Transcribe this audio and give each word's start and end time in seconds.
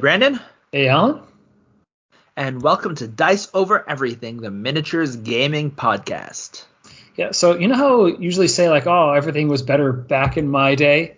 Brandon. 0.00 0.38
Hey, 0.70 0.88
Alan. 0.88 1.22
And 2.36 2.62
welcome 2.62 2.94
to 2.96 3.08
Dice 3.08 3.48
Over 3.52 3.88
Everything, 3.88 4.36
the 4.36 4.50
miniatures 4.50 5.16
gaming 5.16 5.72
podcast. 5.72 6.64
Yeah, 7.16 7.32
so 7.32 7.58
you 7.58 7.66
know 7.66 7.74
how 7.74 8.06
usually 8.06 8.46
say 8.46 8.68
like, 8.68 8.86
oh, 8.86 9.12
everything 9.12 9.48
was 9.48 9.62
better 9.62 9.92
back 9.92 10.36
in 10.36 10.48
my 10.48 10.76
day, 10.76 11.16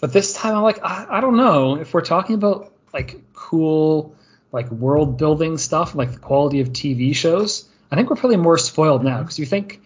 but 0.00 0.14
this 0.14 0.32
time 0.32 0.56
I'm 0.56 0.62
like, 0.62 0.82
I, 0.82 1.06
I 1.10 1.20
don't 1.20 1.36
know 1.36 1.76
if 1.76 1.92
we're 1.92 2.00
talking 2.00 2.34
about 2.34 2.72
like 2.94 3.20
cool 3.34 4.16
like 4.50 4.70
world 4.70 5.18
building 5.18 5.58
stuff, 5.58 5.94
like 5.94 6.12
the 6.12 6.18
quality 6.18 6.60
of 6.60 6.70
TV 6.70 7.14
shows. 7.14 7.68
I 7.90 7.96
think 7.96 8.08
we're 8.08 8.16
probably 8.16 8.38
more 8.38 8.56
spoiled 8.56 9.04
now 9.04 9.18
because 9.18 9.38
you 9.38 9.44
think 9.44 9.82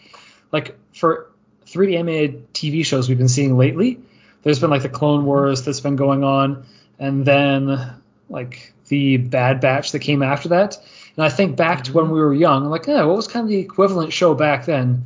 like 0.53 0.79
for 0.95 1.33
3D 1.67 1.95
animated 1.95 2.55
TV 2.55 2.87
shows 2.87 3.09
we've 3.09 3.19
been 3.19 3.27
seeing 3.29 3.59
lately, 3.59 3.99
there's 4.45 4.61
been 4.61 4.71
like 4.71 4.83
the 4.83 4.89
Clone 4.89 5.25
Wars 5.25 5.65
that's 5.65 5.81
been 5.81 5.97
going 5.97 6.23
on, 6.23 6.65
and 7.01 7.25
then 7.25 7.97
like 8.29 8.73
the 8.89 9.17
Bad 9.19 9.61
Batch 9.61 9.93
that 9.93 10.01
came 10.01 10.23
after 10.23 10.51
that. 10.51 10.77
And 11.17 11.25
I 11.25 11.29
think 11.29 11.57
back 11.57 11.85
to 11.85 11.93
when 11.93 12.11
we 12.11 12.21
were 12.21 12.35
young, 12.35 12.65
I'm 12.65 12.71
like, 12.71 12.89
oh, 12.89 13.09
what 13.09 13.17
was 13.17 13.29
kind 13.29 13.45
of 13.45 13.49
the 13.49 13.59
equivalent 13.59 14.13
show 14.13 14.35
back 14.35 14.67
then? 14.67 15.05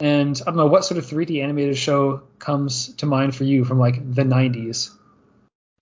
And 0.00 0.40
I 0.42 0.46
don't 0.46 0.56
know 0.56 0.66
what 0.66 0.84
sort 0.84 0.98
of 0.98 1.06
3D 1.06 1.42
animated 1.42 1.78
show 1.78 2.22
comes 2.38 2.94
to 2.94 3.06
mind 3.06 3.36
for 3.36 3.44
you 3.44 3.64
from 3.64 3.78
like 3.78 3.96
the 4.14 4.22
90s. 4.22 4.90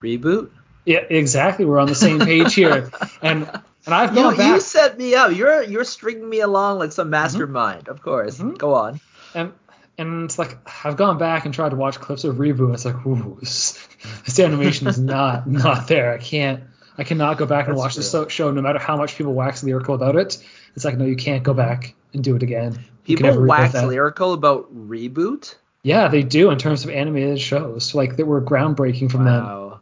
Reboot. 0.05 0.51
Yeah, 0.85 0.99
exactly. 1.09 1.65
We're 1.65 1.79
on 1.79 1.89
the 1.89 1.95
same 1.95 2.21
page 2.21 2.55
here. 2.55 2.91
And 3.23 3.49
and 3.87 3.95
I've 3.95 4.15
gone 4.15 4.33
you, 4.33 4.39
back. 4.39 4.55
You 4.55 4.61
set 4.61 4.99
me 4.99 5.15
up. 5.15 5.35
You're 5.35 5.63
you're 5.63 5.85
stringing 5.85 6.29
me 6.29 6.41
along 6.41 6.79
like 6.79 6.93
some 6.93 7.11
mastermind. 7.11 7.89
Of 7.89 8.03
course. 8.03 8.39
Mhm. 8.39 8.57
Go 8.59 8.75
on. 8.75 9.01
and 9.35 9.53
and 9.99 10.25
it's 10.25 10.39
like 10.39 10.57
I've 10.85 10.97
gone 10.97 11.19
back 11.19 11.45
and 11.45 11.53
tried 11.53 11.71
to 11.71 11.77
watch 11.77 11.99
clips 12.01 12.25
of 12.25 12.37
reboot. 12.37 12.73
It's 12.75 12.85
like, 12.87 13.07
ooh, 13.07 13.37
this, 13.41 13.87
this 14.25 14.39
animation 14.39 14.87
is 14.87 14.99
not 14.99 15.47
not 15.47 15.87
there. 15.89 16.13
I 16.13 16.19
can't. 16.19 16.63
I 16.99 17.05
cannot 17.05 17.39
go 17.39 17.47
back 17.47 17.67
and 17.69 17.77
That's 17.77 17.97
watch 17.97 18.05
so- 18.05 18.29
show, 18.29 18.51
no 18.51 18.61
matter 18.63 18.79
how 18.79 18.97
much 18.97 19.17
people 19.17 19.33
wax 19.33 19.63
lyrical 19.63 19.95
about 19.95 20.17
it. 20.17 20.45
It's 20.77 20.85
like, 20.85 20.97
no, 20.97 21.05
you 21.05 21.17
can't 21.17 21.43
go 21.43 21.55
back 21.55 21.95
and 22.13 22.23
do 22.23 22.37
it 22.37 22.43
again. 22.43 22.85
You 23.07 23.17
can 23.17 23.27
People 23.27 23.47
wax 23.47 23.75
lyrical 23.75 24.33
about 24.33 24.73
reboot. 24.75 25.55
Yeah, 25.83 26.09
they 26.09 26.23
do 26.23 26.51
in 26.51 26.59
terms 26.59 26.85
of 26.85 26.91
animated 26.91 27.41
shows, 27.41 27.95
like 27.95 28.17
that 28.17 28.27
were 28.27 28.43
groundbreaking 28.43 29.11
from 29.11 29.25
Wow. 29.25 29.81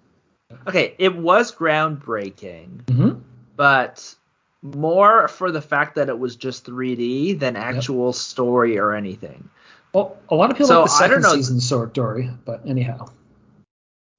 Okay, 0.67 0.95
it 0.98 1.17
was 1.17 1.53
groundbreaking, 1.55 2.86
them. 2.86 2.97
hmm 2.97 3.19
but 3.56 4.14
more 4.62 5.27
for 5.27 5.51
the 5.51 5.61
fact 5.61 5.97
that 5.97 6.09
it 6.09 6.17
was 6.19 6.36
just 6.36 6.64
3D 6.64 7.39
than 7.39 7.56
actual 7.56 8.12
story 8.12 8.79
or 8.79 8.95
anything. 8.95 9.48
Well, 9.92 10.17
a 10.29 10.36
lot 10.36 10.51
of 10.51 10.56
people 10.56 10.69
So, 10.69 10.81
like 10.83 10.91
the 10.91 10.97
second 10.97 11.25
season 11.25 11.91
Dory, 11.92 12.31
but 12.45 12.62
anyhow. 12.67 13.09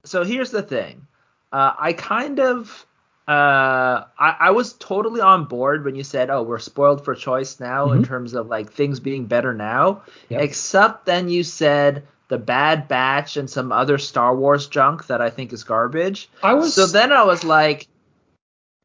so 0.04 0.24
here's 0.24 0.50
the 0.50 0.62
thing. 0.62 1.06
Uh, 1.52 1.72
I 1.78 1.92
kind 1.92 2.40
of 2.40 2.86
uh, 3.28 4.04
I, 4.18 4.36
I 4.40 4.50
was 4.50 4.72
totally 4.72 5.20
on 5.20 5.44
board 5.44 5.84
when 5.84 5.94
you 5.94 6.02
said, 6.04 6.30
"Oh, 6.30 6.42
we're 6.42 6.58
spoiled 6.58 7.04
for 7.04 7.14
choice 7.14 7.60
now 7.60 7.92
in 7.92 8.02
Mhm. 8.02 8.06
terms 8.06 8.34
of 8.34 8.48
like 8.48 8.72
things 8.72 8.98
being 9.00 9.26
better 9.26 9.54
now." 9.54 10.02
Yep. 10.30 10.40
Except 10.42 11.06
then 11.06 11.28
you 11.28 11.44
said 11.44 12.04
the 12.28 12.38
Bad 12.38 12.88
Batch 12.88 13.36
and 13.36 13.48
some 13.48 13.70
other 13.72 13.98
Star 13.98 14.34
Wars 14.34 14.66
junk 14.68 15.06
that 15.08 15.20
I 15.20 15.30
think 15.30 15.52
is 15.52 15.64
garbage. 15.64 16.28
I 16.42 16.54
was 16.54 16.74
So 16.74 16.86
then 16.86 17.12
I 17.12 17.22
was 17.24 17.44
like, 17.44 17.86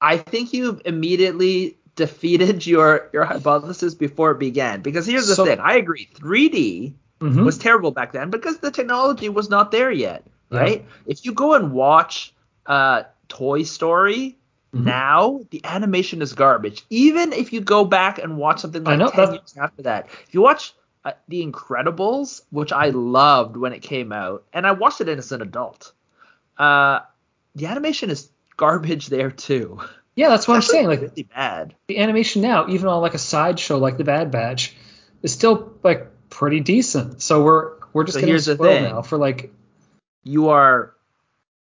I 0.02 0.17
think 0.17 0.53
you've 0.53 0.81
immediately 0.86 1.77
defeated 1.95 2.66
your 2.67 3.09
your 3.13 3.25
hypothesis 3.25 3.95
before 3.95 4.31
it 4.31 4.39
began. 4.39 4.81
Because 4.81 5.08
here's 5.08 5.27
the 5.27 5.36
So- 5.36 5.45
thing, 5.45 5.59
I 5.59 5.75
agree, 5.77 6.08
3D 6.16 6.93
Mhm. 7.21 7.45
was 7.45 7.58
terrible 7.58 7.91
back 7.91 8.11
then 8.11 8.30
because 8.30 8.58
the 8.59 8.69
technology 8.71 9.30
was 9.30 9.49
not 9.49 9.71
there 9.71 9.89
yet, 9.91 10.23
right? 10.52 10.86
If 11.08 11.26
you 11.26 11.32
go 11.33 11.53
and 11.53 11.71
watch 11.71 12.33
uh, 12.65 13.03
Toy 13.27 13.64
Story 13.64 14.37
Mhm. 14.73 14.83
now, 14.83 15.39
the 15.52 15.61
animation 15.64 16.21
is 16.21 16.33
garbage. 16.33 16.83
Even 16.89 17.31
if 17.33 17.53
you 17.53 17.61
go 17.61 17.86
back 17.86 18.20
and 18.20 18.37
watch 18.37 18.59
something 18.59 18.86
I 18.86 18.92
like 18.92 18.99
know, 18.99 19.09
10 19.09 19.33
years 19.33 19.55
after 19.58 19.83
that, 19.83 20.08
if 20.27 20.33
you 20.33 20.42
watch 20.42 20.73
uh, 21.05 21.11
The 21.30 21.45
Incredibles, 21.45 22.42
which 22.49 22.73
I 22.73 22.89
loved 22.89 23.55
when 23.58 23.71
it 23.73 23.81
came 23.81 24.11
out, 24.11 24.43
and 24.52 24.65
I 24.67 24.71
watched 24.73 24.99
it 25.02 25.08
as 25.08 25.31
an 25.31 25.42
adult, 25.42 25.93
uh, 26.58 27.02
the 27.55 27.67
animation 27.67 28.09
is 28.09 28.30
garbage 28.58 29.08
there 29.08 29.32
too. 29.32 29.80
yeah, 30.15 30.30
that's 30.30 30.47
what 30.47 30.55
I'm 30.55 30.61
saying. 30.61 30.87
Like 30.87 31.02
really 31.02 31.23
bad. 31.23 31.76
the 31.87 31.99
animation 31.99 32.42
now, 32.42 32.67
even 32.67 32.87
on 32.87 33.02
like 33.02 33.14
a 33.14 33.20
sideshow 33.20 33.77
like 33.77 33.97
the 33.97 34.03
Bad 34.03 34.32
Batch, 34.32 34.76
is 35.21 35.32
still 35.32 35.73
like 35.83 36.08
pretty 36.30 36.59
decent. 36.59 37.21
So 37.21 37.43
we're 37.43 37.73
we're 37.93 38.03
just 38.03 38.15
So 38.15 38.20
getting 38.21 38.32
here's 38.33 38.45
the 38.45 38.58
thing. 38.58 38.83
now 38.83 39.02
for 39.03 39.17
like 39.17 39.53
you 40.23 40.49
are 40.49 40.95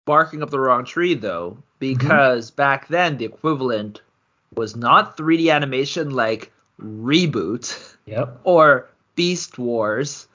barking 0.05 0.41
up 0.43 0.49
the 0.49 0.59
wrong 0.59 0.85
tree 0.85 1.13
though 1.15 1.57
Mm-hmm. 1.81 1.97
because 1.97 2.49
back 2.51 2.87
then 2.87 3.17
the 3.17 3.25
equivalent 3.25 4.01
was 4.55 4.73
not 4.75 5.17
3D 5.17 5.51
animation 5.53 6.11
like 6.11 6.49
reboot 6.81 7.95
yep. 8.05 8.39
or 8.45 8.89
Beast 9.15 9.57
Wars 9.57 10.27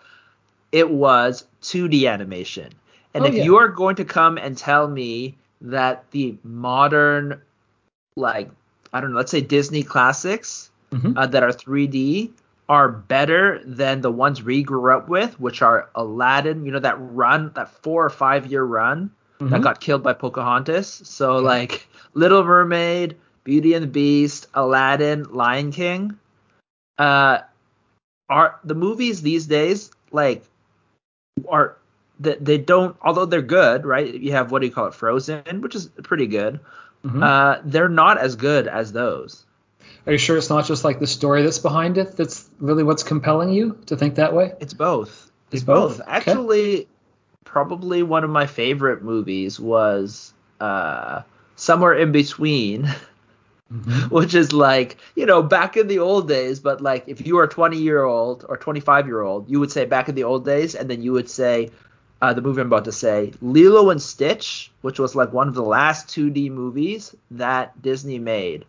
it 0.73 0.91
was 0.91 1.47
2D 1.62 2.06
animation 2.11 2.69
and 3.15 3.25
Oh, 3.25 3.29
if 3.29 3.34
yeah. 3.34 3.45
you 3.45 3.56
are 3.56 3.69
going 3.69 3.97
to 3.97 4.05
come 4.05 4.37
and 4.37 4.59
tell 4.59 4.87
me 4.89 5.37
that 5.62 6.05
the 6.11 6.37
modern 6.45 7.41
like 8.17 8.50
I 8.93 9.00
don't 9.00 9.12
know 9.12 9.17
let's 9.17 9.31
say 9.31 9.41
Disney 9.41 9.83
classics 9.83 10.71
Mhm. 10.93 11.15
uh, 11.17 11.27
that 11.27 11.43
are 11.43 11.53
3D 11.53 12.31
are 12.69 12.89
better 12.91 13.61
than 13.65 14.00
the 14.03 14.11
ones 14.11 14.43
we 14.43 14.62
grew 14.62 14.91
up 14.95 15.09
with, 15.09 15.39
which 15.41 15.61
are 15.62 15.89
Aladdin. 15.95 16.65
You 16.67 16.73
know 16.73 16.79
that 16.81 16.97
run, 16.99 17.53
that 17.55 17.71
four 17.83 18.05
or 18.05 18.11
five 18.11 18.47
year 18.47 18.62
run 18.65 19.11
that 19.41 19.60
Mhm. 19.60 19.62
got 19.62 19.81
killed 19.81 20.03
by 20.03 20.12
Pocahontas. 20.12 21.00
So 21.04 21.37
like 21.38 21.87
Little 22.15 22.43
Mermaid, 22.44 23.16
Beauty 23.44 23.75
and 23.75 23.82
the 23.84 23.88
Beast, 23.88 24.47
Aladdin, 24.54 25.25
Lion 25.32 25.71
King. 25.72 26.19
Uh, 26.99 27.38
are 28.28 28.59
the 28.65 28.75
movies 28.75 29.22
these 29.22 29.47
days 29.47 29.91
like 30.12 30.44
are 31.49 31.76
that 32.21 32.44
they 32.44 32.59
don't 32.59 32.94
although 33.00 33.25
they're 33.25 33.41
good 33.41 33.87
right 33.87 34.12
you 34.15 34.32
have 34.32 34.50
what 34.50 34.60
do 34.60 34.66
you 34.66 34.72
call 34.72 34.87
it 34.87 34.93
frozen 34.94 35.62
which 35.62 35.75
is 35.75 35.87
pretty 36.03 36.26
good 36.26 36.60
Mhm. 37.06 37.22
uh 37.22 37.60
they're 37.65 37.88
not 37.88 38.19
as 38.19 38.37
good 38.37 38.66
as 38.69 38.93
those 38.93 39.47
Are 40.06 40.12
you 40.12 40.19
sure 40.19 40.37
it's 40.37 40.50
not 40.50 40.66
just 40.66 40.84
like 40.84 40.99
the 41.00 41.06
story 41.06 41.43
that's 41.43 41.59
behind 41.59 41.97
it 41.97 42.16
that's 42.16 42.50
really 42.59 42.82
what's 42.82 43.03
compelling 43.03 43.49
you 43.50 43.78
to 43.87 43.97
think 43.97 44.16
that 44.16 44.34
way? 44.34 44.53
It's 44.60 44.75
both. 44.75 45.31
It's 45.50 45.62
It's 45.62 45.62
both, 45.62 45.99
both. 45.99 46.09
okay. 46.28 46.87
Probably 47.49 48.03
one 48.03 48.25
of 48.25 48.31
my 48.31 48.47
favorite 48.47 49.03
movies 49.03 49.61
was 49.61 50.35
uh, 50.61 51.23
Somewhere 51.57 51.95
in 51.95 52.13
Between, 52.13 52.89
Mhm. 53.73 54.11
which 54.11 54.35
is 54.35 54.53
like, 54.53 54.97
you 55.17 55.27
know, 55.27 55.43
back 55.43 55.77
in 55.77 55.89
the 55.89 55.99
old 55.99 56.29
days, 56.29 56.61
but 56.61 56.81
like 56.81 57.05
if 57.09 57.27
you 57.27 57.37
were 57.37 57.45
a 57.45 57.49
20 57.49 57.79
year 57.79 58.05
old 58.05 58.45
or 58.49 58.57
25 58.57 59.07
year 59.07 59.23
old, 59.23 59.49
you 59.51 59.61
would 59.61 59.73
say 59.73 59.85
back 59.85 60.09
in 60.09 60.15
the 60.15 60.25
old 60.25 60.45
days, 60.45 60.75
and 60.75 60.91
then 60.91 61.03
you 61.03 61.13
would 61.13 61.29
say, 61.31 61.71
uh, 62.23 62.33
the 62.35 62.43
movie 62.43 62.61
I'm 62.61 62.69
about 62.69 62.85
to 62.87 62.93
say, 62.93 63.33
Lilo 63.43 63.91
and 63.91 64.01
Stitch, 64.03 64.73
which 64.83 64.99
was 64.99 65.15
like 65.17 65.33
one 65.33 65.49
of 65.49 65.55
the 65.55 65.63
last 65.63 66.09
2D 66.09 66.49
movies 66.51 67.15
that 67.31 67.81
Disney 67.83 68.19
made, 68.19 68.65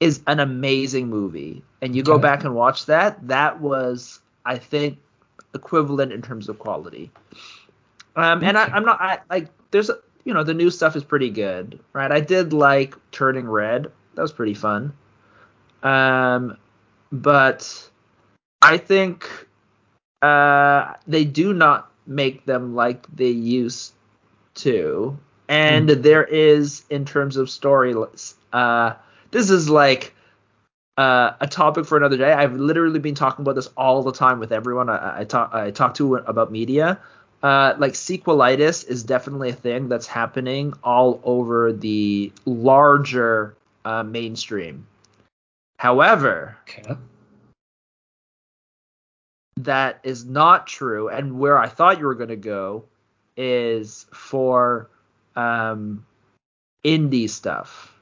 is 0.00 0.20
an 0.26 0.40
amazing 0.40 1.08
movie. 1.08 1.62
And 1.82 1.94
you 1.96 2.02
go 2.02 2.18
back 2.18 2.44
and 2.44 2.54
watch 2.54 2.86
that, 2.86 3.28
that 3.28 3.60
was, 3.60 4.20
I 4.44 4.58
think, 4.58 4.98
equivalent 5.54 6.12
in 6.12 6.22
terms 6.22 6.48
of 6.48 6.58
quality. 6.58 7.10
Um, 8.18 8.42
and 8.42 8.58
I, 8.58 8.64
I'm 8.64 8.84
not, 8.84 9.00
I 9.00 9.20
like, 9.30 9.48
there's, 9.70 9.92
you 10.24 10.34
know, 10.34 10.42
the 10.42 10.52
new 10.52 10.70
stuff 10.70 10.96
is 10.96 11.04
pretty 11.04 11.30
good, 11.30 11.78
right? 11.92 12.10
I 12.10 12.18
did 12.18 12.52
like 12.52 12.96
Turning 13.12 13.48
Red. 13.48 13.92
That 14.14 14.22
was 14.22 14.32
pretty 14.32 14.54
fun. 14.54 14.92
Um, 15.84 16.58
but 17.12 17.88
I 18.60 18.76
think 18.76 19.30
uh, 20.22 20.94
they 21.06 21.24
do 21.24 21.52
not 21.52 21.92
make 22.08 22.44
them 22.44 22.74
like 22.74 23.06
they 23.14 23.30
used 23.30 23.92
to. 24.56 25.16
And 25.48 25.88
there 25.88 26.24
is, 26.24 26.84
in 26.90 27.04
terms 27.04 27.36
of 27.36 27.48
story, 27.48 27.94
uh, 28.52 28.94
this 29.30 29.48
is 29.48 29.70
like 29.70 30.12
uh, 30.96 31.34
a 31.40 31.46
topic 31.46 31.86
for 31.86 31.96
another 31.96 32.16
day. 32.16 32.32
I've 32.32 32.54
literally 32.54 32.98
been 32.98 33.14
talking 33.14 33.44
about 33.44 33.54
this 33.54 33.68
all 33.76 34.02
the 34.02 34.12
time 34.12 34.40
with 34.40 34.50
everyone 34.50 34.90
I, 34.90 35.20
I 35.20 35.24
talk 35.24 35.54
I 35.54 35.70
talk 35.70 35.94
to 35.94 36.16
about 36.16 36.50
media. 36.50 36.98
Uh, 37.42 37.74
like 37.78 37.92
sequelitis 37.92 38.86
is 38.88 39.04
definitely 39.04 39.50
a 39.50 39.54
thing 39.54 39.88
that's 39.88 40.06
happening 40.08 40.74
all 40.82 41.20
over 41.22 41.72
the 41.72 42.32
larger 42.44 43.54
uh, 43.84 44.02
mainstream. 44.02 44.86
However, 45.78 46.56
Okay. 46.62 46.96
that 49.58 50.00
is 50.02 50.24
not 50.24 50.66
true, 50.66 51.08
and 51.08 51.38
where 51.38 51.56
I 51.58 51.68
thought 51.68 51.98
you 51.98 52.06
were 52.06 52.14
going 52.16 52.28
to 52.30 52.36
go 52.36 52.84
is 53.36 54.06
for 54.12 54.90
um, 55.36 56.04
indie 56.84 57.30
stuff. 57.30 57.94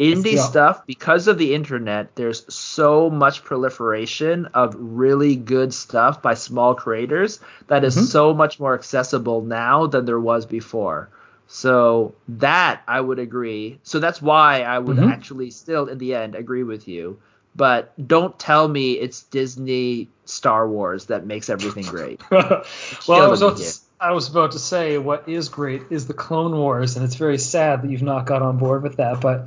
Indie 0.00 0.32
Yeah. 0.32 0.42
stuff, 0.42 0.86
because 0.86 1.28
of 1.28 1.38
the 1.38 1.54
internet, 1.54 2.16
there's 2.16 2.52
so 2.52 3.08
much 3.10 3.44
proliferation 3.44 4.46
of 4.46 4.74
really 4.76 5.36
good 5.36 5.72
stuff 5.72 6.20
by 6.20 6.34
small 6.34 6.74
creators 6.74 7.38
that 7.68 7.84
is 7.84 7.96
Mhm. 7.96 8.06
so 8.08 8.34
much 8.34 8.58
more 8.58 8.74
accessible 8.74 9.42
now 9.42 9.86
than 9.86 10.04
there 10.04 10.18
was 10.18 10.46
before. 10.46 11.10
So 11.46 12.14
that 12.28 12.82
I 12.88 13.00
would 13.00 13.20
agree. 13.20 13.78
So 13.84 14.00
that's 14.00 14.20
why 14.20 14.62
I 14.62 14.78
would 14.80 14.96
Mhm. 14.96 15.08
actually 15.12 15.50
still 15.50 15.86
in 15.86 15.98
the 15.98 16.14
end 16.16 16.34
agree 16.34 16.64
with 16.64 16.88
you. 16.88 17.18
But 17.54 17.92
don't 18.08 18.36
tell 18.36 18.66
me 18.66 18.94
it's 18.94 19.22
Disney 19.22 20.08
Star 20.24 20.68
Wars 20.68 21.06
that 21.06 21.24
makes 21.24 21.48
everything 21.48 21.84
great. 21.84 22.20
well, 22.32 22.64
I 23.08 23.28
was, 23.28 23.42
about 23.42 23.58
to, 23.58 23.72
I 24.00 24.10
was 24.10 24.28
about 24.28 24.52
to 24.52 24.58
say 24.58 24.98
what 24.98 25.28
is 25.28 25.48
great 25.48 25.82
is 25.90 26.08
the 26.08 26.14
Clone 26.14 26.56
Wars, 26.56 26.96
and 26.96 27.04
it's 27.04 27.14
very 27.14 27.38
sad 27.38 27.82
that 27.82 27.90
you've 27.92 28.02
not 28.02 28.26
got 28.26 28.42
on 28.42 28.58
board 28.58 28.82
with 28.82 28.96
that. 28.96 29.20
But 29.20 29.46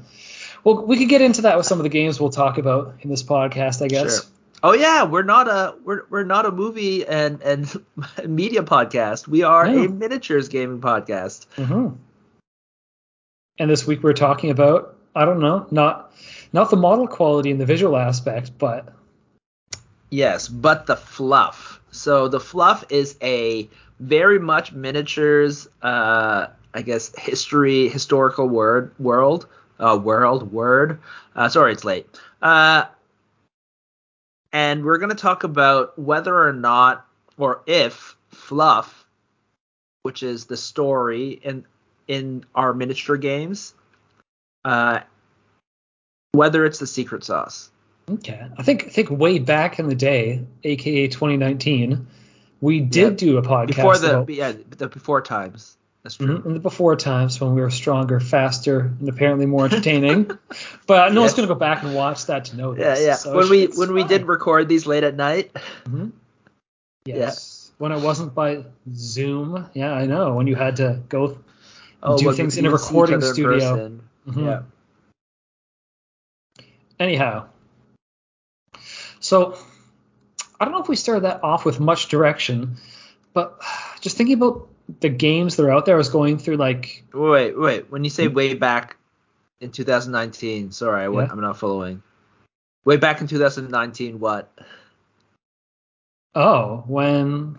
well, 0.63 0.85
we 0.85 0.97
could 0.97 1.09
get 1.09 1.21
into 1.21 1.43
that 1.43 1.57
with 1.57 1.65
some 1.65 1.79
of 1.79 1.83
the 1.83 1.89
games 1.89 2.19
we'll 2.19 2.29
talk 2.29 2.57
about 2.57 2.95
in 3.01 3.09
this 3.09 3.23
podcast, 3.23 3.81
I 3.83 3.87
guess. 3.87 4.23
Sure. 4.23 4.31
Oh 4.63 4.73
yeah, 4.73 5.03
we're 5.03 5.23
not 5.23 5.47
a 5.47 5.75
we're 5.83 6.03
we're 6.09 6.23
not 6.23 6.45
a 6.45 6.51
movie 6.51 7.05
and 7.05 7.41
and 7.41 7.85
media 8.25 8.63
podcast. 8.63 9.27
We 9.27 9.43
are 9.43 9.65
a 9.65 9.87
miniatures 9.87 10.49
gaming 10.49 10.81
podcast. 10.81 11.45
hmm 11.55 11.89
And 13.59 13.69
this 13.69 13.85
week 13.85 14.01
we're 14.01 14.13
talking 14.13 14.49
about 14.49 14.97
I 15.15 15.25
don't 15.25 15.39
know, 15.39 15.67
not 15.69 16.11
not 16.53 16.71
the 16.71 16.77
model 16.77 17.07
quality 17.07 17.51
and 17.51 17.61
the 17.61 17.65
visual 17.65 17.95
aspect, 17.95 18.57
but 18.57 18.93
Yes, 20.09 20.47
but 20.47 20.85
the 20.85 20.95
fluff. 20.95 21.81
So 21.91 22.27
the 22.27 22.39
fluff 22.39 22.85
is 22.89 23.17
a 23.21 23.69
very 23.99 24.39
much 24.39 24.71
miniatures, 24.71 25.67
uh, 25.81 26.47
I 26.73 26.81
guess 26.81 27.13
history, 27.17 27.89
historical 27.89 28.47
word 28.47 28.93
world, 28.99 29.47
uh, 29.79 29.99
world 30.01 30.51
word. 30.51 30.99
Uh, 31.35 31.49
sorry, 31.49 31.73
it's 31.73 31.85
late. 31.85 32.07
Uh, 32.41 32.85
and 34.53 34.83
we're 34.83 34.97
gonna 34.97 35.15
talk 35.15 35.43
about 35.43 35.97
whether 35.99 36.35
or 36.47 36.53
not, 36.53 37.05
or 37.37 37.61
if 37.67 38.15
fluff, 38.29 39.05
which 40.03 40.23
is 40.23 40.45
the 40.45 40.57
story 40.57 41.31
in 41.31 41.65
in 42.07 42.45
our 42.55 42.73
miniature 42.73 43.17
games, 43.17 43.73
uh, 44.65 44.99
whether 46.31 46.65
it's 46.65 46.79
the 46.79 46.87
secret 46.87 47.23
sauce. 47.23 47.69
okay. 48.09 48.47
I 48.57 48.63
think 48.63 48.85
I 48.85 48.89
think 48.89 49.09
way 49.11 49.39
back 49.39 49.79
in 49.79 49.87
the 49.89 49.95
day, 49.95 50.45
aka 50.63 51.07
2019, 51.07 52.07
we 52.61 52.79
did 52.79 53.01
Yep. 53.01 53.17
do 53.17 53.37
a 53.37 53.41
podcast 53.41 53.67
Before 53.67 53.97
the 53.97 54.11
about, 54.19 54.29
yeah 54.29 54.53
the 54.77 54.87
before 54.87 55.21
times. 55.21 55.76
That's 56.07 56.15
true. 56.15 56.39
Mhm, 56.39 56.45
in 56.45 56.53
the 56.53 56.59
before 56.61 56.95
times 56.95 57.41
when 57.41 57.53
we 57.53 57.59
were 57.59 57.69
stronger, 57.69 58.21
faster, 58.21 58.79
and 58.79 59.09
apparently 59.09 59.45
more 59.45 59.65
entertaining. 59.65 60.31
but 60.87 61.11
no 61.11 61.19
one's 61.19 61.33
gonna 61.33 61.49
go 61.49 61.55
back 61.55 61.83
and 61.83 61.93
watch 61.93 62.27
that 62.27 62.45
to 62.45 62.55
know 62.55 62.73
this. 62.73 63.01
yeah. 63.01 63.15
So 63.15 63.35
when 63.35 63.49
we 63.49 63.65
when 63.65 63.91
we 63.93 64.05
did 64.05 64.25
record 64.25 64.69
these 64.69 64.85
late 64.87 65.03
at 65.03 65.17
night. 65.17 65.51
Mhm. 65.83 66.13
Yes. 67.03 67.71
When 67.77 67.91
it 67.91 67.99
wasn't 67.99 68.33
by 68.33 68.63
Zoom. 68.95 69.69
Yeah, 69.73 69.91
I 69.91 70.05
know. 70.05 70.33
When 70.35 70.47
you 70.47 70.55
had 70.55 70.77
to 70.77 71.01
go. 71.09 71.27
do 71.27 71.37
Oh, 72.01 72.15
we 72.25 72.33
things 72.35 72.57
in 72.57 72.65
a 72.65 72.69
didn't 72.69 72.79
see 72.79 72.85
each 72.85 72.89
recording 72.89 73.21
studio. 73.21 73.99
Mhm. 74.29 74.45
Yeah. 74.45 74.61
Anyhow. 77.01 77.47
So 79.19 79.57
I 80.57 80.63
don't 80.63 80.71
know 80.73 80.81
if 80.81 80.87
we 80.87 80.95
started 80.95 81.25
that 81.25 81.43
off 81.43 81.65
with 81.65 81.81
much 81.81 82.07
direction, 82.07 82.77
but 83.33 83.61
just 83.99 84.15
thinking 84.15 84.35
about 84.35 84.69
the 84.99 85.09
games 85.09 85.55
that 85.55 85.63
are 85.63 85.71
out 85.71 85.85
there, 85.85 85.95
I 85.95 85.97
was 85.97 86.09
going 86.09 86.37
through 86.37 86.57
like 86.57 87.03
Wait, 87.13 87.57
wait. 87.57 87.91
When 87.91 88.03
you 88.03 88.09
say 88.09 88.27
mm. 88.27 88.33
way 88.33 88.53
back 88.53 88.97
in 89.59 89.71
2019, 89.71 90.71
sorry, 90.71 91.05
I'm 91.05 91.41
not 91.41 91.57
following. 91.57 92.03
Way 92.85 92.97
back 92.97 93.21
in 93.21 93.27
2019, 93.27 94.19
what? 94.19 94.51
oh, 96.37 96.83
when 96.87 97.57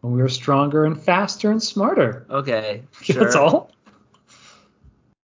when 0.00 0.12
we 0.12 0.22
were 0.22 0.28
stronger 0.28 0.84
and 0.84 1.00
faster 1.02 1.50
and 1.50 1.60
smarter. 1.60 2.26
Okay, 2.30 2.84
sure. 3.02 3.24
That's 3.24 3.34
all. 3.34 3.72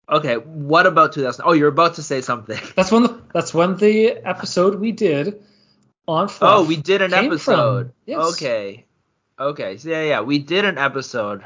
Okay, 0.10 0.36
what 0.36 0.86
about 0.86 1.14
2000? 1.14 1.44
Oh, 1.46 1.54
you're 1.54 1.70
about 1.70 1.96
to 1.96 2.04
say 2.04 2.22
something. 2.22 2.60
That's 2.76 2.92
when 2.92 3.04
the 3.04 3.22
that's 3.34 3.54
when 3.54 3.78
the 3.78 4.18
episode 4.28 4.80
we 4.80 4.92
did 4.92 5.44
on 6.08 6.28
Fluff 6.28 6.52
Oh, 6.54 6.66
we 6.66 6.76
did 6.76 7.02
an 7.02 7.14
episode. 7.14 7.88
from. 7.88 7.94
Yes. 8.06 8.34
Okay. 8.34 8.86
Okay. 9.40 9.78
So 9.78 9.90
yeah, 9.90 10.04
yeah, 10.04 10.22
we 10.22 10.40
did 10.40 10.66
an 10.66 10.78
episode. 10.78 11.44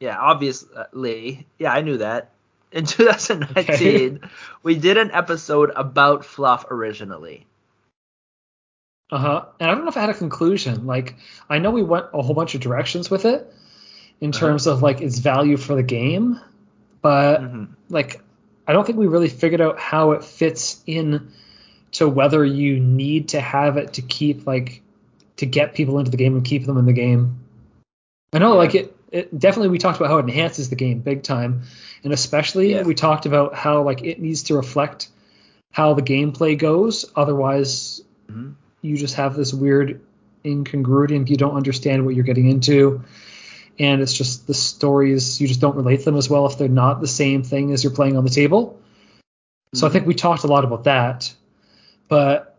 Yeah, 0.00 0.16
obviously. 0.18 1.46
Yeah, 1.58 1.72
I 1.72 1.80
knew 1.82 1.98
that. 1.98 2.30
In 2.72 2.84
2019, 2.86 4.20
we 4.62 4.76
did 4.76 4.96
an 4.96 5.10
episode 5.10 5.72
about 5.74 6.24
fluff 6.24 6.64
originally. 6.70 7.46
Uh 9.10 9.18
huh. 9.18 9.44
And 9.58 9.70
I 9.70 9.74
don't 9.74 9.84
know 9.84 9.90
if 9.90 9.96
I 9.96 10.02
had 10.02 10.10
a 10.10 10.14
conclusion. 10.14 10.86
Like, 10.86 11.16
I 11.48 11.58
know 11.58 11.72
we 11.72 11.82
went 11.82 12.06
a 12.14 12.22
whole 12.22 12.34
bunch 12.34 12.54
of 12.54 12.60
directions 12.60 13.10
with 13.10 13.24
it 13.24 13.52
in 14.20 14.30
Uh-huh. 14.30 14.38
terms 14.38 14.66
of 14.68 14.82
like 14.82 15.00
its 15.00 15.18
value 15.18 15.56
for 15.56 15.74
the 15.74 15.82
game, 15.82 16.38
but 17.02 17.40
Mhm. 17.42 17.68
like, 17.88 18.22
I 18.68 18.72
don't 18.72 18.86
think 18.86 18.98
we 18.98 19.08
really 19.08 19.28
figured 19.28 19.60
out 19.60 19.80
how 19.80 20.12
it 20.12 20.22
fits 20.22 20.80
in 20.86 21.32
to 21.92 22.08
whether 22.08 22.44
you 22.44 22.78
need 22.78 23.30
to 23.30 23.40
have 23.40 23.76
it 23.78 23.94
to 23.94 24.02
keep 24.02 24.46
like 24.46 24.80
to 25.40 25.46
get 25.46 25.74
people 25.74 25.98
into 25.98 26.10
the 26.10 26.16
game 26.16 26.34
and 26.34 26.44
keep 26.44 26.64
them 26.66 26.76
in 26.76 26.84
the 26.86 26.92
game. 26.92 27.40
I 28.32 28.38
know, 28.38 28.52
Yeah. 28.52 28.58
like 28.58 28.74
it. 28.74 28.96
It 29.10 29.36
definitely 29.36 29.70
we 29.70 29.78
talked 29.78 29.98
about 29.98 30.08
how 30.08 30.18
it 30.18 30.22
enhances 30.22 30.68
the 30.70 30.76
game 30.76 31.00
big 31.00 31.24
time, 31.24 31.62
and 32.04 32.12
especially 32.12 32.72
Yeah. 32.72 32.82
we 32.84 32.94
talked 32.94 33.26
about 33.26 33.54
how 33.54 33.82
like 33.82 34.04
it 34.04 34.20
needs 34.20 34.44
to 34.44 34.54
reflect 34.54 35.08
how 35.72 35.94
the 35.94 36.02
gameplay 36.02 36.56
goes. 36.56 37.04
Otherwise, 37.16 38.02
Mhm. 38.30 38.54
you 38.82 38.96
just 38.96 39.14
have 39.16 39.34
this 39.34 39.52
weird 39.52 40.00
incongruity 40.46 41.16
and 41.16 41.28
you 41.28 41.36
don't 41.36 41.56
understand 41.56 42.04
what 42.04 42.14
you're 42.14 42.24
getting 42.24 42.48
into 42.48 43.02
and 43.78 44.00
it's 44.00 44.12
just 44.14 44.46
the 44.46 44.54
stories 44.54 45.38
you 45.40 45.46
just 45.46 45.60
don't 45.60 45.76
relate 45.76 46.02
them 46.04 46.16
as 46.16 46.30
well 46.30 46.46
if 46.46 46.56
they're 46.56 46.66
not 46.68 47.00
the 47.02 47.06
same 47.08 47.42
thing 47.42 47.72
as 47.72 47.84
you're 47.84 47.92
playing 47.92 48.16
on 48.16 48.24
the 48.24 48.30
table 48.30 48.78
so 49.74 49.86
i 49.86 49.90
Mhm. 49.90 49.92
think 49.92 50.06
we 50.06 50.14
talked 50.14 50.44
a 50.44 50.46
lot 50.46 50.64
about 50.64 50.84
that 50.84 51.34
but 52.08 52.49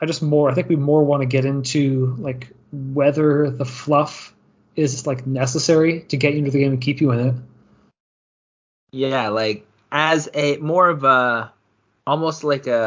i 0.00 0.06
just 0.06 0.22
more 0.22 0.50
i 0.50 0.54
think 0.54 0.68
we 0.68 0.76
more 0.76 1.04
want 1.04 1.22
to 1.22 1.26
get 1.26 1.44
into 1.44 2.14
like 2.18 2.48
whether 2.72 3.50
the 3.50 3.64
fluff 3.64 4.34
is 4.78 5.06
like 5.06 5.26
necessary 5.26 6.02
to 6.02 6.16
get 6.16 6.32
you 6.34 6.38
into 6.38 6.52
the 6.52 6.60
game 6.60 6.72
and 6.72 6.80
keep 6.80 7.00
you 7.00 7.10
in 7.10 7.28
it. 7.28 7.34
Yeah, 8.92 9.28
like 9.28 9.66
as 9.90 10.28
a 10.32 10.56
more 10.58 10.88
of 10.88 11.04
a 11.04 11.52
almost 12.08 12.44
like 12.44 12.66
a, 12.66 12.80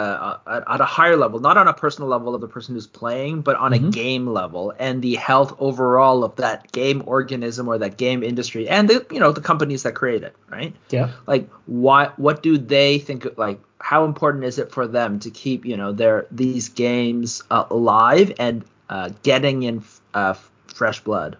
a 0.47 0.63
at 0.73 0.81
a 0.81 0.85
higher 0.85 1.15
level, 1.15 1.39
not 1.39 1.57
on 1.57 1.67
a 1.67 1.73
personal 1.73 2.09
level 2.09 2.33
of 2.35 2.41
the 2.41 2.47
person 2.47 2.75
who's 2.75 2.87
playing, 2.87 3.41
but 3.41 3.55
on 3.55 3.73
a 3.73 3.79
Mhm. 3.79 3.91
game 3.91 4.25
level 4.27 4.73
and 4.79 5.01
the 5.01 5.15
health 5.15 5.53
overall 5.59 6.23
of 6.23 6.35
that 6.37 6.71
game 6.71 7.03
organism 7.05 7.67
or 7.69 7.77
that 7.77 7.97
game 7.97 8.23
industry 8.23 8.67
and 8.67 8.89
the 8.89 9.05
you 9.11 9.19
know 9.19 9.31
the 9.31 9.41
companies 9.51 9.83
that 9.83 9.93
create 9.95 10.23
it, 10.23 10.35
right? 10.49 10.73
yeah 10.89 11.09
Like 11.27 11.49
what 11.67 12.17
what 12.19 12.41
do 12.43 12.57
they 12.57 12.99
think 12.99 13.27
like 13.37 13.59
how 13.79 14.05
important 14.05 14.43
is 14.43 14.57
it 14.59 14.71
for 14.71 14.87
them 14.87 15.19
to 15.19 15.29
keep 15.29 15.65
you 15.65 15.77
know 15.77 15.91
their 15.93 16.25
these 16.31 16.69
games 16.69 17.43
uh, 17.51 17.65
alive 17.69 18.33
and 18.39 18.63
uh, 18.89 19.09
getting 19.23 19.63
in 19.63 19.83
uh, 20.13 20.33
fresh 20.73 20.99
blood? 21.01 21.37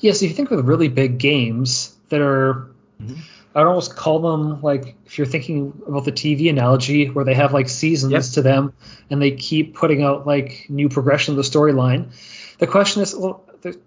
Yeah, 0.00 0.12
so 0.12 0.24
if 0.24 0.30
you 0.30 0.36
think 0.36 0.50
of 0.50 0.66
really 0.66 0.88
big 0.88 1.18
games 1.18 1.94
that 2.10 2.20
are, 2.20 2.66
Mhm. 3.02 3.18
I'd 3.54 3.66
almost 3.66 3.96
call 3.96 4.18
them 4.20 4.62
like 4.62 4.96
if 5.04 5.18
you're 5.18 5.26
thinking 5.26 5.82
about 5.86 6.04
the 6.04 6.12
TV 6.12 6.48
analogy 6.48 7.06
where 7.10 7.24
they 7.24 7.34
have 7.34 7.52
like 7.52 7.68
seasons 7.68 8.12
Yep. 8.12 8.22
to 8.34 8.42
them 8.42 8.72
and 9.10 9.20
they 9.20 9.32
keep 9.32 9.74
putting 9.74 10.02
out 10.02 10.26
like 10.26 10.66
new 10.68 10.88
progression 10.88 11.32
of 11.32 11.36
the 11.36 11.42
storyline. 11.42 12.12
The 12.58 12.66
question 12.66 13.02
is, 13.02 13.14
well, 13.14 13.44
the, 13.60 13.78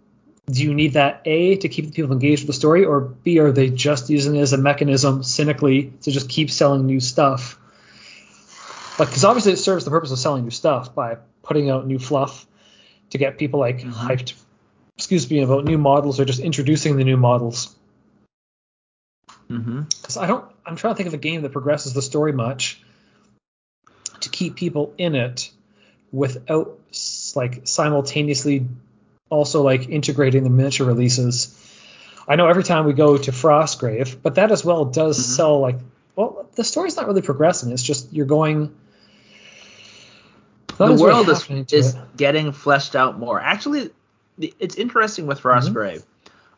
do 0.47 0.63
you 0.63 0.73
need 0.73 0.93
that 0.93 1.21
A 1.25 1.55
to 1.57 1.69
keep 1.69 1.85
the 1.85 1.91
people 1.91 2.11
engaged 2.11 2.43
with 2.43 2.47
the 2.47 2.53
story, 2.53 2.85
or 2.85 3.01
B 3.01 3.39
are 3.39 3.51
they 3.51 3.69
just 3.69 4.09
using 4.09 4.35
it 4.35 4.41
as 4.41 4.53
a 4.53 4.57
mechanism 4.57 5.23
cynically 5.23 5.93
to 6.03 6.11
just 6.11 6.29
keep 6.29 6.51
selling 6.51 6.85
new 6.85 6.99
stuff? 6.99 7.59
Like, 8.99 9.09
because 9.09 9.25
obviously 9.25 9.53
it 9.53 9.57
serves 9.57 9.83
the 9.83 9.91
purpose 9.91 10.11
of 10.11 10.19
selling 10.19 10.43
new 10.43 10.51
stuff 10.51 10.93
by 10.93 11.17
putting 11.41 11.69
out 11.71 11.87
new 11.87 11.97
fluff 11.97 12.45
to 13.09 13.17
get 13.17 13.37
people 13.39 13.59
like 13.59 13.79
Mhm. 13.79 13.91
hyped 13.93 14.33
excuse 14.97 15.29
me, 15.29 15.41
about 15.41 15.65
new 15.65 15.77
models 15.77 16.19
or 16.21 16.25
just 16.25 16.39
introducing 16.39 16.95
the 16.95 17.03
new 17.03 17.17
models. 17.17 17.74
Mm-hmm. 19.49 19.81
Because 19.81 20.17
I 20.17 20.27
don't, 20.27 20.45
I'm 20.65 20.75
trying 20.75 20.93
to 20.93 20.97
think 20.97 21.07
of 21.07 21.13
a 21.13 21.17
game 21.17 21.41
that 21.43 21.51
progresses 21.51 21.93
the 21.93 22.01
story 22.01 22.31
much 22.31 22.81
to 24.21 24.29
keep 24.29 24.55
people 24.55 24.93
in 24.97 25.15
it 25.15 25.51
without 26.11 26.79
like 27.35 27.67
simultaneously 27.67 28.65
also 29.29 29.61
like 29.63 29.89
integrating 29.89 30.43
the 30.43 30.49
miniature 30.49 30.87
releases. 30.87 31.61
I 32.27 32.35
know 32.35 32.47
every 32.47 32.63
time 32.63 32.85
we 32.85 32.93
go 32.93 33.17
to 33.17 33.31
Frostgrave, 33.31 34.17
but 34.21 34.35
that 34.35 34.51
as 34.51 34.63
well 34.63 34.85
does 34.85 35.17
Mhm. 35.19 35.35
sell 35.35 35.59
like, 35.59 35.77
well, 36.15 36.47
the 36.55 36.63
story's 36.63 36.95
not 36.95 37.07
really 37.07 37.21
progressing. 37.21 37.71
It's 37.71 37.83
just 37.83 38.11
you're 38.13 38.25
going. 38.25 38.75
the 40.77 40.93
world 40.93 41.29
is, 41.29 41.47
is 41.71 41.95
getting 42.17 42.51
fleshed 42.51 42.95
out 42.95 43.17
more. 43.19 43.39
Actually, 43.39 43.91
it's 44.37 44.75
interesting 44.75 45.27
with 45.27 45.41
Mm-hmm. 45.41 46.14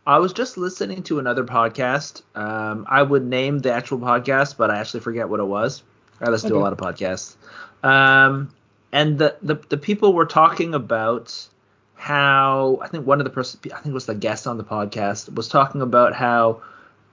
I 0.08 0.20
was 0.20 0.32
just 0.32 0.58
listening 0.58 1.04
to 1.04 1.20
another 1.20 1.44
podcast. 1.44 2.22
Um, 2.34 2.86
I 2.90 3.04
would 3.04 3.26
name 3.26 3.60
the 3.60 3.74
actual 3.74 4.00
podcast, 4.00 4.56
but 4.56 4.72
I 4.72 4.78
actually 4.78 5.02
forget 5.02 5.28
what 5.28 5.42
it 5.42 5.46
was. 5.46 5.84
I 6.22 6.30
listen 6.30 6.50
to 6.50 6.56
a 6.56 6.60
lot 6.60 6.72
of 6.72 6.80
podcasts. 6.80 7.36
Um, 7.84 8.50
and 8.94 9.20
the, 9.20 9.36
the 9.42 9.56
the 9.68 9.78
people 9.78 10.14
were 10.14 10.26
talking 10.26 10.74
about 10.74 11.48
how 11.96 12.80
I 12.82 12.88
think 12.88 13.06
one 13.06 13.20
of 13.20 13.26
the 13.26 13.32
person 13.32 13.60
I 13.66 13.76
think 13.76 13.88
it 13.88 13.94
was 13.94 14.06
the 14.06 14.16
guest 14.16 14.48
on 14.48 14.58
the 14.58 14.64
podcast 14.64 15.34
was 15.36 15.50
talking 15.50 15.82
about 15.82 16.16
how 16.16 16.62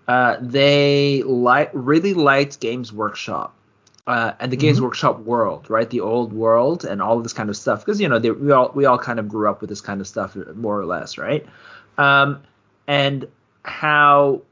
uh, 0.07 0.37
they 0.41 1.23
like 1.25 1.71
really 1.73 2.15
liked 2.15 2.61
Games 2.61 2.93
Workshop. 2.93 3.55
Uh, 4.07 4.35
and 4.39 4.53
the 4.53 4.57
Games 4.57 4.79
Mhm. 4.79 4.83
Workshop 4.83 5.19
world, 5.21 5.69
right? 5.71 5.89
The 5.89 6.01
old 6.01 6.33
world 6.35 6.85
and 6.85 7.01
all 7.01 7.17
of 7.17 7.23
this 7.23 7.33
kind 7.33 7.49
of 7.49 7.57
stuff, 7.57 7.85
because 7.85 8.01
you 8.01 8.09
know 8.09 8.19
they, 8.19 8.31
we 8.31 8.53
all 8.53 8.71
we 8.75 8.85
all 8.85 8.99
kind 8.99 9.19
of 9.19 9.29
grew 9.29 9.49
up 9.51 9.63
with 9.63 9.71
this 9.71 9.81
kind 9.81 10.01
of 10.01 10.07
stuff, 10.07 10.37
more 10.55 10.79
or 10.79 10.85
less, 10.85 11.17
right? 11.19 11.45
Um, 11.99 12.43
and 12.87 13.26
how 13.62 14.43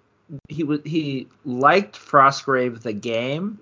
he 0.48 0.64
was 0.64 0.80
he 0.84 1.28
liked 1.44 1.98
Frostgrave 1.98 2.82
the 2.82 2.92
game, 2.92 3.58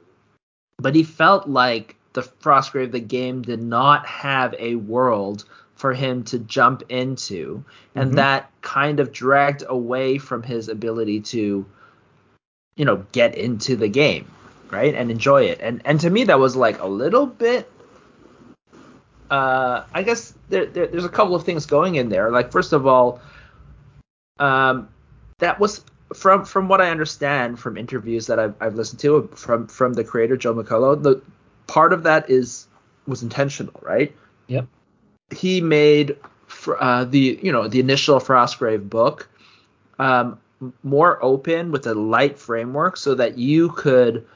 but 0.78 0.94
he 0.94 1.02
felt 1.02 1.48
like 1.48 1.96
the 2.12 2.22
Frostgrave 2.22 2.92
the 2.92 3.00
game 3.00 3.42
did 3.42 3.60
not 3.60 4.06
have 4.06 4.54
a 4.58 4.76
world 4.76 5.44
for 5.74 5.94
him 5.94 6.22
to 6.24 6.38
jump 6.38 6.82
into, 6.88 7.64
and 7.94 8.12
Mhm. 8.12 8.16
that 8.16 8.50
kind 8.60 9.00
of 9.00 9.12
dragged 9.12 9.64
away 9.66 10.18
from 10.18 10.42
his 10.42 10.68
ability 10.68 11.20
to, 11.20 11.64
you 12.76 12.84
know, 12.84 13.04
get 13.12 13.34
into 13.34 13.76
the 13.76 13.88
game, 13.88 14.26
right, 14.70 14.94
and 14.94 15.10
enjoy 15.10 15.44
it. 15.44 15.58
And 15.60 15.80
and 15.84 15.98
to 16.00 16.10
me 16.10 16.24
that 16.24 16.38
was 16.38 16.54
like 16.54 16.80
a 16.80 16.86
little 16.86 17.26
bit. 17.26 17.70
Uh, 19.30 19.84
I 19.94 20.02
guess 20.02 20.34
there, 20.48 20.66
there, 20.66 20.88
there's 20.88 21.04
a 21.04 21.08
couple 21.08 21.36
of 21.36 21.44
things 21.44 21.64
going 21.64 21.94
in 21.94 22.08
there. 22.08 22.30
Like 22.30 22.50
first 22.50 22.72
of 22.72 22.86
all, 22.86 23.20
um, 24.40 24.88
that 25.38 25.60
was 25.60 25.84
from 26.14 26.44
from 26.44 26.68
what 26.68 26.80
I 26.80 26.90
understand 26.90 27.58
from 27.58 27.76
interviews 27.76 28.26
that 28.26 28.38
I've, 28.38 28.54
I've 28.60 28.74
listened 28.74 29.00
to 29.00 29.28
from 29.34 29.66
from 29.68 29.92
the 29.92 30.04
creator 30.04 30.36
Joe 30.36 30.54
McCullough. 30.54 31.02
The 31.02 31.22
part 31.66 31.92
of 31.92 32.02
that 32.02 32.28
is 32.28 32.66
was 33.06 33.22
intentional, 33.22 33.78
right? 33.82 34.14
Yep. 34.48 34.66
He 35.30 35.60
made 35.60 36.16
fr- 36.46 36.76
uh, 36.80 37.04
the 37.04 37.38
you 37.42 37.52
know 37.52 37.68
the 37.68 37.80
initial 37.80 38.18
Frostgrave 38.18 38.88
book 38.88 39.28
um, 39.98 40.38
more 40.82 41.22
open 41.22 41.70
with 41.70 41.86
a 41.86 41.94
light 41.94 42.38
framework 42.38 42.96
so 42.96 43.14
that 43.14 43.38
you 43.38 43.70
could 43.70 44.26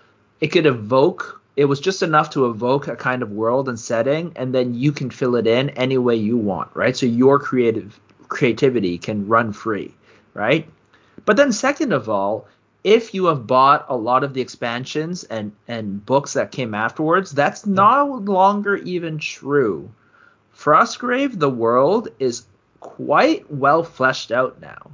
it 0.40 0.48
could 0.48 0.66
evoke 0.66 1.40
it 1.56 1.66
was 1.66 1.78
just 1.78 2.02
enough 2.02 2.30
to 2.30 2.46
evoke 2.46 2.88
a 2.88 2.96
kind 2.96 3.22
of 3.22 3.30
world 3.30 3.68
and 3.68 3.78
setting 3.78 4.32
and 4.36 4.54
then 4.54 4.74
you 4.74 4.90
can 4.90 5.10
fill 5.10 5.36
it 5.36 5.46
in 5.46 5.70
any 5.70 5.98
way 5.98 6.16
you 6.16 6.36
want 6.36 6.70
right 6.74 6.96
so 6.96 7.06
your 7.06 7.38
creative 7.38 8.00
creativity 8.34 8.98
can 8.98 9.28
run 9.28 9.52
free 9.52 9.94
right 10.34 10.68
but 11.24 11.36
then 11.36 11.52
second 11.52 11.92
of 11.92 12.08
all 12.08 12.46
if 12.82 13.14
you 13.14 13.26
have 13.26 13.46
bought 13.46 13.86
a 13.88 13.96
lot 13.96 14.24
of 14.24 14.34
the 14.34 14.40
expansions 14.40 15.24
and 15.24 15.52
and 15.68 16.04
books 16.04 16.32
that 16.34 16.50
came 16.50 16.74
afterwards 16.74 17.30
that's 17.30 17.64
no 17.64 18.20
longer 18.24 18.76
even 18.76 19.18
true 19.18 19.88
frostgrave 20.54 21.38
the 21.38 21.48
world 21.48 22.08
is 22.18 22.44
quite 22.80 23.50
well 23.50 23.82
fleshed 23.82 24.30
out 24.30 24.60
now 24.60 24.90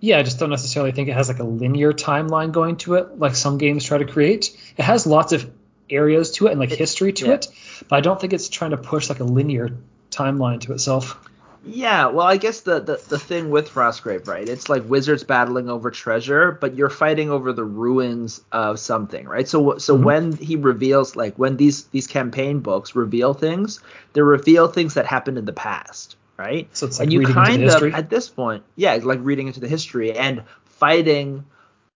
Yeah, 0.00 0.18
I 0.18 0.24
just 0.24 0.40
don't 0.40 0.50
necessarily 0.50 0.90
think 0.90 1.08
it 1.08 1.14
has 1.14 1.28
like 1.28 1.38
a 1.38 1.44
linear 1.44 1.92
timeline 1.92 2.50
going 2.50 2.76
to 2.78 2.94
it, 2.94 3.20
like 3.20 3.36
some 3.36 3.56
games 3.56 3.84
try 3.84 3.98
to 3.98 4.04
create. 4.04 4.50
It 4.76 4.82
has 4.82 5.06
lots 5.06 5.32
of 5.32 5.48
areas 5.88 6.32
to 6.32 6.48
it 6.48 6.50
and 6.50 6.58
like 6.58 6.70
history 6.70 7.12
to 7.12 7.26
yeah. 7.26 7.34
it, 7.34 7.46
but 7.88 7.96
I 7.96 8.00
don't 8.00 8.20
think 8.20 8.32
it's 8.32 8.48
trying 8.48 8.72
to 8.72 8.76
push 8.76 9.08
like 9.08 9.20
a 9.20 9.24
linear 9.38 9.68
timeline 10.10 10.60
to 10.62 10.72
itself. 10.72 11.16
Yeah, 11.64 12.06
well, 12.06 12.26
I 12.26 12.38
guess 12.38 12.62
the, 12.62 12.80
the, 12.80 13.00
the 13.08 13.18
thing 13.20 13.50
with 13.50 13.68
Frostgrave, 13.70 14.26
right? 14.26 14.48
It's 14.48 14.68
like 14.68 14.88
wizards 14.88 15.22
battling 15.22 15.70
over 15.70 15.92
treasure, 15.92 16.50
but 16.60 16.74
you're 16.74 16.90
fighting 16.90 17.30
over 17.30 17.52
the 17.52 17.64
ruins 17.64 18.40
of 18.50 18.80
something, 18.80 19.28
right? 19.28 19.46
So 19.46 19.78
so 19.78 19.94
Mhm. 19.94 20.02
when 20.02 20.32
he 20.36 20.56
reveals, 20.56 21.14
like 21.14 21.36
when 21.38 21.56
these 21.56 21.84
these 21.86 22.08
campaign 22.08 22.58
books 22.60 22.96
reveal 22.96 23.32
things, 23.32 23.78
they 24.12 24.22
reveal 24.22 24.66
things 24.66 24.94
that 24.94 25.06
happened 25.06 25.38
in 25.38 25.44
the 25.44 25.52
past, 25.52 26.16
right? 26.36 26.68
So 26.72 26.86
it's 26.86 26.98
like 26.98 27.10
and 27.10 27.12
you 27.12 27.20
reading 27.20 27.38
into 27.38 27.52
kind 27.52 27.52
the 27.52 27.62
of 27.62 27.62
history. 27.64 27.92
at 27.92 28.10
this 28.10 28.28
point, 28.28 28.64
yeah, 28.74 28.94
like 29.02 29.20
reading 29.22 29.46
into 29.46 29.60
the 29.60 29.68
history 29.68 30.12
and 30.12 30.42
fighting 30.64 31.44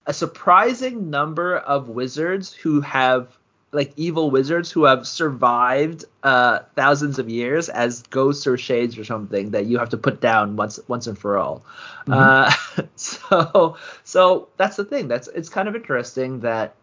a 0.07 0.13
surprising 0.13 1.11
number 1.11 1.57
of 1.57 1.89
wizards 1.89 2.53
who 2.53 2.81
have 2.83 3.37
like 3.77 3.93
evil 3.97 4.31
wizards 4.33 4.73
who 4.73 4.85
have 4.85 5.07
survived 5.07 6.05
uh, 6.25 6.61
thousands 6.75 7.21
of 7.21 7.31
years 7.31 7.69
as 7.69 8.03
ghosts 8.05 8.47
or 8.49 8.59
shades 8.59 8.99
or 8.99 9.05
something 9.05 9.53
that 9.53 9.67
you 9.67 9.79
have 9.79 9.91
to 9.91 9.99
put 9.99 10.21
down 10.21 10.57
once 10.57 10.81
once 10.89 11.07
and 11.07 11.19
for 11.19 11.39
all. 11.39 11.65
Mhm. 12.09 12.17
Uh, 12.19 12.83
so 12.97 13.77
so 14.05 14.49
that's 14.59 14.77
the 14.77 14.85
thing. 14.85 15.09
That's 15.09 15.29
it's 15.29 15.51
kind 15.51 15.69
of 15.69 15.77
interesting 15.77 16.41
that 16.41 16.75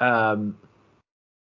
um, 0.00 0.56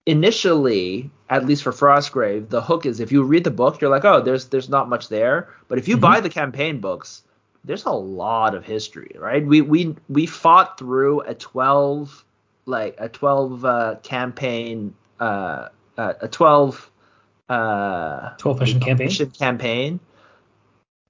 initially, 0.06 1.10
at 1.30 1.46
least 1.46 1.62
for 1.62 1.72
Frostgrave, 1.72 2.48
the 2.50 2.62
hook 2.62 2.86
is 2.86 3.00
if 3.00 3.12
you 3.12 3.22
read 3.22 3.44
the 3.44 3.50
book, 3.50 3.80
you're 3.80 3.90
like, 3.90 4.04
oh, 4.04 4.20
there's 4.20 4.46
there's 4.48 4.68
not 4.68 4.88
much 4.88 5.08
there. 5.08 5.48
But 5.68 5.78
if 5.78 5.88
you 5.88 5.96
Mhm. 5.96 6.00
buy 6.00 6.20
the 6.20 6.30
campaign 6.30 6.80
books, 6.80 7.22
there's 7.64 7.84
a 7.84 7.92
lot 7.92 8.54
of 8.54 8.64
history, 8.64 9.14
right? 9.18 9.44
We 9.46 9.60
we 9.62 9.96
we 10.08 10.26
fought 10.26 10.78
through 10.78 11.20
a 11.22 11.34
12 11.34 12.24
like 12.68 12.96
a 12.98 13.08
12 13.08 13.64
uh, 13.64 13.96
campaign 14.02 14.94
uh, 15.20 15.68
uh, 15.98 16.14
a 16.22 16.28
12 16.28 16.90
uh 17.48 18.30
12 18.38 18.60
mission 18.60 18.80
campaign. 18.80 19.20
campaign 19.30 20.00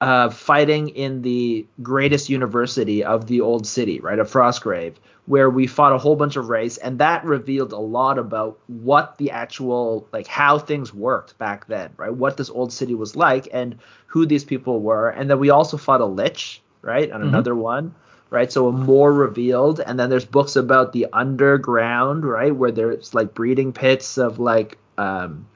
uh, 0.00 0.30
fighting 0.30 0.88
in 0.90 1.22
the 1.22 1.66
greatest 1.82 2.28
university 2.28 3.02
of 3.04 3.26
the 3.26 3.40
old 3.40 3.66
city, 3.66 4.00
right, 4.00 4.18
of 4.18 4.30
Frostgrave, 4.30 4.94
where 5.26 5.50
we 5.50 5.66
fought 5.66 5.92
a 5.92 5.98
whole 5.98 6.16
bunch 6.16 6.36
of 6.36 6.48
race, 6.48 6.76
and 6.78 6.98
that 6.98 7.24
revealed 7.24 7.72
a 7.72 7.78
lot 7.78 8.18
about 8.18 8.58
what 8.68 9.16
the 9.18 9.30
actual, 9.30 10.06
like, 10.12 10.26
how 10.26 10.58
things 10.58 10.94
worked 10.94 11.38
back 11.38 11.66
then, 11.66 11.90
right, 11.96 12.14
what 12.14 12.36
this 12.36 12.50
old 12.50 12.72
city 12.72 12.94
was 12.94 13.16
like, 13.16 13.48
and 13.52 13.76
who 14.06 14.26
these 14.26 14.44
people 14.44 14.80
were, 14.80 15.08
and 15.10 15.30
then 15.30 15.38
we 15.38 15.50
also 15.50 15.76
fought 15.76 16.00
a 16.00 16.06
lich, 16.06 16.62
right, 16.82 17.10
on 17.10 17.22
Mhm. 17.22 17.28
another 17.28 17.54
one, 17.54 17.94
right, 18.30 18.50
so 18.52 18.70
more 18.72 19.12
revealed, 19.12 19.80
and 19.80 19.98
then 19.98 20.10
there's 20.10 20.24
books 20.24 20.56
about 20.56 20.92
the 20.92 21.06
underground, 21.12 22.24
right, 22.24 22.54
where 22.54 22.70
there's 22.72 23.14
like 23.14 23.34
breeding 23.34 23.72
pits 23.72 24.18
of 24.18 24.38
like, 24.38 24.78
um, 24.98 25.46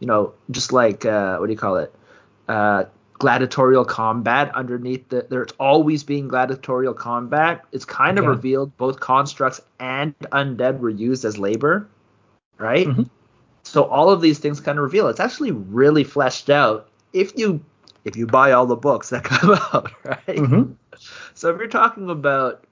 you 0.00 0.06
know, 0.06 0.32
just 0.50 0.72
like 0.72 1.04
uh, 1.04 1.36
what 1.38 1.46
do 1.46 1.52
you 1.52 1.58
call 1.58 1.76
it? 1.76 1.94
Uh, 2.48 2.84
gladiatorial 3.14 3.84
combat 3.84 4.54
underneath 4.54 5.08
the 5.10 5.26
there's 5.28 5.50
always 5.60 6.04
being 6.04 6.28
gladiatorial 6.28 6.94
combat. 6.94 7.64
It's 7.72 7.84
kind 7.84 8.18
of 8.18 8.26
revealed. 8.26 8.76
Both 8.78 9.00
constructs 9.00 9.60
and 9.78 10.14
undead 10.32 10.78
were 10.80 10.90
used 10.90 11.24
as 11.24 11.38
labor 11.38 11.88
right? 12.58 12.86
Mhm. 12.88 13.08
so 13.64 13.84
all 13.84 14.10
of 14.10 14.20
these 14.20 14.38
things 14.38 14.60
kind 14.60 14.78
of 14.78 14.84
reveal. 14.84 15.08
It's 15.08 15.20
actually 15.20 15.52
really 15.52 16.04
fleshed 16.04 16.50
out 16.50 16.88
if 17.12 17.36
you 17.38 17.60
if 18.04 18.16
you 18.16 18.26
buy 18.26 18.52
all 18.52 18.66
the 18.66 18.76
books 18.76 19.10
that 19.10 19.24
come 19.32 19.52
out 19.52 19.92
right? 20.04 20.26
Mhm. 20.28 20.76
So 21.34 21.50
if 21.50 21.58
you're 21.58 21.68
talking 21.68 22.10
about 22.10 22.64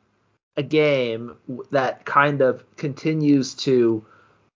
a 0.57 0.63
game 0.63 1.37
that 1.71 2.05
kind 2.05 2.41
of 2.41 2.65
continues 2.77 3.55
to, 3.55 4.05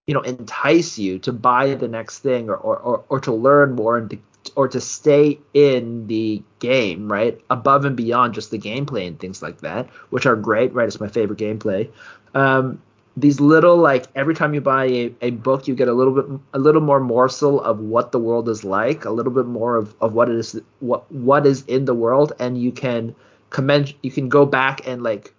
you 0.07 0.15
know, 0.15 0.21
entice 0.23 0.99
you 0.99 1.19
to 1.21 1.33
buy 1.33 1.75
the 1.75 1.89
next 1.89 2.19
thing 2.19 2.51
or 2.51 2.57
or, 2.57 2.77
or, 2.79 3.05
or 3.09 3.21
to 3.21 3.33
learn 3.33 3.75
more 3.75 3.99
and 3.99 4.11
to, 4.11 4.19
or 4.57 4.69
to 4.69 4.81
stay 4.81 5.39
in 5.55 6.07
the 6.09 6.43
game, 6.59 7.11
right? 7.11 7.41
Above 7.51 7.85
and 7.85 7.97
beyond 7.97 8.35
just 8.35 8.51
the 8.51 8.59
gameplay 8.59 9.07
and 9.07 9.19
things 9.21 9.43
like 9.43 9.61
that, 9.61 9.89
which 10.11 10.27
are 10.27 10.37
great, 10.37 10.73
right? 10.75 10.89
It's 10.89 11.01
my 11.01 11.09
favorite 11.09 11.39
gameplay. 11.39 11.91
Um, 12.35 12.83
these 13.17 13.41
little 13.41 13.77
like 13.77 14.07
every 14.15 14.35
time 14.35 14.55
you 14.55 14.61
buy 14.61 14.87
a, 14.87 15.15
a 15.21 15.31
book 15.31 15.69
you 15.69 15.75
get 15.75 15.89
a 15.89 15.93
little 15.93 16.15
bit 16.15 16.41
a 16.55 16.59
little 16.59 16.81
more 16.81 16.99
morsel 16.99 17.61
of 17.61 17.79
what 17.79 18.11
the 18.11 18.19
world 18.19 18.49
is 18.49 18.65
like 18.65 19.05
a 19.05 19.11
little 19.11 19.33
bit 19.33 19.47
more 19.47 19.77
of, 19.77 19.95
of 20.01 20.15
what 20.15 20.31
it 20.31 20.37
is 20.37 20.59
what 20.81 21.11
what 21.13 21.47
is 21.47 21.63
in 21.67 21.85
the 21.85 21.95
world 21.95 22.33
and 22.39 22.57
you 22.57 22.73
can 22.73 23.15
commend 23.53 23.95
you 24.03 24.11
can 24.11 24.29
go 24.29 24.47
back 24.47 24.87
and 24.89 25.03
like 25.03 25.35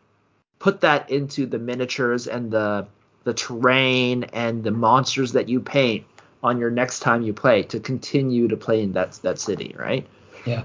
put 0.60 0.82
that 0.82 1.10
into 1.10 1.48
the 1.48 1.58
miniatures 1.58 2.28
and 2.28 2.52
the 2.52 2.86
the 3.26 3.34
terrain 3.34 4.24
and 4.34 4.64
the 4.64 4.72
monsters 4.72 5.34
that 5.34 5.50
you 5.50 5.60
paint 5.60 6.06
on 6.44 6.60
your 6.60 6.70
next 6.70 7.00
time 7.00 7.24
you 7.24 7.34
play 7.34 7.64
to 7.64 7.80
continue 7.80 8.48
to 8.48 8.56
play 8.56 8.84
in 8.84 8.94
that 8.94 9.14
that 9.24 9.40
city 9.40 9.74
right 9.78 10.06
Yeah. 10.46 10.64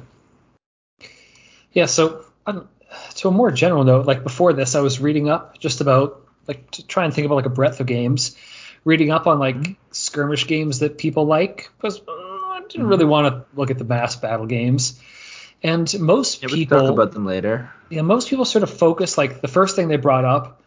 Yeah. 1.73 1.87
So 1.87 2.25
um, 2.47 2.69
to 3.17 3.28
a 3.28 3.31
more 3.31 3.50
general 3.50 3.85
note, 3.85 4.07
like 4.07 4.23
before 4.23 4.52
this, 4.52 4.75
I 4.75 4.81
was 4.81 5.00
reading 5.00 5.28
up 5.28 5.59
just 5.59 5.81
about 5.81 6.26
like 6.47 6.71
to 6.73 6.87
try 6.87 7.05
and 7.05 7.14
think 7.14 7.26
about 7.26 7.37
like 7.37 7.47
a 7.47 7.50
breadth 7.50 7.81
of 7.81 7.87
games, 7.87 8.37
reading 8.85 9.11
up 9.11 9.26
on 9.26 9.38
like 9.38 9.57
Mhm. 9.57 9.76
skirmish 9.90 10.47
games 10.47 10.81
that 10.81 10.99
people 10.99 11.25
like 11.26 11.71
because 11.76 12.00
uh, 12.00 12.12
I 12.12 12.62
didn't 12.69 12.87
Mhm. 12.87 12.90
really 12.90 13.05
want 13.05 13.26
to 13.28 13.45
look 13.57 13.71
at 13.71 13.78
the 13.78 13.85
mass 13.85 14.17
battle 14.17 14.47
games. 14.47 15.00
And 15.62 15.92
most 15.98 16.42
yeah, 16.42 16.48
people, 16.48 16.80
talk 16.80 16.90
about 16.90 17.12
them 17.12 17.26
later 17.26 17.70
yeah, 17.90 18.02
most 18.02 18.28
people 18.28 18.44
sort 18.44 18.62
of 18.62 18.70
focus 18.70 19.16
like 19.16 19.40
the 19.40 19.48
first 19.48 19.76
thing 19.76 19.88
they 19.88 19.96
brought 19.96 20.24
up 20.24 20.60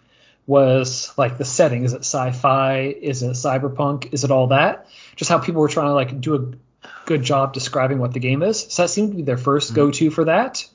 was 0.47 1.13
like 1.17 1.37
the 1.37 1.45
setting. 1.45 1.83
Is 1.83 1.93
it 1.93 1.99
sci-fi? 1.99 2.95
Is 2.99 3.21
it 3.21 3.31
cyberpunk? 3.31 4.11
Is 4.11 4.23
it 4.23 4.31
all 4.31 4.47
that? 4.47 4.87
Just 5.15 5.29
how 5.29 5.37
people 5.39 5.61
were 5.61 5.67
trying 5.67 5.87
to 5.87 5.93
like 5.93 6.19
do 6.19 6.35
a 6.35 6.87
good 7.05 7.21
job 7.21 7.53
describing 7.53 7.99
what 7.99 8.13
the 8.13 8.19
game 8.19 8.41
is. 8.41 8.59
So 8.59 8.81
that 8.81 8.89
seemed 8.89 9.11
to 9.11 9.17
be 9.17 9.23
their 9.23 9.37
1st 9.37 9.71
Mhm. 9.71 9.75
go-to 9.75 10.09
for 10.09 10.25
that. 10.25 10.67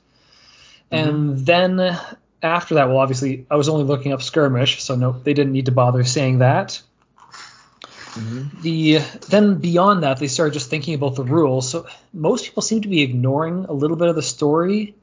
And 0.89 1.45
then 1.45 1.97
after 2.41 2.75
that, 2.75 2.87
well, 2.87 2.99
obviously 2.99 3.45
I 3.51 3.57
was 3.57 3.67
only 3.67 3.83
looking 3.83 4.13
up 4.13 4.21
skirmish, 4.21 4.81
so 4.81 4.95
no, 4.95 5.11
they 5.11 5.33
didn't 5.33 5.51
need 5.51 5.65
to 5.65 5.73
bother 5.73 6.05
saying 6.05 6.39
that. 6.39 6.81
Mm-hmm. 8.17 8.61
The 8.61 8.97
then 9.29 9.55
beyond 9.59 10.03
that, 10.03 10.17
they 10.19 10.27
started 10.27 10.53
just 10.53 10.69
thinking 10.69 10.95
about 10.95 11.15
the 11.15 11.23
rules. 11.23 11.69
So 11.69 11.87
most 12.13 12.45
people 12.45 12.61
seem 12.63 12.81
to 12.81 12.87
be 12.87 13.01
ignoring 13.01 13.65
a 13.65 13.73
little 13.73 13.97
bit 13.97 14.07
of 14.07 14.15
the 14.15 14.21
story 14.21 14.95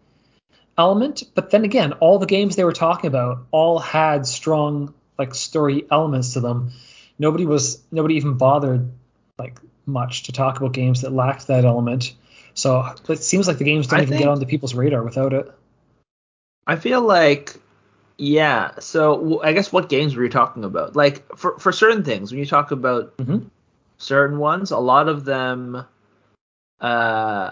element, 0.77 1.23
but 1.35 1.51
then 1.51 1.65
again, 1.65 1.93
all 1.95 2.19
the 2.19 2.27
games 2.27 2.57
they 2.57 2.65
were 2.65 2.73
talking 2.73 3.09
about 3.09 3.47
all 3.51 3.79
had 3.79 4.27
strong 4.27 4.93
like 5.19 5.35
story 5.35 5.87
elements 5.91 6.33
to 6.33 6.41
them. 6.41 6.73
Nobody 7.19 7.47
was 7.47 7.83
nobody 7.93 8.17
even 8.17 8.35
bothered 8.35 8.91
like 9.39 9.59
much 9.87 10.25
to 10.25 10.33
talk 10.33 10.57
about 10.59 10.73
games 10.73 11.03
that 11.03 11.13
lacked 11.13 11.47
that 11.47 11.65
element. 11.65 12.13
So 12.55 12.95
it 13.09 13.23
seems 13.23 13.47
like 13.49 13.59
the 13.59 13.65
games 13.65 13.87
don't 13.87 14.01
I 14.01 14.03
even 14.03 14.11
think- 14.11 14.23
get 14.23 14.29
onto 14.29 14.47
people's 14.47 14.75
radar 14.75 15.03
without 15.03 15.33
it. 15.33 15.53
I 16.67 16.77
feel 16.77 17.03
like, 17.03 17.57
yeah. 18.19 18.73
So 18.79 19.43
I 19.43 19.53
guess 19.53 19.73
what 19.73 19.89
games 19.89 20.15
were 20.17 20.25
you 20.25 20.31
talking 20.31 20.65
about? 20.65 20.97
Like 20.97 21.25
for 21.37 21.59
for 21.59 21.73
certain 21.73 22.05
things, 22.05 22.31
when 22.31 22.39
you 22.39 22.47
talk 22.47 22.71
about 22.71 23.17
Mhm. 23.19 23.47
certain 23.99 24.39
ones, 24.39 24.71
a 24.71 24.79
lot 24.79 25.09
of 25.09 25.25
them, 25.25 25.85
uh, 26.81 27.51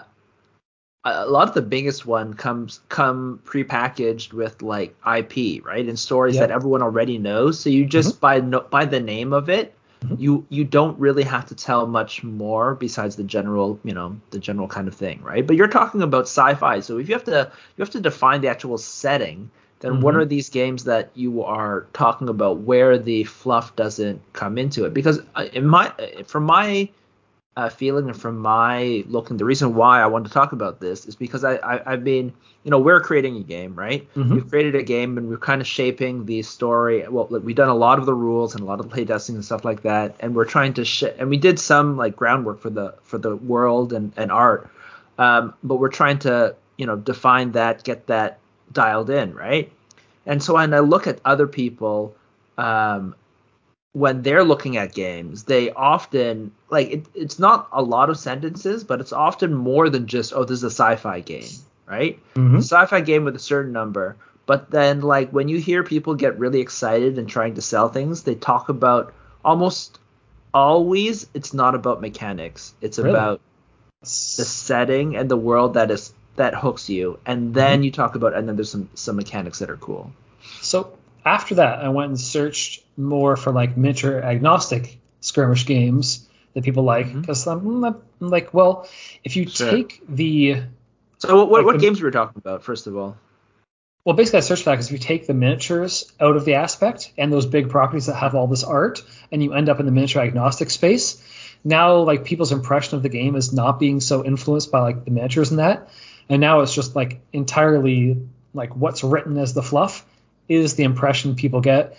a 1.05 1.25
lot 1.27 1.49
of 1.49 1.53
the 1.53 1.61
biggest 1.61 2.05
one 2.05 2.33
comes 2.33 2.79
come 2.87 3.41
prepackaged 3.43 4.31
with 4.31 4.61
like 4.61 4.95
IP, 5.03 5.61
right, 5.65 5.85
and 5.85 5.99
stories 5.99 6.35
Yep. 6.35 6.47
that 6.47 6.53
everyone 6.53 6.81
already 6.81 7.17
knows. 7.17 7.59
So 7.59 7.69
you 7.69 7.85
just 7.85 8.21
by 8.21 8.39
no, 8.39 8.61
by 8.61 8.85
the 8.85 8.99
name 8.99 9.33
of 9.33 9.49
it. 9.49 9.73
Mhm. 10.05 10.19
You 10.19 10.45
you 10.49 10.63
don't 10.65 10.99
really 10.99 11.23
have 11.23 11.45
to 11.47 11.55
tell 11.55 11.87
much 11.87 12.23
more 12.23 12.75
besides 12.75 13.15
the 13.15 13.23
general 13.23 13.79
you 13.83 13.93
know 13.93 14.17
the 14.31 14.39
general 14.39 14.67
kind 14.67 14.89
of 14.89 14.93
thing 14.93 15.21
right 15.23 15.47
but 15.47 15.55
you're 15.55 15.69
talking 15.69 16.01
about 16.01 16.23
sci-fi 16.23 16.81
so 16.81 16.97
if 16.97 17.07
you 17.07 17.15
have 17.15 17.23
to 17.23 17.49
you 17.77 17.81
have 17.81 17.89
to 17.91 18.01
define 18.01 18.41
the 18.41 18.49
actual 18.49 18.77
setting 18.77 19.49
then 19.83 20.01
what 20.01 20.15
Mhm. 20.15 20.17
are 20.21 20.25
these 20.25 20.49
games 20.49 20.85
that 20.85 21.09
you 21.13 21.43
are 21.43 21.85
talking 21.93 22.29
about 22.29 22.59
where 22.59 22.97
the 22.97 23.23
fluff 23.25 23.75
doesn't 23.75 24.19
come 24.33 24.57
into 24.57 24.85
it 24.85 24.93
because 24.93 25.19
uh, 25.35 25.45
in 25.53 25.67
my 25.67 25.87
uh, 25.99 26.23
from 26.25 26.43
my 26.45 26.89
uh, 27.55 27.69
feeling 27.69 28.07
and 28.09 28.19
from 28.19 28.35
my 28.39 29.03
looking 29.07 29.37
the 29.37 29.45
reason 29.45 29.75
why 29.75 30.01
i 30.01 30.07
want 30.07 30.25
to 30.25 30.31
talk 30.33 30.53
about 30.53 30.79
this 30.79 31.05
is 31.05 31.15
because 31.15 31.43
i, 31.43 31.53
I 31.57 31.91
i've 31.93 32.03
been 32.03 32.33
you 32.63 32.71
know 32.71 32.79
we're 32.79 32.99
creating 32.99 33.37
a 33.37 33.43
game 33.43 33.75
right 33.75 34.07
Mhm. 34.15 34.31
we've 34.33 34.49
created 34.49 34.73
a 34.73 34.81
game 34.81 35.19
and 35.19 35.29
we're 35.29 35.37
kind 35.37 35.61
of 35.61 35.67
shaping 35.67 36.25
the 36.25 36.41
story 36.41 37.05
well 37.07 37.27
we've 37.27 37.55
done 37.55 37.69
a 37.69 37.75
lot 37.75 37.99
of 37.99 38.07
the 38.07 38.13
rules 38.15 38.55
and 38.55 38.63
a 38.63 38.65
lot 38.65 38.79
of 38.79 38.87
playtesting 38.87 39.35
and 39.35 39.45
stuff 39.45 39.63
like 39.63 39.83
that 39.83 40.15
and 40.19 40.33
we're 40.35 40.45
trying 40.55 40.73
to 40.73 40.83
sh- 40.83 41.13
and 41.19 41.29
we 41.29 41.37
did 41.37 41.59
some 41.59 41.95
like 41.95 42.15
groundwork 42.15 42.59
for 42.59 42.71
the 42.71 42.95
for 43.03 43.19
the 43.19 43.35
world 43.35 43.93
and 43.93 44.13
and 44.17 44.31
art 44.31 44.67
um, 45.19 45.53
but 45.63 45.75
we're 45.75 45.89
trying 46.01 46.17
to 46.19 46.55
you 46.77 46.87
know 46.87 46.95
define 46.95 47.51
that 47.51 47.83
get 47.83 48.07
that 48.07 48.39
dialed 48.73 49.09
in 49.09 49.33
right 49.33 49.71
and 50.25 50.41
so 50.43 50.55
when 50.55 50.73
i 50.73 50.79
look 50.79 51.07
at 51.07 51.19
other 51.25 51.47
people 51.47 52.15
um, 52.57 53.15
when 53.93 54.21
they're 54.23 54.43
looking 54.43 54.77
at 54.77 54.93
games 54.93 55.43
they 55.43 55.71
often 55.71 56.51
like 56.69 56.89
it, 56.91 57.05
it's 57.13 57.39
not 57.39 57.67
a 57.71 57.81
lot 57.81 58.09
of 58.09 58.17
sentences 58.17 58.83
but 58.83 58.99
it's 58.99 59.13
often 59.13 59.53
more 59.53 59.89
than 59.89 60.07
just 60.07 60.33
oh 60.33 60.43
this 60.43 60.57
is 60.59 60.63
a 60.63 60.67
sci-fi 60.71 61.19
game 61.19 61.49
right 61.87 62.19
Mhm. 62.35 62.57
sci-fi 62.57 63.01
game 63.01 63.23
with 63.25 63.35
a 63.35 63.39
certain 63.39 63.71
number 63.71 64.15
but 64.45 64.69
then 64.71 65.01
like 65.01 65.29
when 65.31 65.47
you 65.47 65.59
hear 65.59 65.83
people 65.83 66.15
get 66.15 66.39
really 66.39 66.59
excited 66.59 67.17
and 67.17 67.29
trying 67.29 67.55
to 67.55 67.61
sell 67.61 67.89
things 67.89 68.23
they 68.23 68.35
talk 68.35 68.69
about 68.69 69.13
almost 69.45 69.99
always 70.53 71.27
it's 71.33 71.53
not 71.53 71.75
about 71.75 72.01
mechanics 72.01 72.73
it's 72.81 72.97
Really? 72.97 73.09
about 73.11 73.41
the 74.01 74.45
setting 74.45 75.15
and 75.15 75.29
the 75.29 75.37
world 75.37 75.75
that 75.75 75.89
is 75.91 76.13
that 76.35 76.55
hooks 76.55 76.89
you 76.89 77.19
and 77.25 77.53
then 77.53 77.77
mm-hmm. 77.77 77.83
you 77.83 77.91
talk 77.91 78.15
about 78.15 78.33
and 78.33 78.47
then 78.47 78.55
there's 78.55 78.71
some 78.71 78.89
some 78.95 79.15
mechanics 79.15 79.59
that 79.59 79.69
are 79.69 79.77
cool. 79.77 80.11
So 80.61 80.97
after 81.25 81.55
that, 81.55 81.79
I 81.79 81.89
went 81.89 82.09
and 82.09 82.19
searched 82.19 82.83
more 82.97 83.35
for 83.37 83.51
like 83.51 83.77
miniature 83.77 84.21
agnostic 84.21 84.99
skirmish 85.21 85.65
games 85.65 86.27
that 86.53 86.63
people 86.63 86.83
like 86.83 87.07
mm-hmm. 87.07 87.21
because 87.21 87.47
I'm, 87.47 87.83
I'm 87.83 88.01
like, 88.19 88.53
well, 88.53 88.87
if 89.23 89.35
you 89.35 89.47
Sure. 89.47 89.71
take 89.71 90.01
the 90.07 90.63
so 91.19 91.45
what, 91.45 91.51
Like 91.51 91.65
what 91.65 91.73
the- 91.73 91.81
games 91.81 92.01
were 92.01 92.09
we 92.09 92.11
talking 92.11 92.37
about 92.37 92.63
first 92.63 92.87
of 92.87 92.97
all? 92.97 93.17
Well, 94.05 94.17
basically, 94.17 94.39
I 94.39 94.41
searched 94.41 94.65
that 94.65 94.71
because 94.71 94.87
if 94.87 94.91
you 94.91 94.97
take 94.97 95.27
the 95.27 95.33
miniatures 95.33 96.11
out 96.19 96.35
of 96.35 96.43
the 96.43 96.55
aspect 96.55 97.13
and 97.17 97.31
those 97.31 97.45
big 97.45 97.69
properties 97.69 98.07
that 98.07 98.15
have 98.15 98.35
all 98.35 98.47
this 98.47 98.65
art, 98.65 99.01
and 99.31 99.41
you 99.41 99.53
end 99.53 99.69
up 99.69 99.79
in 99.79 99.85
the 99.85 99.93
miniature 99.93 100.21
agnostic 100.21 100.69
space, 100.69 101.23
now 101.63 101.99
like 101.99 102.25
people's 102.25 102.51
impression 102.51 102.97
of 102.97 103.03
the 103.03 103.07
game 103.07 103.37
is 103.37 103.53
not 103.53 103.79
being 103.79 104.01
so 104.01 104.25
influenced 104.25 104.73
by 104.73 104.81
like 104.81 105.05
the 105.05 105.11
miniatures 105.11 105.51
and 105.51 105.59
that, 105.59 105.89
and 106.29 106.41
now 106.41 106.61
it's 106.61 106.73
just 106.73 106.95
like 106.95 107.21
entirely 107.31 108.17
like 108.53 108.75
what's 108.75 109.03
written 109.03 109.37
as 109.37 109.53
the 109.53 109.63
fluff 109.63 110.05
is 110.47 110.75
the 110.75 110.83
impression 110.83 111.35
people 111.35 111.61
get. 111.61 111.97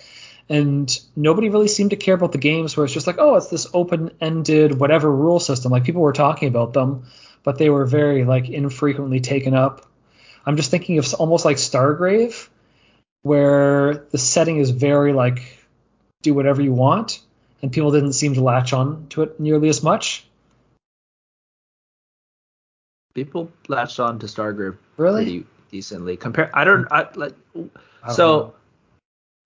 And 0.49 0.95
nobody 1.17 1.49
really 1.49 1.69
seemed 1.69 1.91
to 1.91 1.97
care 1.97 2.15
about 2.15 2.33
the 2.33 2.39
games 2.39 2.77
where 2.77 2.85
it's 2.85 2.93
just 2.93 3.07
like, 3.07 3.17
oh, 3.19 3.37
it's 3.37 3.49
this 3.49 3.67
open-ended 3.73 4.79
whatever 4.79 5.11
rule 5.11 5.41
system. 5.41 5.73
Like 5.73 5.85
people 5.85 6.03
were 6.03 6.13
talking 6.13 6.49
about 6.49 6.75
them, 6.75 7.05
but 7.43 7.57
they 7.57 7.71
were 7.71 7.87
very 7.87 8.25
like 8.25 8.51
infrequently 8.51 9.21
taken 9.21 9.55
up. 9.55 9.87
I'm 10.45 10.57
just 10.57 10.71
thinking 10.71 10.99
of 10.99 11.13
almost 11.15 11.47
like 11.47 11.57
Stargrave, 11.57 12.49
where 13.23 13.95
the 14.11 14.19
setting 14.19 14.59
is 14.59 14.71
very 14.71 15.15
like 15.15 15.59
do 16.21 16.35
whatever 16.35 16.61
you 16.61 16.75
want, 16.75 17.21
and 17.63 17.73
people 17.73 17.91
didn't 17.91 18.13
seem 18.13 18.35
to 18.35 18.43
latch 18.43 18.75
on 18.75 19.07
to 19.11 19.23
it 19.23 19.41
nearly 19.41 19.71
as 19.71 19.83
much. 19.83 20.27
People 23.15 23.51
latched 23.69 23.99
on 24.01 24.19
to 24.19 24.27
stargrave 24.27 24.77
Really? 24.97 25.25
pretty 25.25 25.47
decently 25.71 26.17
compare 26.17 26.51
i 26.55 26.65
don't 26.65 26.87
i 26.91 27.07
like 27.15 27.35
I 28.03 28.13
so 28.13 28.27
know. 28.27 28.55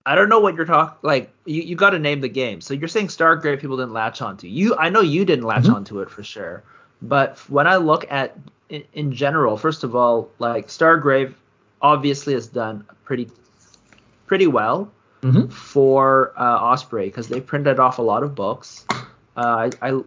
I 0.07 0.15
don't 0.15 0.31
know 0.31 0.41
what 0.41 0.55
you're 0.55 0.65
talking 0.65 0.97
like. 1.03 1.31
You, 1.45 1.61
you 1.61 1.77
got 1.77 1.91
to 1.91 1.99
name 1.99 2.23
the 2.23 2.31
game. 2.31 2.63
So 2.63 2.73
you're 2.73 2.89
saying 2.89 3.09
Stargrave 3.09 3.61
people 3.61 3.77
didn't 3.77 3.93
latch 3.93 4.23
onto. 4.23 4.47
You 4.49 4.75
I 4.77 4.89
know 4.89 5.03
you 5.03 5.27
didn't 5.27 5.45
latch 5.45 5.65
Mhm. 5.65 5.75
onto 5.75 6.01
it 6.01 6.09
for 6.09 6.23
sure. 6.23 6.63
But 7.03 7.37
when 7.51 7.67
I 7.67 7.77
look 7.77 8.07
at 8.11 8.35
in, 8.71 8.85
in 8.95 9.13
general, 9.13 9.59
first 9.59 9.85
of 9.85 9.95
all, 9.95 10.31
like 10.39 10.69
Stargrave 10.69 11.35
obviously 11.83 12.33
has 12.33 12.47
done 12.47 12.87
pretty 13.05 13.29
pretty 14.27 14.47
well 14.47 14.91
Mhm. 15.21 15.53
for 15.53 16.33
uh, 16.39 16.43
Osprey 16.71 17.07
because 17.09 17.29
they 17.29 17.41
printed 17.43 17.79
off 17.79 17.99
a 17.99 18.03
lot 18.03 18.23
of 18.23 18.35
books. 18.35 18.87
Uh, 19.37 19.69
I, 19.83 19.91
I 19.91 20.01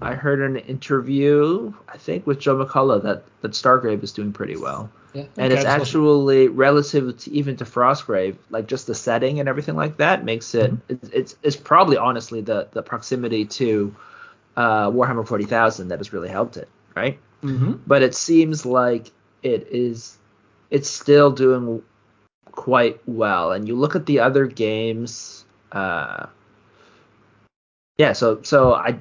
I 0.00 0.14
heard 0.14 0.40
an 0.40 0.56
interview 0.56 1.72
I 1.88 1.98
think 1.98 2.26
with 2.26 2.40
Joe 2.40 2.64
McCullough 2.64 3.02
that 3.02 3.24
that 3.40 3.52
Stargrave 3.52 4.02
is 4.02 4.12
doing 4.12 4.32
pretty 4.32 4.56
well 4.56 4.90
Yeah. 5.12 5.24
and 5.36 5.52
okay, 5.52 5.54
it's 5.54 5.64
I 5.64 5.78
just 5.78 5.80
actually 5.80 6.48
relative 6.48 7.18
to 7.18 7.30
even 7.32 7.56
to 7.56 7.64
Frostgrave, 7.64 8.36
like 8.50 8.66
just 8.66 8.86
the 8.86 8.94
setting 8.94 9.40
and 9.40 9.48
everything 9.48 9.76
like 9.76 9.98
that 9.98 10.24
makes 10.24 10.54
it 10.54 10.72
it's, 10.88 11.08
it's 11.10 11.36
it's 11.42 11.56
probably 11.56 11.96
honestly 11.96 12.40
the 12.40 12.68
the 12.72 12.82
proximity 12.82 13.44
to 13.46 13.94
uh, 14.56 14.90
Warhammer 14.90 15.26
40,000 15.26 15.88
that 15.88 15.98
has 15.98 16.12
really 16.12 16.28
helped 16.28 16.56
it, 16.58 16.68
right? 16.94 17.18
Mhm. 17.42 17.80
But 17.86 18.02
it 18.02 18.14
seems 18.14 18.66
like 18.66 19.10
it 19.42 19.68
is 19.70 20.16
it's 20.70 20.88
still 20.88 21.30
doing 21.30 21.82
quite 22.50 23.00
well, 23.06 23.52
and 23.52 23.66
you 23.66 23.76
look 23.76 23.96
at 23.96 24.06
the 24.06 24.20
other 24.20 24.46
games, 24.46 25.44
uh, 25.72 26.26
yeah. 27.98 28.12
So 28.12 28.42
so 28.42 28.74
I 28.74 28.98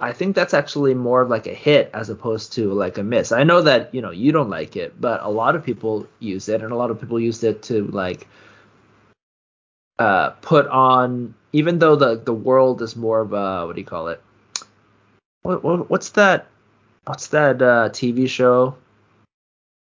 I 0.00 0.12
think 0.12 0.36
that's 0.36 0.54
actually 0.54 0.94
more 0.94 1.22
of 1.22 1.28
like 1.28 1.46
a 1.46 1.54
hit 1.54 1.90
as 1.92 2.08
opposed 2.10 2.52
to 2.54 2.72
like 2.72 2.98
a 2.98 3.02
miss. 3.02 3.32
I 3.32 3.42
know 3.44 3.62
that 3.62 3.94
you 3.94 4.00
know 4.00 4.10
you 4.10 4.32
don't 4.32 4.50
like 4.50 4.76
it, 4.76 5.00
but 5.00 5.22
a 5.22 5.28
lot 5.28 5.56
of 5.56 5.64
people 5.64 6.06
use 6.20 6.48
it, 6.48 6.62
and 6.62 6.72
a 6.72 6.76
lot 6.76 6.90
of 6.90 7.00
people 7.00 7.18
used 7.18 7.42
it 7.44 7.62
to 7.64 7.86
like 7.88 8.26
uh, 9.98 10.30
put 10.40 10.66
on. 10.68 11.34
Even 11.52 11.78
though 11.78 11.96
the 11.96 12.16
the 12.16 12.34
world 12.34 12.82
is 12.82 12.94
more 12.96 13.20
of 13.20 13.32
a 13.32 13.66
what 13.66 13.74
do 13.74 13.80
you 13.80 13.86
call 13.86 14.08
it? 14.08 14.22
What, 15.42 15.64
what 15.64 15.90
what's 15.90 16.10
that? 16.10 16.46
What's 17.06 17.28
that 17.28 17.62
uh, 17.62 17.88
TV 17.90 18.28
show 18.28 18.76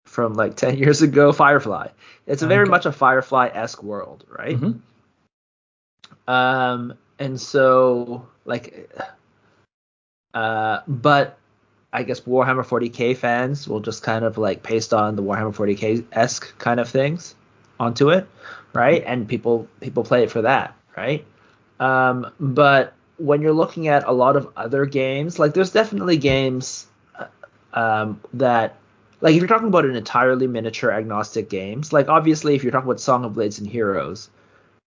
from 0.06 0.34
like 0.34 0.56
ten 0.56 0.76
years 0.82 1.02
ago? 1.02 1.32
Firefly. 1.32 1.88
It's 2.26 2.42
a 2.42 2.46
very 2.46 2.62
Okay. 2.62 2.70
much 2.70 2.86
a 2.86 2.92
Firefly 2.92 3.48
esque 3.52 3.82
world, 3.82 4.24
right? 4.28 4.56
Mhm. 4.56 4.80
Um, 6.28 6.94
and 7.18 7.40
so 7.40 8.26
like, 8.44 8.90
uh, 10.36 10.82
but 10.86 11.38
I 11.94 12.02
guess 12.02 12.20
Warhammer 12.20 12.62
40k 12.62 13.16
fans 13.16 13.66
will 13.66 13.80
just 13.80 14.02
kind 14.02 14.22
of 14.22 14.36
like 14.36 14.62
paste 14.62 14.92
on 14.92 15.16
the 15.16 15.22
Warhammer 15.22 15.54
40k 15.56 16.04
esque 16.12 16.58
kind 16.58 16.78
of 16.78 16.90
things 16.90 17.34
onto 17.80 18.10
it, 18.10 18.28
right? 18.74 19.02
And 19.06 19.26
people 19.26 19.66
people 19.80 20.04
play 20.04 20.24
it 20.24 20.30
for 20.30 20.42
that, 20.42 20.76
right? 20.94 21.24
Um, 21.80 22.30
but 22.38 22.92
when 23.16 23.40
you're 23.40 23.54
looking 23.54 23.88
at 23.88 24.04
a 24.06 24.12
lot 24.12 24.36
of 24.36 24.52
other 24.58 24.84
games, 24.84 25.38
like 25.38 25.54
there's 25.54 25.70
definitely 25.70 26.18
games 26.18 26.86
uh, 27.18 27.28
um, 27.72 28.20
that 28.34 28.76
like 29.22 29.34
if 29.34 29.38
you're 29.40 29.48
talking 29.48 29.68
about 29.68 29.86
an 29.86 29.96
entirely 29.96 30.46
miniature 30.46 30.90
agnostic 30.90 31.48
games, 31.48 31.94
like 31.94 32.10
obviously 32.10 32.54
if 32.54 32.62
you're 32.62 32.72
talking 32.72 32.90
about 32.90 33.00
Song 33.00 33.24
of 33.24 33.32
Blades 33.32 33.58
and 33.58 33.66
Heroes, 33.66 34.28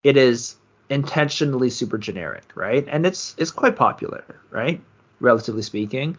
it 0.03 0.17
is 0.17 0.57
intentionally 0.89 1.69
super 1.69 1.99
generic, 1.99 2.45
right? 2.55 2.89
And 2.89 3.05
it's 3.05 3.35
it's 3.37 3.51
quite 3.51 3.77
popular, 3.77 4.25
right? 4.51 4.81
Relatively 5.21 5.63
speaking. 5.63 6.17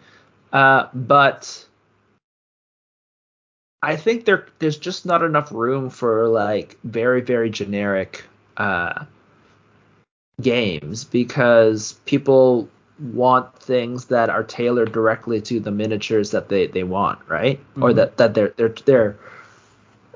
Uh, 0.52 0.88
but 0.94 1.66
I 3.82 3.96
think 3.96 4.26
there 4.26 4.48
there's 4.60 4.78
just 4.78 5.06
not 5.06 5.22
enough 5.24 5.52
room 5.52 5.90
for 5.90 6.28
like 6.28 6.78
very 6.84 7.22
very 7.22 7.50
generic 7.50 8.24
uh, 8.58 9.06
games 10.42 11.04
because 11.04 11.94
people 12.06 12.68
want 13.14 13.56
things 13.60 14.06
that 14.06 14.30
are 14.30 14.44
tailored 14.44 14.92
directly 14.92 15.40
to 15.42 15.60
the 15.60 15.70
miniatures 15.70 16.32
that 16.32 16.50
they, 16.50 16.66
they 16.68 16.84
want, 16.84 17.20
right? 17.28 17.60
Or 17.80 17.92
Mhm. 17.92 17.96
that 17.96 18.18
that 18.18 18.34
they're 18.34 18.54
they're 18.58 18.76
they're 18.86 19.16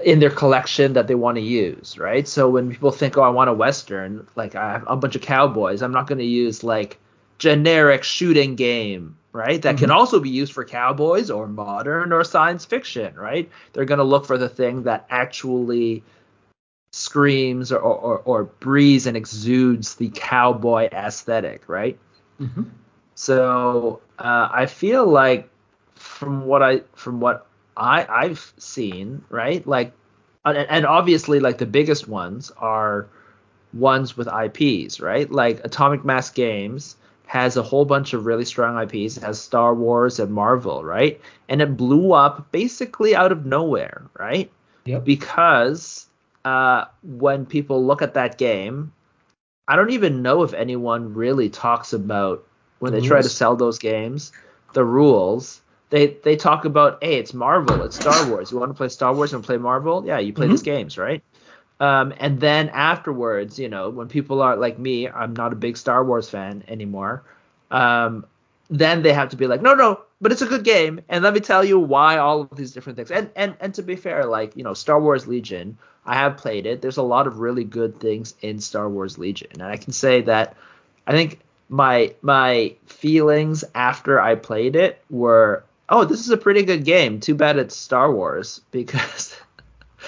in 0.04 0.20
their 0.20 0.32
collection 0.32 0.94
that 0.94 1.08
they 1.08 1.14
want 1.14 1.36
to 1.36 1.42
use, 1.42 1.98
right? 2.00 2.28
So 2.28 2.50
when 2.50 2.72
people 2.72 2.92
think, 2.92 3.18
oh, 3.18 3.22
I 3.22 3.30
want 3.30 3.52
a 3.52 3.54
western, 3.54 4.26
like 4.36 4.56
I 4.56 4.72
have 4.72 4.84
a 4.88 4.96
bunch 4.96 5.16
of 5.16 5.22
cowboys, 5.22 5.84
I'm 5.84 5.92
not 5.92 6.08
going 6.08 6.18
to 6.18 6.26
use 6.26 6.64
like 6.64 6.98
generic 7.42 8.04
shooting 8.04 8.56
game, 8.56 9.18
right? 9.34 9.60
That 9.64 9.76
mm-hmm. 9.76 9.86
can 9.86 9.92
also 9.92 10.20
be 10.20 10.30
used 10.30 10.54
for 10.54 10.64
cowboys 10.64 11.32
or 11.32 11.48
modern 11.48 12.14
or 12.14 12.24
science 12.24 12.66
fiction, 12.66 13.16
right? 13.16 13.50
They're 13.74 13.86
going 13.86 13.98
to 13.98 14.04
look 14.04 14.28
for 14.28 14.38
the 14.38 14.48
thing 14.48 14.84
that 14.84 15.08
actually 15.10 16.04
screams 16.92 17.72
or, 17.72 17.80
or, 17.80 18.20
or 18.20 18.44
breathes 18.44 19.08
and 19.08 19.18
exudes 19.18 19.96
the 19.96 20.12
cowboy 20.14 20.88
aesthetic, 20.92 21.68
right? 21.68 21.98
Mm-hmm. 22.40 22.66
So 23.16 24.02
uh, 24.20 24.50
I 24.52 24.68
feel 24.68 25.08
like 25.08 25.50
from 25.96 26.46
what 26.46 26.62
I 26.62 26.82
from 26.94 27.20
what 27.20 27.48
I 27.76 28.06
I've 28.08 28.54
seen, 28.60 29.24
right? 29.30 29.66
Like, 29.66 29.94
and, 30.46 30.58
and 30.60 30.86
obviously 30.86 31.40
like 31.40 31.58
the 31.58 31.66
biggest 31.66 32.08
ones 32.08 32.52
are 32.56 33.08
ones 33.74 34.16
with 34.16 34.28
IPs, 34.28 35.00
right? 35.00 35.32
Like 35.32 35.66
Atomic 35.66 36.06
Mass 36.06 36.30
Games 36.30 36.98
has 37.32 37.56
a 37.56 37.64
whole 37.64 37.86
bunch 37.86 38.12
of 38.12 38.26
really 38.26 38.44
strong 38.44 38.78
IPs. 38.78 39.16
It 39.16 39.24
has 39.24 39.40
Star 39.40 39.74
Wars 39.74 40.20
and 40.20 40.34
Marvel, 40.34 40.84
right? 40.84 41.22
And 41.48 41.62
it 41.62 41.78
blew 41.78 42.12
up 42.12 42.52
basically 42.52 43.16
out 43.16 43.32
of 43.32 43.46
nowhere, 43.46 44.04
right? 44.20 44.52
Yep. 44.84 45.06
Because 45.06 46.08
uh, 46.44 46.84
when 47.04 47.46
people 47.46 47.86
look 47.86 48.02
at 48.02 48.16
that 48.16 48.38
game, 48.38 48.92
I 49.66 49.78
don't 49.78 49.92
even 49.92 50.22
know 50.22 50.44
if 50.44 50.54
anyone 50.54 51.14
really 51.14 51.50
talks 51.50 51.94
about 51.94 52.46
when 52.80 52.92
the 52.92 52.98
they 52.98 53.08
rules. 53.08 53.10
try 53.10 53.22
to 53.22 53.30
sell 53.30 53.56
those 53.56 53.80
games, 53.80 54.34
the 54.74 54.84
rules. 54.84 55.62
They 55.90 56.08
they 56.26 56.36
talk 56.36 56.66
about, 56.66 57.02
hey, 57.02 57.16
it's 57.16 57.34
Marvel, 57.34 57.82
it's 57.84 57.96
Star 57.96 58.30
Wars. 58.30 58.52
You 58.52 58.60
want 58.60 58.72
to 58.72 58.78
play 58.78 58.90
Star 58.90 59.16
Wars 59.16 59.32
and 59.32 59.42
play 59.42 59.56
Marvel? 59.56 60.06
Yeah, 60.06 60.20
you 60.20 60.34
play 60.34 60.48
mm-hmm. 60.48 60.52
these 60.52 60.64
games, 60.64 60.98
right? 60.98 61.24
Um, 61.82 62.14
and 62.20 62.40
then 62.40 62.70
afterwards, 62.70 63.58
you 63.58 63.68
know, 63.68 63.90
when 63.90 64.08
people 64.08 64.44
are 64.44 64.56
like 64.56 64.78
me, 64.78 65.10
I'm 65.10 65.36
not 65.36 65.52
a 65.52 65.56
big 65.56 65.76
Star 65.78 66.06
Wars 66.06 66.30
fan 66.30 66.64
anymore. 66.68 67.24
Um, 67.72 68.28
then 68.70 69.02
they 69.02 69.12
have 69.12 69.30
to 69.30 69.36
be 69.36 69.48
like, 69.48 69.64
no, 69.64 69.74
no, 69.74 70.00
but 70.22 70.32
it's 70.32 70.44
a 70.44 70.46
good 70.46 70.64
game, 70.64 71.02
and 71.10 71.24
let 71.24 71.34
me 71.34 71.40
tell 71.40 71.66
you 71.66 71.80
why 71.80 72.18
all 72.18 72.42
of 72.42 72.56
these 72.56 72.72
different 72.72 72.98
things. 72.98 73.10
And 73.10 73.32
and 73.36 73.56
and 73.60 73.74
to 73.74 73.82
be 73.82 73.96
fair, 73.96 74.26
like 74.26 74.56
you 74.56 74.64
know, 74.64 74.76
Star 74.76 75.02
Wars 75.02 75.26
Legion, 75.26 75.76
I 76.06 76.14
have 76.14 76.38
played 76.38 76.68
it. 76.68 76.84
There's 76.84 76.98
a 76.98 77.04
lot 77.04 77.26
of 77.26 77.40
really 77.40 77.64
good 77.64 78.00
things 78.00 78.36
in 78.42 78.60
Star 78.60 78.88
Wars 78.88 79.18
Legion, 79.18 79.50
and 79.54 79.64
I 79.64 79.78
can 79.78 79.92
say 79.92 80.22
that 80.22 80.56
I 81.08 81.14
think 81.14 81.40
my 81.68 82.14
my 82.22 82.76
feelings 82.86 83.64
after 83.74 84.22
I 84.22 84.36
played 84.36 84.76
it 84.76 85.04
were, 85.10 85.64
oh, 85.90 86.06
this 86.06 86.20
is 86.20 86.30
a 86.30 86.38
pretty 86.38 86.62
good 86.62 86.86
game. 86.86 87.20
Too 87.20 87.34
bad 87.34 87.58
it's 87.58 87.76
Star 87.76 88.14
Wars 88.14 88.62
because 88.72 89.36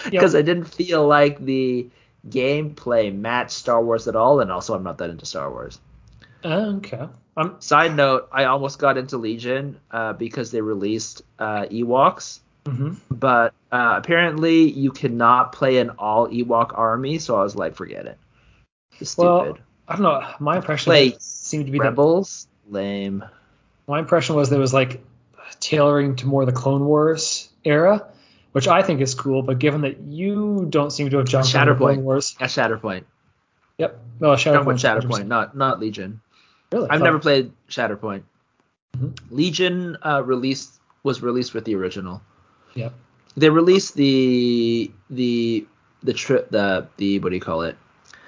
because 0.06 0.34
yep. 0.34 0.40
I 0.40 0.42
didn't 0.44 0.66
feel 0.66 1.08
like 1.08 1.40
the 1.40 1.88
gameplay 2.30 3.14
matched 3.14 3.52
Star 3.52 3.84
Wars 3.84 4.08
at 4.08 4.16
all, 4.16 4.40
and 4.40 4.52
also 4.52 4.76
I'm 4.76 4.84
not 4.84 4.98
that 5.00 5.10
into 5.10 5.26
Star 5.26 5.50
Wars. 5.50 5.80
Okay. 6.44 7.08
Um, 7.36 7.56
Side 7.60 7.96
note: 7.96 8.30
I 8.32 8.46
almost 8.46 8.80
got 8.80 8.98
into 8.98 9.18
Legion 9.18 9.80
uh, 9.92 10.14
because 10.14 10.52
they 10.52 10.62
released 10.62 11.24
uh, 11.40 11.64
Ewoks, 11.64 12.40
mm-hmm. 12.66 12.94
but 13.10 13.54
uh, 13.72 13.96
apparently 13.98 14.70
you 14.72 14.92
cannot 14.92 15.52
play 15.52 15.78
an 15.78 15.92
all 15.92 16.28
Ewok 16.28 16.78
army, 16.78 17.18
so 17.20 17.36
I 17.36 17.44
was 17.44 17.56
like, 17.56 17.76
forget 17.76 18.06
it. 18.06 18.18
It's 19.00 19.12
stupid. 19.12 19.28
Well, 19.28 19.58
I 19.88 19.94
don't 19.96 20.04
know. 20.04 20.22
My 20.40 20.58
impression 20.58 20.92
play 20.92 21.16
seemed 21.20 21.66
to 21.66 21.72
be 21.72 21.80
Rebels. 21.80 22.48
That, 22.66 22.74
lame. 22.74 23.26
My 23.88 24.00
impression 24.00 24.36
was 24.36 24.50
there 24.50 24.60
was 24.60 24.74
like 24.74 25.04
tailoring 25.60 26.16
to 26.18 26.28
more 26.28 26.46
the 26.46 26.52
Clone 26.52 26.86
Wars 26.86 27.50
era, 27.66 28.08
which 28.54 28.68
I 28.68 28.82
think 28.82 29.02
is 29.02 29.14
cool. 29.14 29.44
But 29.44 29.60
given 29.60 29.82
that 29.82 30.00
you 30.00 30.66
don't 30.70 30.92
seem 30.92 31.10
to 31.10 31.18
have 31.18 31.28
jumped 31.28 31.50
Shatterpoint. 31.50 31.78
Clone 31.78 32.04
Wars, 32.04 32.36
at 32.40 32.50
Shatterpoint. 32.50 33.04
Yep. 33.78 34.00
No, 34.22 34.30
Shatterpoint. 34.30 34.80
Shatterpoint, 34.80 35.28
not 35.28 35.58
not 35.58 35.80
Legion. 35.80 36.22
Really? 36.72 36.90
I've 36.90 37.02
never 37.02 37.20
played 37.20 37.52
Shatterpoint. 37.70 38.24
Mm-hmm. 38.98 39.36
Legion 39.36 39.98
uh, 40.04 40.24
released 40.24 40.80
was 41.04 41.22
released 41.22 41.54
with 41.54 41.66
the 41.66 41.76
original. 41.76 42.22
Yep. 42.76 42.94
They 43.36 43.50
released 43.50 43.96
the 43.96 44.92
the 45.10 45.68
the 46.04 46.14
trip 46.14 46.50
the 46.50 46.88
the 46.98 47.20
what 47.20 47.30
do 47.30 47.36
you 47.36 47.42
call 47.42 47.64
it? 47.64 47.76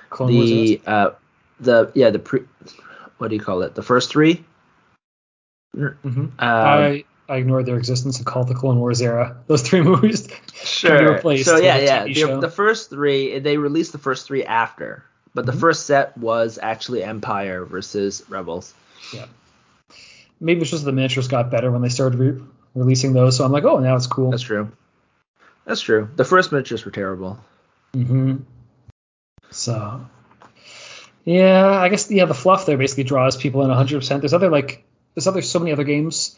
Clone 0.10 0.32
the 0.32 0.82
uh 0.86 1.12
the 1.60 1.92
yeah 1.94 2.10
the 2.10 2.20
pre 2.20 2.42
what 3.18 3.30
do 3.30 3.36
you 3.36 3.42
call 3.42 3.62
it? 3.62 3.76
The 3.76 3.84
first 3.84 4.12
3 4.12 4.44
mm-hmm. 5.76 6.20
um, 6.20 6.32
I 6.40 7.06
I 7.28 7.38
ignored 7.38 7.66
their 7.66 7.78
existence 7.78 8.18
and 8.18 8.26
called 8.26 8.48
the 8.48 8.54
Clone 8.54 8.80
Wars 8.80 9.02
era. 9.02 9.38
Those 9.48 9.62
three 9.62 9.82
movies. 9.84 10.28
Sure. 10.54 11.20
so 11.38 11.58
yeah, 11.58 11.78
yeah. 11.78 12.06
The, 12.06 12.40
the, 12.40 12.50
first 12.50 12.90
three 12.90 13.40
they 13.40 13.58
released 13.58 13.92
the 13.92 13.98
first 13.98 14.28
three 14.28 14.44
after. 14.46 15.04
But 15.34 15.46
the 15.46 15.52
mm-hmm. 15.52 15.62
first 15.62 15.86
set 15.86 16.18
was 16.18 16.58
actually 16.62 17.04
Empire 17.04 17.66
versus 17.66 18.24
Rebels. 18.30 18.74
Yeah. 19.14 19.26
Maybe 20.40 20.62
it's 20.62 20.72
just 20.72 20.86
the 20.86 20.92
miniatures 20.92 21.28
got 21.28 21.52
better 21.52 21.72
when 21.72 21.82
they 21.82 21.90
started 21.90 22.20
re- 22.20 22.42
releasing 22.74 23.14
those. 23.14 23.38
So 23.38 23.44
I'm 23.44 23.52
like, 23.52 23.64
oh, 23.64 23.80
now 23.80 23.96
it's 23.96 24.08
cool. 24.08 24.32
That's 24.32 24.44
true. 24.44 24.72
That's 25.66 25.82
true. 25.82 26.10
The 26.16 26.24
first 26.24 26.52
miniatures 26.52 26.86
were 26.86 26.92
terrible. 26.92 27.40
Mm-hmm. 27.94 28.38
So, 29.50 30.06
yeah, 31.24 31.70
I 31.70 31.90
guess 31.90 32.12
yeah, 32.12 32.26
the 32.26 32.34
fluff 32.34 32.66
there 32.66 32.78
basically 32.78 33.06
draws 33.06 33.36
people 33.36 33.64
in 33.64 33.70
100%. 33.70 34.20
There's 34.20 34.34
other 34.34 34.50
like 34.50 34.86
there's 35.16 35.28
other 35.28 35.42
so 35.42 35.60
many 35.60 35.72
other 35.72 35.84
games. 35.84 36.36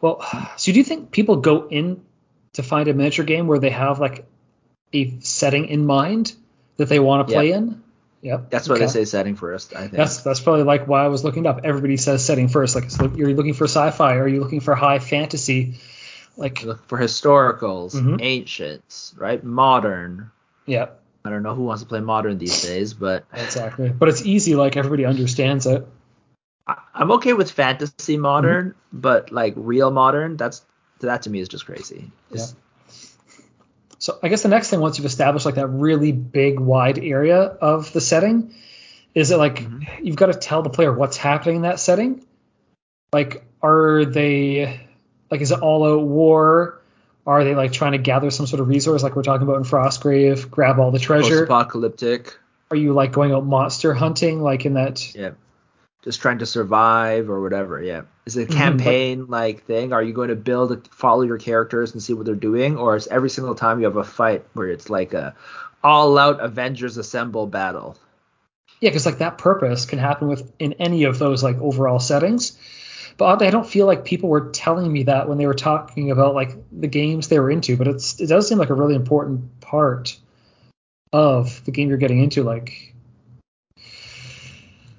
Well, 0.00 0.24
so 0.56 0.72
do 0.72 0.78
you 0.78 0.84
think 0.84 1.10
people 1.10 1.36
go 1.36 1.68
in 1.68 2.02
to 2.54 2.62
find 2.62 2.88
a 2.88 2.94
miniature 2.94 3.24
game 3.24 3.46
where 3.46 3.58
they 3.58 3.70
have 3.70 4.00
like 4.00 4.26
a 4.92 5.18
setting 5.20 5.66
in 5.66 5.86
mind 5.86 6.34
that 6.76 6.88
they 6.88 6.98
want 6.98 7.28
to 7.28 7.34
play 7.34 7.52
in? 7.52 7.82
Yep. 8.20 8.50
That's 8.50 8.68
why 8.68 8.76
okay. 8.76 8.86
they 8.86 8.90
say 8.90 9.04
setting 9.04 9.36
first. 9.36 9.76
I 9.76 9.82
think 9.82 9.92
that's 9.92 10.22
that's 10.22 10.40
probably 10.40 10.64
like 10.64 10.88
why 10.88 11.04
I 11.04 11.08
was 11.08 11.22
looking 11.22 11.46
up. 11.46 11.60
Everybody 11.62 11.96
says 11.96 12.24
setting 12.24 12.48
first. 12.48 12.74
Like, 12.74 12.90
so 12.90 13.12
you're 13.14 13.32
looking 13.34 13.54
for 13.54 13.64
sci-fi, 13.64 14.16
or 14.16 14.22
are 14.22 14.28
you 14.28 14.40
looking 14.40 14.60
for 14.60 14.74
high 14.74 14.98
fantasy? 14.98 15.74
Like 16.36 16.62
look 16.64 16.86
for 16.88 16.98
historicals, 16.98 17.94
mm-hmm. 17.94 18.16
ancients, 18.20 19.14
right? 19.16 19.42
Modern. 19.42 20.30
Yeah. 20.66 20.88
I 21.24 21.30
don't 21.30 21.42
know 21.42 21.54
who 21.54 21.64
wants 21.64 21.82
to 21.82 21.88
play 21.88 22.00
modern 22.00 22.38
these 22.38 22.62
days, 22.62 22.94
but 22.94 23.24
exactly. 23.32 23.88
But 23.88 24.08
it's 24.08 24.24
easy. 24.24 24.54
Like 24.54 24.76
everybody 24.76 25.04
understands 25.04 25.66
it. 25.66 25.86
I, 26.68 26.76
am 26.94 27.10
okay 27.12 27.32
with 27.32 27.50
fantasy 27.50 28.16
modern, 28.16 28.70
mm-hmm. 28.70 29.00
but 29.00 29.32
like 29.32 29.54
real 29.56 29.90
modern, 29.90 30.36
that's 30.36 30.64
that 31.00 31.22
to 31.22 31.30
me 31.30 31.40
is 31.40 31.48
just 31.48 31.64
crazy. 31.64 32.10
It's, 32.30 32.52
yeah. 32.52 32.94
So 33.98 34.18
I 34.22 34.28
guess 34.28 34.42
the 34.42 34.48
next 34.48 34.70
thing 34.70 34.80
once 34.80 34.98
you've 34.98 35.06
established 35.06 35.46
like 35.46 35.56
that 35.56 35.66
really 35.66 36.12
big 36.12 36.60
wide 36.60 36.98
area 36.98 37.40
of 37.40 37.92
the 37.92 38.00
setting, 38.00 38.54
is 39.14 39.30
it 39.30 39.38
like 39.38 39.60
mm-hmm. 39.60 40.04
you've 40.04 40.16
got 40.16 40.26
to 40.26 40.34
tell 40.34 40.62
the 40.62 40.70
player 40.70 40.92
what's 40.92 41.16
happening 41.16 41.56
in 41.56 41.62
that 41.62 41.80
setting? 41.80 42.24
Like 43.12 43.44
are 43.62 44.04
they 44.04 44.86
like 45.30 45.40
is 45.40 45.50
it 45.50 45.60
all 45.60 45.84
out 45.84 46.06
war? 46.06 46.82
Are 47.26 47.44
they 47.44 47.54
like 47.54 47.72
trying 47.72 47.92
to 47.92 47.98
gather 47.98 48.30
some 48.30 48.46
sort 48.46 48.60
of 48.60 48.68
resource 48.68 49.02
like 49.02 49.16
we're 49.16 49.22
talking 49.22 49.46
about 49.46 49.56
in 49.56 49.64
Frostgrave, 49.64 50.50
grab 50.50 50.78
all 50.78 50.90
the 50.90 50.98
treasure? 50.98 51.46
Post-apocalyptic. 51.46 52.38
Are 52.70 52.76
you 52.76 52.92
like 52.92 53.12
going 53.12 53.32
out 53.32 53.44
monster 53.44 53.94
hunting 53.94 54.42
like 54.42 54.64
in 54.64 54.74
that? 54.74 55.14
Yeah 55.14 55.30
just 56.02 56.20
trying 56.20 56.38
to 56.38 56.46
survive 56.46 57.28
or 57.28 57.40
whatever. 57.40 57.82
Yeah. 57.82 58.02
Is 58.26 58.36
it 58.36 58.42
a 58.42 58.46
mm-hmm. 58.46 58.58
campaign 58.58 59.26
like 59.26 59.64
thing? 59.64 59.92
Are 59.92 60.02
you 60.02 60.12
going 60.12 60.28
to 60.28 60.36
build 60.36 60.88
follow 60.92 61.22
your 61.22 61.38
characters 61.38 61.92
and 61.92 62.02
see 62.02 62.12
what 62.12 62.26
they're 62.26 62.34
doing, 62.34 62.76
or 62.76 62.96
is 62.96 63.06
every 63.06 63.30
single 63.30 63.54
time 63.54 63.80
you 63.80 63.86
have 63.86 63.96
a 63.96 64.04
fight 64.04 64.44
where 64.52 64.68
it's 64.68 64.90
like 64.90 65.14
a 65.14 65.34
all 65.82 66.18
out 66.18 66.40
Avengers 66.40 66.96
assemble 66.96 67.46
battle? 67.46 67.96
Yeah, 68.80 68.90
because 68.90 69.06
like 69.06 69.18
that 69.18 69.38
purpose 69.38 69.86
can 69.86 69.98
happen 69.98 70.28
with 70.28 70.52
in 70.58 70.74
any 70.74 71.04
of 71.04 71.18
those 71.18 71.42
like 71.42 71.56
overall 71.58 71.98
settings. 71.98 72.56
But 73.16 73.42
I 73.42 73.50
don't 73.50 73.68
feel 73.68 73.86
like 73.86 74.04
people 74.04 74.28
were 74.28 74.50
telling 74.50 74.92
me 74.92 75.04
that 75.04 75.28
when 75.28 75.38
they 75.38 75.46
were 75.46 75.54
talking 75.54 76.12
about 76.12 76.36
like 76.36 76.52
the 76.70 76.86
games 76.86 77.26
they 77.26 77.40
were 77.40 77.50
into. 77.50 77.76
But 77.76 77.88
it's 77.88 78.20
it 78.20 78.28
does 78.28 78.48
seem 78.48 78.58
like 78.58 78.70
a 78.70 78.74
really 78.74 78.94
important 78.94 79.60
part 79.60 80.16
of 81.12 81.64
the 81.64 81.72
game 81.72 81.88
you're 81.88 81.98
getting 81.98 82.22
into. 82.22 82.44
Like 82.44 82.94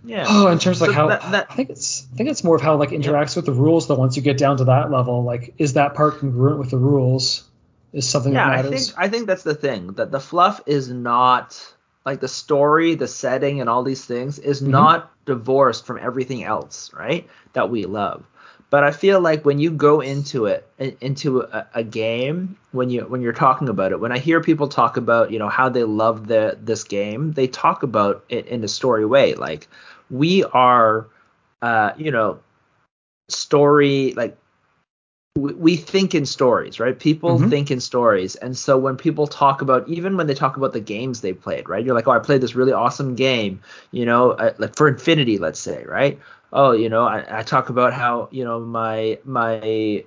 yeah. 0.10 0.26
Oh, 0.28 0.48
in 0.48 0.58
terms 0.58 0.82
of 0.82 0.88
like 0.88 0.96
so 0.96 1.02
how 1.02 1.08
that, 1.08 1.32
that, 1.32 1.48
I 1.50 1.56
think 1.56 1.70
it's 1.70 2.08
I 2.12 2.18
think 2.18 2.30
it's 2.30 2.44
more 2.44 2.56
of 2.56 2.62
how 2.62 2.76
like 2.76 2.90
interacts 2.90 3.36
yeah. 3.36 3.40
with 3.40 3.46
the 3.46 3.54
rules 3.54 3.88
though. 3.88 3.96
Once 3.96 4.16
you 4.16 4.24
get 4.24 4.38
down 4.38 4.58
to 4.58 4.66
that 4.66 4.90
level, 4.90 5.24
like 5.24 5.54
is 5.58 5.74
that 5.74 5.94
part 5.94 6.20
congruent 6.20 6.58
with 6.58 6.72
the 6.72 6.78
rules? 6.78 7.44
Is 7.94 8.08
something 8.08 8.34
yeah, 8.34 8.50
that 8.50 8.66
matters. 8.66 8.94
I 8.94 9.04
think 9.04 9.08
I 9.08 9.10
think 9.10 9.28
that's 9.28 9.44
the 9.44 9.56
thing 9.56 9.94
that 9.94 10.12
the 10.12 10.20
fluff 10.20 10.62
is 10.66 10.90
not 10.90 11.74
like 12.06 12.20
the 12.20 12.28
story, 12.28 12.96
the 12.96 13.08
setting, 13.08 13.62
and 13.62 13.70
all 13.70 13.84
these 13.84 14.04
things 14.04 14.40
is 14.40 14.62
mm-hmm. 14.62 14.72
not 14.72 15.12
divorced 15.26 15.86
from 15.86 16.00
everything 16.00 16.44
else, 16.44 16.92
right? 16.94 17.28
That 17.54 17.70
we 17.70 17.86
love. 17.86 18.26
But 18.72 18.84
I 18.84 18.92
feel 18.92 19.20
like 19.20 19.46
when 19.46 19.58
you 19.58 19.72
go 19.72 20.00
into 20.00 20.46
it, 20.46 20.68
into 21.02 21.42
a, 21.42 21.68
a, 21.74 21.84
game, 21.84 22.58
when 22.72 22.92
you 22.92 23.02
when 23.02 23.22
you're 23.22 23.34
talking 23.34 23.68
about 23.68 23.92
it, 23.92 24.00
when 24.00 24.12
I 24.12 24.20
hear 24.20 24.42
people 24.42 24.68
talk 24.68 24.96
about, 24.96 25.32
you 25.32 25.40
know, 25.40 25.50
how 25.50 25.70
they 25.70 25.84
love 25.84 26.28
the 26.28 26.56
this 26.62 26.84
game, 26.84 27.32
they 27.32 27.48
talk 27.48 27.82
about 27.82 28.24
it 28.30 28.46
in 28.46 28.64
a 28.64 28.68
story 28.68 29.08
way. 29.08 29.34
Like 29.34 29.68
we 30.10 30.44
are, 30.46 31.08
uh, 31.62 31.92
you 31.98 32.12
know, 32.12 32.40
story 33.30 34.14
like 34.16 34.38
we, 35.38 35.54
we 35.54 35.76
think 35.78 36.16
in 36.16 36.26
stories, 36.26 36.80
right? 36.80 36.98
People 36.98 37.40
Mhm. 37.40 37.50
think 37.50 37.72
in 37.72 37.80
stories, 37.80 38.36
and 38.36 38.58
so 38.58 38.78
when 38.78 38.98
people 38.98 39.28
talk 39.28 39.62
about, 39.62 39.88
even 39.88 40.18
when 40.18 40.28
they 40.28 40.34
talk 40.34 40.58
about 40.58 40.74
the 40.74 40.80
games 40.80 41.22
they 41.22 41.34
played, 41.34 41.70
right? 41.70 41.86
You're 41.86 41.96
like, 41.96 42.08
oh, 42.08 42.12
I 42.12 42.20
played 42.20 42.42
this 42.42 42.56
really 42.56 42.74
awesome 42.74 43.16
game, 43.16 43.62
you 43.92 44.06
know, 44.06 44.32
uh, 44.32 44.54
like 44.58 44.76
for 44.76 44.88
Infinity, 44.88 45.38
let's 45.38 45.60
say, 45.60 45.84
right? 45.86 46.20
Oh, 46.52 46.72
you 46.72 46.90
know, 46.90 47.06
I, 47.06 47.40
I 47.40 47.44
talk 47.44 47.70
about 47.70 47.94
how 47.94 48.28
you 48.32 48.44
know 48.44 48.60
my 48.60 49.20
my 49.24 50.04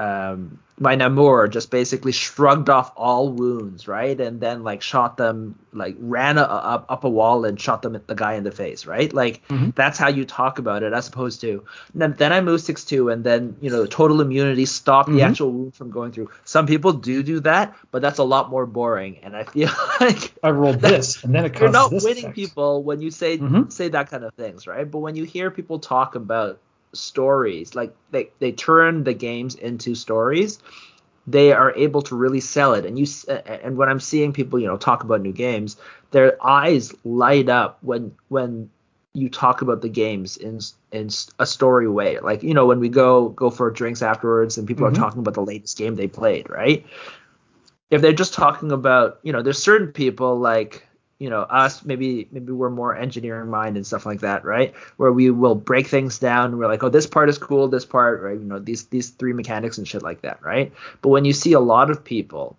um 0.00 0.58
my 0.82 0.96
Namurr 0.96 1.50
just 1.50 1.70
basically 1.70 2.12
shrugged 2.12 2.70
off 2.70 2.90
all 2.96 3.28
wounds, 3.28 3.86
right? 3.86 4.18
And 4.18 4.40
then 4.40 4.62
like 4.64 4.80
shot 4.80 5.18
them, 5.18 5.58
like 5.74 5.94
ran 5.98 6.38
a, 6.38 6.42
up 6.42 6.86
up 6.88 7.04
a 7.04 7.08
wall 7.10 7.44
and 7.44 7.60
shot 7.60 7.82
them 7.82 7.94
at 7.94 8.06
the 8.06 8.14
guy 8.14 8.34
in 8.34 8.44
the 8.44 8.50
face, 8.50 8.86
right? 8.86 9.12
Like 9.12 9.46
Mhm. 9.48 9.74
that's 9.74 9.98
how 9.98 10.08
you 10.08 10.24
talk 10.24 10.58
about 10.58 10.82
it, 10.82 10.94
as 10.94 11.08
opposed 11.08 11.42
to 11.42 11.64
then, 11.94 12.14
then 12.16 12.32
I 12.32 12.40
move 12.40 12.62
six 12.62 12.84
two, 12.84 13.10
and 13.10 13.22
then 13.24 13.56
you 13.60 13.70
know 13.70 13.84
total 13.86 14.22
immunity 14.22 14.64
stop 14.64 15.06
the 15.06 15.20
Mhm. 15.20 15.26
actual 15.28 15.52
wound 15.52 15.74
from 15.74 15.90
going 15.90 16.12
through. 16.12 16.30
Some 16.44 16.66
people 16.66 16.92
do 16.94 17.22
do 17.22 17.40
that, 17.40 17.76
but 17.90 18.00
that's 18.00 18.18
a 18.18 18.24
lot 18.24 18.48
more 18.50 18.64
boring, 18.66 19.18
and 19.22 19.36
I 19.36 19.44
feel 19.44 19.68
like 20.00 20.32
I 20.42 20.50
rolled 20.50 20.80
this, 20.80 21.22
and 21.24 21.34
then 21.34 21.44
it 21.44 21.60
you're 21.60 21.68
not 21.70 21.92
winning 21.92 22.24
effect. 22.24 22.36
people 22.36 22.82
when 22.84 23.02
you 23.02 23.10
say 23.10 23.36
Mhm. 23.38 23.70
say 23.70 23.88
that 23.88 24.10
kind 24.10 24.24
of 24.24 24.32
things, 24.34 24.66
right? 24.66 24.90
But 24.90 24.98
when 25.00 25.14
you 25.16 25.24
hear 25.24 25.50
people 25.50 25.78
talk 25.78 26.14
about 26.14 26.58
stories, 26.94 27.74
like 27.74 27.94
they 28.10 28.30
they 28.38 28.52
turn 28.52 29.04
the 29.04 29.14
games 29.14 29.54
into 29.54 29.94
stories, 29.94 30.58
they 31.26 31.52
are 31.52 31.72
able 31.76 32.02
to 32.02 32.16
really 32.16 32.40
sell 32.40 32.74
it. 32.74 32.84
And 32.84 32.98
you 32.98 33.06
and 33.46 33.76
when 33.76 33.88
I'm 33.88 34.00
seeing 34.00 34.32
people, 34.32 34.58
you 34.58 34.66
know, 34.66 34.76
talk 34.76 35.02
about 35.04 35.20
new 35.22 35.32
games, 35.32 35.76
their 36.10 36.36
eyes 36.44 36.92
light 37.04 37.48
up 37.48 37.78
when 37.82 38.12
when 38.28 38.70
you 39.14 39.28
talk 39.28 39.62
about 39.62 39.82
the 39.82 39.88
games 39.88 40.36
in 40.36 40.58
in 40.92 41.08
a 41.38 41.46
story 41.46 41.88
way. 41.88 42.18
Like 42.20 42.42
you 42.42 42.54
know, 42.54 42.66
when 42.66 42.80
we 42.80 42.88
go 42.88 43.28
go 43.30 43.50
for 43.50 43.70
drinks 43.70 44.02
afterwards, 44.02 44.58
and 44.58 44.66
people 44.66 44.86
Mhm. 44.86 44.88
are 44.88 44.92
talking 44.92 45.20
about 45.20 45.34
the 45.34 45.42
latest 45.42 45.78
game 45.78 45.96
they 45.96 46.08
played, 46.08 46.48
right? 46.50 46.84
if 47.90 48.00
they're 48.02 48.12
just 48.12 48.34
talking 48.34 48.72
about 48.72 49.18
you 49.22 49.32
know 49.32 49.42
there's 49.42 49.62
certain 49.62 49.88
people 49.92 50.38
like 50.38 50.86
you 51.20 51.30
know 51.30 51.42
us 51.42 51.84
maybe 51.84 52.26
maybe 52.32 52.50
we're 52.50 52.70
more 52.70 52.96
engineering 52.96 53.48
mind 53.50 53.76
and 53.76 53.86
stuff 53.86 54.06
like 54.06 54.20
that 54.20 54.44
right? 54.44 54.74
Where 54.96 55.12
we 55.12 55.30
will 55.30 55.54
break 55.54 55.86
things 55.86 56.18
down 56.18 56.58
we're 56.58 56.66
like 56.66 56.82
oh 56.82 56.88
this 56.88 57.06
part 57.06 57.28
is 57.28 57.38
cool 57.38 57.68
this 57.68 57.84
part 57.84 58.20
right? 58.22 58.38
You 58.38 58.46
know 58.46 58.58
these 58.58 58.86
these 58.86 59.10
three 59.10 59.34
mechanics 59.34 59.78
and 59.78 59.86
shit 59.86 60.02
like 60.02 60.22
that 60.22 60.42
right? 60.42 60.72
But 61.02 61.10
when 61.10 61.24
you 61.24 61.32
see 61.32 61.52
a 61.52 61.60
lot 61.60 61.90
of 61.90 62.02
people 62.02 62.58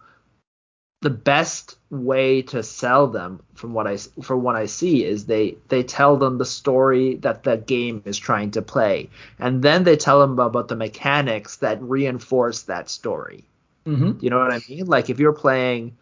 the 1.02 1.10
best 1.10 1.78
way 1.90 2.44
to 2.44 2.62
sell 2.62 3.08
them 3.08 3.42
from 3.56 3.74
what 3.74 3.88
i 3.88 3.98
from 4.22 4.44
what 4.44 4.56
i 4.56 4.68
see 4.68 5.04
is 5.04 5.26
they 5.26 5.58
they 5.68 5.82
tell 5.82 6.16
them 6.16 6.38
the 6.38 6.46
story 6.46 7.16
that 7.16 7.44
the 7.44 7.58
game 7.58 8.04
is 8.06 8.18
trying 8.18 8.52
to 8.52 8.62
play. 8.62 9.10
And 9.40 9.64
then 9.64 9.84
they 9.84 9.98
tell 9.98 10.20
them 10.22 10.38
about 10.40 10.68
the 10.68 10.76
mechanics 10.76 11.58
that 11.58 11.82
reinforce 11.82 12.62
that 12.64 12.90
story. 12.90 13.44
Mhm. 13.88 14.22
you 14.22 14.30
know 14.30 14.38
what 14.38 14.54
I 14.54 14.60
mean? 14.70 14.86
Like 14.86 15.10
if 15.10 15.20
you're 15.20 15.34
playing, 15.34 15.98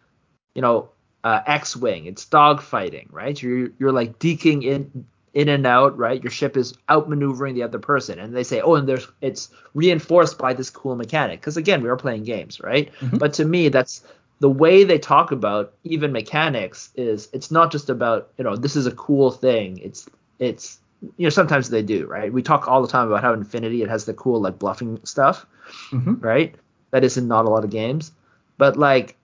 you 0.54 0.60
know, 0.60 0.90
uh, 1.24 1.40
X-wing, 1.46 2.06
it's 2.06 2.24
dogfighting, 2.24 3.08
right? 3.10 3.40
You're 3.40 3.70
you're 3.78 3.92
like 3.92 4.18
deking 4.18 4.64
in 4.64 5.04
in 5.32 5.48
and 5.48 5.66
out, 5.66 5.96
right? 5.96 6.22
Your 6.22 6.30
ship 6.30 6.56
is 6.56 6.74
outmaneuvering 6.88 7.54
the 7.54 7.62
other 7.62 7.78
person, 7.78 8.18
and 8.18 8.34
they 8.34 8.42
say, 8.42 8.60
oh, 8.60 8.74
and 8.74 8.88
there's 8.88 9.06
it's 9.20 9.50
reinforced 9.74 10.38
by 10.38 10.54
this 10.54 10.70
cool 10.70 10.96
mechanic. 10.96 11.40
Because 11.40 11.56
again, 11.56 11.82
we 11.82 11.88
are 11.88 11.96
playing 11.96 12.24
games, 12.24 12.60
right? 12.60 12.90
Mhm. 13.00 13.18
But 13.18 13.34
to 13.34 13.44
me, 13.44 13.68
that's 13.68 14.02
the 14.40 14.48
way 14.48 14.84
they 14.84 14.98
talk 14.98 15.30
about 15.32 15.74
even 15.84 16.12
mechanics 16.12 16.90
is 16.96 17.28
it's 17.32 17.50
not 17.50 17.70
just 17.70 17.90
about 17.90 18.30
you 18.38 18.44
know 18.44 18.56
this 18.56 18.74
is 18.76 18.86
a 18.86 18.92
cool 18.92 19.30
thing. 19.30 19.78
It's 19.78 20.08
it's 20.38 20.78
you 21.16 21.24
know 21.26 21.30
sometimes 21.30 21.70
they 21.70 21.82
do, 21.82 22.06
right? 22.06 22.32
We 22.32 22.42
talk 22.42 22.66
all 22.66 22.82
the 22.82 22.88
time 22.88 23.06
about 23.08 23.22
how 23.22 23.32
Infinity 23.34 23.82
it 23.82 23.88
has 23.90 24.04
the 24.06 24.14
cool 24.14 24.40
like 24.40 24.58
bluffing 24.58 25.00
stuff 25.04 25.46
Mhm. 25.92 26.22
right? 26.22 26.54
That 26.90 27.04
is 27.04 27.16
in 27.16 27.28
not 27.28 27.44
a 27.44 27.48
lot 27.50 27.64
of 27.64 27.70
games. 27.70 28.10
But 28.58 28.76
like 28.76 29.16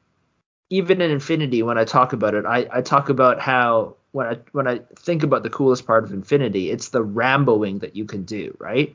even 0.70 1.00
in 1.00 1.10
Infinity, 1.10 1.62
when 1.62 1.78
I 1.78 1.84
talk 1.84 2.12
about 2.12 2.34
it, 2.34 2.44
I, 2.44 2.66
I 2.72 2.80
talk 2.82 3.08
about 3.08 3.40
how 3.40 3.96
when 4.12 4.26
I 4.26 4.38
when 4.52 4.66
I 4.66 4.80
think 4.98 5.22
about 5.22 5.42
the 5.42 5.50
coolest 5.50 5.86
part 5.86 6.04
of 6.04 6.12
Infinity, 6.12 6.70
it's 6.70 6.88
the 6.88 7.04
Ramboing 7.04 7.80
that 7.80 7.94
you 7.94 8.04
can 8.04 8.24
do, 8.24 8.56
right? 8.58 8.94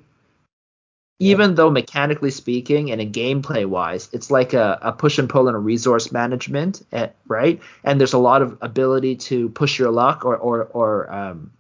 Even 1.20 1.54
though 1.54 1.70
mechanically 1.70 2.32
speaking 2.32 2.92
and 2.92 3.00
in 3.00 3.12
gameplay 3.12 3.66
wise, 3.66 4.10
it's 4.12 4.32
like 4.32 4.54
a, 4.54 4.80
a 4.82 4.92
push 4.92 5.20
and 5.20 5.30
pull 5.30 5.48
and 5.48 5.56
a 5.56 5.60
resource 5.60 6.12
management, 6.12 6.84
eh, 6.92 7.10
right? 7.28 7.62
And 7.84 8.00
there's 8.00 8.14
a 8.14 8.18
lot 8.18 8.42
of 8.42 8.58
ability 8.62 9.18
to 9.18 9.50
push 9.50 9.78
your 9.78 9.92
luck 9.92 10.26
or 10.26 10.36
or 10.36 10.64
or 10.66 11.14
um 11.14 11.52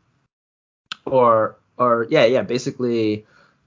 or 1.06 1.58
or 1.78 2.08
yeah 2.10 2.26
yeah 2.26 2.42
basically 2.42 3.26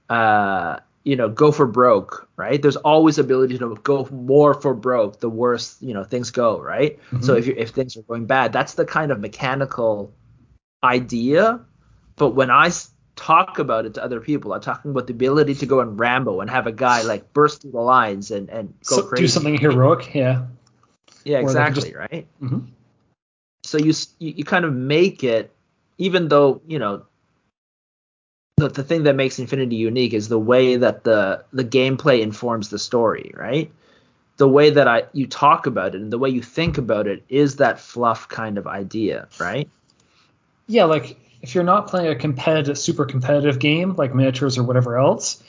uh 0.09 0.79
you 1.05 1.15
know 1.15 1.29
go 1.29 1.51
for 1.51 1.65
broke 1.67 2.27
right 2.35 2.61
there's 2.61 2.75
always 2.77 3.17
ability 3.19 3.57
to 3.57 3.75
go 3.83 4.07
more 4.11 4.53
for 4.53 4.73
broke 4.73 5.19
the 5.19 5.29
worse 5.29 5.77
you 5.79 5.93
know 5.93 6.03
things 6.03 6.31
go 6.31 6.59
right 6.59 6.99
so 7.21 7.35
Mhm. 7.35 7.39
if 7.39 7.47
you 7.47 7.53
if 7.57 7.69
things 7.69 7.95
are 7.95 8.01
going 8.01 8.25
bad 8.25 8.51
that's 8.51 8.73
the 8.73 8.85
kind 8.85 9.11
of 9.11 9.19
mechanical 9.19 10.11
idea 10.83 11.61
but 12.17 12.31
when 12.31 12.49
I 12.51 12.71
talk 13.15 13.59
about 13.59 13.85
it 13.85 13.93
to 13.93 14.03
other 14.03 14.19
people 14.19 14.51
i'm 14.51 14.59
talking 14.59 14.91
about 14.91 15.07
the 15.07 15.13
ability 15.13 15.55
to 15.55 15.65
go 15.65 15.79
and 15.79 15.97
rambo 15.97 16.41
and 16.41 16.49
have 16.49 16.67
a 16.67 16.71
guy 16.71 17.01
like 17.03 17.31
burst 17.31 17.61
through 17.61 17.71
the 17.71 17.79
lines 17.79 18.29
and 18.29 18.49
and 18.49 18.73
go 18.83 18.97
So, 18.97 19.03
crazy 19.03 19.23
do 19.23 19.27
something 19.29 19.57
heroic, 19.57 20.13
yeah. 20.13 20.47
yeah 21.23 21.37
or 21.37 21.41
exactly 21.43 21.91
just- 21.91 21.95
right 21.95 22.27
Mhm. 22.43 22.65
so 23.63 23.77
you, 23.77 23.93
you 24.19 24.33
you 24.39 24.43
kind 24.43 24.65
of 24.65 24.73
make 24.73 25.23
it 25.23 25.53
even 25.97 26.27
though 26.27 26.61
you 26.67 26.77
know 26.77 27.03
the, 28.57 28.69
the 28.69 28.83
thing 28.83 29.03
that 29.03 29.15
makes 29.15 29.37
infinity 29.39 29.75
unique 29.75 30.13
is 30.13 30.29
the 30.29 30.39
way 30.39 30.77
that 30.77 31.03
the 31.03 31.43
the 31.51 31.63
gameplay 31.63 32.21
informs 32.21 32.69
the 32.69 32.79
story 32.79 33.31
right 33.35 33.71
the 34.37 34.47
way 34.47 34.69
that 34.69 34.87
i 34.87 35.03
you 35.13 35.27
talk 35.27 35.65
about 35.67 35.95
it 35.95 36.01
and 36.01 36.11
the 36.11 36.17
way 36.17 36.29
you 36.29 36.41
think 36.41 36.77
about 36.77 37.07
it 37.07 37.23
is 37.29 37.57
that 37.57 37.79
fluff 37.79 38.27
kind 38.29 38.57
of 38.57 38.67
idea 38.67 39.27
right 39.39 39.69
Yeah, 40.67 40.85
like 40.85 41.17
if 41.41 41.53
you're 41.53 41.63
not 41.63 41.87
playing 41.87 42.07
a 42.07 42.15
competitive, 42.15 42.77
super 42.77 43.05
competitive 43.05 43.59
game 43.59 43.95
like 43.95 44.15
miniatures 44.15 44.57
or 44.57 44.63
whatever 44.63 44.97
else, 44.97 45.43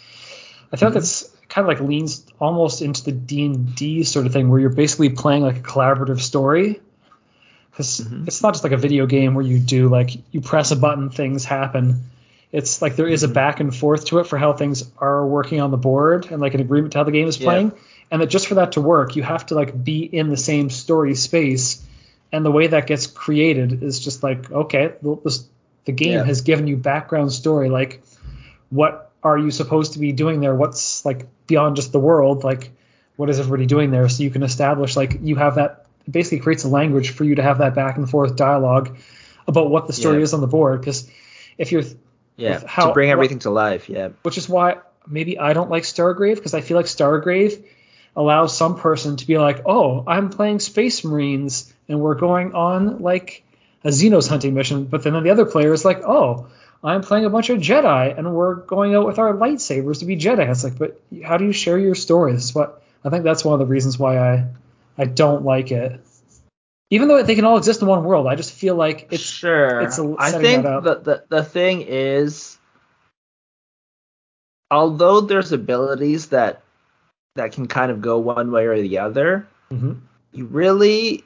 I 0.72 0.76
feel 0.76 0.90
Mhm. 0.90 0.94
like 0.94 1.02
it's 1.02 1.30
kind 1.48 1.64
of 1.64 1.68
like 1.68 1.88
leans 1.88 2.26
almost 2.38 2.82
into 2.82 3.02
the 3.04 3.12
D 3.12 3.46
and 3.46 3.74
D 3.74 4.02
sort 4.02 4.26
of 4.26 4.32
thing 4.32 4.50
where 4.50 4.60
you're 4.60 4.68
basically 4.68 5.08
playing 5.08 5.42
like 5.42 5.56
a 5.56 5.60
collaborative 5.60 6.20
story. 6.20 6.80
Because 7.70 8.00
Mhm. 8.00 8.26
it's 8.26 8.42
not 8.42 8.52
just 8.52 8.64
like 8.64 8.74
a 8.74 8.76
video 8.76 9.06
game 9.06 9.34
where 9.34 9.44
you 9.44 9.58
do 9.58 9.88
like 9.88 10.10
you 10.32 10.42
press 10.42 10.70
a 10.70 10.76
button, 10.76 11.08
things 11.08 11.46
happen. 11.46 12.02
It's 12.52 12.80
like 12.80 12.96
there 12.96 13.08
is 13.08 13.22
a 13.24 13.28
Mhm. 13.28 13.34
back 13.34 13.60
and 13.60 13.74
forth 13.74 14.06
to 14.06 14.18
it 14.20 14.26
for 14.26 14.38
how 14.38 14.52
things 14.52 14.88
are 14.98 15.26
working 15.26 15.60
on 15.60 15.70
the 15.70 15.76
board 15.76 16.28
and 16.30 16.40
like 16.40 16.54
an 16.54 16.60
agreement 16.60 16.92
to 16.92 16.98
how 16.98 17.04
the 17.04 17.10
game 17.12 17.26
is 17.28 17.38
Yeah. 17.40 17.44
playing. 17.46 17.72
And 18.10 18.22
that 18.22 18.28
just 18.28 18.46
for 18.46 18.54
that 18.56 18.72
to 18.72 18.80
work, 18.80 19.16
you 19.16 19.22
have 19.22 19.46
to 19.46 19.54
like 19.54 19.82
be 19.84 20.00
in 20.02 20.28
the 20.30 20.36
same 20.36 20.70
story 20.70 21.14
space. 21.16 21.82
And 22.32 22.44
the 22.44 22.50
way 22.52 22.68
that 22.68 22.86
gets 22.86 23.06
created 23.06 23.82
is 23.82 23.98
just 24.00 24.22
like, 24.22 24.50
okay, 24.50 24.92
well, 25.02 25.20
this, 25.24 25.44
the 25.86 25.92
game 25.92 26.12
Yeah. 26.12 26.24
has 26.24 26.40
given 26.42 26.66
you 26.66 26.76
background 26.76 27.32
story. 27.32 27.68
Like, 27.68 28.02
what 28.70 29.10
are 29.22 29.36
you 29.38 29.50
supposed 29.50 29.94
to 29.94 29.98
be 29.98 30.12
doing 30.12 30.40
there? 30.40 30.54
What's 30.54 31.04
like 31.04 31.26
beyond 31.46 31.76
just 31.76 31.92
the 31.92 31.98
world? 32.00 32.44
Like, 32.44 32.70
what 33.16 33.28
is 33.30 33.38
everybody 33.40 33.66
doing 33.66 33.90
there? 33.90 34.08
So 34.08 34.22
you 34.22 34.30
can 34.30 34.42
establish 34.44 34.96
like 34.96 35.18
you 35.22 35.36
have 35.36 35.56
that. 35.56 35.86
It 36.06 36.12
basically 36.12 36.38
creates 36.40 36.62
a 36.64 36.68
language 36.68 37.10
for 37.10 37.24
you 37.24 37.34
to 37.36 37.42
have 37.42 37.58
that 37.58 37.74
back 37.74 37.96
and 37.96 38.08
forth 38.08 38.36
dialogue 38.36 38.96
about 39.48 39.70
what 39.70 39.86
the 39.88 39.92
story 39.92 40.18
Yeah. 40.18 40.22
is 40.22 40.34
on 40.34 40.40
the 40.40 40.46
board. 40.46 40.80
Because 40.80 41.08
if 41.58 41.72
you're 41.72 41.82
yeah 42.36 42.60
how- 42.66 42.88
to 42.88 42.92
bring 42.94 43.08
what- 43.08 43.12
everything 43.14 43.38
to 43.40 43.50
life 43.50 43.88
yeah 43.88 44.08
which 44.22 44.38
is 44.38 44.48
why 44.48 44.76
maybe 45.08 45.38
I 45.38 45.52
don't 45.52 45.70
like 45.70 45.84
Stargrave 45.84 46.36
because 46.36 46.54
I 46.54 46.60
feel 46.60 46.76
like 46.76 46.86
Stargrave 46.86 47.64
allows 48.16 48.56
some 48.56 48.76
person 48.76 49.16
to 49.16 49.26
be 49.26 49.38
like, 49.38 49.62
oh, 49.66 50.02
I'm 50.06 50.30
playing 50.30 50.58
Space 50.60 51.04
Marines 51.04 51.72
and 51.88 52.00
we're 52.00 52.14
going 52.16 52.54
on 52.54 53.00
like 53.02 53.44
a 53.84 53.88
Xenos 53.88 54.28
hunting 54.28 54.54
mission, 54.54 54.84
but 54.84 55.02
then 55.04 55.22
the 55.22 55.30
other 55.30 55.44
player 55.44 55.72
is 55.72 55.84
like, 55.84 56.02
oh, 56.02 56.48
I'm 56.82 57.02
playing 57.02 57.24
a 57.24 57.30
bunch 57.30 57.50
of 57.50 57.58
Jedi 57.58 58.16
and 58.18 58.34
we're 58.34 58.54
going 58.56 58.94
out 58.94 59.06
with 59.06 59.18
our 59.18 59.32
lightsabers 59.32 60.00
to 60.00 60.06
be 60.06 60.16
Jedi. 60.16 60.48
It's 60.50 60.64
like, 60.64 60.78
but 60.78 61.00
how 61.24 61.36
do 61.36 61.44
you 61.44 61.52
share 61.52 61.78
your 61.78 61.94
story? 61.94 62.32
This 62.32 62.44
is 62.44 62.54
what 62.54 62.82
I 63.04 63.10
think 63.10 63.22
that's 63.22 63.44
one 63.44 63.52
of 63.52 63.60
the 63.60 63.66
reasons 63.72 63.98
why 63.98 64.18
I 64.18 64.46
I 64.98 65.04
don't 65.04 65.44
like 65.44 65.70
it. 65.70 66.00
Even 66.90 67.08
though 67.08 67.20
they 67.22 67.34
can 67.34 67.44
all 67.44 67.56
exist 67.56 67.82
in 67.82 67.88
one 67.88 68.04
world, 68.04 68.26
I 68.28 68.36
just 68.36 68.52
feel 68.52 68.76
like 68.76 69.08
it's 69.10 69.22
sure 69.22 69.80
it's 69.80 69.98
a- 69.98 70.14
i 70.18 70.30
think 70.30 70.62
that 70.64 70.82
the, 70.84 70.94
the 71.00 71.24
the 71.28 71.42
thing 71.44 71.82
is 71.82 72.56
although 74.70 75.20
there's 75.20 75.52
abilities 75.52 76.28
that 76.28 76.62
that 77.36 77.52
can 77.52 77.66
kind 77.66 77.90
of 77.90 78.00
go 78.00 78.18
one 78.18 78.50
way 78.50 78.66
or 78.66 78.80
the 78.80 78.98
other 78.98 79.46
Mhm. 79.70 80.00
you 80.32 80.46
really 80.46 81.24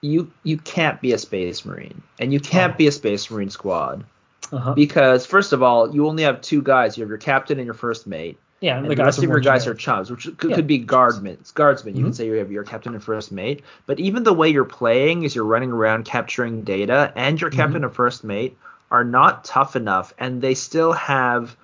you 0.00 0.32
you 0.42 0.58
can't 0.58 1.00
be 1.00 1.12
a 1.12 1.18
space 1.18 1.64
marine 1.64 2.02
and 2.18 2.32
you 2.32 2.40
can't 2.40 2.74
Oh. 2.74 2.76
be 2.76 2.86
a 2.86 2.92
space 2.92 3.30
marine 3.30 3.50
squad 3.50 4.04
uh-huh. 4.52 4.74
because 4.74 5.24
first 5.26 5.52
of 5.52 5.62
all 5.62 5.94
you 5.94 6.06
only 6.08 6.22
have 6.24 6.40
two 6.40 6.62
guys 6.62 6.96
you 6.96 7.02
have 7.02 7.08
your 7.08 7.18
captain 7.18 7.58
and 7.58 7.64
your 7.64 7.74
first 7.74 8.06
mate 8.06 8.38
yeah, 8.64 8.78
and 8.78 8.90
the 8.90 8.96
rest 8.96 9.18
are 9.18 9.24
of 9.24 9.28
your 9.28 9.40
guys 9.40 9.66
are 9.66 9.74
chums 9.74 10.10
which 10.10 10.24
could, 10.38 10.50
Yeah. 10.50 10.56
could 10.56 10.66
be 10.66 10.78
guardmen 10.78 11.38
guardsmen 11.54 11.94
you 11.96 12.02
Mhm. 12.02 12.06
can 12.06 12.14
say 12.14 12.26
you 12.26 12.34
have 12.34 12.50
your 12.50 12.64
captain 12.64 12.94
and 12.94 13.04
first 13.04 13.30
mate 13.30 13.62
but 13.86 14.00
even 14.00 14.24
the 14.24 14.32
way 14.32 14.48
you're 14.48 14.64
playing 14.64 15.22
is 15.24 15.34
you're 15.34 15.44
running 15.44 15.70
around 15.72 16.04
capturing 16.04 16.62
data 16.62 17.12
and 17.14 17.40
your 17.40 17.50
captain 17.50 17.82
Mhm. 17.82 17.86
and 17.86 17.94
first 17.94 18.24
mate 18.24 18.56
are 18.90 19.04
not 19.04 19.44
tough 19.44 19.76
enough 19.76 20.14
and 20.18 20.40
they 20.40 20.54
still 20.54 20.92
have 20.92 21.56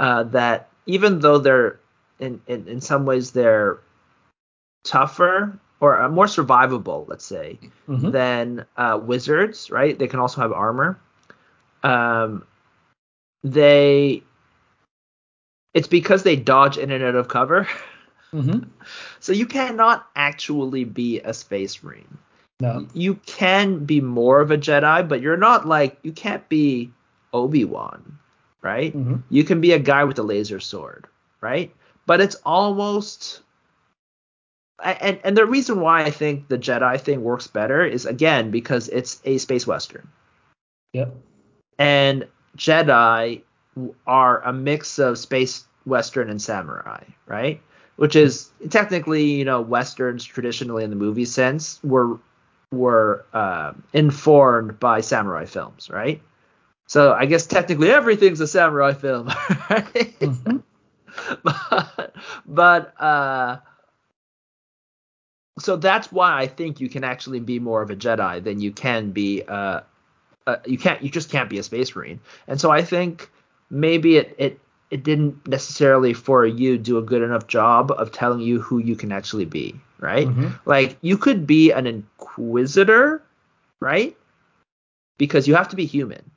uh, 0.00 0.24
that 0.24 0.68
even 0.86 1.20
though 1.20 1.38
they're 1.38 1.78
in, 2.18 2.40
in, 2.46 2.66
in 2.66 2.80
some 2.80 3.04
ways 3.06 3.30
they're 3.30 3.78
tougher 4.84 5.58
or 5.80 6.00
uh, 6.02 6.08
more 6.08 6.26
survivable, 6.26 7.08
let's 7.08 7.24
say, 7.24 7.58
Mhm. 7.88 8.12
than 8.12 8.66
uh, 8.76 8.98
wizards, 9.02 9.70
right? 9.70 9.98
They 9.98 10.08
can 10.08 10.20
also 10.20 10.40
have 10.42 10.52
armor. 10.52 10.98
Um, 11.82 12.44
they, 13.42 14.22
it's 15.74 15.88
because 15.88 16.22
they 16.22 16.36
dodge 16.36 16.78
in 16.78 16.90
and 16.90 17.02
out 17.04 17.14
of 17.14 17.28
cover. 17.28 17.68
Mhm. 18.32 18.68
So 19.20 19.32
you 19.32 19.44
cannot 19.46 20.06
actually 20.16 20.84
be 20.84 21.20
a 21.20 21.34
space 21.34 21.82
marine. 21.82 22.18
No. 22.60 22.86
You 22.94 23.14
can 23.26 23.84
be 23.84 24.00
more 24.00 24.40
of 24.40 24.50
a 24.50 24.56
Jedi, 24.58 25.06
but 25.06 25.20
you're 25.20 25.36
not 25.36 25.66
like 25.66 25.98
you 26.02 26.12
can't 26.12 26.48
be 26.48 26.90
Obi 27.32 27.64
Wan, 27.64 28.18
right? 28.62 28.96
Mhm. 28.96 29.22
You 29.28 29.44
can 29.44 29.60
be 29.60 29.72
a 29.72 29.78
guy 29.78 30.04
with 30.04 30.18
a 30.18 30.22
laser 30.22 30.60
sword, 30.60 31.06
right? 31.40 31.74
But 32.06 32.20
it's 32.20 32.36
almost 32.46 33.42
and 34.82 35.20
and 35.22 35.36
the 35.36 35.44
reason 35.46 35.80
why 35.80 36.02
I 36.02 36.10
think 36.10 36.48
the 36.48 36.58
Jedi 36.58 36.98
thing 37.00 37.22
works 37.22 37.46
better 37.46 37.84
is 37.84 38.06
again 38.06 38.50
because 38.50 38.88
it's 38.88 39.20
a 39.24 39.38
space 39.38 39.66
western. 39.66 40.08
Yep. 40.94 41.14
And 41.78 42.26
Jedi 42.56 43.42
are 44.06 44.40
a 44.42 44.52
mix 44.52 44.98
of 44.98 45.18
space 45.18 45.64
western 45.86 46.30
and 46.30 46.40
samurai, 46.40 47.02
right? 47.26 47.60
Which 47.96 48.16
is 48.16 48.50
technically, 48.70 49.24
you 49.24 49.44
know, 49.44 49.60
westerns 49.60 50.24
traditionally 50.24 50.84
in 50.84 50.90
the 50.90 50.96
movie 50.96 51.24
sense 51.24 51.80
were 51.82 52.18
were 52.72 53.24
um, 53.34 53.82
informed 53.92 54.78
by 54.78 55.00
samurai 55.00 55.44
films, 55.44 55.90
right? 55.90 56.22
So 56.86 57.12
I 57.12 57.26
guess 57.26 57.46
technically 57.46 57.90
everything's 57.90 58.40
a 58.40 58.46
samurai 58.46 58.94
film, 58.94 59.26
right? 59.70 60.18
Mhm. 60.20 60.62
but 61.42 62.14
but 62.46 62.94
uh 63.00 63.58
so 65.58 65.76
that's 65.76 66.10
why 66.10 66.38
I 66.38 66.46
think 66.46 66.80
you 66.80 66.88
can 66.88 67.04
actually 67.04 67.40
be 67.40 67.58
more 67.58 67.82
of 67.82 67.90
a 67.90 67.96
Jedi 67.96 68.42
than 68.42 68.60
you 68.60 68.72
can 68.72 69.10
be 69.10 69.42
uh, 69.46 69.80
uh 70.46 70.56
you 70.66 70.78
can't 70.78 71.02
you 71.02 71.10
just 71.10 71.30
can't 71.30 71.50
be 71.50 71.58
a 71.58 71.62
space 71.62 71.94
marine. 71.94 72.20
And 72.48 72.60
so 72.60 72.70
I 72.70 72.82
think 72.82 73.30
maybe 73.70 74.16
it 74.16 74.34
it 74.38 74.60
it 74.90 75.04
didn't 75.04 75.46
necessarily 75.46 76.12
for 76.12 76.44
you 76.44 76.76
do 76.76 76.98
a 76.98 77.02
good 77.02 77.22
enough 77.22 77.46
job 77.46 77.92
of 77.92 78.10
telling 78.10 78.40
you 78.40 78.60
who 78.60 78.78
you 78.78 78.96
can 78.96 79.12
actually 79.12 79.44
be, 79.44 79.74
right? 80.00 80.26
Mhm. 80.26 80.58
Like 80.66 80.96
you 81.00 81.16
could 81.16 81.46
be 81.46 81.70
an 81.70 81.86
inquisitor, 81.86 83.22
right? 83.80 84.16
Because 85.18 85.46
you 85.46 85.54
have 85.54 85.68
to 85.68 85.76
be 85.76 85.86
human. 85.86 86.30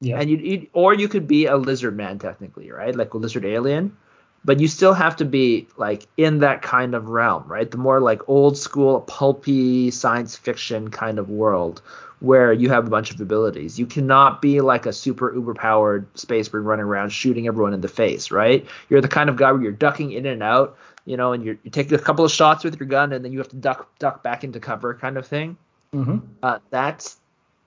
Yeah. 0.00 0.20
And 0.20 0.30
you, 0.30 0.36
you 0.36 0.66
or 0.74 0.94
you 0.94 1.08
could 1.08 1.26
be 1.26 1.46
a 1.46 1.56
lizard 1.56 1.96
man 1.96 2.18
technically, 2.18 2.70
right? 2.70 2.94
Like 2.94 3.14
a 3.14 3.18
lizard 3.18 3.44
alien, 3.44 3.96
but 4.44 4.60
you 4.60 4.68
still 4.68 4.94
have 4.94 5.16
to 5.16 5.24
be 5.24 5.66
like 5.76 6.06
in 6.16 6.38
that 6.40 6.62
kind 6.62 6.94
of 6.94 7.08
realm, 7.08 7.44
right? 7.48 7.70
The 7.70 7.78
more 7.78 8.00
like 8.00 8.28
old 8.28 8.56
school 8.56 9.00
pulpy 9.00 9.90
science 9.90 10.36
fiction 10.36 10.90
kind 10.90 11.18
of 11.18 11.30
world 11.30 11.82
where 12.20 12.52
you 12.52 12.68
have 12.70 12.86
a 12.86 12.90
bunch 12.90 13.10
of 13.12 13.20
abilities. 13.20 13.78
You 13.78 13.86
cannot 13.86 14.42
be 14.42 14.60
like 14.60 14.86
a 14.86 14.92
super 14.92 15.32
uber 15.32 15.54
powered 15.54 16.06
space 16.18 16.52
marine 16.52 16.66
running 16.66 16.84
around 16.84 17.10
shooting 17.10 17.46
everyone 17.46 17.74
in 17.74 17.80
the 17.80 17.88
face, 17.88 18.30
right? 18.30 18.66
You're 18.88 19.00
the 19.00 19.08
kind 19.08 19.30
of 19.30 19.36
guy 19.36 19.52
where 19.52 19.62
you're 19.62 19.72
ducking 19.72 20.12
in 20.12 20.26
and 20.26 20.42
out, 20.42 20.76
you 21.04 21.16
know, 21.16 21.32
and 21.32 21.44
you're, 21.44 21.56
you 21.62 21.70
take 21.70 21.92
a 21.92 21.98
couple 21.98 22.24
of 22.24 22.32
shots 22.32 22.64
with 22.64 22.78
your 22.80 22.88
gun 22.88 23.12
and 23.12 23.24
then 23.24 23.32
you 23.32 23.38
have 23.38 23.48
to 23.50 23.56
duck 23.56 23.88
duck 23.98 24.22
back 24.22 24.42
into 24.44 24.60
cover 24.60 24.94
kind 24.94 25.16
of 25.16 25.26
thing 25.26 25.56
Mhm. 25.94 26.20
uh, 26.42 26.58
that's 26.70 27.16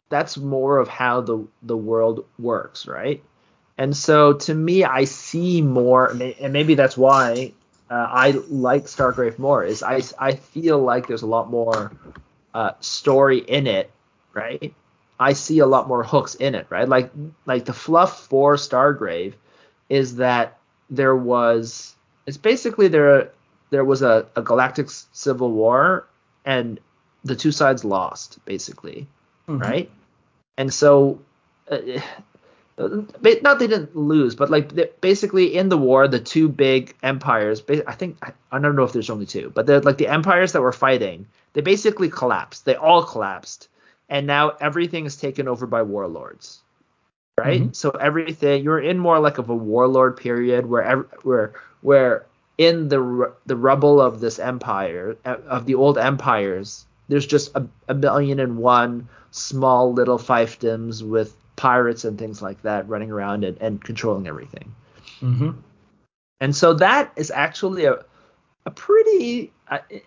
that's 0.09 0.37
more 0.37 0.77
of 0.77 0.87
how 0.89 1.21
the 1.21 1.47
the 1.63 1.77
world 1.77 2.25
works, 2.37 2.85
right? 2.87 3.23
And 3.77 3.95
so 3.97 4.33
to 4.33 4.53
me, 4.53 4.83
I 4.83 5.05
see 5.05 5.61
more, 5.61 6.07
and 6.07 6.21
and 6.21 6.53
maybe 6.53 6.75
that's 6.75 6.97
why 6.97 7.53
uh, 7.89 8.07
I 8.09 8.31
like 8.49 8.83
Stargrave 8.83 9.39
more. 9.39 9.63
Is 9.63 9.81
I 9.81 10.01
I 10.19 10.33
feel 10.35 10.79
like 10.79 11.07
there's 11.07 11.23
a 11.23 11.27
lot 11.27 11.49
more 11.49 11.91
uh, 12.53 12.73
story 12.81 13.39
in 13.39 13.65
it, 13.65 13.89
right? 14.34 14.74
I 15.20 15.34
see 15.34 15.60
a 15.60 15.65
lot 15.67 15.88
more 15.88 16.04
hooks 16.04 16.36
in 16.36 16.56
it, 16.56 16.67
right? 16.70 16.88
Like 16.88 17.12
like 17.46 17.65
the 17.65 17.74
fluff 17.74 18.26
for 18.28 18.56
Stargrave 18.56 19.34
is 19.89 20.15
that 20.15 20.58
there 20.89 21.15
was 21.15 21.96
it's 22.26 22.38
basically 22.38 22.88
there 22.88 23.32
there 23.70 23.86
was 23.86 24.02
a, 24.02 24.26
a 24.36 24.41
galactic 24.41 24.89
civil 24.89 25.52
war 25.52 26.08
and 26.46 26.80
the 27.24 27.36
two 27.36 27.52
sides 27.52 27.84
lost 27.86 28.44
basically 28.46 29.08
Mhm. 29.48 29.62
right 29.62 29.91
and 30.58 30.74
so 30.74 31.20
uh, 31.70 31.78
not 33.41 33.60
they 33.60 33.67
didn't 33.67 33.96
lose 33.96 34.36
but 34.36 34.50
like 34.50 35.02
basically 35.02 35.56
in 35.56 35.70
the 35.70 35.78
war 35.78 36.08
the 36.08 36.20
two 36.20 36.48
big 36.50 36.96
empires 37.04 37.63
i 37.88 37.94
think 37.94 38.17
I, 38.52 38.60
don't 38.60 38.76
know 38.76 38.84
if 38.84 38.94
there's 38.94 39.10
only 39.10 39.26
two 39.26 39.52
but 39.54 39.67
like 39.86 39.98
the 39.98 40.08
empires 40.08 40.52
that 40.54 40.62
were 40.62 40.72
fighting 40.72 41.28
they 41.54 41.62
basically 41.62 42.10
collapsed 42.10 42.65
they 42.65 42.76
all 42.76 43.04
collapsed 43.04 43.67
and 44.12 44.28
now 44.28 44.52
everything 44.62 45.06
is 45.06 45.15
taken 45.15 45.47
over 45.47 45.65
by 45.65 45.82
warlords 45.82 46.62
right 47.39 47.62
Mhm. 47.63 47.76
so 47.76 47.89
everything 47.91 48.63
you're 48.63 48.80
in 48.80 49.00
more 49.00 49.17
like 49.19 49.38
of 49.39 49.50
a 49.50 49.56
warlord 49.56 50.17
period 50.17 50.67
where 50.67 50.84
ev- 50.84 51.10
where 51.24 51.54
where 51.82 52.26
in 52.60 52.89
the 52.89 53.32
the 53.47 53.56
rubble 53.56 54.00
of 54.00 54.19
this 54.19 54.38
empire 54.38 55.15
of 55.26 55.65
the 55.65 55.74
old 55.74 55.97
empires 55.97 56.86
there's 57.08 57.26
just 57.26 57.56
a, 57.56 57.65
a 57.88 57.93
million 57.93 58.39
and 58.39 58.58
one 58.58 59.08
small 59.32 59.93
little 59.93 60.19
fiefdoms 60.19 61.02
with 61.02 61.36
pirates 61.56 62.04
and 62.06 62.19
things 62.19 62.41
like 62.41 62.62
that 62.63 62.88
running 62.88 63.12
around 63.12 63.43
and, 63.43 63.58
and 63.62 63.84
controlling 63.84 64.28
everything 64.28 64.71
Mhm. 65.21 65.56
and 66.41 66.56
so 66.56 66.74
that 66.74 67.12
is 67.15 67.32
actually 67.32 67.86
a 67.86 68.04
a 68.65 68.71
pretty 68.71 69.52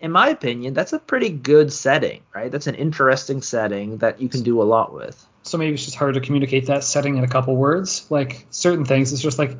in 0.01 0.11
my 0.11 0.29
opinion 0.29 0.73
that's 0.73 0.93
a 0.93 0.99
pretty 0.99 1.29
good 1.29 1.73
setting 1.73 2.21
right 2.35 2.51
that's 2.51 2.67
an 2.67 2.75
interesting 2.75 3.41
setting 3.41 3.97
that 3.97 4.21
you 4.21 4.29
can 4.29 4.43
do 4.43 4.61
a 4.61 4.63
lot 4.63 4.93
with 4.93 5.25
So 5.43 5.57
maybe 5.57 5.73
it's 5.73 5.85
just 5.85 5.95
hard 5.97 6.13
to 6.15 6.21
communicate 6.21 6.67
that 6.67 6.83
setting 6.83 7.17
in 7.17 7.23
a 7.23 7.27
couple 7.27 7.55
words. 7.55 8.05
Like 8.09 8.45
certain 8.49 8.83
things, 8.85 9.13
it's 9.13 9.21
just 9.21 9.37
like, 9.37 9.55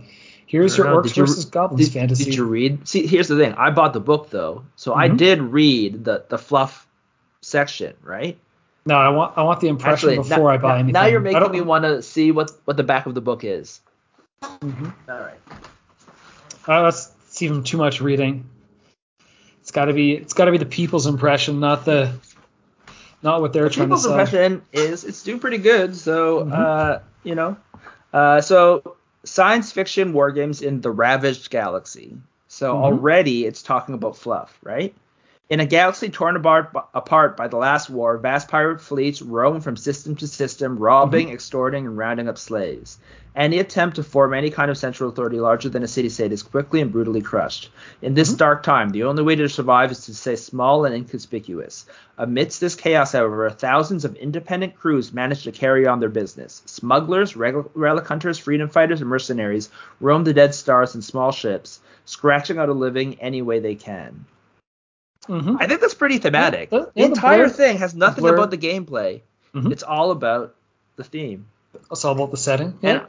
here's 0.47 0.75
your 0.77 0.87
know, 0.87 0.97
orcs 0.97 1.15
you- 1.15 1.23
versus 1.25 1.45
goblins 1.45 1.89
did, 1.89 1.93
fantasy. 1.93 2.23
Did 2.25 2.35
you 2.35 2.45
read? 2.45 2.87
See, 2.87 3.05
here's 3.05 3.27
the 3.27 3.37
thing. 3.37 3.53
I 3.53 3.69
bought 3.69 3.93
the 3.93 3.99
book 3.99 4.29
though, 4.31 4.63
so 4.75 4.95
I 4.95 5.09
Mhm. 5.09 5.17
did 5.17 5.41
read 5.41 6.03
the 6.03 6.23
the 6.27 6.37
fluff 6.39 6.87
section, 7.41 7.93
right? 8.01 8.35
No, 8.87 8.95
I 8.95 9.09
want 9.09 9.37
I 9.37 9.43
want 9.43 9.59
the 9.59 9.67
impression 9.67 10.09
Actually, 10.09 10.27
before 10.29 10.49
now, 10.49 10.55
I 10.55 10.57
buy 10.57 10.69
now- 10.69 10.75
anything. 10.75 10.93
now 10.93 11.05
you're 11.05 11.19
making 11.21 11.51
me 11.51 11.61
want 11.61 11.83
to 11.85 12.01
see 12.01 12.31
what 12.31 12.49
what 12.65 12.77
the 12.77 12.83
back 12.83 13.05
of 13.05 13.13
the 13.13 13.21
book 13.21 13.43
is. 13.43 13.79
Mhm. 14.41 14.91
All 15.09 15.19
right. 15.19 15.39
Uh, 16.67 16.81
that's 16.83 17.11
even 17.41 17.63
too 17.63 17.77
much 17.77 18.01
reading. 18.01 18.45
It's 19.75 19.81
got 19.81 19.85
to 19.88 19.93
be 19.93 20.13
it's 20.13 20.31
got 20.31 20.45
to 20.45 20.51
be 20.51 20.57
the 20.57 20.65
people's 20.65 21.05
impression, 21.05 21.59
not 21.59 21.83
the 21.83 22.09
not 23.21 23.41
what 23.41 23.51
they're 23.51 23.65
The 23.65 23.71
trying 23.71 23.89
to 23.89 23.95
people's 23.95 24.05
impression 24.05 24.61
is 24.71 25.03
it's 25.03 25.21
doing 25.21 25.41
pretty 25.41 25.57
good. 25.57 25.93
So, 25.97 26.45
Mhm. 26.45 26.51
uh, 26.53 26.99
you 27.25 27.35
know, 27.35 27.57
uh, 28.13 28.39
so 28.39 28.95
science 29.25 29.73
fiction 29.73 30.13
war 30.13 30.31
games 30.31 30.61
in 30.61 30.79
the 30.79 30.91
ravaged 30.91 31.49
galaxy. 31.49 32.15
So 32.47 32.73
Mhm. 32.73 32.83
already 32.83 33.45
it's 33.45 33.61
talking 33.61 33.95
about 33.95 34.15
fluff, 34.15 34.57
right? 34.63 34.95
In 35.47 35.60
a 35.60 35.65
galaxy 35.67 36.10
torn 36.10 36.36
apart, 36.36 36.71
apart 36.95 37.38
by 37.38 37.47
the 37.47 37.58
last 37.58 37.88
war, 37.88 38.17
vast 38.17 38.47
pirate 38.47 38.81
fleets 38.81 39.21
roam 39.21 39.62
from 39.62 39.77
system 39.77 40.15
to 40.15 40.27
system, 40.27 40.79
robbing, 40.79 41.27
mm-hmm. 41.27 41.36
extorting, 41.36 41.86
and 41.86 41.95
rounding 41.95 42.27
up 42.27 42.39
slaves. 42.39 42.97
Any 43.36 43.60
attempt 43.60 43.97
to 43.97 44.03
form 44.03 44.34
any 44.34 44.49
kind 44.49 44.71
of 44.71 44.77
central 44.77 45.12
authority 45.12 45.39
larger 45.39 45.69
than 45.69 45.84
a 45.84 45.88
city-state 45.88 46.31
is 46.31 46.41
quickly 46.41 46.81
and 46.81 46.91
brutally 46.91 47.21
crushed. 47.21 47.69
In 48.01 48.15
this 48.15 48.29
mm-hmm. 48.29 48.38
dark 48.38 48.63
time, 48.63 48.89
the 48.89 49.03
only 49.03 49.21
way 49.21 49.36
to 49.36 49.47
survive 49.47 49.91
is 49.91 50.05
to 50.05 50.15
stay 50.15 50.36
small 50.36 50.84
and 50.84 50.95
inconspicuous. 50.95 51.86
Amidst 52.17 52.60
this 52.60 52.73
chaos, 52.73 53.12
however, 53.12 53.47
thousands 53.51 54.03
of 54.03 54.15
independent 54.15 54.75
crews 54.75 55.13
manage 55.13 55.43
to 55.43 55.51
carry 55.51 55.86
on 55.86 55.99
their 55.99 56.09
business. 56.09 56.63
Smugglers, 56.65 57.36
rel- 57.36 57.69
relic 57.76 58.07
hunters, 58.07 58.39
freedom 58.39 58.67
fighters, 58.67 59.01
and 59.01 59.11
mercenaries 59.11 59.69
roam 59.99 60.24
the 60.24 60.34
dead 60.34 60.55
stars 60.55 60.95
in 60.95 61.03
small 61.03 61.32
ships, 61.32 61.82
scratching 62.05 62.57
out 62.57 62.69
a 62.69 62.74
living 62.74 63.19
any 63.19 63.43
way 63.43 63.59
they 63.59 63.76
can. 63.76 64.26
Mhm. 65.28 65.57
I 65.59 65.67
think 65.67 65.82
that's 65.82 65.93
pretty 65.93 66.17
thematic. 66.19 66.69
Yeah, 66.71 66.80
the 66.80 66.86
yeah, 66.95 67.05
the 67.07 67.11
entire 67.13 67.38
blur- 67.45 67.49
thing 67.49 67.78
has 67.78 67.95
nothing 67.95 68.23
blur- 68.23 68.36
about 68.36 68.51
the 68.51 68.57
gameplay. 68.57 69.21
Mhm. 69.53 69.71
It's 69.71 69.84
all 69.84 70.11
about 70.11 70.55
the 70.97 71.03
theme. 71.03 71.45
It's 71.91 72.05
all 72.05 72.13
about 72.13 72.32
the 72.32 72.38
setting. 72.38 72.67
And 72.82 73.01
Yeah, 73.01 73.05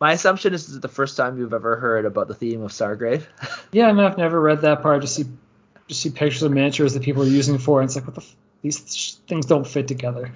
my 0.00 0.12
assumption 0.12 0.54
is 0.54 0.66
this 0.66 0.74
is 0.74 0.80
the 0.80 0.88
first 0.88 1.16
time 1.16 1.38
you've 1.38 1.52
ever 1.54 1.76
heard 1.76 2.04
about 2.06 2.28
the 2.28 2.34
theme 2.34 2.62
of 2.62 2.70
Stargrave. 2.72 3.24
yeah. 3.72 3.88
I 3.88 3.92
mean, 3.92 4.04
I've 4.04 4.18
never 4.18 4.40
read 4.40 4.62
that 4.62 4.82
part. 4.82 4.96
I 4.96 4.98
just 5.00 5.14
see 5.16 5.24
just 5.88 6.02
see 6.02 6.10
pictures 6.10 6.42
of 6.42 6.52
miniatures 6.52 6.94
that 6.94 7.02
people 7.02 7.22
are 7.22 7.26
using 7.26 7.58
for, 7.58 7.80
it. 7.80 7.82
and 7.82 7.88
it's 7.88 7.96
like, 7.96 8.06
what 8.06 8.14
the 8.14 8.20
f- 8.22 8.36
these 8.62 8.84
sh- 8.94 9.12
things 9.28 9.46
don't 9.46 9.66
fit 9.66 9.88
together. 9.88 10.32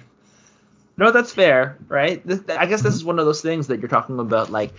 no, 0.97 1.11
that's 1.11 1.31
fair, 1.31 1.77
right? 1.87 2.25
This, 2.25 2.41
I 2.49 2.65
guess 2.65 2.81
this 2.81 2.93
is 2.93 3.03
one 3.05 3.19
of 3.19 3.25
those 3.25 3.41
things 3.41 3.67
that 3.67 3.79
you're 3.79 3.87
talking 3.89 4.19
about, 4.19 4.51
like 4.51 4.73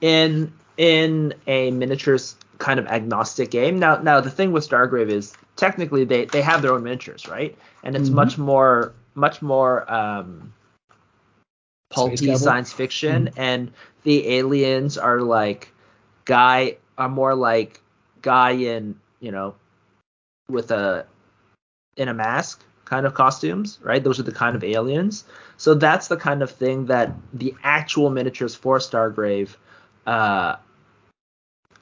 in 0.00 0.52
in 0.76 1.34
a 1.46 1.70
miniatures 1.72 2.36
kind 2.60 2.78
of 2.78 2.86
agnostic 2.86 3.50
game. 3.50 3.78
Now, 3.80 3.96
now 3.96 4.20
the 4.20 4.30
thing 4.30 4.52
with 4.52 4.68
Stargrave 4.68 5.08
is 5.10 5.34
technically 5.56 6.04
they 6.04 6.26
they 6.26 6.42
have 6.42 6.62
their 6.62 6.72
own 6.72 6.84
miniatures, 6.84 7.26
right? 7.28 7.56
And 7.82 7.96
it's 7.96 8.10
Mhm. 8.10 8.14
much 8.14 8.38
more 8.38 8.94
much 9.14 9.42
more 9.42 9.92
um 9.92 10.52
pulpy 11.90 12.36
science 12.36 12.72
fiction, 12.72 13.30
and 13.36 13.72
the 14.04 14.28
aliens 14.38 14.96
are 14.98 15.20
like 15.20 15.72
guy 16.26 16.76
are 16.98 17.08
more 17.08 17.34
like 17.34 17.80
guy 18.22 18.52
in 18.52 18.94
you 19.20 19.32
know 19.32 19.54
with 20.48 20.70
a 20.70 21.06
in 21.96 22.08
a 22.08 22.14
mask 22.14 22.64
kind 22.84 23.06
of 23.06 23.14
costumes, 23.14 23.78
right? 23.82 24.02
Those 24.02 24.18
are 24.20 24.24
the 24.24 24.32
kind 24.32 24.56
of 24.56 24.64
aliens. 24.64 25.24
So 25.56 25.74
that's 25.74 26.08
the 26.08 26.16
kind 26.16 26.42
of 26.42 26.50
thing 26.50 26.86
that 26.86 27.12
the 27.32 27.54
actual 27.62 28.10
miniatures 28.10 28.54
for 28.54 28.78
Stargrave 28.78 29.56
uh, 30.06 30.56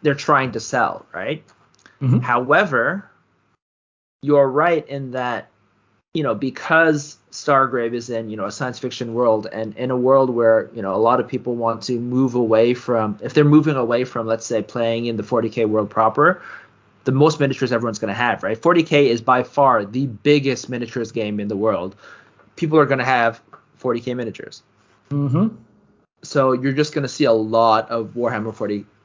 they're 0.03 0.15
trying 0.15 0.53
to 0.53 0.61
sell, 0.61 1.07
right? 1.13 1.43
Mhm. 2.01 2.23
However, 2.23 3.11
you're 4.23 4.49
right 4.49 4.87
in 4.89 5.13
that 5.13 5.49
you 6.15 6.23
know 6.23 6.35
because 6.35 7.19
Stargrave 7.31 7.93
is 7.93 8.11
in 8.11 8.31
you 8.31 8.37
know 8.37 8.47
a 8.47 8.53
science 8.53 8.79
fiction 8.79 9.15
world 9.15 9.47
and 9.53 9.77
in 9.77 9.91
a 9.91 9.97
world 9.97 10.31
where 10.31 10.71
you 10.75 10.83
know 10.83 10.95
a 10.95 10.99
lot 10.99 11.21
of 11.21 11.29
people 11.29 11.55
want 11.55 11.83
to 11.83 12.01
move 12.01 12.35
away 12.35 12.75
from 12.75 13.19
if 13.23 13.35
they're 13.35 13.45
moving 13.45 13.77
away 13.77 14.05
from 14.05 14.27
let's 14.27 14.47
say 14.47 14.63
playing 14.63 15.07
in 15.07 15.17
the 15.17 15.23
40k 15.23 15.69
world 15.69 15.91
proper 15.91 16.43
the 17.05 17.13
most 17.13 17.39
miniatures 17.39 17.73
everyone's 17.73 17.99
going 17.99 18.09
to 18.09 18.15
have 18.15 18.43
right 18.43 18.61
40k 18.61 19.07
is 19.07 19.21
by 19.21 19.43
far 19.43 19.85
the 19.85 20.07
biggest 20.07 20.69
miniatures 20.69 21.13
game 21.13 21.39
in 21.39 21.49
the 21.49 21.57
world 21.57 21.95
people 22.57 22.79
are 22.79 22.87
going 22.87 22.99
to 22.99 23.05
have 23.05 23.41
40k 23.81 24.17
miniatures 24.17 24.63
Mm-hmm. 25.11 25.55
so 26.23 26.53
you're 26.53 26.73
just 26.73 26.93
going 26.93 27.03
to 27.03 27.09
see 27.09 27.25
a 27.25 27.33
lot 27.33 27.89
of 27.91 28.09
Warhammer 28.15 28.53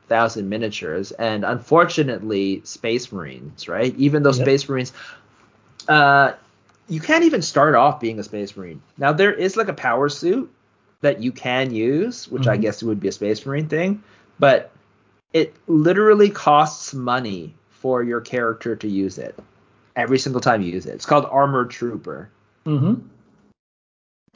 40,000 0.07 0.49
miniatures, 0.49 1.11
and 1.13 1.43
unfortunately, 1.45 2.61
Space 2.65 3.11
Marines, 3.11 3.67
right? 3.67 3.95
Even 3.97 4.23
though 4.23 4.31
Yep. 4.31 4.45
Space 4.45 4.69
Marines, 4.69 4.93
uh, 5.87 6.33
you 6.89 6.99
can't 6.99 7.23
even 7.23 7.41
start 7.41 7.75
off 7.75 7.99
being 7.99 8.19
a 8.19 8.23
Space 8.23 8.55
Marine. 8.57 8.81
Now 8.97 9.13
there 9.13 9.33
is 9.33 9.55
like 9.55 9.69
a 9.69 9.73
power 9.73 10.09
suit 10.09 10.51
that 11.01 11.21
you 11.21 11.31
can 11.31 11.73
use, 11.73 12.27
which 12.27 12.47
I 12.47 12.57
Mhm. 12.57 12.61
guess 12.61 12.83
would 12.83 12.99
be 12.99 13.07
a 13.07 13.11
Space 13.11 13.45
Marine 13.45 13.67
thing, 13.67 14.03
but 14.39 14.71
it 15.33 15.53
literally 15.67 16.29
costs 16.29 16.93
money 16.93 17.53
for 17.69 18.03
your 18.03 18.21
character 18.21 18.75
to 18.75 18.87
use 18.87 19.17
it 19.17 19.37
every 19.95 20.19
single 20.19 20.41
time 20.41 20.61
you 20.61 20.71
use 20.71 20.85
it. 20.85 20.93
It's 20.95 21.05
called 21.05 21.25
Armored 21.25 21.69
Trooper 21.69 22.29
Mm-hmm. 22.65 22.93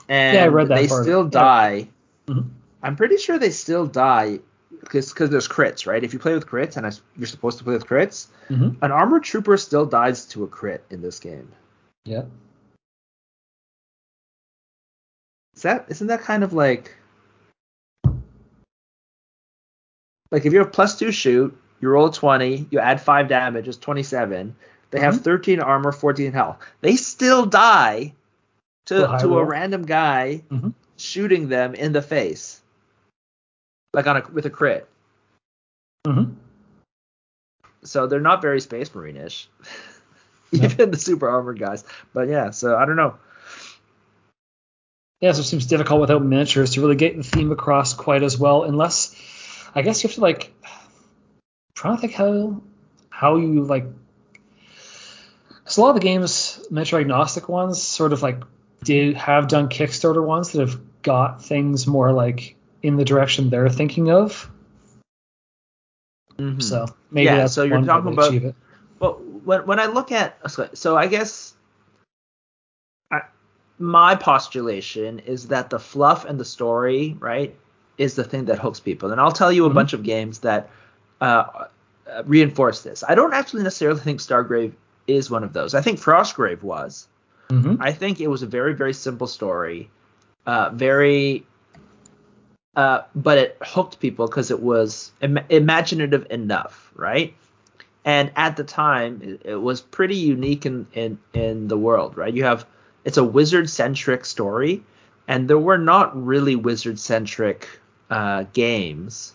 and 0.10 0.36
Yeah, 0.36 0.44
I 0.44 0.48
read 0.48 0.68
that 0.70 0.76
they 0.76 0.88
part. 0.88 1.04
still 1.04 1.24
Yeah. 1.24 1.30
die. 1.30 1.88
Mhm. 2.28 2.46
I'm 2.84 2.96
pretty 2.96 3.18
sure 3.18 3.38
they 3.40 3.52
still 3.52 3.86
die 3.86 4.40
because 4.88 5.30
there's 5.30 5.48
crits, 5.48 5.86
right? 5.86 6.04
If 6.04 6.14
you 6.14 6.20
play 6.20 6.34
with 6.34 6.48
crits, 6.48 6.78
and 6.78 6.86
I, 6.86 6.92
you're 7.18 7.28
supposed 7.28 7.58
to 7.60 7.64
play 7.64 7.74
with 7.74 7.86
crits, 7.88 8.28
Mm-hmm. 8.50 8.84
an 8.84 8.92
armored 8.92 9.24
trooper 9.24 9.58
still 9.58 9.86
dies 9.86 10.26
to 10.28 10.44
a 10.44 10.48
crit 10.48 10.84
in 10.90 11.02
this 11.02 11.20
game. 11.20 11.52
Yeah. 12.06 12.24
Is 15.56 15.64
that 15.64 15.86
isn't 15.90 16.08
that 16.08 16.22
kind 16.22 16.44
of 16.44 16.54
like 16.54 16.96
like 20.32 20.46
if 20.46 20.54
you 20.54 20.60
have 20.60 20.72
plus 20.72 20.98
two 21.00 21.12
shoot, 21.12 21.58
you 21.82 21.90
roll 21.90 22.10
20, 22.10 22.68
you 22.70 22.80
add 22.80 23.02
five 23.02 23.28
damage, 23.28 23.68
it's 23.68 23.78
27. 23.78 24.56
They 24.92 25.00
have 25.00 25.16
Mhm. 25.16 25.24
13 25.24 25.60
armor, 25.60 25.92
14 25.92 26.32
health. 26.32 26.58
They 26.82 26.96
still 26.96 27.46
die 27.46 28.14
To 28.86 29.18
to 29.20 29.38
a 29.40 29.42
a 29.42 29.46
random 29.46 29.86
guy 29.86 30.44
Mhm. 30.50 30.74
shooting 30.98 31.50
them 31.50 31.76
in 31.76 31.92
the 31.92 32.02
face, 32.02 32.62
like 33.94 34.08
on 34.08 34.18
a 34.18 34.24
with 34.32 34.46
a 34.46 34.50
crit. 34.50 34.88
Mm-hmm. 36.06 36.34
so 37.84 38.08
they're 38.08 38.20
not 38.22 38.42
very 38.42 38.62
space 38.62 38.94
marine-ish 38.94 39.50
No. 40.54 40.64
even 40.66 40.92
the 40.92 40.98
super 40.98 41.28
armored 41.28 41.60
guys 41.60 41.84
but 42.14 42.30
yeah 42.30 42.52
so 42.52 42.76
i 42.78 42.86
don't 42.86 42.96
know 42.96 43.16
Yeah, 45.20 45.32
so 45.34 45.42
it 45.42 45.46
seems 45.46 45.66
difficult 45.66 46.00
without 46.00 46.24
miniatures 46.24 46.72
to 46.74 46.82
really 46.82 46.96
get 46.96 47.18
the 47.18 47.24
theme 47.24 47.52
across 47.52 47.94
quite 47.96 48.22
as 48.24 48.38
well, 48.38 48.64
unless 48.64 49.16
I 49.74 49.82
guess 49.82 50.04
you 50.04 50.08
have 50.10 50.16
to 50.16 50.22
like 50.22 50.54
trying 51.74 51.96
to 51.98 52.02
think 52.02 52.14
how 52.14 52.62
how 53.10 53.38
you 53.38 53.64
like. 53.64 53.86
So 55.66 55.82
a 55.82 55.84
lot 55.84 55.90
of 55.90 55.96
the 55.96 56.02
games, 56.08 56.64
miniature 56.70 57.00
agnostic 57.02 57.50
ones, 57.50 57.82
sort 57.82 58.14
of 58.14 58.22
like 58.22 58.44
did 58.84 59.18
have 59.18 59.48
done 59.48 59.70
Kickstarter 59.70 60.24
ones 60.24 60.52
that 60.52 60.60
have 60.62 60.80
got 61.02 61.44
things 61.44 61.88
more 61.88 62.12
like 62.14 62.56
in 62.84 62.96
the 62.96 63.06
direction 63.06 63.50
they're 63.50 63.70
thinking 63.70 64.10
of. 64.12 64.50
Mhm. 66.38 66.62
So 66.62 66.86
maybe 67.12 67.26
Yeah, 67.26 67.38
that's 67.38 67.54
so 67.54 67.64
you're 67.64 67.82
talking 67.84 68.12
to 68.12 68.14
about- 68.14 68.28
achieve 68.30 68.46
it. 68.46 68.56
well 69.00 69.14
when, 69.44 69.66
when 69.66 69.80
i 69.80 69.86
look 69.86 70.12
at 70.12 70.38
so, 70.76 70.96
i 70.98 71.08
guess 71.08 71.54
I, 73.12 73.22
my 73.80 74.16
postulation 74.16 75.20
is 75.20 75.48
that 75.48 75.70
the 75.70 75.80
fluff 75.80 76.26
and 76.26 76.40
the 76.40 76.46
story 76.46 77.16
right 77.20 77.56
is 77.98 78.16
the 78.16 78.24
thing 78.24 78.46
that 78.46 78.60
hooks 78.60 78.80
people 78.80 79.12
and 79.12 79.20
i'll 79.22 79.32
tell 79.32 79.52
you 79.52 79.66
a 79.66 79.70
Mhm. 79.70 79.74
bunch 79.76 79.94
of 79.94 80.04
games 80.04 80.40
that 80.40 80.70
uh, 81.22 81.26
uh, 82.12 82.24
reinforce 82.26 82.82
this 82.84 83.04
i 83.08 83.16
don't 83.16 83.34
actually 83.34 83.64
necessarily 83.64 84.00
think 84.00 84.20
stargrave 84.20 84.74
is 85.08 85.30
one 85.32 85.44
of 85.44 85.54
those 85.54 85.74
i 85.74 85.82
think 85.82 86.00
frostgrave 86.00 86.62
was 86.64 87.08
Mm-hmm. 87.50 87.82
I 87.82 87.94
think 87.94 88.20
it 88.20 88.28
was 88.28 88.44
a 88.44 88.46
very 88.46 88.74
very 88.74 88.92
simple 88.94 89.26
story, 89.26 89.90
uh, 90.46 90.70
very, 90.74 91.46
uh, 92.78 93.04
but 93.16 93.40
it 93.40 93.58
hooked 93.64 94.00
people 94.00 94.28
because 94.28 94.52
it 94.52 94.62
was 94.62 95.12
Im- 95.22 95.40
imaginative 95.50 96.28
enough, 96.32 96.92
right? 96.96 97.36
And 98.06 98.32
at 98.36 98.58
the 98.58 98.64
time, 98.64 99.22
it, 99.24 99.42
it 99.46 99.56
was 99.58 99.82
pretty 99.82 100.16
unique 100.16 100.66
in, 100.66 100.88
in 100.94 101.20
in 101.34 101.68
the 101.68 101.78
world, 101.78 102.18
right? 102.18 102.34
You 102.34 102.44
have 102.46 102.66
it's 103.06 103.18
a 103.18 103.24
wizard 103.26 103.70
centric 103.70 104.26
story, 104.26 104.84
and 105.28 105.50
there 105.50 105.60
were 105.60 105.78
not 105.78 106.16
really 106.26 106.56
wizard 106.56 107.00
centric 107.00 107.68
uh, 108.10 108.46
games 108.54 109.34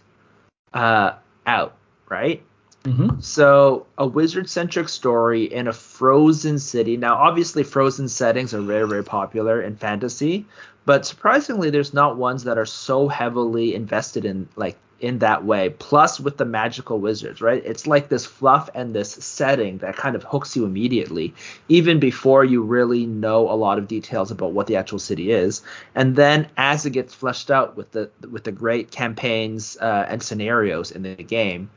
uh, 0.74 1.12
out, 1.46 1.74
right? 2.08 2.42
Mm-hmm. 2.84 3.20
So 3.20 3.86
a 3.96 4.06
wizard 4.06 4.50
centric 4.50 4.88
story 4.88 5.44
in 5.44 5.68
a 5.68 5.72
frozen 5.72 6.58
city. 6.58 6.96
Now, 6.96 7.14
obviously, 7.14 7.62
frozen 7.62 8.08
settings 8.08 8.52
are 8.52 8.60
very, 8.60 8.88
very 8.88 9.04
popular 9.04 9.62
in 9.62 9.76
fantasy, 9.76 10.44
but 10.84 11.06
surprisingly, 11.06 11.70
there's 11.70 11.94
not 11.94 12.16
ones 12.16 12.44
that 12.44 12.58
are 12.58 12.66
so 12.66 13.06
heavily 13.06 13.74
invested 13.74 14.24
in 14.24 14.48
like 14.56 14.76
in 14.98 15.18
that 15.18 15.44
way. 15.44 15.70
Plus, 15.78 16.18
with 16.18 16.38
the 16.38 16.44
magical 16.44 16.98
wizards, 16.98 17.40
right? 17.40 17.62
It's 17.64 17.86
like 17.86 18.08
this 18.08 18.26
fluff 18.26 18.68
and 18.74 18.94
this 18.94 19.12
setting 19.12 19.78
that 19.78 19.96
kind 19.96 20.16
of 20.16 20.24
hooks 20.24 20.56
you 20.56 20.64
immediately, 20.64 21.34
even 21.68 22.00
before 22.00 22.44
you 22.44 22.62
really 22.62 23.06
know 23.06 23.48
a 23.48 23.54
lot 23.54 23.78
of 23.78 23.86
details 23.86 24.32
about 24.32 24.52
what 24.52 24.66
the 24.66 24.76
actual 24.76 24.98
city 24.98 25.30
is. 25.30 25.62
And 25.94 26.16
then 26.16 26.48
as 26.56 26.84
it 26.84 26.90
gets 26.90 27.14
fleshed 27.14 27.50
out 27.50 27.76
with 27.76 27.92
the 27.92 28.10
with 28.28 28.42
the 28.42 28.52
great 28.52 28.90
campaigns 28.90 29.76
uh, 29.80 30.06
and 30.08 30.20
scenarios 30.20 30.90
in 30.90 31.02
the 31.02 31.14
game 31.14 31.70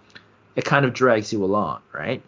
it 0.56 0.66
kind 0.66 0.86
of 0.86 0.93
drags 0.93 1.32
you 1.34 1.43
along, 1.43 1.82
right? 1.93 2.22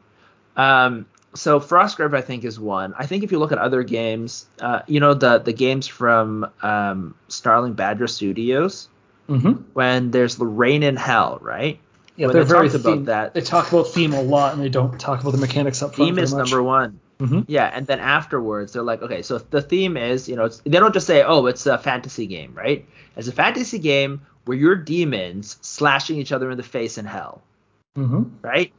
Um, 0.56 1.06
so 1.34 1.60
Frostgrave, 1.60 2.16
I 2.16 2.22
think, 2.22 2.44
is 2.44 2.60
one. 2.60 2.94
I 2.98 3.06
think 3.06 3.24
if 3.24 3.32
you 3.32 3.40
look 3.40 3.52
at 3.52 3.58
other 3.60 3.84
games, 3.84 4.48
uh, 4.60 4.82
you 4.88 5.00
know 5.00 5.14
the 5.14 5.38
the 5.40 5.54
games 5.54 5.88
from 5.88 6.50
um, 6.62 7.16
Starling 7.28 7.74
Badger 7.74 8.08
Studios, 8.08 8.90
Mm-hmm. 9.30 9.52
when 9.74 10.12
there's 10.12 10.38
the 10.38 10.46
Reign 10.46 10.84
in 10.84 10.96
Hell, 10.96 11.38
right? 11.42 11.80
Yeah, 12.16 12.28
When 12.28 12.34
they're 12.34 12.46
they 12.46 12.50
very 12.50 12.68
about 12.70 12.82
theme- 12.82 13.06
that- 13.06 13.34
They 13.34 13.42
talk 13.42 13.70
about 13.70 13.90
theme 13.90 14.14
a 14.14 14.22
lot, 14.22 14.54
and 14.54 14.64
they 14.64 14.70
don't 14.70 14.98
talk 14.98 15.20
about 15.20 15.32
the 15.32 15.38
mechanics 15.38 15.84
up 15.84 15.96
front. 15.96 16.08
Theme 16.16 16.18
is 16.24 16.34
much. 16.34 16.50
number 16.50 16.64
one. 16.64 17.00
Mhm. 17.20 17.44
Yeah, 17.50 17.66
and 17.74 17.86
then 17.86 18.00
afterwards 18.00 18.72
they're 18.72 18.84
like, 18.84 19.02
okay, 19.02 19.22
so 19.24 19.38
the 19.40 19.62
theme 19.62 19.98
is, 19.98 20.30
you 20.30 20.36
know, 20.38 20.46
it's, 20.46 20.60
they 20.66 20.80
don't 20.80 20.94
just 20.94 21.06
say, 21.08 21.24
oh, 21.24 21.46
it's 21.48 21.66
a 21.66 21.78
fantasy 21.78 22.26
game, 22.26 22.54
right? 22.56 22.86
It's 23.18 23.28
a 23.28 23.32
fantasy 23.34 23.80
game 23.80 24.22
where 24.46 24.58
you're 24.58 24.76
demons 24.76 25.58
slashing 25.62 26.18
each 26.20 26.32
other 26.32 26.50
in 26.50 26.56
the 26.58 26.64
face 26.64 26.98
in 26.98 27.04
hell. 27.06 27.42
Mm-hmm. 27.98 28.24
right? 28.44 28.72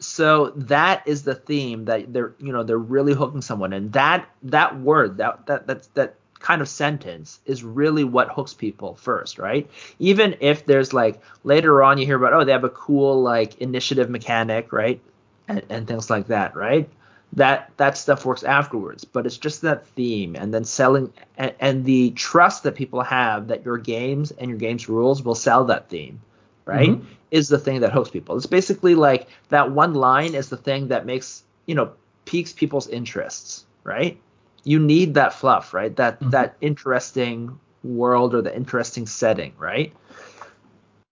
So 0.00 0.50
that 0.54 1.02
is 1.06 1.24
the 1.24 1.34
theme 1.34 1.86
that 1.86 2.12
they're 2.12 2.34
you 2.38 2.52
know 2.52 2.62
they're 2.62 2.78
really 2.78 3.14
hooking 3.14 3.42
someone 3.42 3.72
and 3.72 3.92
that 3.92 4.28
that 4.44 4.78
word 4.78 5.16
that 5.18 5.46
that 5.46 5.66
that 5.66 5.94
that 5.94 6.14
kind 6.38 6.62
of 6.62 6.68
sentence 6.68 7.40
is 7.46 7.64
really 7.64 8.04
what 8.04 8.28
hooks 8.30 8.54
people 8.54 8.94
first, 8.94 9.38
right? 9.38 9.68
Even 9.98 10.36
if 10.40 10.66
there's 10.66 10.92
like 10.92 11.20
later 11.42 11.82
on 11.82 11.98
you 11.98 12.06
hear 12.06 12.16
about 12.16 12.32
oh 12.32 12.44
they 12.44 12.52
have 12.52 12.62
a 12.64 12.70
cool 12.70 13.20
like 13.22 13.58
initiative 13.60 14.08
mechanic, 14.08 14.72
right? 14.72 15.00
And, 15.48 15.62
and 15.68 15.88
things 15.88 16.10
like 16.10 16.28
that, 16.28 16.54
right? 16.54 16.88
That 17.32 17.72
that 17.76 17.98
stuff 17.98 18.24
works 18.24 18.44
afterwards, 18.44 19.04
but 19.04 19.26
it's 19.26 19.36
just 19.38 19.62
that 19.62 19.86
theme 19.88 20.36
and 20.36 20.54
then 20.54 20.64
selling 20.64 21.12
and, 21.36 21.52
and 21.58 21.84
the 21.84 22.12
trust 22.12 22.62
that 22.62 22.76
people 22.76 23.02
have 23.02 23.48
that 23.48 23.64
your 23.64 23.78
games 23.78 24.30
and 24.30 24.48
your 24.48 24.58
games 24.58 24.88
rules 24.88 25.22
will 25.24 25.34
sell 25.34 25.64
that 25.64 25.88
theme, 25.88 26.20
right? 26.68 26.90
Mhm. 26.90 27.04
is 27.30 27.48
the 27.48 27.58
thing 27.58 27.80
that 27.80 27.92
hooks 27.92 28.08
people. 28.08 28.36
It's 28.36 28.46
basically 28.46 28.94
like 28.94 29.28
that 29.50 29.70
one 29.70 29.92
line 29.92 30.34
is 30.34 30.48
the 30.48 30.56
thing 30.56 30.88
that 30.88 31.04
makes, 31.04 31.42
you 31.66 31.74
know, 31.74 31.92
piques 32.24 32.52
people's 32.54 32.88
interests, 32.88 33.66
right? 33.84 34.18
You 34.64 34.78
need 34.78 35.14
that 35.14 35.34
fluff, 35.34 35.74
right? 35.74 35.94
That 35.96 36.20
Mhm. 36.20 36.30
that 36.30 36.56
interesting 36.62 37.58
world 37.84 38.34
or 38.34 38.40
the 38.40 38.54
interesting 38.54 39.06
setting, 39.06 39.52
right? 39.58 39.92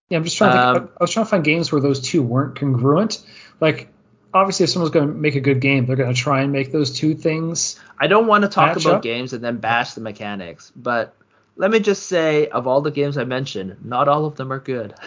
Yeah, 0.09 0.19
I'm 0.19 0.25
just 0.25 0.37
trying 0.37 0.53
to 0.53 0.59
think. 0.59 0.85
Um, 0.85 0.89
I 1.01 1.05
was 1.05 1.11
trying 1.11 1.27
to 1.27 1.31
find 1.31 1.45
games 1.45 1.73
where 1.73 1.81
those 1.83 2.01
two 2.01 2.23
weren't 2.23 2.57
congruent. 2.59 3.23
Like, 3.61 3.89
obviously, 4.33 4.65
if 4.65 4.71
someone's 4.71 4.93
going 4.93 5.09
to 5.09 5.15
make 5.15 5.37
a 5.37 5.41
good 5.41 5.61
game, 5.61 5.85
they're 5.87 5.97
going 5.97 6.15
to 6.15 6.21
try 6.21 6.43
and 6.43 6.53
make 6.53 6.73
those 6.73 6.93
two 6.93 7.15
things. 7.15 7.79
I 7.99 8.07
don't 8.07 8.27
want 8.27 8.43
to 8.43 8.49
talk 8.49 8.77
about 8.77 8.97
up? 8.97 9.03
games 9.03 9.33
and 9.33 9.43
then 9.43 9.57
bash 9.59 9.95
the 9.95 10.01
mechanics, 10.01 10.73
but 10.77 11.15
let 11.57 11.71
me 11.71 11.81
just 11.81 12.05
say 12.05 12.49
of 12.49 12.67
all 12.67 12.81
the 12.81 12.91
games 12.91 13.19
I 13.19 13.25
mentioned, 13.25 13.85
not 13.85 14.09
all 14.09 14.27
of 14.27 14.37
them 14.37 14.53
are 14.53 14.61
good. 14.61 14.95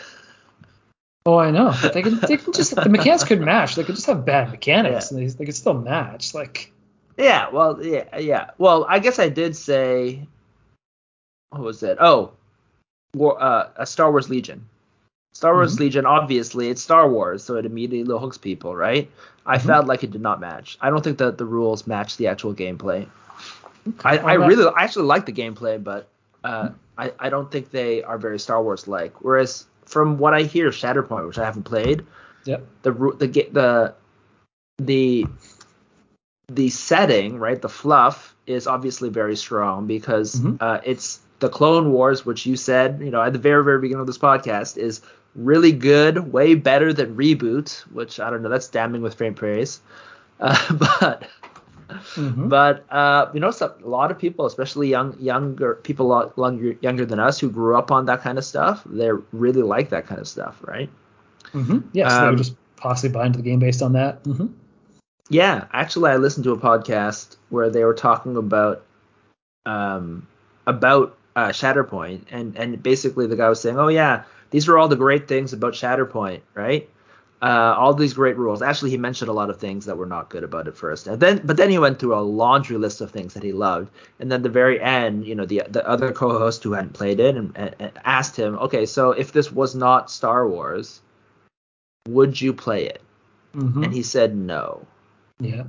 Oh, 1.25 1.37
I 1.37 1.51
know. 1.51 1.71
They 1.71 2.01
can, 2.01 2.19
they 2.19 2.37
can 2.37 2.53
just 2.53 2.73
the 2.75 2.89
mechanics 2.89 3.23
could 3.23 3.41
match. 3.53 3.75
They 3.75 3.83
could 3.83 3.95
just 3.95 4.07
have 4.07 4.25
bad 4.25 4.51
mechanics, 4.51 5.11
Yeah. 5.11 5.17
and 5.17 5.29
they, 5.29 5.33
they 5.33 5.45
could 5.45 5.55
still 5.55 5.73
match. 5.75 6.33
Like, 6.33 6.71
Yeah, 7.17 7.49
well, 7.49 7.83
yeah, 7.85 8.17
yeah. 8.17 8.51
Well, 8.57 8.85
I 8.87 8.99
guess 8.99 9.19
I 9.19 9.29
did 9.29 9.55
say, 9.55 10.25
what 11.49 11.61
was 11.61 11.83
it? 11.83 11.97
Oh, 11.99 12.31
War, 13.15 13.41
uh, 13.41 13.69
a 13.75 13.85
Star 13.85 14.11
Wars 14.11 14.29
Legion. 14.29 14.67
Star 15.33 15.53
Wars 15.53 15.75
Mhm. 15.75 15.79
Legion, 15.79 16.05
obviously, 16.05 16.69
it's 16.69 16.81
Star 16.81 17.09
Wars, 17.09 17.43
so 17.43 17.55
it 17.55 17.65
immediately 17.65 18.17
hooks 18.17 18.37
people, 18.37 18.75
right? 18.75 19.09
I 19.45 19.57
Mhm. 19.57 19.61
felt 19.65 19.87
like 19.87 20.03
it 20.03 20.11
did 20.11 20.21
not 20.21 20.39
match. 20.39 20.77
I 20.81 20.89
don't 20.89 21.03
think 21.03 21.17
that 21.19 21.37
the 21.37 21.45
rules 21.45 21.85
match 21.87 22.17
the 22.17 22.27
actual 22.27 22.53
gameplay. 22.53 23.07
I, 24.03 24.17
I 24.17 24.33
really, 24.33 24.65
I 24.75 24.83
actually 24.83 25.05
like 25.05 25.25
the 25.25 25.31
gameplay, 25.33 25.81
but 25.83 26.07
uh, 26.43 26.69
I, 26.97 27.11
I 27.19 27.29
don't 27.29 27.51
think 27.51 27.71
they 27.71 28.03
are 28.03 28.17
very 28.17 28.39
Star 28.39 28.61
Wars 28.61 28.87
like. 28.87 29.21
Whereas 29.23 29.65
from 29.89 30.17
what 30.17 30.33
I 30.33 30.43
hear, 30.43 30.69
Shatterpoint, 30.69 31.27
which 31.27 31.37
I 31.39 31.45
haven't 31.45 31.63
played, 31.63 32.05
Yep. 32.45 32.65
the 32.83 32.91
the 32.91 33.27
the 33.51 33.93
the 34.77 35.25
the 36.51 36.69
setting, 36.69 37.37
right, 37.37 37.61
the 37.61 37.69
fluff 37.69 38.35
is 38.47 38.67
obviously 38.67 39.09
very 39.09 39.35
strong 39.35 39.85
because 39.87 40.35
Mhm. 40.35 40.57
uh, 40.61 40.79
it's 40.83 41.19
the 41.39 41.49
Clone 41.49 41.91
Wars, 41.91 42.25
which 42.25 42.45
you 42.45 42.55
said, 42.55 42.99
you 43.03 43.11
know, 43.11 43.21
at 43.21 43.33
the 43.33 43.39
very 43.39 43.63
very 43.63 43.79
beginning 43.79 44.01
of 44.01 44.07
this 44.07 44.17
podcast, 44.17 44.77
is 44.77 45.01
really 45.35 45.71
good, 45.71 46.31
way 46.33 46.55
better 46.55 46.91
than 46.91 47.15
reboot, 47.15 47.81
which 47.93 48.19
I 48.19 48.29
don't 48.29 48.41
know, 48.41 48.49
that's 48.49 48.67
damning 48.67 49.01
with 49.01 49.15
faint 49.15 49.35
praise. 49.35 49.81
Uh, 50.41 50.55
but 50.73 51.27
Mhm. 52.15 52.49
but 52.49 52.85
uh, 52.91 53.29
you 53.33 53.39
know, 53.39 53.51
some, 53.51 53.71
a 53.83 53.87
lot 53.87 54.11
of 54.11 54.17
people, 54.19 54.45
especially 54.45 54.87
young 54.89 55.15
younger 55.19 55.75
people, 55.75 56.31
younger, 56.37 56.75
younger 56.81 57.05
than 57.05 57.19
us, 57.19 57.39
who 57.39 57.49
grew 57.49 57.77
up 57.77 57.91
on 57.91 58.05
that 58.05 58.21
kind 58.21 58.37
of 58.37 58.45
stuff, 58.45 58.83
they 58.85 59.09
really 59.31 59.61
like 59.61 59.89
that 59.89 60.05
kind 60.07 60.19
of 60.21 60.27
stuff, 60.27 60.57
right? 60.65 60.89
Mhm. 61.53 61.83
Yes, 61.93 62.13
they 62.13 62.23
Um, 62.23 62.29
would 62.29 62.37
just 62.37 62.55
possibly 62.77 63.13
buy 63.13 63.25
into 63.25 63.37
the 63.37 63.43
game 63.43 63.59
based 63.59 63.81
on 63.81 63.93
that. 63.93 64.19
hmm 64.25 64.47
Yeah, 65.29 65.65
actually, 65.73 66.11
I 66.11 66.17
listened 66.17 66.43
to 66.45 66.51
a 66.53 66.57
podcast 66.57 67.35
where 67.49 67.69
they 67.69 67.83
were 67.83 67.93
talking 67.93 68.37
about 68.37 68.83
um, 69.65 70.27
about 70.67 71.17
uh, 71.35 71.49
Shatterpoint, 71.49 72.21
and 72.31 72.55
and 72.57 72.81
basically 72.81 73.27
the 73.27 73.35
guy 73.35 73.49
was 73.49 73.61
saying, 73.61 73.77
oh 73.79 73.87
yeah, 73.89 74.23
these 74.51 74.67
are 74.67 74.77
all 74.77 74.87
the 74.87 74.95
great 74.95 75.27
things 75.27 75.53
about 75.53 75.73
Shatterpoint, 75.73 76.41
right? 76.55 76.89
Uh, 77.41 77.73
all 77.77 77.93
these 77.93 78.13
great 78.13 78.37
rules. 78.37 78.61
Actually, 78.61 78.91
he 78.91 78.97
mentioned 78.97 79.29
a 79.29 79.33
lot 79.33 79.49
of 79.49 79.59
things 79.59 79.85
that 79.85 79.97
were 79.97 80.05
not 80.05 80.29
good 80.29 80.43
about 80.43 80.67
it 80.67 80.75
first, 80.75 81.07
and 81.07 81.19
then 81.21 81.41
but 81.45 81.55
then 81.57 81.69
he 81.69 81.79
went 81.79 81.97
through 81.99 82.13
a 82.13 82.19
laundry 82.19 82.77
list 82.77 82.99
of 83.01 83.11
things 83.11 83.33
that 83.33 83.43
he 83.43 83.53
loved, 83.53 83.89
and 84.19 84.31
then 84.31 84.41
the 84.41 84.49
very 84.49 84.81
end, 84.81 85.25
you 85.25 85.35
know, 85.35 85.45
the 85.45 85.63
the 85.69 85.87
other 85.87 86.11
co-host 86.11 86.63
who 86.63 86.73
hadn't 86.73 86.93
played 86.93 87.19
it 87.19 87.35
and, 87.37 87.51
and, 87.55 87.75
and 87.79 87.91
asked 88.03 88.35
him, 88.35 88.55
okay, 88.59 88.85
so 88.85 89.11
if 89.11 89.31
this 89.31 89.51
was 89.51 89.73
not 89.75 90.11
Star 90.11 90.47
Wars, 90.49 91.01
would 92.09 92.39
you 92.41 92.53
play 92.53 92.85
it? 92.85 93.01
hmm 93.53 93.83
And 93.83 93.93
he 93.93 94.03
said 94.03 94.35
no 94.35 94.85
yeah. 95.39 95.63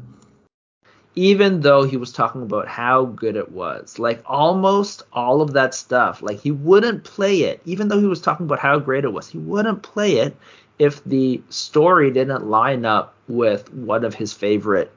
even 1.14 1.60
though 1.60 1.82
he 1.84 1.96
was 1.96 2.12
talking 2.12 2.42
about 2.42 2.68
how 2.68 3.04
good 3.04 3.36
it 3.36 3.50
was 3.52 3.98
like 3.98 4.22
almost 4.26 5.02
all 5.12 5.42
of 5.42 5.52
that 5.52 5.74
stuff 5.74 6.22
like 6.22 6.40
he 6.40 6.50
wouldn't 6.50 7.04
play 7.04 7.42
it 7.42 7.60
even 7.64 7.88
though 7.88 8.00
he 8.00 8.06
was 8.06 8.20
talking 8.20 8.46
about 8.46 8.58
how 8.58 8.78
great 8.78 9.04
it 9.04 9.12
was 9.12 9.28
he 9.28 9.38
wouldn't 9.38 9.82
play 9.82 10.18
it 10.18 10.36
if 10.80 11.04
the 11.04 11.42
story 11.50 12.10
didn't 12.10 12.46
line 12.46 12.84
up 12.84 13.14
with 13.28 13.72
one 13.72 14.04
of 14.04 14.14
his 14.14 14.32
favorite 14.32 14.92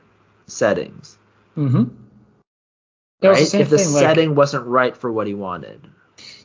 settings 0.48 1.18
hmm 1.56 1.84
right 3.22 3.48
the 3.52 3.60
if 3.60 3.70
the 3.70 3.78
thing. 3.78 3.92
like, 3.92 4.02
setting 4.02 4.36
wasn't 4.36 4.66
right 4.66 4.98
for 4.98 5.12
what 5.12 5.28
he 5.28 5.34
wanted 5.34 5.88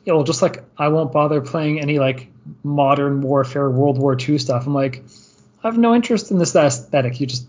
yeah, 0.05 0.13
well, 0.13 0.23
just 0.23 0.41
like 0.41 0.63
I 0.77 0.87
won't 0.87 1.11
bother 1.11 1.41
playing 1.41 1.79
any 1.81 1.99
like 1.99 2.31
modern 2.63 3.21
warfare, 3.21 3.69
World 3.69 3.97
War 3.97 4.17
II 4.19 4.37
stuff. 4.37 4.65
I'm 4.65 4.73
like, 4.73 5.03
I 5.63 5.67
have 5.67 5.77
no 5.77 5.93
interest 5.93 6.31
in 6.31 6.39
this 6.39 6.55
aesthetic. 6.55 7.19
You 7.19 7.27
just 7.27 7.45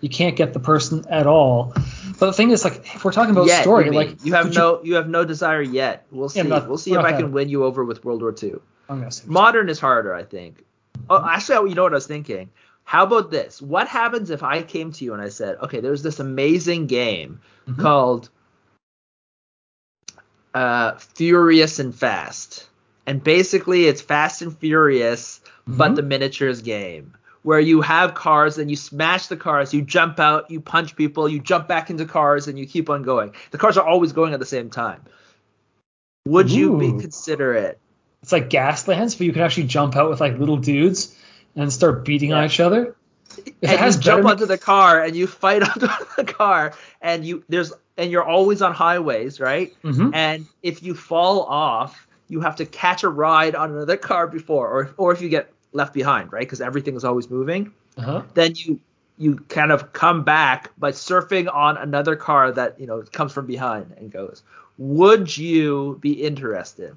you 0.00 0.08
can't 0.08 0.36
get 0.36 0.52
the 0.52 0.60
person 0.60 1.04
at 1.10 1.26
all. 1.26 1.72
But 2.18 2.26
the 2.26 2.32
thing 2.32 2.50
is, 2.50 2.62
like, 2.62 2.94
if 2.94 3.04
we're 3.04 3.12
talking 3.12 3.32
about 3.32 3.46
yet, 3.46 3.62
story, 3.62 3.86
you, 3.86 3.92
like 3.92 4.24
you 4.24 4.34
have 4.34 4.54
no 4.54 4.80
you, 4.84 4.94
have 4.94 5.08
no 5.08 5.24
desire 5.24 5.62
yet 5.62 6.06
we'll 6.10 6.28
see 6.28 6.42
not- 6.42 6.68
we'll 6.68 6.78
see 6.78 6.92
if 6.92 6.98
i 6.98 7.12
can 7.12 7.32
win 7.32 7.48
you 7.48 7.64
over 7.64 7.84
with 7.84 8.04
world 8.04 8.22
war 8.22 8.34
ii 8.42 8.54
I'm 8.88 9.00
gonna 9.00 9.10
Modern 9.26 9.68
is 9.68 9.78
harder, 9.78 10.14
I 10.14 10.22
think. 10.22 10.64
Oh, 11.10 11.24
actually, 11.24 11.70
you 11.70 11.74
know 11.76 11.84
what 11.84 11.92
I 11.92 11.96
was 11.96 12.06
thinking? 12.06 12.50
How 12.84 13.04
about 13.04 13.30
this? 13.30 13.60
What 13.60 13.86
happens 13.88 14.30
if 14.30 14.42
I 14.42 14.62
came 14.62 14.92
to 14.92 15.04
you 15.04 15.12
and 15.12 15.22
I 15.22 15.28
said, 15.28 15.56
okay, 15.62 15.80
there's 15.80 16.02
this 16.02 16.20
amazing 16.20 16.86
game 16.86 17.40
Mhm. 17.68 17.82
called 17.82 18.30
uh, 20.54 20.96
Furious 20.96 21.78
and 21.78 21.94
Fast. 21.94 22.68
And 23.06 23.22
basically, 23.22 23.86
it's 23.86 24.00
Fast 24.00 24.42
and 24.42 24.56
Furious, 24.58 25.40
but 25.66 25.92
Mhm. 25.92 25.96
the 25.96 26.02
miniatures 26.02 26.62
game. 26.62 27.14
Where 27.42 27.60
you 27.60 27.80
have 27.82 28.14
cars 28.14 28.58
and 28.58 28.68
you 28.68 28.76
smash 28.76 29.28
the 29.28 29.36
cars, 29.36 29.72
you 29.72 29.82
jump 29.82 30.18
out, 30.18 30.50
you 30.50 30.60
punch 30.60 30.96
people, 30.96 31.28
you 31.28 31.38
jump 31.38 31.68
back 31.68 31.90
into 31.90 32.04
cars, 32.04 32.48
and 32.48 32.58
you 32.58 32.66
keep 32.66 32.90
on 32.90 33.02
going. 33.02 33.32
The 33.50 33.58
cars 33.58 33.76
are 33.78 33.86
always 33.86 34.12
going 34.12 34.34
at 34.34 34.40
the 34.40 34.46
same 34.46 34.68
time. 34.70 35.02
Would 36.26 36.50
you 36.50 36.76
be 36.76 36.88
Ooh. 36.88 37.00
considerate? 37.00 37.78
It's 38.28 38.32
like 38.34 38.50
Gaslands, 38.50 39.16
but 39.16 39.26
you 39.26 39.32
can 39.32 39.40
actually 39.40 39.68
jump 39.68 39.96
out 39.96 40.10
with 40.10 40.20
like 40.20 40.38
little 40.38 40.58
dudes 40.58 41.16
and 41.56 41.72
start 41.72 42.04
beating 42.04 42.34
on 42.34 42.44
each 42.44 42.60
other. 42.60 42.94
If 43.38 43.46
it 43.48 43.54
and 43.62 43.78
has 43.78 43.96
you 43.96 44.02
jump 44.02 44.26
onto 44.26 44.44
the 44.44 44.58
car 44.58 45.02
and 45.02 45.16
you 45.16 45.26
fight 45.26 45.62
onto 45.70 45.88
the 46.18 46.24
car 46.24 46.74
and 47.00 47.24
you 47.24 47.42
there's 47.48 47.72
and 47.96 48.10
you're 48.10 48.22
always 48.22 48.60
on 48.60 48.74
highways 48.74 49.40
right 49.40 49.74
Mhm. 49.82 50.10
and 50.14 50.46
if 50.62 50.82
you 50.82 50.94
fall 50.94 51.44
off 51.44 52.06
you 52.28 52.40
have 52.42 52.56
to 52.56 52.66
catch 52.66 53.02
a 53.02 53.08
ride 53.08 53.54
on 53.54 53.70
another 53.70 53.96
car 53.96 54.26
before 54.26 54.68
or 54.68 54.90
or 54.98 55.10
if 55.12 55.22
you 55.22 55.30
get 55.30 55.50
left 55.72 55.94
behind 55.94 56.30
right 56.30 56.42
because 56.42 56.60
everything 56.60 56.96
is 56.96 57.04
always 57.06 57.30
moving 57.30 57.72
Uh-huh. 57.96 58.22
then 58.34 58.52
you 58.56 58.78
you 59.16 59.36
kind 59.48 59.72
of 59.72 59.94
come 59.94 60.22
back 60.22 60.70
by 60.78 60.92
surfing 60.92 61.50
on 61.52 61.78
another 61.78 62.14
car 62.14 62.52
that 62.52 62.78
you 62.78 62.86
know 62.86 63.02
comes 63.10 63.32
from 63.32 63.46
behind 63.46 63.94
and 63.96 64.12
goes 64.12 64.42
would 64.76 65.34
you 65.34 65.96
be 66.02 66.12
interested 66.12 66.94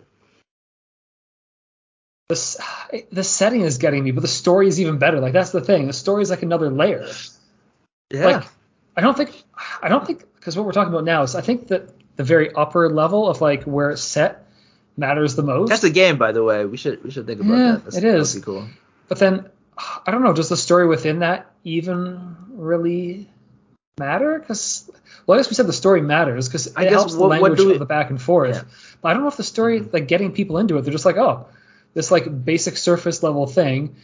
The, 2.31 3.05
the 3.11 3.23
setting 3.23 3.61
is 3.61 3.77
getting 3.77 4.03
me, 4.03 4.11
but 4.11 4.21
the 4.21 4.27
story 4.27 4.67
is 4.67 4.79
even 4.79 4.97
better. 4.97 5.19
Like 5.19 5.33
that's 5.33 5.51
the 5.51 5.61
thing. 5.61 5.87
The 5.87 5.93
story 5.93 6.21
is 6.23 6.29
like 6.29 6.43
another 6.43 6.69
layer. 6.69 7.07
yeah 8.09 8.25
Like 8.25 8.43
I 8.95 9.01
don't 9.01 9.15
think 9.17 9.43
I 9.81 9.89
don't 9.89 10.05
think 10.05 10.23
because 10.35 10.55
what 10.55 10.65
we're 10.65 10.71
talking 10.71 10.93
about 10.93 11.03
now 11.05 11.23
is 11.23 11.35
I 11.35 11.41
think 11.41 11.67
that 11.67 11.89
the 12.15 12.23
very 12.23 12.53
upper 12.53 12.89
level 12.89 13.27
of 13.27 13.41
like 13.41 13.63
where 13.63 13.91
it's 13.91 14.01
set 14.01 14.45
matters 14.97 15.35
the 15.35 15.43
most. 15.43 15.69
that's 15.69 15.81
the 15.81 15.89
game 15.89 16.17
by 16.17 16.31
the 16.31 16.43
way 16.43 16.65
we 16.65 16.77
should 16.77 17.03
we 17.03 17.11
should 17.11 17.25
think 17.25 17.41
about 17.41 17.57
Yeah, 17.57 17.71
that 17.71 17.83
That's, 17.85 17.97
it 17.97 18.03
is. 18.03 18.33
that'd 18.33 18.45
be 18.45 18.45
cool 18.45 18.67
But 19.07 19.19
then 19.19 19.49
I 20.05 20.11
don't 20.11 20.23
know. 20.23 20.33
Does 20.33 20.49
the 20.49 20.57
story 20.57 20.85
within 20.87 21.19
that 21.19 21.51
even 21.63 22.35
really 22.49 23.29
matter? 23.97 24.37
Because 24.39 24.89
well, 25.25 25.37
I 25.37 25.41
guess 25.41 25.49
we 25.49 25.55
said 25.55 25.67
the 25.67 25.73
story 25.73 26.01
matters 26.01 26.47
because 26.47 26.67
it 26.67 26.73
I 26.75 26.83
guess 26.83 26.93
helps 26.93 27.13
the 27.13 27.19
what- 27.19 27.29
what 27.29 27.41
language 27.41 27.59
do 27.59 27.67
we- 27.67 27.73
of 27.73 27.79
the 27.79 27.85
back 27.85 28.09
and 28.09 28.21
forth. 28.21 28.55
Yeah. 28.55 28.63
But 29.01 29.09
I 29.09 29.13
don't 29.13 29.23
know 29.23 29.29
if 29.29 29.37
the 29.37 29.43
story 29.43 29.79
mm-hmm. 29.79 29.89
like 29.93 30.07
getting 30.07 30.31
people 30.33 30.57
into 30.57 30.77
it. 30.77 30.81
They're 30.83 30.91
just 30.93 31.05
like, 31.05 31.17
oh, 31.17 31.47
this 31.93 32.11
like 32.11 32.45
basic 32.45 32.77
surface 32.77 33.21
level 33.23 33.47
thing. 33.47 33.95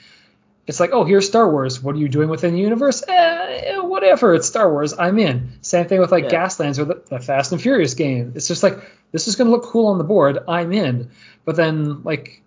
It's 0.65 0.81
like, 0.81 0.91
oh, 0.91 1.05
here's 1.05 1.25
Star 1.25 1.49
Wars. 1.49 1.81
What 1.81 1.95
are 1.95 1.99
you 1.99 2.09
doing 2.09 2.27
within 2.27 2.53
the 2.53 2.59
universe? 2.59 3.01
Eh, 3.07 3.11
eh, 3.13 3.77
whatever. 3.79 4.33
It's 4.35 4.47
Star 4.47 4.69
Wars. 4.69 4.93
I'm 4.99 5.17
in. 5.17 5.53
Same 5.61 5.85
thing 5.87 6.01
with 6.01 6.11
like 6.11 6.25
Yeah. 6.25 6.45
Gaslands 6.45 6.77
or 6.77 6.83
the, 6.85 7.01
the 7.09 7.19
Fast 7.19 7.53
and 7.53 7.61
Furious 7.61 7.93
game. 7.93 8.33
It's 8.35 8.49
just 8.49 8.63
like 8.63 8.79
this 9.13 9.29
is 9.29 9.37
gonna 9.37 9.49
look 9.51 9.63
cool 9.63 9.87
on 9.87 9.97
the 9.97 10.03
board. 10.03 10.39
I'm 10.47 10.73
in. 10.73 11.11
But 11.45 11.55
then 11.55 12.03
like 12.03 12.41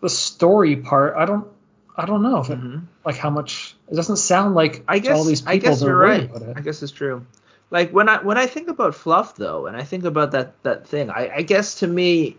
the 0.00 0.08
story 0.08 0.76
part, 0.76 1.16
I 1.18 1.26
don't, 1.26 1.46
I 1.94 2.06
don't 2.06 2.22
know 2.22 2.38
if 2.38 2.48
it, 2.48 2.58
Mhm. 2.58 2.84
like 3.04 3.16
how 3.16 3.28
much. 3.28 3.76
It 3.90 3.94
doesn't 3.94 4.16
sound 4.16 4.54
like 4.54 4.82
I 4.88 4.98
guess 4.98 5.18
all 5.18 5.24
these 5.24 5.42
people 5.42 5.52
I 5.52 5.56
guess 5.58 5.82
are 5.82 5.88
you're 5.88 5.98
right. 5.98 6.30
I 6.56 6.60
guess 6.62 6.82
it's 6.82 6.92
true. 6.92 7.26
Like 7.70 7.90
when 7.92 8.08
I 8.08 8.22
when 8.22 8.38
I 8.38 8.46
think 8.46 8.68
about 8.68 8.94
fluff 8.94 9.36
though, 9.36 9.66
and 9.66 9.76
I 9.76 9.82
think 9.84 10.04
about 10.04 10.30
that 10.30 10.60
that 10.62 10.86
thing, 10.88 11.10
I, 11.10 11.30
I 11.36 11.42
guess 11.42 11.80
to 11.80 11.86
me, 11.86 12.38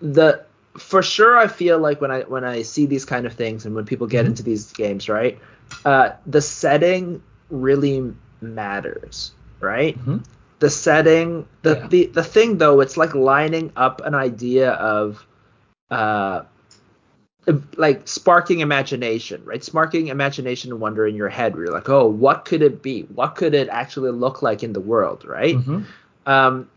the 0.00 0.44
for 0.76 1.02
sure 1.02 1.36
I 1.36 1.48
feel 1.48 1.78
like 1.78 2.00
when 2.00 2.10
I 2.10 2.20
when 2.22 2.44
I 2.44 2.62
see 2.62 2.86
these 2.86 3.04
kind 3.04 3.26
of 3.26 3.32
things 3.32 3.66
and 3.66 3.74
when 3.74 3.84
people 3.84 4.06
get 4.06 4.24
Mhm. 4.24 4.28
into 4.28 4.42
these 4.42 4.72
games, 4.72 5.08
right, 5.08 5.38
uh, 5.84 6.10
the 6.26 6.40
setting 6.40 7.20
really 7.50 8.12
matters, 8.40 9.32
right? 9.60 9.98
Mhm. 10.06 10.22
The 10.60 10.70
setting, 10.70 11.46
the, 11.62 11.74
Yeah. 11.74 11.86
the 11.88 12.06
the 12.06 12.22
thing 12.22 12.58
though, 12.58 12.80
it's 12.80 12.96
like 12.96 13.14
lining 13.14 13.72
up 13.76 14.00
an 14.04 14.14
idea 14.14 14.72
of, 14.72 15.24
uh, 15.90 16.42
like 17.76 18.06
sparking 18.06 18.60
imagination, 18.60 19.40
right? 19.44 19.64
Sparking 19.64 20.08
imagination 20.08 20.70
and 20.70 20.80
wonder 20.80 21.06
in 21.06 21.14
your 21.14 21.30
head 21.30 21.54
where 21.54 21.64
you're 21.64 21.72
like, 21.72 21.88
oh, 21.88 22.06
what 22.06 22.44
could 22.44 22.60
it 22.62 22.82
be? 22.82 23.02
What 23.14 23.36
could 23.36 23.54
it 23.54 23.68
actually 23.70 24.10
look 24.10 24.42
like 24.42 24.62
in 24.62 24.72
the 24.74 24.80
world, 24.80 25.24
right? 25.24 25.56
Mhm. 25.56 25.84
Um, 26.26 26.68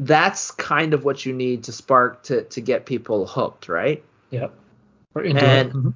that's 0.00 0.50
kind 0.50 0.94
of 0.94 1.04
what 1.04 1.26
you 1.26 1.32
need 1.32 1.64
to 1.64 1.72
spark 1.72 2.22
to 2.24 2.42
to 2.44 2.60
get 2.60 2.86
people 2.86 3.26
hooked, 3.26 3.68
right? 3.68 4.02
Yep. 4.30 4.52
Or 5.14 5.22
into 5.22 5.44
And-. 5.44 5.72
Mhm. 5.72 5.94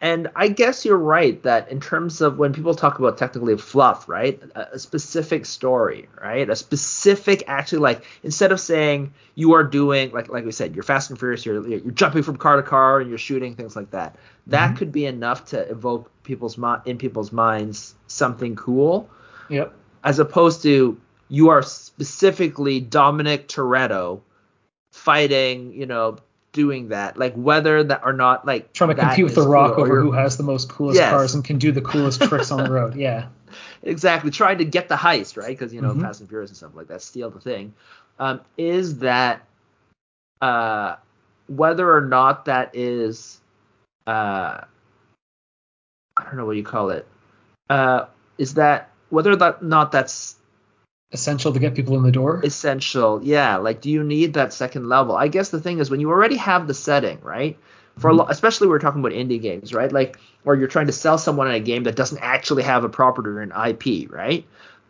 and 0.00 0.28
I 0.36 0.48
guess 0.48 0.84
you're 0.84 0.98
right 0.98 1.42
that 1.44 1.70
in 1.70 1.80
terms 1.80 2.20
of 2.20 2.38
when 2.38 2.52
people 2.52 2.74
talk 2.74 2.98
about 2.98 3.16
technically 3.16 3.56
fluff, 3.56 4.08
right? 4.08 4.42
A, 4.54 4.74
a, 4.74 4.78
specific 4.78 5.46
story, 5.46 6.06
right? 6.20 6.50
A 6.50 6.54
specific 6.54 7.44
actually 7.46 7.78
like 7.78 8.04
instead 8.22 8.52
of 8.52 8.60
saying 8.60 9.14
you 9.36 9.54
are 9.54 9.64
doing 9.64 10.10
like 10.10 10.28
like 10.28 10.44
we 10.44 10.52
said, 10.52 10.74
you're 10.74 10.84
fast 10.84 11.08
and 11.08 11.18
furious, 11.18 11.46
you're 11.46 11.66
you're 11.66 11.92
jumping 11.92 12.22
from 12.22 12.36
car 12.36 12.56
to 12.56 12.62
car 12.62 13.00
and 13.00 13.08
you're 13.08 13.18
shooting 13.18 13.54
things 13.54 13.74
like 13.74 13.90
that. 13.92 14.16
That 14.48 14.68
mm-hmm. 14.68 14.76
could 14.76 14.92
be 14.92 15.06
enough 15.06 15.46
to 15.46 15.60
evoke 15.70 16.10
people's 16.24 16.58
in 16.84 16.98
people's 16.98 17.32
minds 17.32 17.94
something 18.06 18.54
cool. 18.54 19.08
Yep. 19.48 19.72
As 20.02 20.18
opposed 20.18 20.62
to 20.64 21.00
you 21.28 21.48
are 21.48 21.62
specifically 21.62 22.80
Dominic 22.80 23.48
Toretto 23.48 24.20
fighting, 24.92 25.72
you 25.72 25.86
know, 25.86 26.18
doing 26.52 26.88
that, 26.88 27.18
like 27.18 27.34
whether 27.34 27.82
that 27.82 28.02
or 28.04 28.12
not, 28.12 28.46
like 28.46 28.72
trying 28.72 28.90
to 28.90 28.94
compete 28.94 29.24
with 29.24 29.34
the 29.34 29.46
Rock 29.46 29.74
cool, 29.74 29.84
over 29.84 30.00
who 30.00 30.12
has 30.12 30.36
the 30.36 30.42
most 30.42 30.68
coolest 30.68 30.98
yes. 30.98 31.10
cars 31.10 31.34
and 31.34 31.44
can 31.44 31.58
do 31.58 31.72
the 31.72 31.80
coolest 31.80 32.22
tricks 32.22 32.50
on 32.50 32.62
the 32.64 32.70
road. 32.70 32.94
Yeah, 33.04 33.26
exactly. 33.82 34.30
Trying 34.30 34.58
to 34.58 34.64
get 34.64 34.88
the 34.88 34.96
heist, 34.96 35.36
right? 35.36 35.48
Because 35.48 35.74
you 35.74 35.80
know, 35.80 35.90
mm-hmm. 35.90 36.02
Fast 36.02 36.20
and 36.20 36.28
Furious 36.28 36.50
and 36.50 36.56
stuff 36.56 36.74
like 36.74 36.88
that, 36.88 37.02
steal 37.02 37.30
the 37.30 37.40
thing. 37.40 37.74
Um, 38.18 38.40
is 38.56 38.98
that 38.98 39.44
uh, 40.40 40.96
whether 41.48 41.92
or 41.92 42.02
not 42.02 42.44
that 42.44 42.70
is 42.74 43.40
uh, 44.06 44.60
I 46.16 46.24
don't 46.24 46.36
know 46.36 46.46
what 46.46 46.56
you 46.56 46.62
call 46.62 46.90
it. 46.90 47.06
Uh, 47.68 48.06
is 48.38 48.54
that 48.54 48.90
whether 49.10 49.32
or 49.32 49.56
not 49.60 49.92
that's 49.92 50.36
essential 51.14 51.52
to 51.52 51.58
get 51.58 51.74
people 51.74 51.96
in 51.96 52.02
the 52.02 52.12
door? 52.12 52.42
Essential, 52.44 53.20
yeah. 53.22 53.56
Like, 53.56 53.80
do 53.80 53.88
you 53.88 54.04
need 54.04 54.34
that 54.34 54.52
second 54.52 54.88
level? 54.88 55.16
I 55.16 55.28
guess 55.28 55.48
the 55.48 55.60
thing 55.60 55.78
is 55.78 55.90
when 55.90 56.00
you 56.00 56.10
already 56.10 56.36
have 56.36 56.66
the 56.66 56.74
setting, 56.74 57.18
right? 57.22 57.56
For 57.98 58.10
mm-hmm. 58.10 58.30
especially 58.30 58.66
we're 58.66 58.80
talking 58.80 59.00
about 59.00 59.12
indie 59.12 59.40
games, 59.40 59.72
right? 59.72 59.90
Like, 59.90 60.18
or 60.44 60.56
you're 60.56 60.68
trying 60.68 60.86
to 60.86 60.92
sell 60.92 61.16
someone 61.16 61.48
in 61.48 61.54
a 61.54 61.60
game 61.60 61.84
that 61.84 61.96
doesn't 61.96 62.18
actually 62.20 62.64
have 62.64 62.84
a 62.84 62.88
property 62.88 63.28
or 63.28 63.40
an 63.40 63.52
IP, 63.52 64.10
right? 64.12 64.44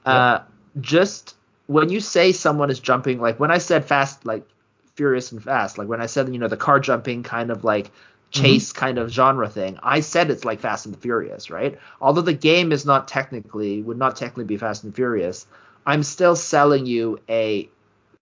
Uh, 0.05 0.41
just 0.81 1.37
when 1.67 1.91
you 1.91 2.01
say 2.01 2.33
someone 2.33 2.71
is 2.71 2.81
jumping, 2.81 3.21
like 3.21 3.39
when 3.39 3.51
I 3.51 3.59
said 3.59 3.85
fast, 3.85 4.25
like 4.25 4.47
furious 4.97 5.33
and 5.33 5.43
fast, 5.43 5.79
like 5.79 5.89
when 5.89 6.01
I 6.01 6.07
said 6.07 6.29
you 6.33 6.39
know 6.39 6.49
the 6.49 6.57
car 6.57 6.81
jumping 6.81 7.23
kind 7.23 7.51
of 7.51 7.63
like 7.63 7.91
chase 8.31 8.71
mm-hmm. 8.71 8.79
kind 8.79 8.99
of 8.99 9.11
genre 9.11 9.49
thing. 9.49 9.79
I 9.83 10.01
said 10.01 10.31
it's 10.31 10.45
like 10.45 10.61
Fast 10.61 10.87
and 10.87 10.99
Furious, 10.99 11.51
right? 11.51 11.79
Although 12.01 12.23
the 12.23 12.33
game 12.33 12.73
is 12.73 12.85
not 12.85 13.07
technically 13.09 13.83
would 13.83 13.99
not 13.99 14.17
technically 14.17 14.45
be 14.45 14.57
Fast 14.57 14.85
and 14.85 14.95
Furious, 14.95 15.47
I'm 15.87 16.03
still 16.03 16.37
selling 16.37 16.87
you 16.87 17.21
a 17.29 17.69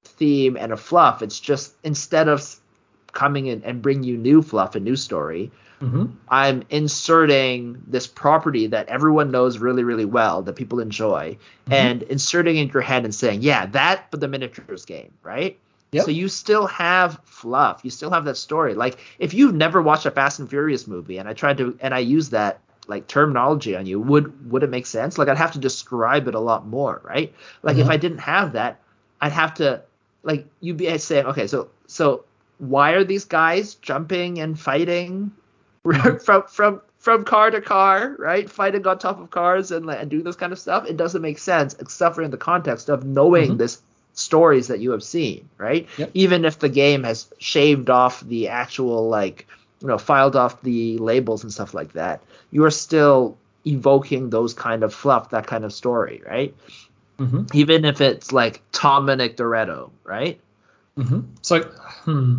theme 0.04 0.56
and 0.56 0.72
a 0.72 0.76
fluff. 0.76 1.22
It's 1.22 1.40
just 1.40 1.74
instead 1.84 2.28
of 2.28 2.42
coming 3.12 3.46
in 3.46 3.62
and 3.64 3.82
bring 3.82 4.02
you 4.02 4.16
new 4.16 4.42
fluff, 4.42 4.74
a 4.74 4.80
new 4.80 4.96
story, 4.96 5.50
mm-hmm. 5.80 6.06
I'm 6.28 6.64
inserting 6.70 7.82
this 7.86 8.06
property 8.06 8.66
that 8.68 8.88
everyone 8.88 9.30
knows 9.30 9.58
really, 9.58 9.84
really 9.84 10.04
well, 10.04 10.42
that 10.42 10.54
people 10.54 10.80
enjoy, 10.80 11.36
mm-hmm. 11.64 11.72
and 11.72 12.02
inserting 12.04 12.56
in 12.56 12.68
your 12.68 12.82
head 12.82 13.04
and 13.04 13.14
saying, 13.14 13.42
yeah, 13.42 13.66
that, 13.66 14.10
but 14.10 14.20
the 14.20 14.28
miniatures 14.28 14.84
game, 14.84 15.12
right? 15.22 15.58
Yep. 15.92 16.06
So 16.06 16.10
you 16.10 16.28
still 16.28 16.66
have 16.68 17.20
fluff. 17.24 17.82
You 17.84 17.90
still 17.90 18.10
have 18.10 18.24
that 18.24 18.38
story. 18.38 18.72
Like 18.72 18.98
if 19.18 19.34
you've 19.34 19.54
never 19.54 19.82
watched 19.82 20.06
a 20.06 20.10
Fast 20.10 20.38
and 20.38 20.48
Furious 20.48 20.86
movie, 20.86 21.18
and 21.18 21.28
I 21.28 21.34
tried 21.34 21.58
to, 21.58 21.76
and 21.80 21.92
I 21.92 21.98
use 21.98 22.30
that 22.30 22.60
like 22.88 23.06
terminology 23.06 23.76
on 23.76 23.86
you 23.86 24.00
would 24.00 24.50
would 24.50 24.62
it 24.62 24.70
make 24.70 24.86
sense 24.86 25.18
like 25.18 25.28
i'd 25.28 25.38
have 25.38 25.52
to 25.52 25.58
describe 25.58 26.26
it 26.26 26.34
a 26.34 26.40
lot 26.40 26.66
more 26.66 27.00
right 27.04 27.32
like 27.62 27.76
mm-hmm. 27.76 27.82
if 27.82 27.88
i 27.88 27.96
didn't 27.96 28.18
have 28.18 28.52
that 28.52 28.80
i'd 29.20 29.32
have 29.32 29.54
to 29.54 29.80
like 30.22 30.46
you'd 30.60 30.76
be 30.76 30.98
saying 30.98 31.26
okay 31.26 31.46
so 31.46 31.68
so 31.86 32.24
why 32.58 32.92
are 32.92 33.04
these 33.04 33.24
guys 33.24 33.74
jumping 33.76 34.38
and 34.38 34.58
fighting 34.58 35.30
mm-hmm. 35.84 36.16
from 36.24 36.42
from 36.44 36.80
from 36.98 37.24
car 37.24 37.50
to 37.50 37.60
car 37.60 38.16
right 38.18 38.50
fighting 38.50 38.86
on 38.86 38.98
top 38.98 39.20
of 39.20 39.30
cars 39.30 39.70
and 39.70 39.88
and 39.90 40.10
doing 40.10 40.24
this 40.24 40.36
kind 40.36 40.52
of 40.52 40.58
stuff 40.58 40.86
it 40.86 40.96
doesn't 40.96 41.22
make 41.22 41.38
sense 41.38 41.74
except 41.78 42.14
for 42.14 42.22
in 42.22 42.30
the 42.30 42.36
context 42.36 42.88
of 42.88 43.04
knowing 43.04 43.50
mm-hmm. 43.50 43.58
this 43.58 43.80
stories 44.14 44.68
that 44.68 44.80
you 44.80 44.90
have 44.90 45.02
seen 45.02 45.48
right 45.56 45.88
yep. 45.96 46.10
even 46.14 46.44
if 46.44 46.58
the 46.58 46.68
game 46.68 47.02
has 47.02 47.26
shaved 47.38 47.88
off 47.88 48.20
the 48.20 48.48
actual 48.48 49.08
like 49.08 49.46
you 49.82 49.88
know 49.88 49.98
filed 49.98 50.36
off 50.36 50.62
the 50.62 50.98
labels 50.98 51.42
and 51.42 51.52
stuff 51.52 51.74
like 51.74 51.92
that 51.92 52.22
you 52.50 52.64
are 52.64 52.70
still 52.70 53.36
evoking 53.66 54.30
those 54.30 54.54
kind 54.54 54.82
of 54.82 54.94
fluff 54.94 55.30
that 55.30 55.46
kind 55.46 55.64
of 55.64 55.72
story 55.72 56.22
right 56.26 56.54
mm-hmm. 57.18 57.44
even 57.52 57.84
if 57.84 58.00
it's 58.00 58.32
like 58.32 58.62
dominic 58.72 59.36
Toretto, 59.36 59.90
right 60.04 60.40
mm-hmm. 60.96 61.20
so 61.42 61.62
hmm. 62.04 62.38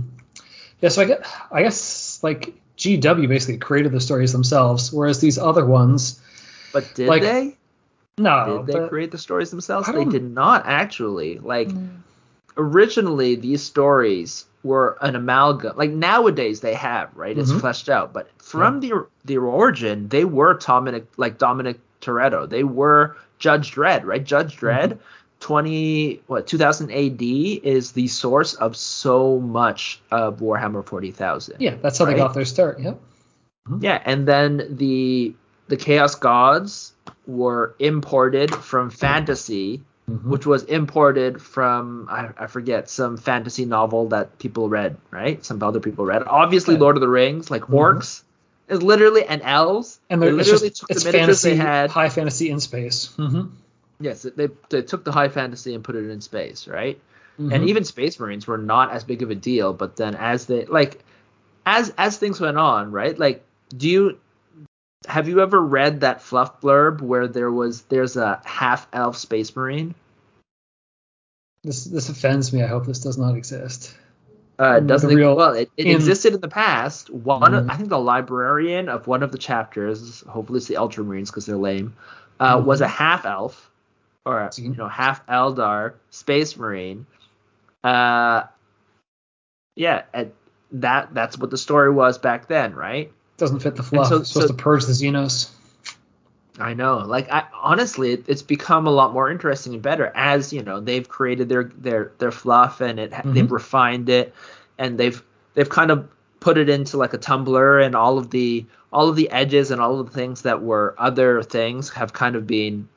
yeah 0.82 0.90
so 0.90 1.02
i 1.02 1.06
get 1.06 1.26
i 1.52 1.62
guess 1.62 2.20
like 2.24 2.54
gw 2.78 3.28
basically 3.28 3.58
created 3.58 3.92
the 3.92 4.02
stories 4.02 4.32
themselves 4.32 4.92
whereas 4.92 5.20
these 5.20 5.38
other 5.38 5.66
ones 5.66 6.22
but 6.72 6.94
did 6.96 7.08
like, 7.08 7.22
they 7.22 7.56
no 8.18 8.64
did 8.66 8.76
they 8.76 8.88
create 8.88 9.12
the 9.12 9.18
stories 9.18 9.52
themselves 9.52 9.88
they 9.92 10.06
did 10.06 10.24
not 10.24 10.64
actually 10.66 11.40
like 11.40 11.68
mm. 11.68 11.90
Originally 12.58 13.36
these 13.36 13.64
stories 13.64 14.46
were 14.64 14.98
an 15.02 15.16
amalgam. 15.16 15.76
Like 15.78 15.92
nowadays 15.92 16.62
they 16.62 16.74
have, 16.74 17.10
right? 17.16 17.38
It's 17.38 17.50
mm-hmm. 17.50 17.60
fleshed 17.60 17.90
out. 17.90 18.14
But 18.14 18.30
from 18.42 18.82
yeah. 18.82 18.90
the 18.90 19.08
the 19.26 19.38
origin, 19.38 20.08
they 20.08 20.26
were 20.26 20.54
Dominic 20.56 21.06
like 21.18 21.38
Dominic 21.38 21.80
Toretto. 22.02 22.50
They 22.50 22.64
were 22.64 23.18
Judge 23.40 23.74
Dredd, 23.74 24.06
right? 24.06 24.24
Judge 24.24 24.58
Dredd, 24.58 24.94
mm-hmm. 24.94 25.04
20 25.42 26.22
what 26.28 26.48
2000 26.48 26.92
AD 26.92 27.22
is 27.22 27.92
the 27.92 28.08
source 28.08 28.54
of 28.56 28.76
so 28.76 29.40
much 29.40 30.02
of 30.12 30.40
Warhammer 30.40 30.86
40,000. 30.86 31.58
Yeah, 31.60 31.76
that's 31.82 31.98
how 31.98 32.06
right? 32.06 32.12
they 32.12 32.18
got 32.18 32.34
their 32.34 32.46
start. 32.46 32.80
Yep. 32.80 33.00
Mm-hmm. 33.68 33.84
Yeah, 33.84 34.02
and 34.06 34.28
then 34.28 34.78
the 34.78 35.36
the 35.68 35.78
Chaos 35.78 36.16
Gods 36.16 36.94
were 37.26 37.76
imported 37.80 38.54
from 38.54 38.90
fantasy 38.90 39.82
mm-hmm. 40.14 40.30
which 40.30 40.46
was 40.46 40.64
imported 40.64 41.42
from 41.42 42.08
I, 42.10 42.30
I, 42.38 42.48
forget 42.48 42.90
some 42.90 43.18
fantasy 43.18 43.66
novel 43.66 44.10
that 44.10 44.38
people 44.40 44.70
read, 44.70 44.98
right? 45.12 45.44
Some 45.44 45.62
other 45.64 45.80
people 45.80 46.06
read. 46.06 46.24
Obviously, 46.24 46.76
yeah. 46.76 46.82
Lord 46.82 46.98
of 46.98 47.02
the 47.02 47.08
Rings, 47.08 47.50
like 47.50 47.64
mm-hmm. 47.64 47.76
orcs, 47.76 48.24
is 48.68 48.82
literally 48.82 49.26
and 49.26 49.42
elves. 49.42 50.00
And 50.10 50.22
they 50.22 50.32
literally 50.32 50.70
just, 50.70 50.82
took 50.82 50.90
the 50.90 50.96
miniatures 50.96 51.20
fantasy, 51.20 51.50
they 51.50 51.56
had, 51.56 51.90
high 51.90 52.10
fantasy 52.10 52.50
in 52.50 52.60
space. 52.60 53.14
Mm-hmm. 53.18 53.56
Yes, 54.00 54.24
they 54.24 54.50
they 54.70 54.82
took 54.82 55.04
the 55.04 55.12
high 55.12 55.30
fantasy 55.30 55.74
and 55.74 55.84
put 55.84 55.96
it 55.96 56.10
in 56.10 56.22
space, 56.22 56.68
right? 56.68 57.00
And 57.38 57.52
mm-hmm. 57.52 57.68
even 57.68 57.84
Space 57.84 58.20
Marines 58.20 58.46
were 58.46 58.60
not 58.60 58.92
as 58.92 59.04
big 59.04 59.24
of 59.24 59.32
a 59.32 59.36
deal, 59.36 59.74
but 59.74 59.96
then 59.96 60.14
as 60.16 60.46
they 60.46 60.66
like 60.66 61.04
as 61.66 61.92
as 61.98 62.18
things 62.18 62.40
went 62.40 62.58
on, 62.58 62.92
right? 62.92 63.18
Like, 63.18 63.44
do 63.76 63.90
you 63.90 64.20
have 65.08 65.28
you 65.28 65.42
ever 65.42 65.60
read 65.60 66.02
that 66.02 66.22
fluff 66.22 66.62
blurb 66.62 67.02
where 67.02 67.28
there 67.28 67.52
was 67.52 67.82
there's 67.84 68.18
a 68.18 68.42
half 68.46 68.88
elf 68.94 69.18
space 69.18 69.56
marine? 69.56 69.96
This 71.64 71.86
this 71.86 72.10
offends 72.10 72.52
me. 72.52 72.62
I 72.62 72.68
hope 72.68 72.86
this 72.86 73.00
does 73.00 73.18
not 73.18 73.36
exist. 73.36 73.96
Uh, 74.60 74.78
it 74.78 74.88
doesn't 74.88 75.14
real, 75.14 75.36
well. 75.36 75.54
It, 75.54 75.72
it 75.78 75.88
in, 75.88 75.96
existed 75.96 76.34
in 76.34 76.42
the 76.42 76.48
past. 76.48 77.10
One, 77.10 77.54
mm. 77.54 77.58
of, 77.58 77.70
I 77.70 77.76
think 77.76 77.90
the 77.90 78.00
librarian 78.00 78.88
of 78.88 79.08
one 79.08 79.24
of 79.24 79.32
the 79.32 79.38
chapters, 79.38 80.22
hopefully 80.22 80.58
it's 80.58 80.68
the 80.68 80.76
Ultramarines 80.76 81.28
because 81.28 81.48
they're 81.48 81.58
lame, 81.58 81.96
uh, 82.40 82.58
mm. 82.58 82.66
was 82.66 82.82
a 82.82 82.88
half 82.88 83.26
elf 83.26 83.72
or 84.26 84.50
you 84.58 84.76
know 84.76 84.88
half 84.88 85.26
Eldar 85.28 85.94
space 86.10 86.56
marine. 86.56 87.06
Uh, 87.84 88.44
yeah, 89.76 90.04
that 90.74 91.14
that's 91.14 91.38
what 91.38 91.50
the 91.50 91.58
story 91.58 91.92
was 91.92 92.18
back 92.18 92.48
then, 92.48 92.74
right? 92.76 93.12
Doesn't 93.38 93.60
fit 93.60 93.76
the 93.76 93.84
fluff. 93.84 94.10
So, 94.10 94.18
it's 94.18 94.30
supposed 94.30 94.50
so, 94.50 94.56
to 94.56 94.62
purge 94.62 94.86
the 94.86 94.94
Xenos. 94.94 95.50
I 96.60 96.74
know. 96.74 96.98
Like 97.00 97.32
I 97.32 97.46
honestly, 97.54 98.14
it, 98.14 98.26
it's 98.28 98.44
become 98.44 98.86
a 98.86 98.92
lot 98.92 99.14
more 99.14 99.30
interesting 99.32 99.74
and 99.74 99.82
better 99.82 100.12
as 100.14 100.54
you 100.54 100.62
know 100.62 100.80
they've 100.80 101.08
created 101.08 101.50
their 101.50 101.64
their 101.78 102.12
their 102.20 102.32
fluff 102.32 102.82
and 102.82 103.00
it 103.00 103.12
mm-hmm. 103.12 103.34
they've 103.34 103.52
refined 103.52 104.10
it 104.10 104.34
and 104.78 104.98
they've 105.00 105.22
they've 105.56 105.70
kind 105.70 105.90
of 105.90 106.08
put 106.40 106.58
it 106.58 106.70
into 106.70 106.98
like 106.98 107.14
a 107.14 107.18
tumbler 107.18 107.80
and 107.80 107.96
all 107.96 108.18
of 108.18 108.30
the 108.30 108.66
all 108.92 109.10
of 109.10 109.16
the 109.16 109.30
edges 109.32 109.72
and 109.72 109.82
all 109.82 110.00
of 110.00 110.06
the 110.06 110.14
things 110.14 110.44
that 110.44 110.62
were 110.62 110.94
other 111.00 111.42
things 111.42 111.90
have 111.90 112.14
kind 112.14 112.36
of 112.36 112.46
been 112.46 112.88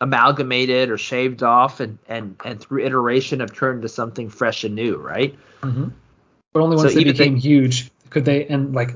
amalgamated 0.00 0.90
or 0.90 0.98
shaved 0.98 1.42
off 1.42 1.78
and 1.78 1.98
and 2.08 2.34
and 2.44 2.60
through 2.60 2.84
iteration 2.84 3.40
have 3.40 3.52
turned 3.52 3.82
to 3.82 3.88
something 3.88 4.28
fresh 4.28 4.64
and 4.64 4.74
new, 4.74 4.96
right? 4.96 5.36
Mm-hmm. 5.62 5.88
But 6.52 6.60
only 6.62 6.76
once 6.76 6.92
so 6.92 6.98
they 6.98 7.04
became 7.04 7.34
they, 7.34 7.40
huge 7.40 7.90
could 8.10 8.24
they 8.24 8.46
and 8.46 8.74
like 8.74 8.90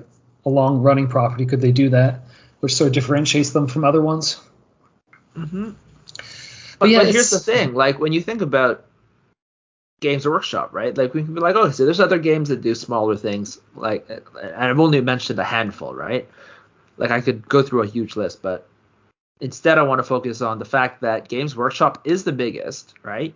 a 0.45 0.49
long 0.49 0.83
running 0.83 1.07
property 1.07 1.47
could 1.47 1.61
they 1.61 1.73
do 1.73 1.89
that 1.91 2.23
which 2.61 2.75
sort 2.75 2.89
of 2.89 2.95
differentiates 2.95 3.51
them 3.51 3.67
from 3.67 3.85
other 3.85 4.03
ones. 4.03 4.41
Mm-hmm. 5.37 5.71
But, 5.71 5.77
but 6.79 6.89
yeah, 6.89 6.99
but 6.99 7.13
here's 7.13 7.31
the 7.31 7.39
thing: 7.39 7.75
like 7.75 7.99
when 7.99 8.13
you 8.13 8.21
think 8.21 8.41
about 8.41 8.85
Games 10.01 10.27
Workshop, 10.27 10.71
right? 10.73 10.97
Like 10.97 11.15
we 11.15 11.25
can 11.25 11.35
be 11.35 11.41
like, 11.41 11.57
oh, 11.57 11.71
so 11.71 11.85
there's 11.85 12.01
other 12.01 12.19
games 12.19 12.51
that 12.51 12.63
do 12.63 12.75
smaller 12.75 13.17
things. 13.17 13.61
Like, 13.75 14.09
and 14.09 14.55
I've 14.55 14.79
only 14.79 15.01
mentioned 15.01 15.39
a 15.39 15.45
handful, 15.45 15.95
right? 15.95 16.29
Like 16.97 17.11
I 17.11 17.21
could 17.21 17.49
go 17.49 17.63
through 17.63 17.83
a 17.83 17.87
huge 17.87 18.17
list, 18.17 18.43
but 18.43 18.69
instead 19.41 19.79
I 19.79 19.83
want 19.83 19.99
to 20.01 20.05
focus 20.05 20.41
on 20.41 20.59
the 20.59 20.65
fact 20.65 21.01
that 21.03 21.29
Games 21.29 21.57
Workshop 21.57 22.03
is 22.05 22.25
the 22.25 22.33
biggest, 22.33 22.95
right? 23.03 23.35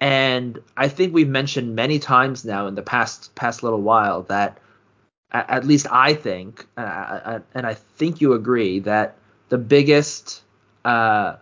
And 0.00 0.60
I 0.76 0.88
think 0.88 1.12
we've 1.12 1.28
mentioned 1.28 1.74
many 1.74 1.98
times 1.98 2.44
now 2.44 2.68
in 2.68 2.76
the 2.76 2.82
past 2.82 3.34
past 3.34 3.62
little 3.64 3.82
while 3.82 4.22
that 4.24 4.58
a- 4.58 4.67
at 5.32 5.66
least 5.66 5.86
I 5.90 6.14
think, 6.14 6.66
uh, 6.76 6.80
uh, 6.80 7.40
and 7.54 7.66
I 7.66 7.74
think 7.74 8.20
you 8.20 8.32
agree 8.32 8.80
that 8.80 9.16
the 9.48 9.58
biggest, 9.58 10.42
uh, 10.84 11.36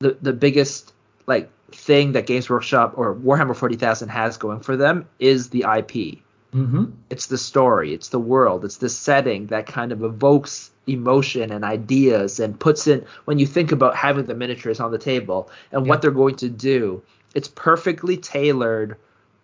the 0.00 0.16
the 0.20 0.32
biggest 0.32 0.92
like 1.26 1.50
thing 1.72 2.12
that 2.12 2.26
Games 2.26 2.50
Workshop 2.50 2.94
or 2.96 3.14
Warhammer 3.14 3.54
40,000 3.54 4.08
has 4.08 4.36
going 4.36 4.60
for 4.60 4.76
them 4.76 5.08
is 5.18 5.50
the 5.50 5.60
IP. 5.60 6.18
Mm-hmm. 6.54 6.86
It's 7.10 7.26
the 7.26 7.38
story, 7.38 7.94
it's 7.94 8.08
the 8.08 8.18
world, 8.18 8.64
it's 8.64 8.78
the 8.78 8.88
setting 8.88 9.46
that 9.46 9.66
kind 9.66 9.92
of 9.92 10.02
evokes 10.02 10.72
emotion 10.88 11.52
and 11.52 11.64
ideas 11.64 12.40
and 12.40 12.58
puts 12.58 12.88
in 12.88 13.04
when 13.26 13.38
you 13.38 13.46
think 13.46 13.70
about 13.70 13.94
having 13.94 14.26
the 14.26 14.34
miniatures 14.34 14.80
on 14.80 14.90
the 14.90 14.98
table 14.98 15.48
and 15.70 15.86
Yeah. 15.86 15.90
what 15.90 16.02
they're 16.02 16.10
going 16.10 16.34
to 16.36 16.48
do. 16.48 17.00
It's 17.36 17.46
perfectly 17.46 18.16
tailored 18.16 18.96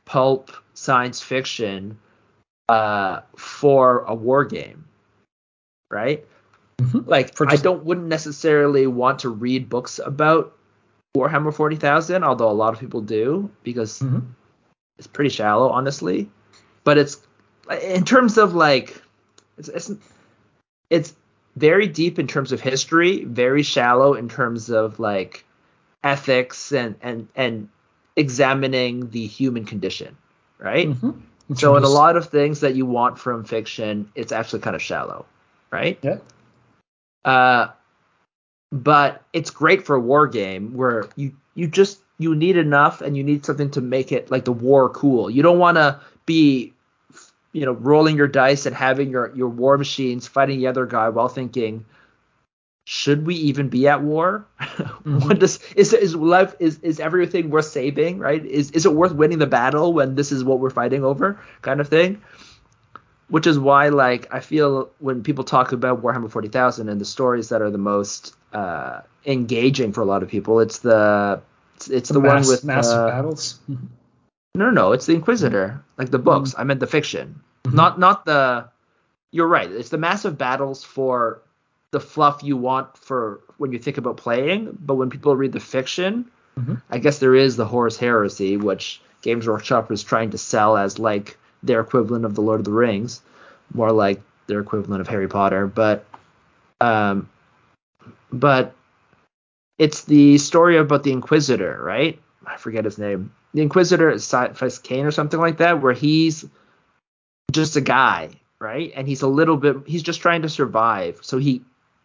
pulp 0.04 0.50
science 0.74 1.20
fiction 1.20 1.96
uh, 2.68 3.20
for 3.36 4.00
a 4.00 4.14
war 4.14 4.44
game, 4.44 4.84
right? 5.90 6.24
Mhm. 6.80 7.06
Like 7.06 7.34
For 7.34 7.48
I 7.48 7.56
don't 7.56 7.84
wouldn't 7.84 8.08
necessarily 8.08 8.86
want 8.86 9.20
to 9.20 9.30
read 9.30 9.68
books 9.68 9.98
about 10.04 10.52
Warhammer 11.16 11.54
40,000, 11.54 12.22
although 12.24 12.50
a 12.50 12.52
lot 12.52 12.74
of 12.74 12.80
people 12.80 13.00
do 13.00 13.50
because 13.62 14.00
Mhm. 14.00 14.22
it's 14.98 15.06
pretty 15.06 15.30
shallow, 15.30 15.70
honestly. 15.70 16.28
But 16.84 16.98
it's 16.98 17.18
in 17.82 18.04
terms 18.04 18.36
of 18.38 18.54
like 18.54 19.00
it's 19.58 19.68
it's 19.68 19.90
it's 20.90 21.14
very 21.56 21.86
deep 21.86 22.18
in 22.18 22.26
terms 22.26 22.52
of 22.52 22.60
history, 22.60 23.24
very 23.24 23.62
shallow 23.62 24.14
in 24.14 24.28
terms 24.28 24.68
of 24.70 25.00
like 25.00 25.44
ethics 26.04 26.72
and 26.72 26.96
and 27.00 27.28
and 27.34 27.68
examining 28.16 29.10
the 29.10 29.26
human 29.26 29.64
condition, 29.64 30.16
right? 30.58 30.88
Mhm. 30.88 31.20
So 31.54 31.76
in 31.76 31.84
a 31.84 31.88
lot 31.88 32.16
of 32.16 32.28
things 32.28 32.60
that 32.60 32.74
you 32.74 32.86
want 32.86 33.18
from 33.18 33.44
fiction, 33.44 34.10
it's 34.14 34.32
actually 34.32 34.60
kind 34.60 34.74
of 34.74 34.82
shallow, 34.82 35.26
right? 35.70 35.98
Yeah. 36.02 36.18
Uh, 37.24 37.68
but 38.72 39.22
it's 39.32 39.50
great 39.50 39.86
for 39.86 39.94
a 39.94 40.00
war 40.00 40.26
game 40.26 40.74
where 40.74 41.08
you 41.14 41.36
you 41.54 41.68
just 41.68 42.00
you 42.18 42.34
need 42.34 42.56
enough 42.56 43.00
and 43.00 43.16
you 43.16 43.22
need 43.22 43.44
something 43.44 43.70
to 43.70 43.80
make 43.80 44.10
it 44.10 44.30
like 44.30 44.44
the 44.44 44.52
war 44.52 44.88
cool. 44.88 45.30
You 45.30 45.42
don't 45.42 45.58
want 45.58 45.76
to 45.76 46.00
be 46.24 46.72
you 47.52 47.64
know 47.64 47.72
rolling 47.72 48.16
your 48.16 48.28
dice 48.28 48.66
and 48.66 48.74
having 48.74 49.10
your 49.10 49.34
your 49.34 49.48
war 49.48 49.78
machines 49.78 50.26
fighting 50.26 50.58
the 50.58 50.66
other 50.66 50.84
guy 50.84 51.08
while 51.08 51.28
thinking 51.28 51.84
should 52.88 53.26
we 53.26 53.34
even 53.34 53.68
be 53.68 53.88
at 53.88 54.00
war? 54.00 54.46
what 55.02 55.40
does 55.40 55.58
is 55.74 55.92
is 55.92 56.14
life 56.14 56.54
is 56.60 56.78
is 56.78 57.00
everything 57.00 57.50
worth 57.50 57.64
saving, 57.64 58.20
right? 58.20 58.46
Is 58.46 58.70
is 58.70 58.86
it 58.86 58.94
worth 58.94 59.12
winning 59.12 59.40
the 59.40 59.46
battle 59.46 59.92
when 59.92 60.14
this 60.14 60.30
is 60.30 60.44
what 60.44 60.60
we're 60.60 60.70
fighting 60.70 61.04
over 61.04 61.40
kind 61.62 61.80
of 61.80 61.88
thing? 61.88 62.22
Which 63.28 63.48
is 63.48 63.58
why 63.58 63.88
like 63.88 64.32
I 64.32 64.38
feel 64.38 64.90
when 65.00 65.24
people 65.24 65.42
talk 65.42 65.72
about 65.72 66.00
Warhammer 66.00 66.30
40,000 66.30 66.88
and 66.88 67.00
the 67.00 67.04
stories 67.04 67.48
that 67.48 67.60
are 67.60 67.72
the 67.72 67.78
most 67.78 68.36
uh 68.52 69.00
engaging 69.26 69.92
for 69.92 70.02
a 70.02 70.04
lot 70.04 70.22
of 70.22 70.28
people, 70.28 70.60
it's 70.60 70.78
the 70.78 71.42
it's, 71.74 71.88
it's 71.88 72.08
the, 72.10 72.20
one 72.20 72.36
mass- 72.36 72.48
with 72.48 72.62
massive 72.62 73.00
uh, 73.00 73.08
battles. 73.08 73.58
No, 73.66 74.66
no, 74.66 74.70
no, 74.70 74.92
it's 74.92 75.06
the 75.06 75.14
Inquisitor, 75.14 75.82
like 75.98 76.12
the 76.12 76.20
books. 76.20 76.54
I 76.56 76.62
meant 76.62 76.78
the 76.78 76.86
fiction, 76.86 77.40
not 77.66 77.98
not 77.98 78.26
the. 78.26 78.68
You're 79.32 79.48
right. 79.48 79.70
It's 79.70 79.88
the 79.88 79.98
massive 79.98 80.38
battles 80.38 80.84
for 80.84 81.42
the 81.92 82.00
fluff 82.00 82.42
you 82.42 82.56
want 82.56 82.96
for 82.96 83.40
when 83.58 83.72
you 83.72 83.78
think 83.78 83.98
about 83.98 84.16
playing. 84.16 84.76
But 84.80 84.94
when 84.94 85.10
people 85.10 85.36
read 85.36 85.52
the 85.52 85.60
fiction, 85.60 86.26
Mhm. 86.58 86.80
I 86.90 86.98
guess 86.98 87.18
there 87.18 87.34
is 87.34 87.56
the 87.56 87.66
Horus 87.66 87.96
Heresy, 87.96 88.56
which 88.56 89.00
Games 89.22 89.46
Workshop 89.46 89.90
is 89.92 90.02
trying 90.02 90.30
to 90.30 90.38
sell 90.38 90.76
as 90.76 90.98
like 90.98 91.36
their 91.62 91.80
equivalent 91.80 92.24
of 92.24 92.34
the 92.34 92.40
Lord 92.40 92.60
of 92.60 92.64
the 92.64 92.72
Rings, 92.72 93.20
more 93.74 93.92
like 93.92 94.20
their 94.46 94.60
equivalent 94.60 95.00
of 95.00 95.08
Harry 95.08 95.28
Potter. 95.28 95.66
But, 95.66 96.06
um, 96.80 97.28
but 98.32 98.74
it's 99.78 100.04
the 100.04 100.38
story 100.38 100.76
about 100.76 101.02
the 101.02 101.12
Inquisitor, 101.12 101.78
right? 101.82 102.18
I 102.46 102.56
forget 102.56 102.84
his 102.84 102.98
name. 102.98 103.32
The 103.52 103.62
Inquisitor 103.62 104.10
is 104.10 104.24
Ciaphas 104.24 104.82
Cain 104.82 105.04
or 105.04 105.10
something 105.10 105.40
like 105.40 105.58
that, 105.58 105.82
where 105.82 105.92
he's 105.92 106.44
just 107.52 107.76
a 107.76 107.80
guy, 107.80 108.30
right? 108.58 108.92
And 108.94 109.08
he's 109.08 109.22
a 109.22 109.28
little 109.28 109.56
bit 109.56 109.76
he's 109.86 110.02
just 110.02 110.20
trying 110.20 110.42
to 110.42 110.48
survive. 110.48 111.18
So 111.22 111.38
he 111.38 111.62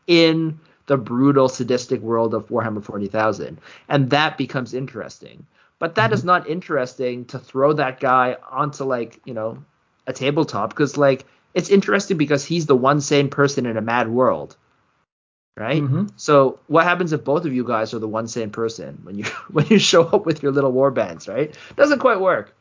in 0.07 0.59
the 0.87 0.97
brutal 0.97 1.47
sadistic 1.49 2.01
world 2.01 2.33
of 2.33 2.49
Warhammer 2.49 2.83
40,000. 2.83 3.59
And 3.87 4.09
that 4.09 4.37
becomes 4.37 4.73
interesting. 4.73 5.45
But 5.79 5.95
that 5.95 6.13
is 6.13 6.23
not 6.23 6.47
interesting 6.49 7.25
to 7.25 7.39
throw 7.39 7.73
that 7.73 7.99
guy 7.99 8.37
onto 8.51 8.83
like, 8.83 9.19
you 9.25 9.33
know, 9.33 9.63
a 10.07 10.13
tabletop 10.13 10.69
because 10.69 10.97
like 10.97 11.25
it's 11.53 11.69
interesting 11.69 12.17
because 12.17 12.45
he's 12.45 12.65
the 12.65 12.75
one 12.75 13.01
sane 13.01 13.29
person 13.29 13.65
in 13.65 13.77
a 13.77 13.81
mad 13.81 14.09
world. 14.09 14.55
Right? 15.57 15.81
Mhm. 15.83 16.11
So 16.15 16.59
what 16.67 16.85
happens 16.85 17.13
if 17.13 17.23
both 17.23 17.45
of 17.45 17.53
you 17.53 17.63
guys 17.63 17.93
are 17.93 17.99
the 17.99 18.07
one 18.07 18.27
sane 18.27 18.51
person 18.51 18.99
when 19.03 19.15
you 19.17 19.25
when 19.51 19.67
you 19.67 19.79
show 19.79 20.03
up 20.03 20.25
with 20.25 20.41
your 20.43 20.51
little 20.51 20.71
war 20.71 20.91
bands, 20.91 21.27
right? 21.27 21.55
Doesn't 21.75 21.99
quite 21.99 22.19
work. 22.19 22.53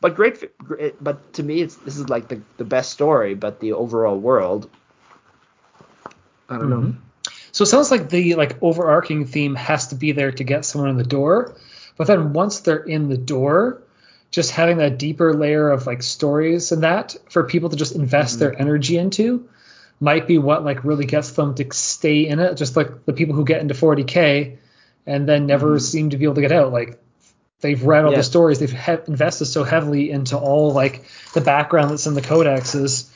But 0.00 0.14
great, 0.14 0.56
great 0.58 1.02
but 1.02 1.32
to 1.34 1.42
me 1.42 1.60
it's 1.62 1.76
this 1.76 1.96
is 1.98 2.08
like 2.08 2.28
the, 2.28 2.40
the 2.56 2.64
best 2.64 2.92
story, 2.92 3.34
but 3.34 3.60
the 3.60 3.72
overall 3.72 4.18
world 4.18 4.68
I 6.48 6.58
don't 6.58 6.70
know. 6.70 6.76
Mhm. 6.80 6.96
So 7.52 7.62
it 7.62 7.66
sounds 7.66 7.90
like 7.90 8.08
the 8.10 8.34
like 8.34 8.62
overarching 8.62 9.26
theme 9.26 9.54
has 9.56 9.88
to 9.88 9.94
be 9.94 10.12
there 10.12 10.32
to 10.32 10.44
get 10.44 10.64
someone 10.64 10.90
in 10.90 10.96
the 10.96 11.04
door, 11.04 11.54
but 11.96 12.06
then 12.06 12.32
once 12.32 12.60
they're 12.60 12.76
in 12.76 13.08
the 13.08 13.16
door, 13.16 13.82
just 14.30 14.50
having 14.50 14.78
that 14.78 14.98
deeper 14.98 15.34
layer 15.34 15.70
of 15.70 15.86
like 15.86 16.02
stories 16.02 16.70
and 16.72 16.82
that 16.82 17.16
for 17.30 17.44
people 17.44 17.70
to 17.70 17.76
just 17.76 17.94
invest 17.94 18.38
their 18.38 18.58
energy 18.60 18.98
into 18.98 19.48
might 20.00 20.26
be 20.26 20.38
what 20.38 20.64
like 20.64 20.84
really 20.84 21.06
gets 21.06 21.32
them 21.32 21.54
to 21.56 21.66
stay 21.72 22.26
in 22.26 22.38
it. 22.38 22.54
Just 22.54 22.76
like 22.76 23.04
the 23.06 23.12
people 23.12 23.34
who 23.34 23.44
get 23.44 23.60
into 23.60 23.74
40k 23.74 24.58
and 25.06 25.26
then 25.28 25.46
never 25.46 25.78
seem 25.78 26.10
to 26.10 26.18
be 26.18 26.24
able 26.24 26.34
to 26.36 26.40
get 26.42 26.52
out. 26.52 26.72
Like 26.72 27.00
they've 27.60 27.82
read 27.82 28.04
all 28.04 28.12
Yeah. 28.12 28.18
the 28.18 28.22
stories, 28.22 28.58
they've 28.60 28.70
he- 28.70 28.92
invested 29.08 29.46
so 29.46 29.64
heavily 29.64 30.10
into 30.10 30.36
all 30.38 30.72
like 30.72 31.04
the 31.34 31.40
background 31.40 31.90
that's 31.90 32.06
in 32.06 32.14
the 32.14 32.20
codexes, 32.22 33.08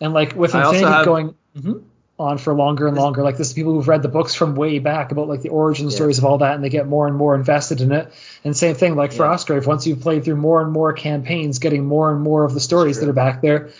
and 0.00 0.12
like 0.12 0.36
with 0.36 0.54
I 0.54 0.60
Infinity 0.66 0.86
have- 0.92 1.04
going 1.06 1.34
Mhm. 1.58 1.82
On 2.20 2.36
for 2.36 2.52
longer 2.52 2.86
and 2.86 2.98
longer. 2.98 3.22
Like 3.22 3.38
this 3.38 3.48
is 3.48 3.54
people 3.54 3.72
who've 3.72 3.88
read 3.88 4.02
the 4.02 4.08
books 4.08 4.34
from 4.34 4.54
way 4.54 4.78
back 4.78 5.10
about 5.10 5.26
like 5.26 5.40
the 5.40 5.48
origin 5.48 5.86
Yeah. 5.86 5.94
stories 5.94 6.18
of 6.18 6.26
all 6.26 6.36
that, 6.38 6.54
and 6.54 6.62
they 6.62 6.68
get 6.68 6.86
more 6.86 7.06
and 7.06 7.16
more 7.16 7.34
invested 7.34 7.80
in 7.80 7.92
it. 7.92 8.12
And 8.44 8.54
same 8.54 8.74
thing 8.74 8.94
like 8.94 9.14
for 9.14 9.24
Yeah. 9.24 9.32
Osgrave, 9.32 9.66
once 9.66 9.86
you've 9.86 10.00
played 10.00 10.24
through 10.24 10.36
more 10.36 10.60
and 10.60 10.70
more 10.70 10.92
campaigns, 10.92 11.60
getting 11.60 11.86
more 11.86 12.12
and 12.12 12.20
more 12.20 12.44
of 12.44 12.52
the 12.52 12.60
stories 12.60 13.00
that 13.00 13.08
are 13.08 13.14
back 13.14 13.40
there, 13.40 13.70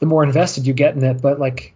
the 0.00 0.06
more 0.06 0.24
invested 0.24 0.66
you 0.66 0.72
get 0.72 0.96
in 0.96 1.04
it. 1.04 1.22
But 1.22 1.38
like 1.38 1.72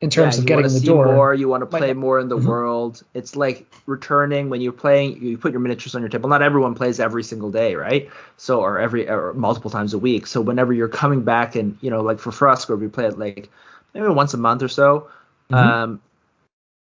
in 0.00 0.08
terms 0.08 0.36
Yeah, 0.36 0.40
of 0.40 0.46
getting 0.46 0.64
in 0.64 0.72
the 0.72 0.80
door, 0.80 1.04
more, 1.04 1.34
you 1.34 1.46
want 1.46 1.60
to 1.60 1.66
play 1.66 1.92
more 1.92 2.18
in 2.20 2.28
the 2.28 2.38
Mhm. 2.38 2.46
world. 2.46 3.02
It's 3.12 3.36
like 3.36 3.66
returning 3.84 4.48
when 4.48 4.62
you're 4.62 4.72
playing. 4.72 5.22
You 5.22 5.36
put 5.36 5.52
your 5.52 5.60
miniatures 5.60 5.94
on 5.94 6.00
your 6.00 6.08
table. 6.08 6.30
Not 6.30 6.40
everyone 6.40 6.74
plays 6.74 7.00
every 7.00 7.22
single 7.22 7.50
day, 7.50 7.74
right? 7.74 8.08
So 8.38 8.60
or 8.60 8.78
every 8.78 9.10
or 9.10 9.34
multiple 9.34 9.70
times 9.70 9.92
a 9.92 9.98
week. 9.98 10.26
So 10.26 10.40
whenever 10.40 10.72
you're 10.72 10.88
coming 10.88 11.20
back 11.20 11.54
and 11.54 11.76
you 11.82 11.90
know, 11.90 12.00
like 12.00 12.18
for 12.18 12.30
Frostgrave, 12.30 12.78
we 12.80 12.88
play 12.88 13.06
it 13.06 13.18
like 13.18 13.50
maybe 13.92 14.08
once 14.08 14.32
a 14.32 14.38
month 14.38 14.62
or 14.62 14.68
so. 14.68 15.08
Mhm. 15.50 15.56
Um, 15.56 16.00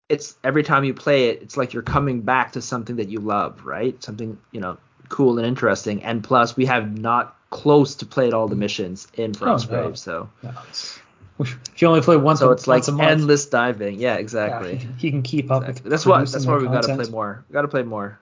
it's 0.09 0.35
every 0.43 0.63
time 0.63 0.83
you 0.83 0.93
play 0.93 1.29
it, 1.29 1.41
it's 1.41 1.57
like 1.57 1.73
you're 1.73 1.83
coming 1.83 2.21
back 2.21 2.53
to 2.53 2.61
something 2.61 2.97
that 2.97 3.09
you 3.09 3.19
love, 3.19 3.65
right? 3.65 4.01
Something 4.03 4.37
you 4.51 4.61
know 4.61 4.77
cool 5.09 5.37
and 5.37 5.47
interesting. 5.47 6.03
And 6.03 6.23
plus, 6.23 6.55
we 6.55 6.65
have 6.65 6.97
not 6.97 7.35
close 7.49 7.95
to 7.95 8.05
played 8.05 8.33
all 8.33 8.47
the 8.47 8.55
missions 8.55 9.07
in 9.15 9.33
Oh, 9.41 9.57
no. 9.69 9.93
So 9.93 10.29
No, 10.41 10.51
if 11.39 11.81
you 11.81 11.87
only 11.87 12.01
play 12.01 12.17
once, 12.17 12.39
so 12.39 12.51
it's 12.51 12.67
like 12.67 12.79
once 12.79 12.91
month, 12.91 13.11
endless 13.11 13.45
diving. 13.45 13.99
Yeah, 13.99 14.13
yeah, 14.13 14.19
exactly. 14.19 14.71
he, 14.73 14.77
can, 14.79 14.93
he 14.93 15.11
can 15.11 15.21
keep 15.21 15.51
up. 15.51 15.63
Exactly. 15.63 15.89
That's 15.89 16.05
why. 16.05 16.19
That's 16.19 16.45
why 16.45 16.57
we 16.57 16.67
got 16.67 16.83
to 16.83 16.95
play 16.95 17.09
more. 17.09 17.45
We 17.47 17.53
got 17.53 17.61
to 17.63 17.67
play 17.67 17.83
more. 17.83 18.19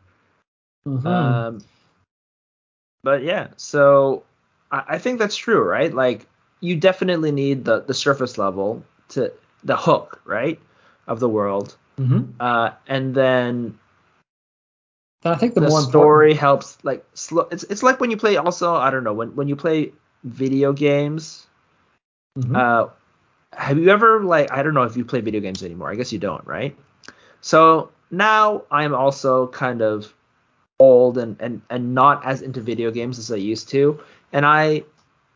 Mhm. 0.88 1.06
Um, 1.06 1.62
but 3.04 3.24
yeah, 3.24 3.50
so 3.58 4.24
I, 4.72 4.84
I 4.90 4.98
think 4.98 5.20
that's 5.20 5.36
true, 5.36 5.62
right? 5.62 5.94
Like 5.94 6.26
you 6.60 6.76
definitely 6.76 7.32
need 7.32 7.66
the 7.66 7.82
the 7.82 7.94
surface 7.94 8.38
level 8.38 8.84
to 9.10 9.32
the 9.64 9.78
hook, 9.78 10.22
right, 10.26 10.60
of 11.08 11.20
the 11.20 11.30
world, 11.30 11.76
Mhm. 12.00 12.34
uh, 12.40 12.72
and 12.88 13.14
then 13.14 13.78
I 15.24 15.36
think 15.36 15.54
the, 15.54 15.62
the, 15.62 15.68
more 15.68 15.80
important 15.80 15.92
story 15.92 16.34
helps. 16.34 16.78
Like 16.84 17.06
slow. 17.14 17.48
It's 17.52 17.64
it's 17.64 17.84
like 17.84 18.00
when 18.00 18.10
you 18.10 18.18
play. 18.18 18.38
Also, 18.38 18.74
I 18.74 18.90
don't 18.90 19.04
know 19.04 19.14
when 19.14 19.36
when 19.36 19.48
you 19.48 19.56
play 19.56 19.92
video 20.24 20.74
games. 20.74 21.48
Mhm. 22.38 22.56
Uh, 22.56 22.90
have 23.54 23.78
you 23.78 23.90
ever 23.90 24.24
like 24.24 24.52
I 24.52 24.64
don't 24.64 24.74
know 24.74 24.84
if 24.84 24.98
you 24.98 25.06
play 25.06 25.22
video 25.22 25.42
games 25.42 25.64
anymore. 25.64 25.92
I 25.92 25.96
guess 25.96 26.12
you 26.12 26.20
don't, 26.20 26.46
right? 26.48 26.76
So 27.42 27.92
now 28.10 28.64
I'm 28.72 28.94
also 28.96 29.48
kind 29.48 29.82
of 29.82 30.14
old 30.80 31.18
and 31.20 31.38
and 31.40 31.62
and 31.70 31.94
not 31.94 32.26
as 32.26 32.42
into 32.42 32.62
video 32.62 32.90
games 32.90 33.20
as 33.20 33.32
I 33.32 33.36
used 33.36 33.70
to, 33.70 34.00
and 34.34 34.46
I 34.46 34.84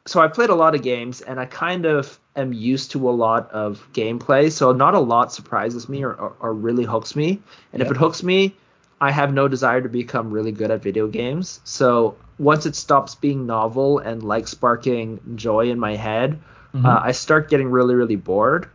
so 0.07 0.19
I 0.21 0.27
played 0.27 0.49
a 0.49 0.55
lot 0.55 0.75
of 0.75 0.81
games 0.83 1.21
and 1.21 1.39
I 1.39 1.45
kind 1.45 1.85
of 1.85 2.19
am 2.35 2.53
used 2.53 2.91
to 2.91 3.09
a 3.09 3.11
lot 3.11 3.49
of 3.51 3.87
gameplay. 3.93 4.51
So 4.51 4.71
not 4.71 4.93
a 4.93 4.99
lot 4.99 5.33
surprises 5.33 5.87
me 5.89 6.03
or 6.03 6.13
or, 6.13 6.33
or 6.39 6.53
really 6.53 6.83
hooks 6.83 7.15
me, 7.15 7.41
and 7.73 7.81
if 7.81 7.89
it 7.91 7.97
hooks 7.97 8.21
me, 8.23 8.55
I 9.01 9.11
have 9.11 9.33
no 9.33 9.47
desire 9.47 9.81
to 9.81 9.89
become 9.89 10.31
really 10.31 10.51
good 10.51 10.71
at 10.71 10.81
video 10.83 11.07
games. 11.07 11.59
So 11.63 12.15
once 12.37 12.65
it 12.65 12.75
stops 12.75 13.15
being 13.15 13.45
novel 13.45 13.99
and 13.99 14.21
like 14.23 14.47
sparking 14.47 15.19
joy 15.35 15.69
in 15.69 15.79
my 15.79 15.95
head, 15.95 16.39
Mhm. 16.73 16.85
uh, 16.85 16.99
I 17.03 17.11
start 17.13 17.49
getting 17.49 17.69
really 17.71 17.95
really 17.95 18.17
bored, 18.17 18.67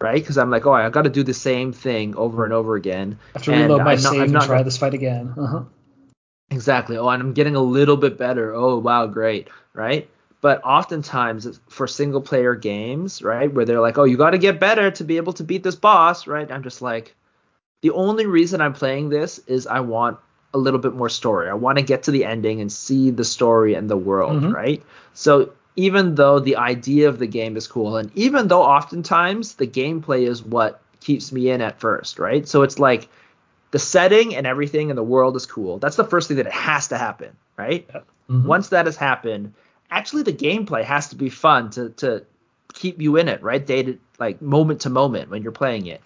right? 0.00 0.20
Because 0.20 0.36
I'm 0.36 0.50
like, 0.50 0.66
oh, 0.66 0.72
I 0.72 0.90
got 0.90 1.02
to 1.02 1.10
do 1.10 1.22
the 1.22 1.34
same 1.34 1.72
thing 1.72 2.14
over 2.16 2.44
and 2.44 2.52
over 2.52 2.74
again. 2.74 3.18
I 3.34 3.38
have 3.38 3.42
to 3.44 3.50
reload 3.52 3.84
my 3.84 3.92
I'm 3.92 4.02
not- 4.02 4.12
save 4.12 4.14
I'm 4.20 4.22
and 4.24 4.32
not- 4.32 4.46
try 4.46 4.62
this 4.64 4.76
fight 4.76 4.94
again. 4.94 5.32
Uh-huh. 5.38 5.62
Exactly. 6.50 6.96
Oh, 6.96 7.08
and 7.08 7.22
I'm 7.22 7.32
getting 7.32 7.56
a 7.56 7.60
little 7.60 7.96
bit 7.96 8.16
better. 8.18 8.54
Oh, 8.54 8.78
wow, 8.78 9.06
great, 9.06 9.48
right? 9.74 10.08
But 10.40 10.62
oftentimes 10.64 11.60
for 11.68 11.86
single 11.86 12.20
player 12.20 12.54
games, 12.54 13.22
right, 13.22 13.52
where 13.52 13.64
they're 13.64 13.80
like, 13.80 13.98
oh, 13.98 14.04
you 14.04 14.16
got 14.16 14.30
to 14.30 14.38
get 14.38 14.60
better 14.60 14.90
to 14.92 15.04
be 15.04 15.16
able 15.16 15.32
to 15.34 15.44
beat 15.44 15.62
this 15.64 15.74
boss, 15.74 16.26
right? 16.26 16.50
I'm 16.50 16.62
just 16.62 16.80
like, 16.80 17.14
the 17.82 17.90
only 17.90 18.26
reason 18.26 18.60
I'm 18.60 18.72
playing 18.72 19.08
this 19.08 19.38
is 19.46 19.66
I 19.66 19.80
want 19.80 20.18
a 20.54 20.58
little 20.58 20.80
bit 20.80 20.94
more 20.94 21.08
story. 21.08 21.48
I 21.48 21.54
want 21.54 21.78
to 21.78 21.84
get 21.84 22.04
to 22.04 22.10
the 22.10 22.24
ending 22.24 22.60
and 22.60 22.70
see 22.70 23.10
the 23.10 23.24
story 23.24 23.74
and 23.74 23.90
the 23.90 23.96
world, 23.96 24.42
Mhm. 24.42 24.52
right? 24.54 24.82
So 25.12 25.50
even 25.76 26.14
though 26.14 26.38
the 26.38 26.56
idea 26.56 27.08
of 27.08 27.18
the 27.18 27.26
game 27.26 27.56
is 27.56 27.66
cool, 27.66 27.96
and 27.96 28.10
even 28.14 28.48
though 28.48 28.62
oftentimes 28.62 29.54
the 29.54 29.66
gameplay 29.66 30.26
is 30.26 30.42
what 30.42 30.80
keeps 31.00 31.32
me 31.32 31.50
in 31.50 31.60
at 31.60 31.80
first, 31.80 32.18
right? 32.18 32.48
So 32.48 32.62
it's 32.62 32.78
like 32.78 33.08
the 33.70 33.78
setting 33.78 34.34
and 34.34 34.46
everything 34.46 34.90
in 34.90 34.96
the 34.96 35.02
world 35.02 35.36
is 35.36 35.46
cool. 35.46 35.78
That's 35.78 35.96
the 35.96 36.04
first 36.04 36.28
thing 36.28 36.38
that 36.38 36.46
it 36.46 36.52
has 36.52 36.88
to 36.88 36.98
happen, 36.98 37.30
right? 37.56 37.88
Mhm. 38.30 38.44
Once 38.44 38.68
that 38.70 38.86
has 38.86 38.96
happened, 38.96 39.52
actually 39.90 40.22
the 40.22 40.32
gameplay 40.32 40.84
has 40.84 41.08
to 41.08 41.16
be 41.16 41.28
fun 41.28 41.70
to 41.70 41.90
to 41.90 42.24
keep 42.74 43.00
you 43.00 43.16
in 43.16 43.28
it, 43.28 43.42
right? 43.42 43.64
Day 43.64 43.82
to 43.82 43.98
like 44.18 44.40
moment 44.42 44.80
to 44.82 44.90
moment 44.90 45.30
when 45.30 45.42
you're 45.42 45.52
playing 45.52 45.86
it. 45.86 46.02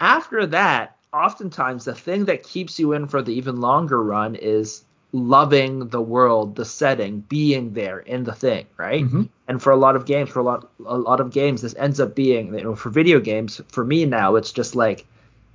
After 0.00 0.46
that, 0.46 0.96
oftentimes 1.12 1.84
the 1.84 1.94
thing 1.94 2.26
that 2.26 2.42
keeps 2.42 2.78
you 2.78 2.92
in 2.92 3.06
for 3.08 3.22
the 3.22 3.32
even 3.32 3.60
longer 3.60 4.02
run 4.02 4.34
is 4.36 4.84
loving 5.12 5.88
the 5.88 6.00
world, 6.02 6.54
the 6.54 6.64
setting, 6.64 7.20
being 7.20 7.72
there 7.72 8.00
in 8.00 8.24
the 8.24 8.34
thing, 8.34 8.66
right? 8.76 9.04
Mhm. 9.04 9.28
And 9.48 9.62
for 9.62 9.72
a 9.72 9.76
lot 9.76 9.96
of 9.96 10.04
games, 10.04 10.28
for 10.28 10.40
a 10.40 10.42
lot 10.42 10.68
a 10.84 10.98
lot 10.98 11.20
of 11.20 11.30
games, 11.30 11.62
this 11.62 11.74
ends 11.78 11.98
up 11.98 12.14
being, 12.14 12.54
you 12.54 12.62
know, 12.62 12.74
for 12.74 12.90
video 12.90 13.18
games, 13.18 13.60
for 13.68 13.84
me 13.84 14.04
now, 14.04 14.36
it's 14.36 14.52
just 14.52 14.76
like 14.76 15.06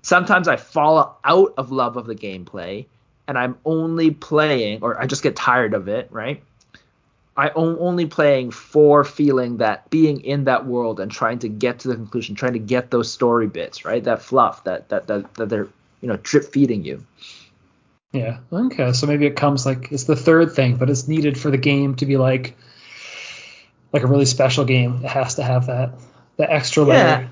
sometimes 0.01 0.47
I 0.47 0.55
fall 0.57 1.20
out 1.24 1.53
of 1.57 1.72
love 1.72 1.97
of 1.97 2.07
the 2.07 2.16
gameplay 2.16 2.86
and 3.28 3.38
I'm 3.38 3.55
only 3.64 4.11
playing, 4.11 4.80
or 4.82 4.99
I 4.99 5.05
just 5.05 5.24
get 5.24 5.36
tired 5.36 5.74
of 5.74 5.88
it, 5.88 6.07
right? 6.11 6.43
I 7.36 7.47
am 7.47 7.77
only 7.79 8.05
playing 8.05 8.51
for 8.51 9.03
feeling 9.03 9.57
that 9.57 9.89
being 9.89 10.21
in 10.21 10.43
that 10.43 10.65
world 10.65 10.99
and 10.99 11.11
trying 11.11 11.39
to 11.39 11.49
get 11.49 11.79
to 11.79 11.88
the 11.88 11.95
conclusion, 11.95 12.36
trying 12.36 12.53
to 12.53 12.59
get 12.59 12.91
those 12.91 13.11
story 13.11 13.47
bits, 13.47 13.86
right? 13.86 14.03
That 14.03 14.21
fluff 14.21 14.63
that 14.65 14.89
that 14.89 15.07
that, 15.07 15.34
that 15.36 15.49
they're 15.49 15.67
you 16.01 16.07
know 16.07 16.17
drip 16.21 16.45
feeding 16.45 16.84
you. 16.84 17.03
Yeah. 18.11 18.38
Okay. 18.51 18.93
So 18.93 19.07
maybe 19.07 19.25
it 19.25 19.36
comes 19.36 19.65
like 19.65 19.91
it's 19.91 20.03
the 20.03 20.15
third 20.15 20.53
thing, 20.53 20.77
but 20.77 20.89
it's 20.89 21.07
needed 21.07 21.39
for 21.39 21.49
the 21.49 21.57
game 21.57 21.95
to 21.95 22.05
be 22.05 22.17
like 22.17 22.55
like 23.91 24.03
a 24.03 24.07
really 24.07 24.25
special 24.25 24.65
game. 24.65 25.03
It 25.03 25.09
has 25.09 25.36
to 25.36 25.43
have 25.43 25.65
that 25.67 25.93
the 26.38 26.51
extra 26.51 26.84
layer. 26.84 27.29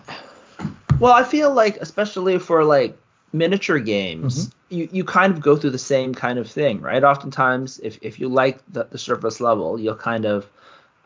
Yeah. 0.59 0.65
Well, 0.99 1.13
I 1.13 1.23
feel 1.23 1.53
like 1.53 1.77
especially 1.77 2.39
for 2.39 2.63
like 2.63 2.97
miniature 3.33 3.79
games, 3.79 4.47
Mm-hmm. 4.47 4.75
you, 4.75 4.89
you 4.91 5.03
kind 5.03 5.33
of 5.33 5.41
go 5.41 5.55
through 5.57 5.71
the 5.71 5.77
same 5.79 6.13
kind 6.13 6.39
of 6.39 6.49
thing, 6.49 6.81
right? 6.81 7.03
Oftentimes, 7.03 7.79
if, 7.83 7.97
if 8.01 8.19
you 8.19 8.29
like 8.29 8.59
the, 8.71 8.85
the 8.85 8.97
surface 8.97 9.39
level, 9.41 9.79
you'll 9.79 9.95
kind 9.95 10.25
of 10.25 10.47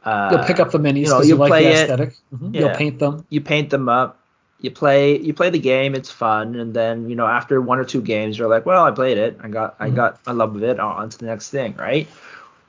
uh, 0.03 0.29
You'll 0.31 0.43
pick 0.45 0.59
up 0.59 0.71
the 0.71 0.77
minis 0.79 0.95
you 1.03 1.09
know, 1.09 1.21
you, 1.21 1.35
like 1.35 1.49
play 1.49 1.63
the 1.63 1.69
it- 1.71 1.83
aesthetic. 1.83 2.13
Mhm. 2.33 2.53
yeah. 2.53 2.59
You'll 2.61 2.69
paint 2.77 2.99
them. 2.99 3.25
you 3.29 3.41
paint 3.41 3.69
them 3.69 3.89
up 3.89 4.19
you 4.61 4.71
play 4.71 5.19
you 5.19 5.33
play 5.33 5.49
the 5.49 5.59
game 5.59 5.93
it's 5.95 6.09
fun 6.09 6.55
and 6.55 6.73
then 6.73 7.09
you 7.09 7.15
know 7.15 7.27
after 7.27 7.59
one 7.61 7.77
or 7.77 7.83
two 7.83 8.01
games 8.01 8.37
you're 8.39 8.47
like 8.47 8.65
well 8.65 8.85
i 8.85 8.89
played 8.89 9.17
it 9.17 9.37
i 9.43 9.49
got 9.49 9.75
i 9.81 9.89
Mhm. 9.89 9.95
got 9.95 10.25
my 10.25 10.31
love 10.31 10.55
of 10.55 10.63
it 10.63 10.79
on 10.79 10.95
on 10.95 11.09
to 11.09 11.17
the 11.17 11.25
next 11.25 11.49
thing 11.49 11.75
right 11.75 12.07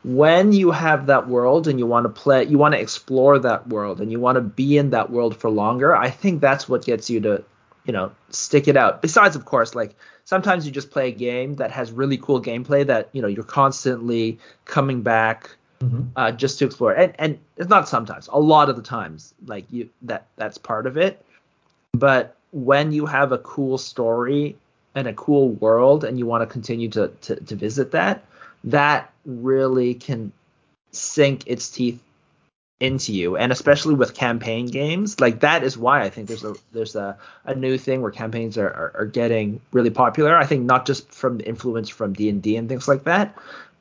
when 0.02 0.52
you 0.52 0.72
have 0.72 1.06
that 1.06 1.28
world 1.28 1.68
and 1.68 1.78
you 1.78 1.86
want 1.86 2.04
to 2.04 2.08
play 2.08 2.44
you 2.44 2.58
want 2.58 2.74
to 2.74 2.80
explore 2.80 3.38
that 3.38 3.68
world 3.68 4.00
and 4.00 4.10
you 4.10 4.18
want 4.18 4.34
to 4.36 4.40
be 4.40 4.76
in 4.76 4.90
that 4.90 5.10
world 5.10 5.36
for 5.36 5.48
longer 5.48 5.94
i 5.96 6.10
think 6.10 6.40
that's 6.40 6.68
what 6.68 6.84
gets 6.84 7.08
you 7.08 7.20
to 7.20 7.42
you 7.86 7.92
know 7.92 8.12
stick 8.30 8.68
it 8.68 8.76
out. 8.76 9.02
Besides 9.02 9.36
of 9.36 9.44
course 9.44 9.74
like 9.74 9.94
sometimes 10.24 10.66
you 10.66 10.72
just 10.72 10.90
play 10.90 11.08
a 11.08 11.12
game 11.12 11.54
that 11.56 11.70
has 11.70 11.92
really 11.92 12.18
cool 12.18 12.42
gameplay 12.42 12.86
that 12.86 13.08
you 13.12 13.22
know 13.22 13.28
you're 13.28 13.44
constantly 13.44 14.38
coming 14.64 15.02
back 15.02 15.50
Mhm. 15.82 16.06
uh, 16.16 16.32
just 16.32 16.58
to 16.58 16.64
explore. 16.64 16.92
And 16.92 17.12
and 17.18 17.38
it's 17.58 17.68
not 17.68 17.88
sometimes 17.88 18.28
a 18.32 18.40
lot 18.40 18.70
of 18.70 18.76
the 18.76 18.82
times 18.82 19.34
like 19.46 19.70
you 19.70 19.90
that 20.02 20.26
that's 20.36 20.58
part 20.58 20.86
of 20.86 20.96
it. 20.96 21.22
But 21.92 22.34
when 22.52 22.92
you 22.92 23.06
have 23.06 23.32
a 23.32 23.38
cool 23.38 23.76
story 23.78 24.56
and 24.94 25.06
a 25.06 25.12
cool 25.12 25.50
world 25.50 26.04
and 26.04 26.18
you 26.18 26.24
want 26.26 26.42
to 26.42 26.46
continue 26.46 26.88
to, 26.90 27.08
to 27.22 27.36
to 27.36 27.54
visit 27.54 27.90
that 27.90 28.24
that 28.64 29.12
really 29.26 29.94
can 29.94 30.32
sink 30.92 31.42
its 31.46 31.68
teeth 31.68 32.00
into 32.78 33.12
you 33.12 33.36
and 33.38 33.52
especially 33.52 33.94
with 33.94 34.12
campaign 34.12 34.66
games 34.66 35.18
like 35.18 35.40
that 35.40 35.64
is 35.64 35.78
why 35.78 36.02
i 36.02 36.10
think 36.10 36.28
there's 36.28 36.44
a 36.44 36.54
there's 36.72 36.94
a, 36.94 37.16
a 37.46 37.54
new 37.54 37.78
thing 37.78 38.02
where 38.02 38.10
campaigns 38.10 38.58
are, 38.58 38.68
are, 38.68 38.92
are 38.98 39.06
getting 39.06 39.58
really 39.72 39.88
popular 39.88 40.36
i 40.36 40.44
think 40.44 40.64
not 40.64 40.84
just 40.86 41.10
from 41.10 41.38
the 41.38 41.48
influence 41.48 41.88
from 41.88 42.12
d&d 42.12 42.54
and 42.54 42.68
things 42.68 42.86
like 42.86 43.04
that 43.04 43.34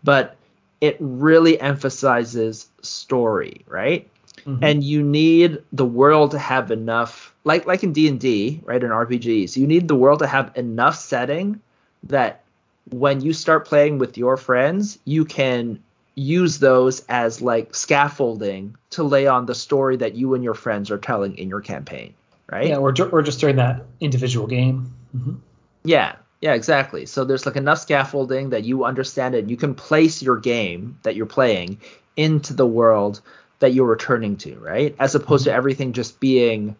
but 0.03 0.37
it 0.79 0.95
really 0.99 1.59
emphasizes 1.59 2.69
story 2.81 3.61
right 3.67 4.07
Mhm. 4.45 4.59
and 4.61 4.83
you 4.83 5.01
need 5.01 5.57
the 5.71 5.85
world 5.85 6.31
to 6.31 6.37
have 6.37 6.69
enough 6.69 7.33
like 7.45 7.65
like 7.65 7.83
in 7.83 7.93
d&d 7.93 8.61
right 8.65 8.83
in 8.83 8.89
rpgs 8.91 9.57
you 9.57 9.65
need 9.65 9.87
the 9.87 9.95
world 9.95 10.19
to 10.19 10.27
have 10.27 10.51
enough 10.55 10.95
setting 10.95 11.59
that 12.03 12.43
when 12.91 13.21
you 13.21 13.33
start 13.33 13.65
playing 13.65 13.97
with 13.97 14.17
your 14.17 14.37
friends 14.37 14.99
you 15.05 15.25
can 15.25 15.79
use 16.15 16.59
those 16.59 17.05
as 17.09 17.41
like 17.41 17.75
scaffolding 17.75 18.75
to 18.91 19.03
lay 19.03 19.27
on 19.27 19.45
the 19.45 19.55
story 19.55 19.97
that 19.97 20.15
you 20.15 20.33
and 20.33 20.43
your 20.43 20.53
friends 20.53 20.89
are 20.89 20.97
telling 20.97 21.37
in 21.37 21.49
your 21.49 21.61
campaign 21.61 22.13
right 22.49 22.67
Yeah, 22.67 22.77
or, 22.77 22.93
or 23.11 23.21
just 23.21 23.39
during 23.39 23.57
that 23.57 23.83
individual 23.99 24.47
game. 24.47 24.93
Mhm. 25.15 25.37
yeah, 25.83 26.15
yeah, 26.41 26.53
exactly. 26.53 27.05
So 27.05 27.25
there's 27.25 27.45
like 27.45 27.55
enough 27.55 27.79
scaffolding 27.79 28.51
that 28.51 28.63
you 28.63 28.85
understand 28.85 29.35
it. 29.35 29.49
You 29.49 29.57
can 29.57 29.73
place 29.75 30.21
your 30.21 30.37
game 30.37 30.99
that 31.03 31.15
you're 31.15 31.25
playing 31.25 31.79
into 32.15 32.53
the 32.53 32.67
world 32.67 33.21
that 33.59 33.73
you're 33.73 33.87
returning 33.87 34.37
to, 34.37 34.55
right? 34.55 34.95
As 34.99 35.15
opposed 35.15 35.45
to 35.45 35.53
everything 35.53 35.93
just 35.93 36.19
being, 36.19 36.75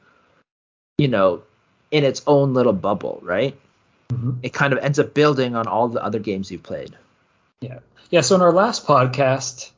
you 0.98 1.08
know, 1.08 1.42
in 1.92 2.04
its 2.04 2.22
own 2.28 2.54
little 2.54 2.74
bubble, 2.74 3.20
right? 3.24 3.58
Mhm. 4.14 4.38
It 4.44 4.54
kind 4.54 4.72
of 4.72 4.80
ends 4.80 5.00
up 5.00 5.14
building 5.14 5.56
on 5.56 5.68
all 5.68 5.88
the 5.88 6.04
other 6.04 6.20
games 6.20 6.52
you've 6.52 6.64
played. 6.64 6.96
Yeah. 7.62 7.80
Yeah. 8.10 8.22
So 8.22 8.36
in 8.36 8.42
our 8.42 8.52
last 8.52 8.86
podcast, 8.86 9.72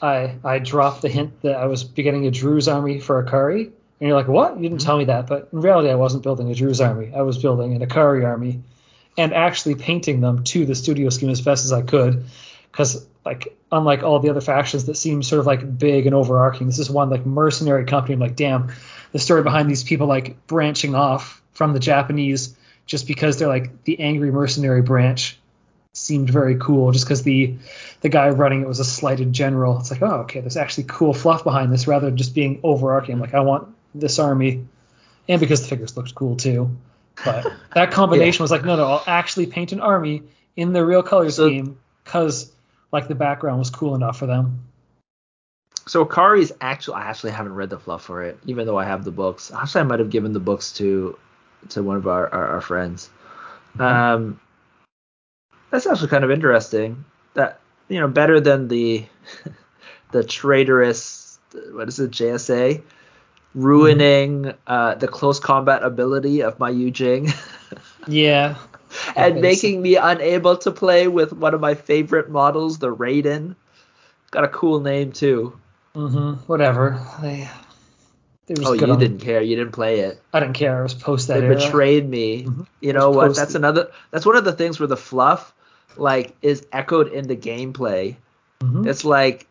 I 0.00 0.36
I 0.44 0.58
dropped 0.58 1.02
the 1.02 1.08
hint 1.08 1.42
that 1.42 1.56
I 1.56 1.66
was 1.66 1.84
beginning 1.84 2.26
a 2.26 2.30
Druze 2.30 2.68
army 2.68 3.00
for 3.00 3.22
Ikari, 3.22 3.64
and 3.66 4.08
you're 4.08 4.16
like, 4.16 4.28
"What? 4.28 4.56
You 4.56 4.62
didn't 4.62 4.78
mm-hmm. 4.78 4.86
tell 4.86 4.98
me 4.98 5.04
that." 5.06 5.26
But 5.26 5.48
in 5.52 5.60
reality, 5.60 5.90
I 5.90 5.94
wasn't 5.94 6.22
building 6.22 6.50
a 6.50 6.54
Druze 6.54 6.80
army. 6.80 7.12
I 7.14 7.22
was 7.22 7.38
building 7.38 7.74
an 7.74 7.86
Ikari 7.86 8.24
army, 8.24 8.62
and 9.16 9.32
actually 9.32 9.74
painting 9.74 10.20
them 10.20 10.44
to 10.44 10.66
the 10.66 10.74
studio 10.74 11.08
scheme 11.10 11.30
as 11.30 11.40
best 11.40 11.64
as 11.64 11.72
I 11.72 11.82
could, 11.82 12.24
because 12.70 13.06
like 13.24 13.56
unlike 13.72 14.02
all 14.02 14.20
the 14.20 14.30
other 14.30 14.40
factions 14.40 14.84
that 14.84 14.96
seem 14.96 15.22
sort 15.22 15.40
of 15.40 15.46
like 15.46 15.78
big 15.78 16.06
and 16.06 16.14
overarching, 16.14 16.66
this 16.66 16.78
is 16.78 16.90
one 16.90 17.10
like 17.10 17.24
mercenary 17.24 17.86
company. 17.86 18.14
I'm 18.14 18.20
like, 18.20 18.36
damn, 18.36 18.72
the 19.12 19.18
story 19.18 19.42
behind 19.42 19.70
these 19.70 19.82
people 19.82 20.06
like 20.06 20.46
branching 20.46 20.94
off 20.94 21.42
from 21.52 21.72
the 21.72 21.80
Japanese 21.80 22.54
just 22.86 23.06
because 23.06 23.38
they're 23.38 23.48
like 23.48 23.84
the 23.84 23.98
angry 24.00 24.30
mercenary 24.30 24.82
branch 24.82 25.38
seemed 25.94 26.28
very 26.28 26.56
cool 26.56 26.90
just 26.92 27.04
because 27.04 27.22
the 27.22 27.54
the 28.00 28.08
guy 28.08 28.28
running 28.30 28.62
it 28.62 28.68
was 28.68 28.80
a 28.80 28.84
slighted 28.84 29.32
general. 29.32 29.78
It's 29.78 29.90
like, 29.90 30.02
oh, 30.02 30.22
okay, 30.22 30.40
there's 30.40 30.56
actually 30.56 30.84
cool 30.84 31.14
fluff 31.14 31.44
behind 31.44 31.72
this 31.72 31.86
rather 31.86 32.06
than 32.06 32.16
just 32.16 32.34
being 32.34 32.60
overarching. 32.62 33.14
I'm 33.14 33.20
like, 33.20 33.34
I 33.34 33.40
want 33.40 33.68
this 33.94 34.18
army, 34.18 34.66
and 35.28 35.40
because 35.40 35.62
the 35.62 35.68
figures 35.68 35.96
looked 35.96 36.14
cool 36.14 36.36
too. 36.36 36.76
But 37.24 37.46
that 37.74 37.92
combination 37.92 38.42
was 38.42 38.50
like, 38.50 38.64
no, 38.64 38.76
no, 38.76 38.84
I'll 38.84 39.04
actually 39.06 39.46
paint 39.46 39.72
an 39.72 39.80
army 39.80 40.22
in 40.56 40.72
the 40.72 40.84
real 40.84 41.02
color 41.02 41.30
So- 41.30 41.46
scheme 41.46 41.78
because 42.02 42.52
like 42.92 43.08
the 43.08 43.14
background 43.14 43.58
was 43.58 43.70
cool 43.70 43.94
enough 43.94 44.18
for 44.18 44.26
them. 44.26 44.60
So 45.86 46.04
Ikari's 46.04 46.50
actually 46.60 46.94
I 46.94 47.10
actually 47.10 47.32
haven't 47.32 47.54
read 47.54 47.70
the 47.70 47.78
fluff 47.78 48.04
for 48.04 48.22
it, 48.22 48.38
even 48.46 48.66
though 48.66 48.78
I 48.78 48.84
have 48.84 49.04
the 49.04 49.10
books. 49.10 49.52
Actually, 49.54 49.82
I 49.82 49.84
might 49.84 49.98
have 49.98 50.10
given 50.10 50.32
the 50.32 50.40
books 50.40 50.72
to 50.74 51.18
to 51.70 51.82
one 51.82 51.96
of 51.96 52.06
our 52.06 52.32
our, 52.32 52.46
our 52.54 52.60
friends. 52.60 53.10
Um, 53.78 54.40
that's 55.74 55.86
actually 55.86 56.08
kind 56.08 56.22
of 56.24 56.30
interesting. 56.30 57.04
That 57.34 57.58
you 57.88 57.98
know 58.00 58.08
better 58.08 58.40
than 58.40 58.68
the 58.68 59.04
the 60.12 60.22
traitorous 60.24 61.38
what 61.72 61.88
is 61.88 61.98
it 61.98 62.10
JSA 62.12 62.82
ruining 63.54 64.52
uh, 64.66 64.94
the 64.96 65.06
close 65.08 65.38
combat 65.40 65.82
ability 65.82 66.42
of 66.42 66.58
my 66.58 66.70
Yu 66.70 66.90
Jing 66.90 67.32
Yeah. 68.08 68.56
and 69.16 69.40
making 69.40 69.80
me 69.82 69.96
unable 69.96 70.56
to 70.58 70.70
play 70.72 71.06
with 71.08 71.32
one 71.32 71.54
of 71.54 71.60
my 71.60 71.74
favorite 71.74 72.28
models, 72.30 72.78
the 72.78 72.94
Raiden. 72.94 73.54
Got 74.30 74.44
a 74.44 74.48
cool 74.48 74.80
name 74.80 75.12
too. 75.12 75.58
Mm 75.94 76.10
hmm 76.10 76.32
Whatever. 76.46 77.00
Was 77.22 78.58
Oh, 78.66 78.72
you 78.74 78.92
on- 78.92 78.98
didn't 78.98 79.20
care. 79.20 79.40
You 79.40 79.56
didn't 79.56 79.72
play 79.72 80.00
it. 80.00 80.20
I 80.32 80.40
didn't 80.40 80.54
care. 80.54 80.80
I 80.80 80.82
was 80.82 80.92
post 80.94 81.28
that 81.28 81.40
They 81.40 81.46
era. 81.46 81.54
betrayed 81.56 82.08
me. 82.08 82.44
Mhm. 82.44 82.66
You 82.80 82.92
know 82.92 83.10
what? 83.10 83.34
That's 83.36 83.54
another. 83.54 83.90
That's 84.10 84.26
one 84.26 84.36
of 84.36 84.44
the 84.44 84.52
things 84.52 84.78
where 84.78 84.86
the 84.86 84.96
fluff 84.98 85.54
like 85.98 86.34
is 86.42 86.66
echoed 86.72 87.12
in 87.12 87.26
the 87.26 87.36
gameplay. 87.36 88.16
Mhm. 88.60 88.86
It's 88.86 89.04
like 89.04 89.46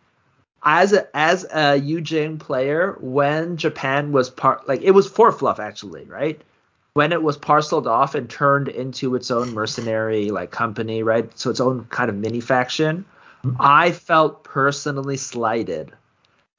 as 0.63 0.93
a 0.93 1.07
as 1.15 1.45
a 1.53 1.77
Yu 1.77 2.01
Jing 2.01 2.37
player, 2.37 2.97
when 3.01 3.57
Japan 3.57 4.11
was 4.11 4.29
part 4.29 4.67
like 4.67 4.81
it 4.81 4.91
was 4.91 5.07
for 5.07 5.31
fluff 5.31 5.59
actually, 5.59 6.05
right? 6.05 6.41
When 6.93 7.11
it 7.11 7.23
was 7.23 7.37
parceled 7.37 7.87
off 7.87 8.15
and 8.15 8.29
turned 8.29 8.67
into 8.67 9.15
its 9.15 9.31
own 9.31 9.53
mercenary 9.53 10.29
like 10.29 10.51
company, 10.51 11.03
right? 11.03 11.29
So 11.37 11.49
its 11.49 11.59
own 11.59 11.85
kind 11.85 12.09
of 12.09 12.15
mini 12.15 12.39
faction, 12.39 13.05
mm-hmm. 13.43 13.57
I 13.59 13.91
felt 13.91 14.43
personally 14.43 15.17
slighted. 15.17 15.91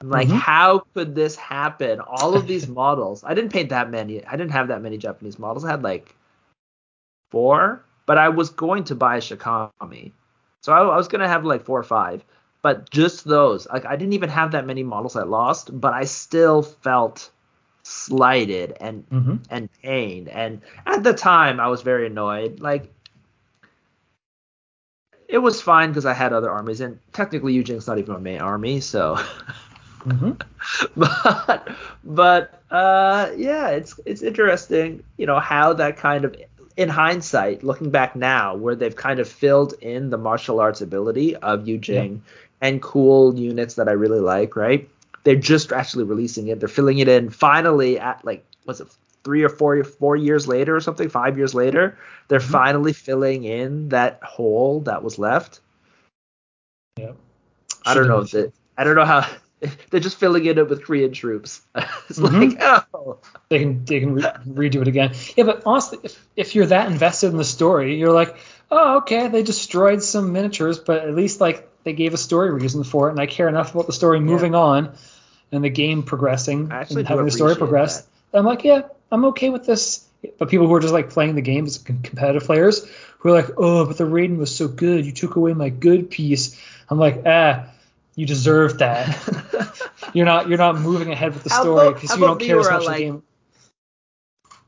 I'm 0.01 0.11
like, 0.11 0.29
mm-hmm. 0.29 0.37
how 0.37 0.81
could 0.93 1.15
this 1.15 1.37
happen? 1.37 2.01
All 2.01 2.35
of 2.35 2.47
these 2.47 2.69
models. 2.69 3.25
I 3.25 3.33
didn't 3.33 3.53
paint 3.53 3.71
that 3.71 3.91
many. 3.91 4.25
I 4.27 4.33
didn't 4.33 4.51
have 4.51 4.69
that 4.69 4.83
many 4.83 4.99
Japanese 4.99 5.39
models. 5.39 5.65
I 5.65 5.71
had 5.71 5.83
like 5.83 6.15
four, 7.31 7.83
but 8.07 8.19
I 8.19 8.29
was 8.29 8.51
going 8.51 8.85
to 8.85 8.95
buy 8.95 9.19
Shikami. 9.19 10.13
So 10.61 10.73
I, 10.73 10.81
I 10.81 10.97
was 10.97 11.09
gonna 11.09 11.29
have 11.29 11.45
like 11.45 11.65
four 11.65 11.79
or 11.79 11.85
five 11.85 12.25
but 12.65 12.89
just 12.89 13.25
those 13.27 13.69
like 13.69 13.85
i 13.85 13.95
didn't 13.95 14.15
even 14.15 14.31
have 14.31 14.51
that 14.53 14.67
many 14.67 14.83
models 14.83 15.15
i 15.15 15.23
lost 15.23 15.79
but 15.81 15.93
i 15.93 16.03
still 16.03 16.63
felt 16.63 17.31
slighted 17.85 18.75
and 18.81 19.09
mm-hmm. 19.11 19.37
and 19.51 19.69
pained 19.83 20.29
and 20.29 20.63
at 20.87 21.05
the 21.05 21.13
time 21.13 21.61
i 21.61 21.69
was 21.69 21.83
very 21.83 22.07
annoyed 22.07 22.59
like 22.61 22.91
it 25.29 25.39
was 25.39 25.61
fine 25.61 25.91
because 25.91 26.07
i 26.07 26.15
had 26.15 26.33
other 26.33 26.51
armies 26.51 26.81
and 26.81 26.99
technically 27.13 27.53
Yu 27.53 27.63
Jing's 27.63 27.87
not 27.87 27.99
even 27.99 28.15
my 28.15 28.21
main 28.21 28.41
army 28.41 28.81
so 28.81 29.17
mm-hmm. 30.01 30.33
but 30.97 31.69
but 32.03 32.63
uh 32.71 33.31
yeah 33.37 33.69
it's 33.69 34.01
it's 34.07 34.23
interesting 34.23 35.05
you 35.19 35.27
know 35.27 35.39
how 35.39 35.75
that 35.75 35.99
kind 35.99 36.25
of 36.25 36.35
in 36.77 36.89
hindsight 36.89 37.63
looking 37.63 37.91
back 37.91 38.17
now 38.17 38.55
where 38.55 38.75
they've 38.75 38.97
kind 38.97 39.21
of 39.21 39.29
filled 39.29 39.75
in 39.81 40.11
the 40.11 40.19
martial 40.19 40.59
arts 40.59 40.81
ability 40.81 41.37
of 41.37 41.69
Yu 41.69 41.79
Jing 41.79 42.15
yeah 42.15 42.33
and 42.65 42.81
cool 42.81 43.39
units 43.39 43.75
that 43.75 43.89
I 43.89 43.93
really 43.93 44.21
like, 44.21 44.57
right? 44.57 44.89
They're 45.25 45.37
just 45.37 45.71
actually 45.71 46.05
releasing 46.05 46.49
it. 46.49 46.61
They're 46.61 46.69
filling 46.69 46.99
it 46.99 47.09
in 47.09 47.29
finally 47.29 47.99
at 47.99 48.25
like 48.25 48.43
what's 48.65 48.81
it 48.81 48.89
three 49.23 49.43
or 49.43 49.51
four 49.51 49.85
four 49.85 50.17
years 50.17 50.49
later 50.49 50.75
or 50.75 50.81
something, 50.81 51.11
five 51.11 51.37
years 51.37 51.55
later, 51.55 51.99
they're 52.29 52.39
mm-hmm. 52.41 52.53
finally 52.53 52.95
filling 52.95 53.45
in 53.45 53.91
that 53.91 54.23
hole 54.23 54.81
that 54.81 55.03
was 55.03 55.19
left. 55.19 55.61
Yeah. 56.99 57.13
I 57.85 57.93
don't 57.93 58.09
know 58.09 58.25
that 58.25 58.53
I 58.79 58.85
don't 58.85 58.97
know 58.97 59.05
how 59.05 59.29
they're 59.91 60.01
just 60.01 60.19
filling 60.19 60.45
it 60.45 60.59
up 60.59 60.69
with 60.69 60.85
Korean 60.85 61.13
troops. 61.13 61.63
it's 62.09 62.19
mm-hmm. 62.19 62.59
like 62.59 62.87
oh. 62.93 63.19
They 63.49 63.59
can 63.61 63.85
they 63.85 64.01
can 64.01 64.15
re- 64.15 64.23
redo 64.47 64.83
it 64.83 64.89
again. 64.89 65.13
Yeah, 65.37 65.45
but 65.45 65.63
honestly, 65.67 65.99
if 66.03 66.27
if 66.37 66.55
you're 66.55 66.67
that 66.67 66.91
invested 66.91 67.29
in 67.29 67.37
the 67.37 67.45
story, 67.45 67.97
you're 67.97 68.13
like, 68.13 68.37
oh 68.71 68.99
okay, 68.99 69.29
they 69.29 69.43
destroyed 69.43 70.03
some 70.03 70.33
miniatures, 70.33 70.79
but 70.79 71.05
at 71.05 71.15
least 71.15 71.41
like 71.41 71.69
they 71.85 71.93
gave 71.93 72.15
a 72.15 72.19
story 72.19 72.53
reason 72.53 72.85
for 72.85 73.09
it, 73.09 73.13
and 73.13 73.21
I 73.21 73.27
care 73.27 73.49
enough 73.49 73.75
about 73.75 73.87
the 73.87 73.93
story 73.93 74.21
moving 74.21 74.53
yeah. 74.53 74.61
on 74.61 74.95
and 75.53 75.63
the 75.63 75.71
game 75.71 76.03
progressing 76.03 76.73
and 76.73 77.07
having 77.07 77.25
the 77.25 77.31
story 77.31 77.55
progress. 77.57 78.03
That. 78.33 78.39
I'm 78.39 78.47
like, 78.47 78.65
yeah, 78.65 78.83
I'm 79.13 79.25
okay 79.27 79.51
with 79.51 79.65
this. 79.65 80.07
But 80.39 80.49
people 80.49 80.67
who 80.67 80.75
are 80.75 80.81
just 80.81 80.95
like 80.95 81.11
playing 81.11 81.35
the 81.35 81.43
game 81.43 81.67
as 81.67 81.77
competitive 81.77 82.45
players 82.45 82.89
who 83.19 83.29
are 83.29 83.33
like, 83.33 83.51
oh, 83.59 83.85
but 83.87 83.99
the 83.99 84.07
rating 84.07 84.39
was 84.39 84.55
so 84.55 84.69
good, 84.69 85.05
you 85.05 85.13
took 85.13 85.37
away 85.37 85.53
my 85.53 85.69
good 85.69 86.11
piece. 86.11 86.59
I'm 86.89 86.99
like, 86.99 87.23
ah, 87.27 87.67
you 88.17 88.27
deserve 88.27 88.79
that. 88.79 89.89
you're 90.15 90.27
not 90.27 90.49
you're 90.49 90.59
not 90.59 90.79
moving 90.79 91.11
ahead 91.11 91.35
with 91.35 91.45
the 91.45 91.51
story 91.51 91.93
because 91.93 92.15
you 92.15 92.21
don't 92.21 92.41
care 92.41 92.61
as 92.61 92.71
much 92.71 92.85
like, 92.85 92.97
the 92.99 93.05
game. 93.05 93.23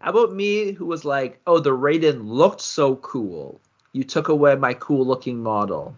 How 0.01 0.11
about 0.11 0.33
me 0.33 0.73
who 0.73 0.87
was 0.87 1.05
like, 1.05 1.41
oh, 1.47 1.59
the 1.59 1.71
Raiden 1.71 2.29
looked 2.29 2.61
so 2.61 2.97
cool. 2.97 3.61
You 3.93 4.05
took 4.05 4.29
away 4.29 4.55
my 4.57 4.75
cool 4.75 5.07
looking 5.07 5.43
model 5.43 5.97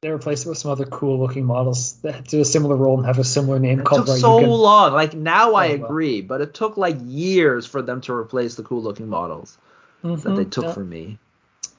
they 0.00 0.10
replaced 0.10 0.46
it 0.46 0.48
with 0.48 0.58
some 0.58 0.70
other 0.70 0.84
cool 0.84 1.18
looking 1.18 1.44
models 1.44 1.94
that 2.02 2.24
do 2.28 2.40
a 2.40 2.44
similar 2.44 2.76
role 2.76 2.98
and 2.98 3.06
have 3.06 3.18
a 3.18 3.24
similar 3.24 3.58
name 3.58 3.80
it 3.80 3.84
called 3.84 4.06
took 4.06 4.18
so 4.18 4.38
long. 4.38 4.92
Like 4.92 5.14
now 5.14 5.54
I 5.54 5.66
agree, 5.66 6.20
but 6.20 6.40
it 6.40 6.54
took 6.54 6.76
like 6.76 6.96
years 7.02 7.66
for 7.66 7.82
them 7.82 8.00
to 8.02 8.12
replace 8.12 8.54
the 8.54 8.62
cool 8.62 8.80
looking 8.80 9.08
models 9.08 9.58
mm-hmm, 10.04 10.20
that 10.20 10.36
they 10.36 10.44
took 10.44 10.64
yeah. 10.64 10.72
from 10.72 10.88
me. 10.88 11.18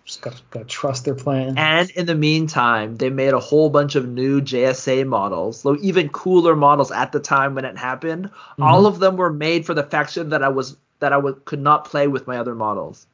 Just 0.05 0.21
gotta, 0.21 0.41
gotta 0.49 0.65
trust 0.65 1.05
their 1.05 1.15
plan. 1.15 1.57
And 1.57 1.89
in 1.91 2.05
the 2.05 2.15
meantime, 2.15 2.97
they 2.97 3.09
made 3.09 3.33
a 3.33 3.39
whole 3.39 3.69
bunch 3.69 3.95
of 3.95 4.07
new 4.07 4.41
JSA 4.41 5.05
models, 5.05 5.59
so 5.61 5.77
even 5.81 6.09
cooler 6.09 6.55
models 6.55 6.91
at 6.91 7.11
the 7.11 7.19
time 7.19 7.55
when 7.55 7.65
it 7.65 7.77
happened. 7.77 8.25
Mm-hmm. 8.25 8.63
All 8.63 8.85
of 8.85 8.99
them 8.99 9.17
were 9.17 9.31
made 9.31 9.65
for 9.65 9.73
the 9.73 9.83
faction 9.83 10.29
that 10.29 10.43
I 10.43 10.49
was 10.49 10.77
that 10.99 11.13
I 11.13 11.17
w- 11.17 11.39
could 11.45 11.61
not 11.61 11.85
play 11.85 12.07
with 12.07 12.27
my 12.27 12.37
other 12.37 12.55
models. 12.55 13.07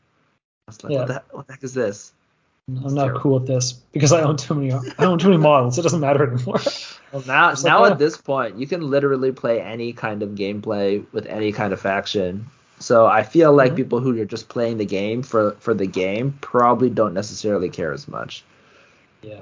I 0.68 0.72
was 0.72 0.84
like, 0.84 0.94
yeah. 0.94 1.00
what, 1.00 1.08
the, 1.08 1.24
what 1.32 1.48
the 1.48 1.54
heck 1.54 1.64
is 1.64 1.74
this? 1.74 2.14
I'm 2.68 2.96
not 2.96 3.16
cool 3.16 3.36
with 3.40 3.48
this 3.48 3.74
because 3.74 4.12
I 4.12 4.22
own 4.22 4.38
too 4.38 4.56
many. 4.56 4.72
I 4.72 5.06
own 5.06 5.20
too 5.20 5.30
many 5.30 5.42
models. 5.42 5.78
It 5.78 5.84
doesn't 5.84 6.00
matter 6.00 6.32
anymore. 6.32 6.60
Well, 7.12 7.24
now, 7.26 7.54
now 7.64 7.82
like, 7.82 7.94
at 7.94 8.00
this 8.00 8.18
point, 8.18 8.58
you 8.58 8.68
can 8.68 8.82
literally 8.90 9.32
play 9.32 9.62
any 9.62 9.94
kind 9.94 10.22
of 10.22 10.32
gameplay 10.32 11.06
with 11.14 11.26
any 11.28 11.54
kind 11.54 11.72
of 11.72 11.80
faction. 11.80 12.48
So 12.80 13.06
I 13.06 13.24
feel 13.24 13.54
like 13.54 13.70
mm-hmm. 13.70 13.78
people 13.78 14.00
who 14.00 14.20
are 14.22 14.26
just 14.26 14.50
playing 14.50 14.78
the 14.78 14.86
game 14.86 15.24
for 15.24 15.52
for 15.60 15.74
the 15.74 15.88
game 15.88 16.38
probably 16.42 16.90
don't 16.90 17.14
necessarily 17.14 17.70
care 17.70 17.94
as 17.94 18.08
much. 18.08 18.44
Yeah. 19.22 19.42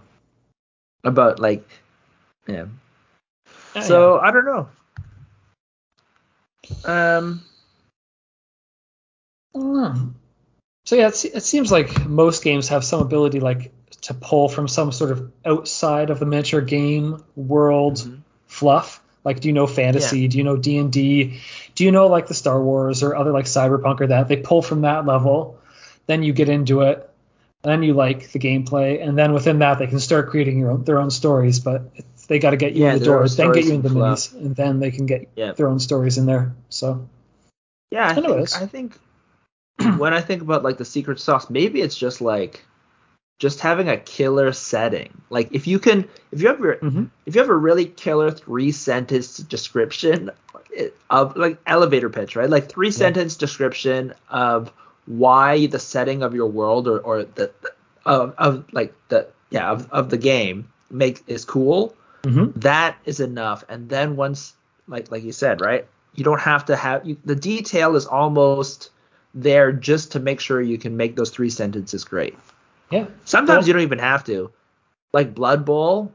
About 1.04 1.40
like, 1.40 1.68
yeah. 2.48 2.66
so 3.82 4.16
yeah. 4.16 4.22
I 4.22 4.32
don't 4.32 4.46
know. 4.46 4.70
Um. 6.86 7.44
I 9.56 9.60
don't 9.60 9.74
know. 9.74 10.14
So 10.86 10.96
yeah, 10.96 11.08
it 11.08 11.44
seems 11.44 11.72
like 11.72 12.06
most 12.06 12.44
games 12.44 12.68
have 12.70 12.84
some 12.84 13.02
ability 13.02 13.40
like 13.40 13.72
to 14.02 14.14
pull 14.14 14.50
from 14.50 14.68
some 14.68 14.92
sort 14.92 15.12
of 15.12 15.32
outside 15.46 16.10
of 16.10 16.20
the 16.20 16.26
miniature 16.26 16.62
game 16.62 17.24
world 17.36 17.96
mm-hmm. 17.96 18.16
fluff. 18.48 19.03
Like, 19.24 19.40
do 19.40 19.48
you 19.48 19.54
know 19.54 19.68
fantasy? 19.68 20.22
Yeah. 20.22 20.28
Do 20.28 20.38
you 20.38 20.44
know 20.44 20.58
D 20.58 20.78
and 20.78 20.92
D? 20.92 21.40
Do 21.76 21.84
you 21.84 21.92
know 21.92 22.08
like 22.08 22.28
the 22.28 22.34
Star 22.34 22.62
Wars 22.62 23.04
or 23.04 23.16
other 23.16 23.32
like 23.32 23.46
Cyberpunk 23.46 24.02
or 24.02 24.08
that? 24.08 24.28
They 24.28 24.38
pull 24.38 24.62
from 24.62 24.82
that 24.82 25.06
level, 25.06 25.60
then 26.08 26.24
you 26.24 26.34
get 26.34 26.50
into 26.50 26.82
it, 26.82 27.10
then 27.64 27.84
you 27.84 27.94
like 27.94 28.32
the 28.32 28.40
gameplay, 28.40 29.06
and 29.06 29.18
then 29.18 29.34
within 29.34 29.60
that 29.60 29.80
they 29.80 29.88
can 29.88 30.00
start 30.00 30.30
creating 30.30 30.66
own, 30.68 30.84
their 30.84 31.00
own 31.00 31.10
stories. 31.10 31.60
But 31.60 31.84
they 32.28 32.40
got 32.40 32.52
to 32.52 32.58
get 32.58 32.74
you 32.74 32.84
yeah, 32.84 32.94
in 32.94 33.00
the 33.00 33.06
doors, 33.06 33.38
then 33.38 33.52
get 33.54 33.66
you 33.66 33.74
in 33.74 33.82
the 33.82 33.90
minis, 33.90 34.34
and 34.34 34.56
then 34.56 34.80
they 34.80 34.92
can 34.92 35.06
get 35.06 35.30
yeah. 35.36 35.54
their 35.54 35.68
own 35.68 35.80
stories 35.80 36.18
in 36.18 36.26
there. 36.26 36.54
So 36.70 37.08
yeah, 37.92 38.10
I 38.10 38.16
think, 38.16 38.56
I 38.56 38.66
think 38.66 38.98
when 39.98 40.14
I 40.14 40.22
think 40.22 40.42
about 40.42 40.64
like 40.64 40.78
the 40.78 40.86
secret 40.86 41.20
sauce, 41.20 41.50
maybe 41.50 41.82
it's 41.82 41.96
just 41.96 42.22
like 42.22 42.66
just 43.44 43.60
having 43.60 43.90
a 43.90 43.98
killer 43.98 44.54
setting. 44.54 45.22
Like 45.30 45.50
if 45.52 45.68
you 45.68 45.78
can, 45.78 46.08
if 46.32 46.42
you 46.42 46.48
have 46.48 46.62
your, 46.62 46.78
mm-hmm. 46.78 47.04
if 47.26 47.36
you 47.36 47.42
have 47.42 47.50
a 47.50 47.58
really 47.58 47.84
killer 47.84 48.32
three 48.32 48.72
sentence 48.72 49.36
description 49.36 50.32
of 51.10 51.36
like 51.36 51.58
elevator 51.68 52.10
pitch, 52.10 52.38
right? 52.38 52.50
Like 52.50 52.72
three 52.72 52.88
yeah. 52.88 52.94
sentence 52.94 53.36
description 53.36 54.14
of 54.30 54.72
why 55.08 55.66
the 55.66 55.78
setting 55.78 56.24
of 56.24 56.34
your 56.34 56.48
world 56.48 56.88
or 56.88 57.00
or 57.00 57.24
the 57.24 57.52
of 58.06 58.34
of 58.38 58.64
like 58.72 58.94
the 59.10 59.28
yeah 59.50 59.70
of, 59.70 59.92
of 59.92 60.10
the 60.10 60.18
game 60.18 60.72
make 60.90 61.22
is 61.28 61.44
cool. 61.44 61.94
Mm-hmm. 62.24 62.58
That 62.62 62.96
is 63.04 63.20
enough. 63.20 63.66
And 63.68 63.90
then 63.90 64.16
once 64.16 64.54
like 64.88 65.12
like 65.12 65.24
you 65.24 65.34
said, 65.34 65.60
right? 65.60 65.86
You 66.16 66.24
don't 66.24 66.40
have 66.40 66.64
to 66.68 66.78
have 66.78 67.06
you, 67.06 67.18
the 67.26 67.36
detail 67.36 67.98
is 67.98 68.06
almost 68.06 68.90
there 69.34 69.74
just 69.74 70.14
to 70.14 70.22
make 70.22 70.40
sure 70.40 70.62
you 70.62 70.78
can 70.78 70.96
make 70.96 71.18
those 71.18 71.30
three 71.30 71.50
sentences 71.50 72.06
great. 72.06 72.38
Yeah. 72.94 73.06
Sometimes 73.26 73.62
well, 73.62 73.68
you 73.68 73.74
don't 73.74 73.82
even 73.84 74.00
have 74.00 74.24
to. 74.26 74.52
Like 75.12 75.36
Blood 75.36 75.66
Bowl, 75.66 76.14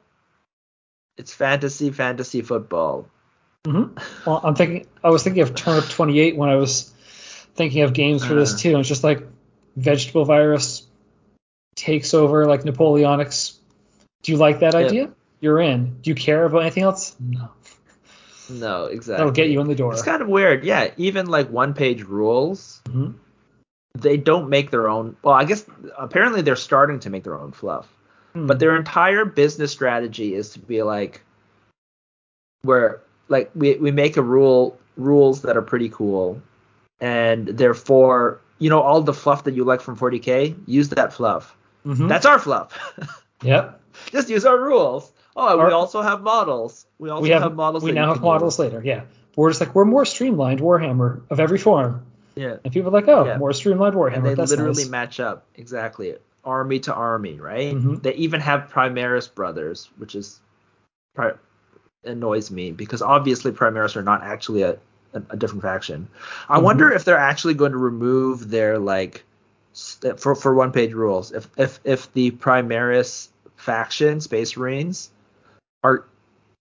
it's 1.17 1.35
fantasy, 1.35 1.91
fantasy 1.91 2.43
football. 2.43 3.09
Mm-hmm. 3.65 3.99
Well, 4.27 4.41
I'm 4.43 4.55
thinking. 4.55 4.87
I 5.03 5.11
was 5.11 5.23
thinking 5.23 5.43
of 5.43 5.55
Turnip 5.55 5.89
28 5.89 6.37
when 6.37 6.49
I 6.49 6.57
was 6.57 6.93
thinking 7.55 7.83
of 7.83 7.93
games 7.93 8.25
for 8.25 8.35
uh, 8.35 8.37
this 8.41 8.61
too. 8.61 8.79
It's 8.79 8.89
just 8.89 9.05
like 9.05 9.27
vegetable 9.77 10.25
virus 10.25 10.87
takes 11.75 12.15
over 12.15 12.47
like 12.47 12.63
Napoleonics. 12.63 13.57
Do 14.23 14.33
you 14.33 14.39
like 14.39 14.61
that 14.61 14.75
idea? 14.75 15.11
You're 15.41 15.61
in. 15.61 15.99
Do 16.01 16.11
you 16.11 16.15
care 16.15 16.45
about 16.45 16.63
anything 16.63 16.83
else? 16.83 17.15
No. 17.21 17.51
No, 18.51 18.85
exactly. 18.87 19.19
That'll 19.19 19.33
get 19.33 19.51
you 19.51 19.61
in 19.61 19.69
the 19.69 19.75
door. 19.75 19.93
It's 19.93 20.03
kind 20.03 20.23
of 20.23 20.29
weird. 20.29 20.65
Yeah, 20.65 20.91
even 20.97 21.27
like 21.27 21.51
one 21.51 21.75
page 21.75 22.03
rules, 22.03 22.81
mm-hmm. 22.85 23.13
They 24.01 24.17
don't 24.17 24.49
make 24.49 24.71
their 24.71 24.89
own. 24.89 25.17
Well, 25.23 25.35
I 25.35 25.45
guess 25.45 25.65
apparently 25.99 26.43
they're 26.43 26.57
starting 26.57 27.01
to 27.01 27.11
make 27.11 27.25
their 27.25 27.39
own 27.39 27.53
fluff. 27.53 27.89
Mm. 28.35 28.47
But 28.47 28.59
their 28.59 28.77
entire 28.77 29.25
business 29.25 29.73
strategy 29.73 30.35
is 30.35 30.51
to 30.51 30.59
be 30.59 30.83
like, 30.83 31.23
where 32.63 33.01
like 33.29 33.51
we, 33.55 33.77
we 33.77 33.91
make 33.91 34.17
a 34.17 34.23
rule 34.23 34.79
rules 34.97 35.43
that 35.43 35.57
are 35.57 35.63
pretty 35.63 35.89
cool, 35.89 36.41
and 37.01 37.47
therefore 37.47 38.41
you 38.59 38.71
know 38.71 38.81
all 38.81 39.01
the 39.01 39.15
fluff 39.15 39.45
that 39.45 39.55
you 39.55 39.65
like 39.65 39.81
from 39.81 39.97
40k, 39.97 40.57
use 40.67 40.89
that 40.91 41.13
fluff. 41.13 41.57
Mm-hmm. 41.87 42.09
That's 42.09 42.27
our 42.27 42.39
fluff. 42.39 42.77
yep. 43.43 43.81
Just 44.11 44.29
use 44.29 44.45
our 44.45 44.59
rules. 44.59 45.11
Oh, 45.37 45.57
we 45.57 45.73
also 45.73 46.03
have 46.03 46.23
models. 46.23 46.87
We 46.99 47.11
also 47.11 47.23
we 47.23 47.31
have, 47.31 47.43
have, 47.43 47.55
models. 47.55 47.85
We 47.85 47.93
now 47.93 48.13
have 48.13 48.23
models 48.23 48.55
use. 48.55 48.59
later. 48.59 48.83
Yeah. 48.85 49.03
We're 49.37 49.51
just 49.51 49.61
like 49.61 49.75
we're 49.75 49.85
more 49.85 50.05
streamlined 50.05 50.61
Warhammer 50.61 51.23
of 51.31 51.39
every 51.39 51.59
form. 51.59 52.05
Yeah. 52.39 52.57
And 52.65 52.73
people 52.73 52.89
are 52.91 52.93
like, 53.01 53.09
oh, 53.09 53.25
yeah. 53.27 53.37
more 53.39 53.53
streamlined 53.53 53.97
Warhammer. 53.97 54.15
And 54.15 54.27
they 54.27 54.35
That's 54.35 54.51
literally 54.53 54.85
nice. 54.85 54.89
match 54.91 55.21
up 55.21 55.45
exactly, 55.57 56.15
army 56.45 56.79
to 56.81 56.95
army, 56.95 57.41
right? 57.41 57.75
Mm-hmm. 57.75 57.97
They 57.97 58.15
even 58.15 58.41
have 58.41 58.71
Primaris 58.73 59.35
Brothers, 59.35 59.91
which 59.99 60.15
is 60.15 60.41
pri- 61.15 61.35
annoys 62.05 62.51
me 62.53 62.71
because 62.71 63.03
obviously 63.03 63.51
Primaris 63.51 63.97
are 63.97 64.03
not 64.03 64.23
actually 64.23 64.63
a, 64.63 64.79
a, 65.15 65.23
a 65.31 65.37
different 65.37 65.63
faction. 65.63 66.07
I 66.49 66.59
Mhm. 66.59 66.63
wonder 66.63 66.93
if 66.93 67.05
they're 67.05 67.19
actually 67.19 67.55
going 67.55 67.73
to 67.73 67.79
remove 67.79 68.49
their 68.51 68.79
like 68.79 69.25
for 70.17 70.35
for 70.37 70.55
one 70.55 70.71
page 70.71 70.93
rules. 70.93 71.33
If 71.33 71.49
if 71.57 71.81
if 71.85 72.13
the 72.13 72.31
Primaris 72.31 73.29
faction, 73.57 74.21
Space 74.21 74.57
Marines, 74.57 75.11
are 75.83 76.05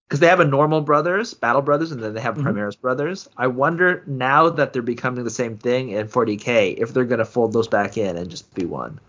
because 0.08 0.20
they 0.22 0.28
have 0.28 0.39
a 0.39 0.45
normal 0.45 0.82
brothers, 0.82 1.34
battle 1.34 1.62
brothers, 1.62 1.91
and 1.91 2.01
then 2.01 2.14
they 2.14 2.22
have 2.22 2.36
Mhm. 2.38 2.43
Primaris 2.43 2.80
brothers. 2.80 3.28
I 3.38 3.47
wonder 3.47 4.03
now 4.08 4.49
that 4.49 4.72
they're 4.72 4.82
becoming 4.82 5.24
the 5.26 5.30
same 5.30 5.58
thing 5.58 5.89
in 5.89 6.08
40k 6.08 6.72
if 6.78 6.93
they're 6.93 7.03
gonna 7.05 7.26
fold 7.26 7.51
those 7.53 7.68
back 7.68 7.97
in 7.97 8.16
and 8.18 8.30
just 8.30 8.53
be 8.55 8.66
one. 8.66 8.99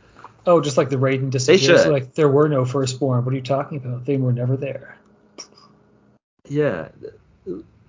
Oh, 0.46 0.60
just 0.60 0.76
like 0.76 0.88
the 0.88 0.96
Raiden 0.96 1.30
disappears. 1.30 1.82
should. 1.82 1.92
Like 1.92 2.14
there 2.14 2.28
were 2.28 2.48
no 2.48 2.64
firstborn. 2.64 3.24
What 3.24 3.32
are 3.32 3.36
you 3.36 3.42
talking 3.42 3.78
about? 3.78 4.06
They 4.06 4.16
were 4.16 4.32
never 4.32 4.56
there. 4.56 4.96
Yeah. 6.48 6.88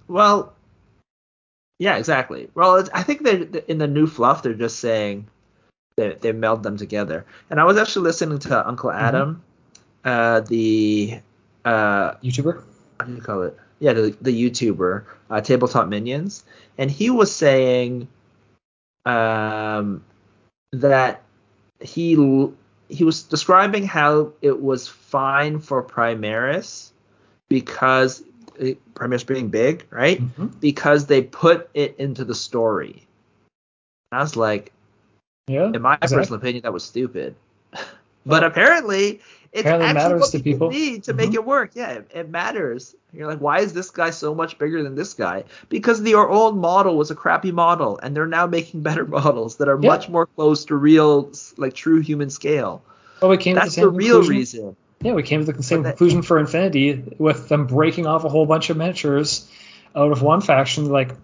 Well. 0.08 0.54
Yeah, 1.80 1.96
exactly. 1.96 2.50
Well, 2.56 2.86
I 2.94 3.04
think 3.04 3.24
they 3.24 3.48
in 3.68 3.78
the 3.78 3.88
new 3.88 4.06
fluff 4.06 4.44
they're 4.44 4.54
just 4.54 4.80
saying 4.80 5.28
they 5.96 6.16
they 6.16 6.32
meld 6.34 6.62
them 6.64 6.76
together. 6.78 7.26
And 7.50 7.60
I 7.60 7.64
was 7.64 7.78
actually 7.78 8.04
listening 8.04 8.40
to 8.40 8.68
Uncle 8.68 8.92
Atom, 8.92 9.42
uh, 10.04 10.42
the 10.42 11.20
uh, 11.64 12.12
YouTuber. 12.16 12.62
What 13.00 13.08
do 13.08 13.16
you 13.16 13.22
call 13.22 13.44
it? 13.44 13.58
Yeah, 13.80 13.94
the, 13.94 14.16
the 14.22 14.50
YouTuber, 14.50 15.06
uh, 15.30 15.42
Tabletop 15.42 15.88
Minions, 15.88 16.44
and 16.78 16.92
he 16.92 17.10
was 17.10 17.34
saying 17.34 18.08
um, 19.06 20.04
that 20.74 21.24
he 21.80 22.16
he 22.90 23.04
was 23.04 23.24
describing 23.24 23.86
how 23.86 24.34
it 24.42 24.62
was 24.62 24.88
fine 24.88 25.60
for 25.60 25.82
Primaris 25.82 26.92
because 27.48 28.22
uh, 28.60 28.74
Primaris 28.96 29.26
being 29.26 29.48
big, 29.48 29.86
right? 29.92 30.20
Mhm. 30.20 30.60
Because 30.60 31.06
they 31.06 31.22
put 31.22 31.70
it 31.74 31.96
into 32.00 32.26
the 32.26 32.36
story. 32.36 33.08
And 34.12 34.20
I 34.20 34.24
was 34.24 34.36
like, 34.36 34.74
Yeah. 35.48 35.72
in 35.74 35.82
my 35.82 35.94
exactly. 35.96 36.18
personal 36.18 36.40
opinion, 36.40 36.64
that 36.64 36.74
was 36.74 36.84
stupid. 36.84 37.36
but 38.26 38.44
apparently, 38.44 39.22
Apparently 39.56 39.86
it 39.86 39.90
actually 39.90 40.04
matters 40.10 40.22
what 40.22 40.32
to 40.32 40.40
people, 40.40 40.70
people. 40.70 40.80
need 40.88 41.04
to 41.06 41.14
make 41.14 41.32
Mhm. 41.32 41.36
it 41.36 41.46
work. 41.46 41.72
Yeah, 41.74 41.90
it, 41.92 42.12
it 42.14 42.30
matters. 42.30 42.96
You're 43.14 43.28
like, 43.28 43.40
why 43.40 43.60
is 43.62 43.74
this 43.74 43.90
guy 43.90 44.12
so 44.12 44.36
much 44.36 44.60
bigger 44.60 44.84
than 44.84 44.94
this 44.96 45.14
guy? 45.16 45.46
Because 45.70 46.02
the 46.04 46.14
old 46.16 46.56
model 46.58 46.96
was 46.98 47.10
a 47.10 47.16
crappy 47.16 47.52
model, 47.52 48.00
and 48.02 48.16
they're 48.16 48.28
now 48.28 48.46
making 48.46 48.82
better 48.90 49.06
models 49.06 49.56
that 49.58 49.68
are 49.68 49.80
Yeah. 49.82 49.90
much 49.90 50.08
more 50.10 50.28
close 50.28 50.66
to 50.66 50.76
real, 50.76 51.32
like 51.58 51.74
true 51.74 52.00
human 52.02 52.30
scale. 52.30 52.84
Well, 53.22 53.32
we 53.32 53.38
came 53.38 53.56
That's 53.56 53.74
to 53.76 53.82
the 53.82 53.86
the 53.88 53.92
real 53.92 54.18
conclusion. 54.20 54.36
reason. 54.38 54.76
Yeah, 55.02 55.14
we 55.14 55.24
came 55.24 55.44
to 55.46 55.52
the 55.52 55.64
same 55.64 55.84
that- 55.84 55.92
conclusion 55.98 56.22
for 56.22 56.38
Infinity 56.40 57.16
with 57.18 57.48
them 57.50 57.66
breaking 57.66 58.06
off 58.06 58.26
a 58.26 58.30
whole 58.30 58.46
bunch 58.46 58.70
of 58.70 58.78
miniatures 58.78 59.50
out 59.96 60.12
of 60.12 60.22
one 60.22 60.42
faction. 60.42 60.90
Like, 60.90 61.16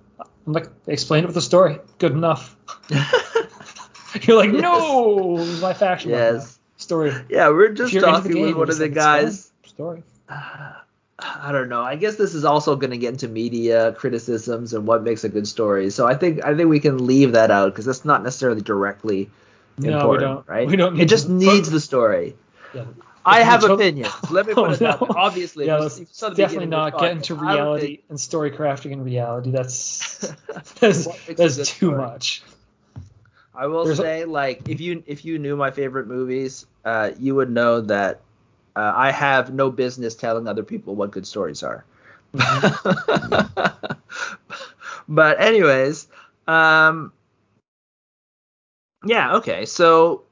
I'm 0.47 0.53
like, 0.53 0.69
explain 0.87 1.23
it 1.25 1.27
with 1.27 1.37
a 1.37 1.41
story. 1.41 1.79
Good 1.99 2.13
enough. 2.13 2.55
You're 4.21 4.37
like, 4.37 4.51
Yes. 4.53 4.61
no, 4.61 5.37
my 5.61 5.73
faction. 5.73 6.11
yes. 6.11 6.54
Story. 6.77 7.13
Yeah, 7.29 7.49
we're 7.49 7.73
just 7.73 7.93
talking 7.99 8.31
game, 8.33 8.45
with 8.47 8.55
one 8.55 8.69
of 8.69 8.77
the 8.77 8.89
guys. 8.89 9.49
Story. 9.65 10.03
Uh, 10.29 10.73
I 11.17 11.51
don't 11.53 11.69
know. 11.69 11.81
I 11.81 11.95
guess 11.95 12.15
this 12.17 12.33
is 12.35 12.43
also 12.43 12.75
going 12.75 12.91
to 12.91 12.97
get 12.97 13.13
into 13.13 13.27
media 13.29 13.93
criticisms 13.93 14.73
and 14.73 14.85
what 14.85 15.01
makes 15.03 15.23
a 15.23 15.29
good 15.29 15.47
story. 15.47 15.89
So 15.89 16.05
I 16.05 16.15
think 16.15 16.43
I 16.43 16.55
think 16.55 16.69
we 16.69 16.81
can 16.81 17.05
leave 17.07 17.31
that 17.33 17.51
out 17.51 17.71
because 17.71 17.85
that's 17.85 18.03
not 18.03 18.21
necessarily 18.23 18.61
directly 18.61 19.29
No, 19.77 19.87
we 19.89 19.93
important, 19.93 20.21
don't. 20.21 20.47
right? 20.47 20.67
We 20.67 20.75
don't 20.75 20.99
it 20.99 21.07
just 21.07 21.29
needs 21.29 21.69
the 21.69 21.79
story. 21.79 22.35
Yeah. 22.73 22.83
I 23.27 23.41
have 23.41 23.63
opinions. 23.63 24.13
Let 24.29 24.45
me 24.45 24.53
put 24.55 24.69
Oh, 24.69 24.71
it 24.73 24.79
that 24.79 25.01
way. 25.01 25.07
no. 25.09 25.15
Obviously, 25.17 25.65
Yeah, 25.67 25.77
you- 25.77 25.83
let's 25.83 25.99
you 25.99 26.05
definitely 26.35 26.65
not 26.67 26.99
get 26.99 27.11
into 27.11 27.35
reality 27.35 28.01
and 28.09 28.19
story 28.19 28.51
crafting 28.51 28.91
in 28.91 29.03
reality. 29.03 29.51
That's 29.51 30.17
that's, 30.79 31.05
What 31.07 31.17
makes 31.27 31.29
a 31.29 31.33
that's 31.35 31.55
too 31.57 31.87
story? 31.87 31.97
much. 31.97 32.43
I 33.57 33.67
will 33.67 33.85
There's 33.85 33.99
a- 33.99 34.03
say, 34.03 34.25
like, 34.25 34.67
if 34.69 34.79
you 34.81 35.03
if 35.07 35.25
you 35.25 35.39
knew 35.39 35.55
my 35.55 35.71
favorite 35.71 36.07
movies, 36.07 36.65
uh, 36.85 37.11
you 37.19 37.35
would 37.35 37.49
know 37.49 37.81
that 37.81 38.21
uh, 38.75 38.93
I 38.95 39.11
have 39.11 39.53
no 39.53 39.69
business 39.71 40.15
telling 40.15 40.47
other 40.47 40.63
people 40.63 40.95
what 40.95 41.11
good 41.11 41.27
stories 41.27 41.63
are. 41.63 41.85
but 45.07 45.39
anyways, 45.39 46.07
um, 46.47 47.11
yeah, 49.05 49.35
okay. 49.35 49.65
So 49.65 50.23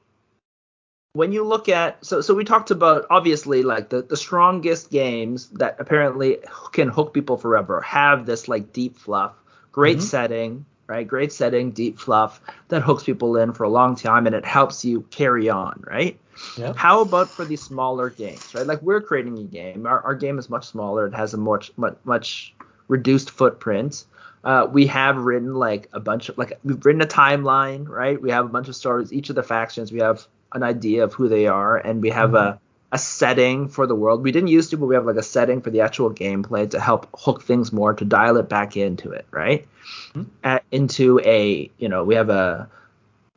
when 1.12 1.32
you 1.32 1.44
look 1.44 1.68
at 1.68 2.04
so 2.04 2.20
so 2.20 2.34
we 2.34 2.44
talked 2.44 2.70
about 2.70 3.06
obviously 3.10 3.62
like 3.62 3.88
the 3.88 4.02
the 4.02 4.16
strongest 4.16 4.90
games 4.90 5.48
that 5.50 5.76
apparently 5.78 6.38
can 6.72 6.88
hook 6.88 7.12
people 7.14 7.36
forever 7.36 7.80
have 7.82 8.26
this 8.26 8.48
like 8.48 8.72
deep 8.72 8.96
fluff, 8.96 9.32
great 9.72 9.98
Mhm. 9.98 10.02
setting, 10.02 10.66
right? 10.86 11.06
Great 11.06 11.32
setting, 11.32 11.70
deep 11.70 11.98
fluff 11.98 12.40
that 12.68 12.82
hooks 12.82 13.04
people 13.04 13.36
in 13.36 13.52
for 13.52 13.64
a 13.64 13.68
long 13.68 13.96
time 13.96 14.26
and 14.26 14.34
it 14.34 14.44
helps 14.44 14.84
you 14.84 15.02
carry 15.10 15.48
on, 15.48 15.82
right? 15.86 16.18
Yeah. 16.58 16.72
How 16.76 17.00
about 17.00 17.28
for 17.28 17.44
these 17.44 17.62
smaller 17.62 18.10
games, 18.10 18.54
right? 18.54 18.66
Like 18.66 18.82
we're 18.82 19.00
creating 19.00 19.38
a 19.38 19.44
game. 19.44 19.86
Our, 19.86 20.00
our 20.02 20.14
game 20.14 20.38
is 20.38 20.50
much 20.50 20.66
smaller. 20.66 21.06
It 21.06 21.14
has 21.14 21.34
a 21.34 21.38
much 21.38 21.72
much, 21.76 21.96
much 22.04 22.54
reduced 22.88 23.30
footprint. 23.30 24.04
Uh, 24.42 24.66
we 24.70 24.86
have 24.86 25.16
written 25.16 25.54
like 25.54 25.88
a 25.92 26.00
bunch 26.00 26.28
of 26.28 26.36
like 26.36 26.58
we've 26.64 26.84
written 26.84 27.00
a 27.00 27.06
timeline, 27.06 27.88
right? 27.88 28.20
We 28.20 28.30
have 28.30 28.44
a 28.44 28.48
bunch 28.48 28.68
of 28.68 28.76
stories. 28.76 29.12
Each 29.12 29.30
of 29.30 29.36
the 29.36 29.42
factions, 29.42 29.92
we 29.92 30.00
have 30.00 30.26
an 30.52 30.62
idea 30.62 31.04
of 31.04 31.14
who 31.14 31.28
they 31.28 31.46
are, 31.46 31.78
and 31.78 32.02
we 32.02 32.10
have 32.10 32.34
a 32.34 32.60
a 32.94 32.98
setting 32.98 33.66
for 33.66 33.88
the 33.88 33.94
world. 33.96 34.22
We 34.22 34.30
didn't 34.30 34.50
used 34.50 34.70
to, 34.70 34.76
but 34.76 34.86
we 34.86 34.94
have 34.94 35.04
like 35.04 35.16
a 35.16 35.22
setting 35.22 35.60
for 35.60 35.70
the 35.70 35.80
actual 35.80 36.14
gameplay 36.14 36.70
to 36.70 36.78
help 36.78 37.08
hook 37.18 37.42
things 37.42 37.72
more, 37.72 37.92
to 37.92 38.04
dial 38.04 38.36
it 38.36 38.48
back 38.48 38.76
into 38.76 39.10
it, 39.10 39.26
right? 39.32 39.66
Mhm. 40.14 40.26
Uh, 40.44 40.60
into 40.70 41.20
a 41.24 41.68
you 41.76 41.88
know 41.88 42.04
we 42.04 42.14
have 42.14 42.30
a 42.30 42.70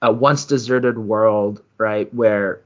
a 0.04 0.14
once 0.14 0.46
deserted 0.46 1.00
world, 1.00 1.64
right, 1.80 2.14
where 2.14 2.62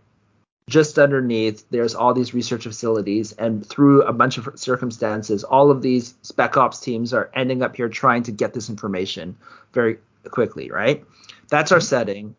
just 0.68 1.00
underneath 1.00 1.64
there's 1.70 1.96
all 1.96 2.14
these 2.14 2.34
research 2.34 2.64
facilities 2.64 3.32
and 3.32 3.66
through 3.66 4.04
a 4.04 4.14
bunch 4.14 4.38
of 4.38 4.48
circumstances 4.56 5.44
all 5.44 5.72
of 5.72 5.82
these 5.82 6.14
spec 6.22 6.56
ops 6.56 6.80
teams 6.80 7.14
are 7.14 7.30
ending 7.34 7.62
up 7.62 7.76
here 7.76 7.90
trying 7.90 8.24
to 8.24 8.32
get 8.32 8.54
this 8.54 8.70
information 8.70 9.36
very 9.74 9.98
quickly 10.30 10.70
right 10.72 11.04
that's 11.50 11.72
our 11.72 11.82
setting 11.82 12.36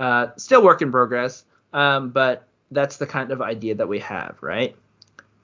uh, 0.00 0.28
still 0.36 0.64
work 0.64 0.82
in 0.82 0.90
progress 0.90 1.44
um, 1.74 2.10
but 2.10 2.45
that's 2.70 2.96
the 2.96 3.06
kind 3.06 3.30
of 3.30 3.40
idea 3.40 3.74
that 3.74 3.88
we 3.88 3.98
have 3.98 4.36
right 4.40 4.76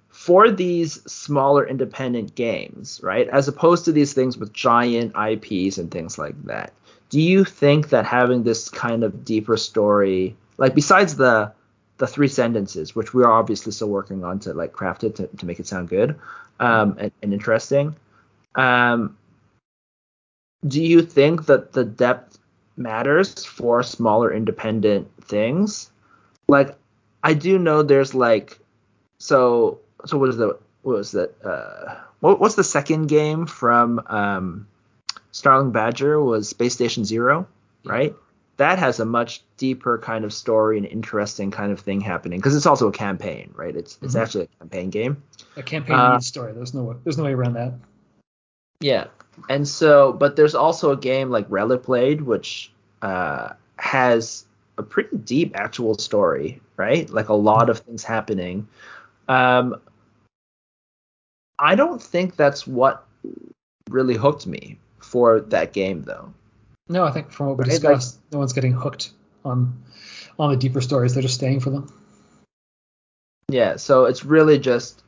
for 0.09 0.51
these 0.51 1.03
smaller 1.11 1.67
independent 1.67 2.35
games 2.35 3.01
right 3.03 3.29
as 3.29 3.49
opposed 3.49 3.85
to 3.85 3.93
these 3.93 4.13
things 4.13 4.37
with 4.37 4.53
giant 4.53 5.13
ips 5.15 5.79
and 5.79 5.91
things 5.91 6.19
like 6.19 6.41
that 6.45 6.73
do 7.09 7.21
you 7.21 7.45
think 7.45 7.89
that 7.91 8.05
having 8.05 8.43
this 8.43 8.69
kind 8.69 9.05
of 9.05 9.25
deeper 9.25 9.57
story 9.57 10.37
like 10.59 10.75
besides 10.75 11.17
the 11.17 11.53
the 12.03 12.07
three 12.09 12.27
sentences, 12.27 12.97
which 12.97 13.15
we 13.15 13.23
are 13.23 13.31
obviously 13.31 13.71
still 13.71 13.89
working 13.89 14.25
on 14.25 14.41
to 14.41 14.53
like 14.53 14.73
craft 14.73 15.05
it 15.05 15.15
to, 15.15 15.29
to 15.29 15.47
make 15.47 15.61
it 15.61 15.69
sound 15.69 15.89
good 15.89 16.19
um, 16.59 16.97
and, 16.99 17.13
and 17.23 17.33
interesting. 17.33 17.95
Um, 18.57 19.17
do 20.67 20.83
you 20.83 21.03
think 21.03 21.47
that 21.47 21.73
the 21.73 21.85
depth 21.85 22.41
matters 22.77 23.45
for 23.45 23.85
smaller 23.85 24.33
independent 24.33 25.09
things? 25.23 25.93
Like, 26.49 26.77
I 27.23 27.35
do 27.35 27.59
know 27.59 27.83
there's 27.83 28.15
like, 28.15 28.59
so 29.19 29.79
so 30.07 30.19
what 30.19 30.29
is 30.31 30.37
the 30.37 30.59
what 30.83 30.97
was 30.97 31.13
that? 31.13 31.35
Uh, 31.45 31.97
what, 32.21 32.41
what's 32.41 32.55
the 32.57 32.65
second 32.65 33.07
game 33.07 33.47
from 33.47 34.03
um, 34.07 34.67
Starling 35.31 35.73
Badger? 35.73 36.21
Was 36.21 36.49
Space 36.49 36.75
Station 36.75 37.05
Zero, 37.05 37.47
right? 37.85 38.15
that 38.59 38.79
has 38.79 39.01
a 39.01 39.05
much 39.05 39.43
deeper 39.57 39.99
kind 39.99 40.25
of 40.27 40.33
story 40.33 40.77
and 40.77 40.87
interesting 40.87 41.51
kind 41.51 41.73
of 41.73 41.81
thing 41.81 42.01
happening 42.01 42.39
because 42.39 42.55
it's 42.55 42.67
also 42.67 42.87
a 42.87 42.93
campaign, 42.93 43.51
right? 43.57 43.75
It's 43.75 43.99
it's 44.03 44.15
Mhm. 44.15 44.21
actually 44.21 44.45
a 44.45 44.59
campaign 44.59 44.91
game. 44.91 45.23
A 45.57 45.63
campaign 45.63 45.97
Uh, 45.97 46.13
needs 46.13 46.27
story. 46.27 46.53
There's 46.53 46.75
no 46.75 46.85
way, 46.85 46.97
there's 47.03 47.17
no 47.17 47.25
way 47.25 47.33
around 47.33 47.55
that. 47.55 47.73
Yeah, 48.81 49.07
and 49.49 49.67
so 49.67 50.13
but 50.13 50.37
there's 50.37 50.55
also 50.55 50.93
a 50.93 50.97
game 50.97 51.31
like 51.31 51.49
Relicblade 51.49 52.21
which 52.21 52.71
uh, 53.01 53.55
has 53.77 54.45
a 54.79 54.83
pretty 54.83 55.17
deep 55.19 55.53
actual 55.55 55.95
story, 55.99 56.61
right? 56.77 57.09
Like 57.11 57.29
a 57.29 57.35
lot 57.35 57.69
of 57.69 57.79
things 57.81 58.05
happening. 58.05 58.67
Um, 59.29 59.81
I 61.59 61.75
don't 61.75 62.03
think 62.03 62.37
that's 62.37 62.67
what 62.67 63.07
really 63.91 64.17
hooked 64.17 64.47
me 64.47 64.79
for 64.99 65.41
that 65.41 65.73
game 65.73 66.03
though. 66.03 66.33
No, 66.89 67.05
I 67.05 67.11
think 67.13 67.31
from 67.31 67.49
what 67.49 67.59
we 67.59 67.63
Right, 67.63 67.71
discussed, 67.71 68.21
no 68.33 68.39
one's 68.39 68.53
getting 68.53 68.73
hooked 68.73 69.11
on 69.45 69.83
on 70.39 70.51
the 70.51 70.57
deeper 70.57 70.81
stories. 70.81 71.15
They're 71.15 71.23
just 71.23 71.35
staying 71.35 71.61
for 71.61 71.71
them. 71.71 71.93
Yeah, 73.49 73.77
so 73.77 74.07
it's 74.07 74.25
really 74.25 74.59
just 74.59 75.03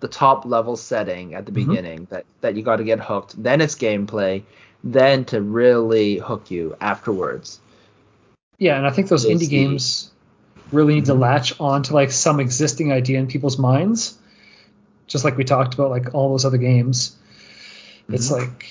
the 0.00 0.08
top 0.08 0.46
level 0.46 0.76
setting 0.76 1.34
at 1.34 1.44
the 1.44 1.52
Mhm. 1.52 1.66
beginning 1.66 2.06
that 2.10 2.24
that 2.40 2.56
you 2.56 2.62
got 2.62 2.76
to 2.76 2.84
get 2.84 2.98
hooked. 3.00 3.40
Then 3.42 3.60
it's 3.60 3.74
gameplay, 3.74 4.42
then 4.82 5.24
to 5.26 5.42
really 5.42 6.16
hook 6.16 6.50
you 6.50 6.76
afterwards. 6.80 7.60
Yeah, 8.60 8.76
and 8.76 8.86
I 8.86 8.90
think 8.90 9.08
those 9.08 9.24
indie 9.26 9.48
games 9.50 10.10
really 10.70 10.94
need 10.94 11.06
to 11.06 11.14
Mhm. 11.14 11.18
latch 11.20 11.58
on 11.58 11.82
to 11.84 11.94
like 11.94 12.12
some 12.12 12.38
existing 12.38 12.92
idea 12.92 13.18
in 13.18 13.26
people's 13.26 13.58
minds 13.58 14.16
just 15.08 15.24
like 15.24 15.36
we 15.36 15.42
talked 15.42 15.74
about, 15.74 15.90
like 15.90 16.14
all 16.14 16.30
those 16.30 16.44
other 16.44 16.58
games. 16.58 17.16
It's 18.08 18.30
like, 18.30 18.64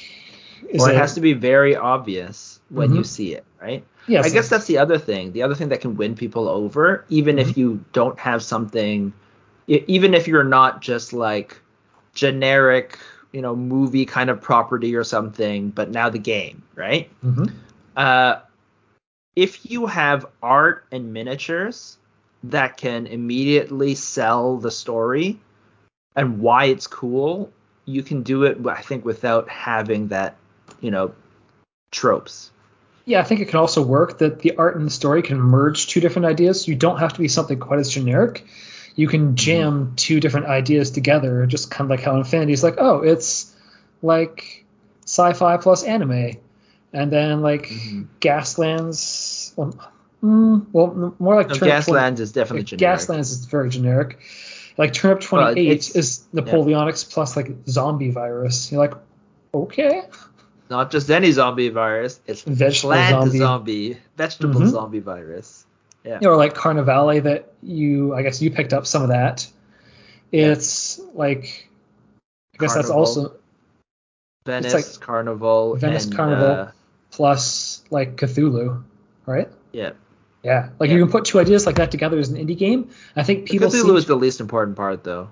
is 0.69 0.81
or 0.81 0.89
it, 0.89 0.95
it- 0.95 0.97
has 0.97 1.15
to 1.15 1.21
be 1.21 1.33
very 1.33 1.75
obvious 1.75 2.59
when 2.69 2.95
you 2.95 3.01
Mhm. 3.01 3.05
see 3.05 3.33
it, 3.33 3.43
right? 3.61 3.83
yeah, 4.07 4.21
I 4.21 4.29
guess 4.29 4.47
that's 4.47 4.65
the 4.65 4.77
other 4.77 4.97
thing. 4.97 5.33
The 5.33 5.43
other 5.43 5.53
thing 5.55 5.69
that 5.69 5.81
can 5.81 5.97
win 5.97 6.15
people 6.15 6.47
over, 6.47 7.03
even 7.09 7.35
Mm-hmm. 7.35 7.49
if 7.49 7.57
you 7.57 7.83
don't 7.91 8.17
have 8.19 8.41
something, 8.41 9.11
even 9.67 10.13
if 10.13 10.27
you're 10.27 10.43
not 10.45 10.81
just 10.81 11.11
like 11.13 11.59
generic, 12.13 12.97
you 13.33 13.41
know, 13.41 13.55
movie 13.55 14.05
kind 14.05 14.29
of 14.29 14.39
property 14.41 14.95
or 14.95 15.03
something, 15.03 15.69
but 15.71 15.89
now 15.91 16.09
the 16.09 16.19
game, 16.19 16.63
right? 16.75 17.09
Mhm. 17.25 17.51
Uh, 17.97 18.37
if 19.39 19.71
you 19.71 19.85
have 19.85 20.25
art 20.43 20.85
and 20.91 21.13
miniatures 21.13 21.97
that 22.43 22.75
can 22.75 23.07
immediately 23.07 23.95
sell 23.95 24.57
the 24.57 24.69
story 24.69 25.39
and 26.13 26.41
why 26.41 26.65
it's 26.65 26.87
cool, 26.87 27.49
you 27.85 28.03
can 28.03 28.23
do 28.23 28.43
it, 28.43 28.57
I 28.67 28.81
think, 28.81 29.05
without 29.05 29.47
having 29.47 30.09
that, 30.09 30.35
you 30.81 30.91
know, 30.91 31.15
tropes. 31.89 32.51
Yeah, 33.05 33.21
I 33.21 33.23
think 33.23 33.39
it 33.39 33.47
can 33.47 33.59
also 33.59 33.81
work 33.81 34.17
that 34.17 34.39
the 34.39 34.57
art 34.57 34.75
and 34.75 34.85
the 34.85 34.91
story 34.91 35.21
can 35.21 35.39
merge 35.39 35.87
two 35.87 36.01
different 36.01 36.25
ideas. 36.25 36.67
You 36.67 36.75
don't 36.75 36.99
have 36.99 37.13
to 37.13 37.19
be 37.19 37.29
something 37.29 37.59
quite 37.59 37.79
as 37.79 37.89
generic. 37.89 38.45
You 38.97 39.07
can 39.07 39.27
mm-hmm. 39.27 39.35
jam 39.35 39.93
two 39.95 40.19
different 40.19 40.47
ideas 40.47 40.91
together, 40.91 41.45
just 41.45 41.71
kind 41.71 41.89
of 41.89 41.97
like 41.97 42.05
how 42.05 42.17
Infinity 42.17 42.51
is 42.51 42.61
like, 42.61 42.75
oh, 42.77 43.03
it's 43.03 43.55
like 44.01 44.65
sci-fi 45.05 45.55
plus 45.55 45.83
anime, 45.83 46.33
and 46.93 47.11
then 47.11 47.41
like 47.41 47.67
Mhm. 47.67 48.07
Gaslands. 48.21 49.53
Well, 49.55 49.73
mm, 50.23 50.65
well 50.71 51.15
more 51.19 51.35
like 51.35 51.49
No, 51.49 51.55
Turnip 51.55 51.83
20 51.85 51.99
Gaslands 52.15 52.19
is 52.19 52.31
definitely 52.31 52.63
generic. 52.63 52.99
Gaslands 52.99 53.19
is 53.31 53.45
very 53.45 53.69
generic. 53.69 54.19
Like 54.77 54.93
Turnip 54.93 55.19
Well, 55.31 55.41
28 55.53 55.67
it's- 55.71 55.95
is 55.95 56.23
Napoleonics 56.33 57.03
plus 57.11 57.35
like 57.35 57.51
zombie 57.67 58.11
virus. 58.11 58.71
You're 58.71 58.79
like, 58.79 58.93
okay, 59.53 60.03
Not 60.69 60.91
just 60.91 61.09
any 61.09 61.31
zombie 61.31 61.69
virus, 61.69 62.19
it's 62.27 62.43
vegetable 62.43 62.93
zombie. 63.09 63.37
zombie, 63.39 63.97
vegetable 64.17 64.61
Mhm. 64.61 64.67
zombie 64.69 64.99
virus. 64.99 65.65
Yeah. 66.05 66.19
or 66.25 66.37
like 66.37 66.53
Carnevale 66.55 67.21
that 67.23 67.51
you 67.61 68.15
I 68.15 68.21
guess 68.23 68.41
you 68.41 68.49
picked 68.51 68.71
up 68.71 68.87
some 68.87 69.01
of 69.03 69.09
that. 69.09 69.45
It's 70.31 70.99
like 71.13 71.69
I 72.55 72.57
guess 72.57 72.73
that's 72.73 72.89
also 72.89 73.33
Venice 74.45 74.73
like 74.73 74.99
Carnival. 75.01 75.75
Venice 75.75 76.05
and, 76.05 76.15
Carnival. 76.15 76.45
uh, 76.47 76.71
plus 77.19 77.83
like 77.91 78.15
Cthulhu, 78.15 78.81
right? 79.25 79.49
yeah. 79.73 79.91
Yeah, 80.41 80.69
like 80.79 80.89
Yeah. 80.89 80.95
you 80.95 81.03
can 81.03 81.11
put 81.11 81.25
two 81.25 81.37
ideas 81.37 81.65
like 81.65 81.75
that 81.75 81.91
together 81.91 82.17
as 82.17 82.29
an 82.29 82.37
indie 82.37 82.57
game. 82.57 82.91
I 83.13 83.23
think 83.23 83.49
people 83.49 83.67
Cthulhu 83.67 83.97
is 83.97 84.05
the 84.05 84.15
least 84.15 84.39
important 84.39 84.77
part, 84.77 85.03
though. 85.03 85.27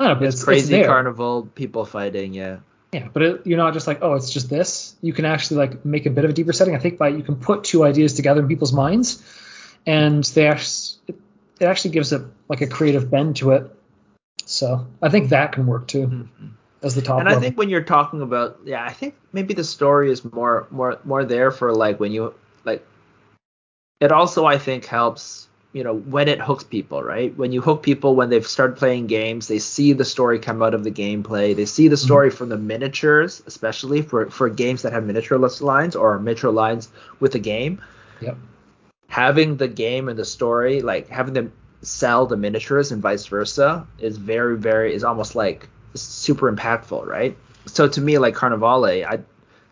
I 0.00 0.06
don't 0.06 0.14
know, 0.14 0.20
but 0.20 0.28
It's, 0.28 0.36
it's, 0.36 0.44
crazy 0.44 0.74
it's 0.74 0.86
carnival, 0.88 1.44
people 1.54 1.84
fighting. 1.84 2.32
Yeah. 2.32 2.60
Yeah, 2.94 3.08
but 3.12 3.22
it, 3.22 3.46
you're 3.46 3.58
not 3.58 3.74
just 3.74 3.86
like, 3.86 3.98
oh, 4.00 4.14
it's 4.14 4.30
just 4.32 4.48
this. 4.48 4.96
You 5.02 5.12
can 5.12 5.26
actually 5.26 5.58
like 5.58 5.84
make 5.84 6.06
a 6.06 6.10
bit 6.10 6.24
of 6.24 6.30
a 6.30 6.32
deeper 6.32 6.54
setting. 6.54 6.74
I 6.74 6.78
think 6.78 6.96
by 6.96 7.08
you 7.08 7.22
can 7.22 7.36
put 7.36 7.64
two 7.64 7.84
ideas 7.84 8.14
together 8.14 8.40
in 8.40 8.48
people's 8.48 8.72
minds, 8.72 9.22
and 9.84 10.24
they 10.24 10.46
actually 10.48 10.96
it, 11.08 11.16
it 11.60 11.64
actually 11.66 11.90
gives 11.90 12.10
it 12.14 12.22
like 12.48 12.62
a 12.62 12.66
creative 12.66 13.10
bend 13.10 13.36
to 13.36 13.50
it. 13.50 13.70
So 14.46 14.86
I 15.02 15.10
think 15.10 15.28
that 15.28 15.52
can 15.52 15.66
work 15.66 15.88
too 15.88 16.06
Mhm. 16.06 16.55
As 16.82 16.94
the 16.94 17.02
top 17.02 17.20
And 17.20 17.28
I 17.28 17.38
think 17.38 17.56
when 17.56 17.68
you're 17.68 17.82
talking 17.82 18.22
about, 18.22 18.58
yeah, 18.64 18.84
I 18.84 18.92
think 18.92 19.14
maybe 19.32 19.54
the 19.54 19.64
story 19.64 20.10
is 20.10 20.24
more, 20.24 20.66
more, 20.70 20.98
more 21.04 21.24
there 21.24 21.50
for 21.50 21.74
like 21.74 22.00
when 22.00 22.12
you 22.12 22.34
like. 22.64 22.84
It 24.00 24.12
also, 24.12 24.44
I 24.44 24.58
think, 24.58 24.84
helps 24.84 25.48
you 25.76 25.84
know 25.84 25.94
when 25.94 26.26
it 26.26 26.40
hooks 26.40 26.64
people, 26.64 27.02
right? 27.02 27.36
When 27.36 27.52
you 27.52 27.60
hook 27.60 27.82
people 27.82 28.16
when 28.16 28.30
they've 28.30 28.46
started 28.46 28.78
playing 28.78 29.08
games, 29.08 29.46
they 29.46 29.58
see 29.58 29.92
the 29.92 30.06
story 30.06 30.38
come 30.38 30.62
out 30.62 30.72
of 30.72 30.84
the 30.84 30.90
gameplay. 30.90 31.54
They 31.54 31.66
see 31.66 31.88
the 31.88 31.96
mm-hmm. 31.96 32.06
story 32.06 32.30
from 32.30 32.48
the 32.48 32.56
miniatures, 32.56 33.42
especially 33.46 34.00
for 34.00 34.30
for 34.30 34.48
games 34.48 34.80
that 34.82 34.94
have 34.94 35.04
miniatureless 35.04 35.60
lines 35.60 35.94
or 35.94 36.18
miniature 36.18 36.50
lines 36.50 36.88
with 37.20 37.34
a 37.34 37.38
game. 37.38 37.82
Yep. 38.22 38.38
having 39.08 39.58
the 39.58 39.68
game 39.68 40.08
and 40.08 40.18
the 40.18 40.24
story, 40.24 40.80
like 40.80 41.08
having 41.08 41.34
them 41.34 41.52
sell 41.82 42.24
the 42.26 42.36
miniatures 42.38 42.90
and 42.90 43.02
vice 43.02 43.26
versa, 43.26 43.86
is 43.98 44.16
very, 44.16 44.56
very 44.56 44.94
is 44.94 45.04
almost 45.04 45.34
like 45.34 45.68
super 46.02 46.52
impactful, 46.52 47.06
right? 47.06 47.36
So 47.66 47.88
to 47.88 48.00
me, 48.00 48.18
like 48.18 48.34
Carnevale, 48.34 49.04
I 49.04 49.20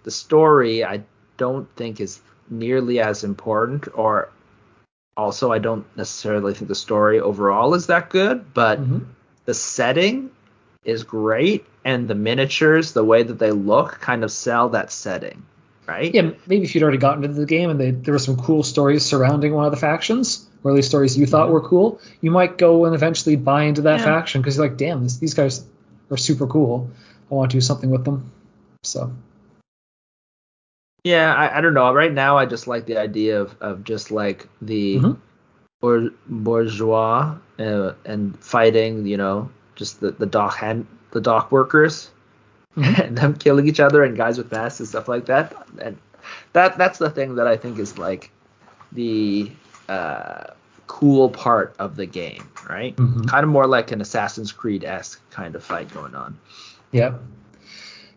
the 0.02 0.10
story 0.10 0.84
I 0.84 1.02
don't 1.36 1.68
think 1.76 2.00
is 2.00 2.20
nearly 2.50 3.00
as 3.00 3.24
important, 3.24 3.88
or 3.94 4.28
also 5.16 5.52
I 5.52 5.58
don't 5.58 5.84
necessarily 5.96 6.54
think 6.54 6.68
the 6.68 6.74
story 6.74 7.20
overall 7.20 7.74
is 7.74 7.86
that 7.86 8.10
good, 8.10 8.52
but 8.52 8.80
Mhm. 8.80 9.02
the 9.44 9.54
setting 9.54 10.30
is 10.84 11.02
great, 11.04 11.64
and 11.84 12.08
the 12.08 12.14
miniatures, 12.14 12.92
the 12.92 13.04
way 13.04 13.22
that 13.22 13.38
they 13.38 13.52
look, 13.52 14.00
kind 14.00 14.22
of 14.22 14.30
sell 14.30 14.68
that 14.70 14.92
setting, 14.92 15.42
right? 15.86 16.14
Yeah, 16.14 16.32
maybe 16.46 16.64
if 16.64 16.74
you'd 16.74 16.82
already 16.82 16.98
gotten 16.98 17.24
into 17.24 17.40
the 17.40 17.46
game 17.46 17.70
and 17.70 17.80
they, 17.80 17.92
there 17.92 18.12
were 18.12 18.18
some 18.18 18.36
cool 18.36 18.62
stories 18.62 19.02
surrounding 19.04 19.54
one 19.54 19.64
of 19.64 19.70
the 19.70 19.78
factions, 19.78 20.46
or 20.62 20.72
at 20.72 20.74
least 20.74 20.88
stories 20.88 21.16
you 21.16 21.24
thought 21.26 21.48
were 21.50 21.62
cool, 21.62 22.00
you 22.20 22.30
might 22.30 22.58
go 22.58 22.84
and 22.84 22.94
eventually 22.94 23.36
buy 23.36 23.62
into 23.62 23.82
that 23.82 24.00
Yeah. 24.00 24.04
faction 24.04 24.42
because 24.42 24.56
you're 24.58 24.66
like, 24.66 24.76
damn, 24.76 25.02
this, 25.04 25.16
these 25.18 25.32
guys 25.34 25.64
are 26.14 26.16
super 26.16 26.46
cool. 26.46 26.90
I 27.30 27.34
want 27.34 27.50
to 27.50 27.56
do 27.56 27.60
something 27.60 27.90
with 27.90 28.04
them. 28.04 28.30
So 28.84 29.12
Yeah, 31.04 31.34
I, 31.34 31.58
I 31.58 31.60
don't 31.60 31.74
know. 31.74 31.92
Right 31.92 32.12
now, 32.12 32.38
I 32.38 32.46
just 32.46 32.66
like 32.66 32.86
the 32.86 32.96
idea 32.96 33.40
of, 33.40 33.54
of 33.60 33.84
just 33.84 34.10
like 34.10 34.48
the 34.62 34.96
Mhm. 35.00 35.16
bour- 35.80 36.12
bourgeois 36.26 37.36
uh, 37.58 37.92
and 38.06 38.38
fighting, 38.40 39.06
you 39.06 39.16
know, 39.18 39.50
just 39.76 40.00
the 40.00 40.12
the 40.12 40.26
dock 40.26 40.56
hand 40.56 40.86
the 41.10 41.20
dock 41.20 41.52
workers 41.52 42.10
Mhm. 42.76 42.98
and 43.04 43.18
them 43.18 43.34
killing 43.34 43.68
each 43.68 43.80
other 43.80 44.02
and 44.02 44.16
guys 44.16 44.38
with 44.38 44.50
masks 44.50 44.80
and 44.80 44.88
stuff 44.88 45.08
like 45.08 45.26
that. 45.26 45.52
And 45.78 45.98
that 46.54 46.78
that's 46.78 46.98
the 46.98 47.10
thing 47.10 47.34
that 47.36 47.46
I 47.46 47.56
think 47.56 47.78
is 47.78 47.98
like 47.98 48.30
the 48.92 49.50
uh, 49.88 50.54
cool 50.86 51.30
part 51.30 51.74
of 51.78 51.96
the 51.96 52.06
game, 52.06 52.48
right? 52.68 52.94
Mhm. 52.96 53.28
Kind 53.28 53.44
of 53.44 53.50
more 53.50 53.66
like 53.66 53.92
an 53.92 54.00
Assassin's 54.00 54.52
Creed 54.52 54.84
esque 54.84 55.20
kind 55.30 55.54
of 55.54 55.64
fight 55.64 55.92
going 55.92 56.14
on. 56.14 56.38
yeah, 56.92 57.14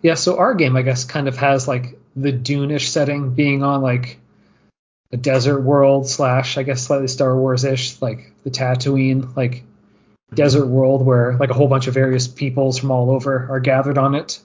yeah. 0.01 0.13
So 0.15 0.37
our 0.37 0.53
game, 0.53 0.75
I 0.75 0.81
guess, 0.83 1.03
kind 1.05 1.27
of 1.27 1.35
has 1.37 1.67
like 1.67 1.99
the 2.15 2.31
Dune-ish 2.31 2.89
setting, 2.89 3.31
being 3.31 3.63
on 3.63 3.81
like 3.81 4.19
a 5.11 5.17
desert 5.17 5.61
world 5.61 6.07
slash, 6.07 6.57
I 6.57 6.63
guess, 6.63 6.85
slightly 6.85 7.07
Star 7.07 7.35
Wars-ish, 7.35 8.01
like 8.01 8.33
the 8.43 8.49
Tatooine, 8.51 9.35
like 9.35 9.63
desert 10.33 10.65
world 10.67 11.05
where 11.05 11.37
like 11.37 11.49
a 11.49 11.53
whole 11.53 11.69
bunch 11.69 11.87
of 11.87 11.93
various 11.93 12.27
peoples 12.27 12.77
from 12.77 12.91
all 12.91 13.09
over 13.11 13.47
are 13.49 13.61
gathered 13.61 13.97
on 13.97 14.13
it. 14.13 14.39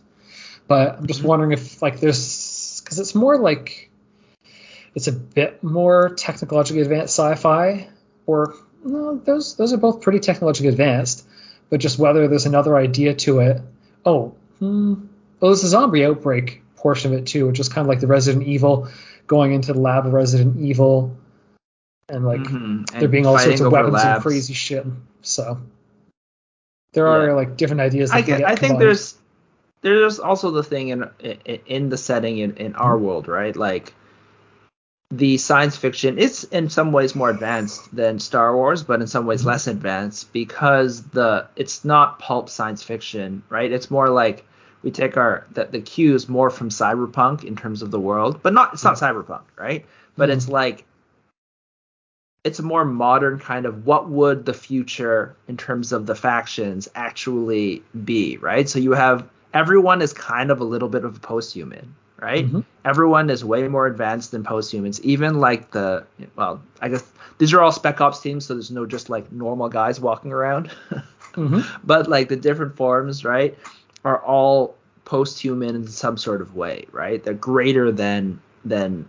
But 0.68 0.96
I'm 0.98 1.06
just 1.08 1.22
Mhm. 1.22 1.26
wondering 1.26 1.52
if 1.52 1.82
like 1.82 1.98
there's 1.98 2.80
because 2.84 2.98
it's 3.00 3.14
more 3.14 3.36
like 3.36 3.90
it's 4.94 5.08
a 5.08 5.12
bit 5.12 5.62
more 5.64 6.10
technologically 6.10 6.82
advanced 6.82 7.14
sci-fi, 7.18 7.88
or 8.26 8.54
no, 8.84 9.16
those 9.16 9.56
those 9.56 9.72
are 9.72 9.78
both 9.78 10.00
pretty 10.00 10.20
technologically 10.20 10.68
advanced, 10.68 11.26
but 11.70 11.80
just 11.80 11.98
whether 11.98 12.28
there's 12.28 12.46
another 12.46 12.76
idea 12.76 13.14
to 13.14 13.40
it. 13.40 13.60
Oh, 14.04 14.34
hmm, 14.58 14.94
well, 15.40 15.50
there's 15.50 15.64
a 15.64 15.68
zombie 15.68 16.04
outbreak 16.04 16.62
portion 16.76 17.12
of 17.12 17.18
it 17.18 17.26
too, 17.26 17.46
which 17.46 17.60
is 17.60 17.68
kind 17.68 17.84
of 17.84 17.88
like 17.88 18.00
the 18.00 18.06
Resident 18.06 18.46
Evil 18.46 18.88
going 19.26 19.52
into 19.52 19.72
the 19.72 19.80
lab 19.80 20.06
of 20.06 20.12
Resident 20.12 20.60
Evil, 20.60 21.16
and 22.08 22.24
like 22.24 22.40
Mhm. 22.40 22.90
there 22.98 23.08
being 23.08 23.26
all 23.26 23.38
sorts 23.38 23.60
of 23.60 23.70
weapons 23.70 24.02
and 24.02 24.22
crazy 24.22 24.54
shit. 24.54 24.84
So 25.22 25.60
there 26.92 27.06
are 27.06 27.34
like 27.34 27.56
different 27.56 27.80
ideas. 27.80 28.10
That 28.10 28.16
I, 28.16 28.22
can 28.22 28.38
get, 28.38 28.48
I 28.48 28.56
think 28.56 28.78
there's 28.78 29.16
there's 29.82 30.18
also 30.18 30.50
the 30.50 30.62
thing 30.62 30.88
in 30.88 31.08
in, 31.20 31.60
in 31.66 31.88
the 31.88 31.96
setting 31.98 32.38
in, 32.38 32.56
in 32.56 32.74
our 32.74 32.96
Mm-hmm. 32.96 33.04
world, 33.04 33.28
right? 33.28 33.54
Like 33.54 33.94
the 35.12 35.36
science 35.36 35.76
fiction 35.76 36.18
it's 36.18 36.44
in 36.44 36.70
some 36.70 36.90
ways 36.90 37.14
more 37.14 37.28
advanced 37.28 37.94
than 37.94 38.18
Star 38.18 38.56
Wars, 38.56 38.82
but 38.82 39.02
in 39.02 39.06
some 39.06 39.26
ways 39.26 39.42
Mhm. 39.42 39.46
less 39.46 39.66
advanced 39.66 40.32
because 40.32 41.02
the 41.02 41.46
it's 41.54 41.84
not 41.84 42.18
pulp 42.18 42.48
science 42.48 42.82
fiction, 42.82 43.42
right? 43.50 43.70
It's 43.70 43.90
more 43.90 44.08
like 44.08 44.46
we 44.82 44.90
take 44.90 45.18
our 45.18 45.44
the, 45.52 45.66
the 45.66 45.80
cues 45.82 46.30
more 46.30 46.48
from 46.48 46.70
cyberpunk 46.70 47.44
in 47.44 47.56
terms 47.56 47.82
of 47.82 47.90
the 47.90 48.00
world, 48.00 48.40
but 48.42 48.54
not 48.54 48.72
it's 48.72 48.84
not 48.84 48.94
cyberpunk, 48.96 49.42
right? 49.56 49.84
But 50.16 50.30
it's 50.30 50.48
like 50.48 50.84
it's 52.44 52.58
a 52.58 52.62
more 52.62 52.84
modern 52.84 53.38
kind 53.38 53.66
of 53.66 53.86
what 53.86 54.08
would 54.08 54.46
the 54.46 54.54
future 54.54 55.36
in 55.46 55.56
terms 55.58 55.92
of 55.92 56.06
the 56.06 56.14
factions 56.14 56.88
actually 56.94 57.82
be, 58.04 58.38
right? 58.38 58.66
So 58.68 58.78
you 58.78 58.92
have 58.92 59.28
everyone 59.52 60.00
is 60.00 60.14
kind 60.14 60.50
of 60.50 60.60
a 60.60 60.64
little 60.64 60.88
bit 60.88 61.04
of 61.04 61.16
a 61.16 61.20
post-human, 61.20 61.94
right? 62.22 62.50
Mhm. 62.50 62.64
Everyone 62.84 63.28
is 63.28 63.44
way 63.44 63.66
more 63.68 63.86
advanced 63.86 64.30
than 64.30 64.44
post-humans. 64.44 65.00
Even 65.02 65.40
like 65.40 65.72
the 65.72 66.04
well, 66.36 66.62
I 66.80 66.88
guess 66.88 67.04
these 67.38 67.52
are 67.52 67.60
all 67.60 67.72
spec 67.72 68.00
ops 68.00 68.20
teams, 68.20 68.46
so 68.46 68.54
there's 68.54 68.70
no 68.70 68.86
just 68.86 69.10
like 69.10 69.30
normal 69.32 69.68
guys 69.68 70.00
walking 70.00 70.32
around. 70.32 70.70
Mhm. 71.34 71.64
but 71.82 72.08
like 72.08 72.28
the 72.28 72.36
different 72.36 72.76
forms, 72.76 73.24
right, 73.24 73.56
are 74.04 74.18
all 74.18 74.74
post-human 75.06 75.74
in 75.74 75.86
some 75.88 76.18
sort 76.18 76.42
of 76.42 76.54
way, 76.54 76.84
right? 76.92 77.24
They're 77.24 77.32
greater 77.32 77.90
than 77.90 78.38
than 78.66 79.06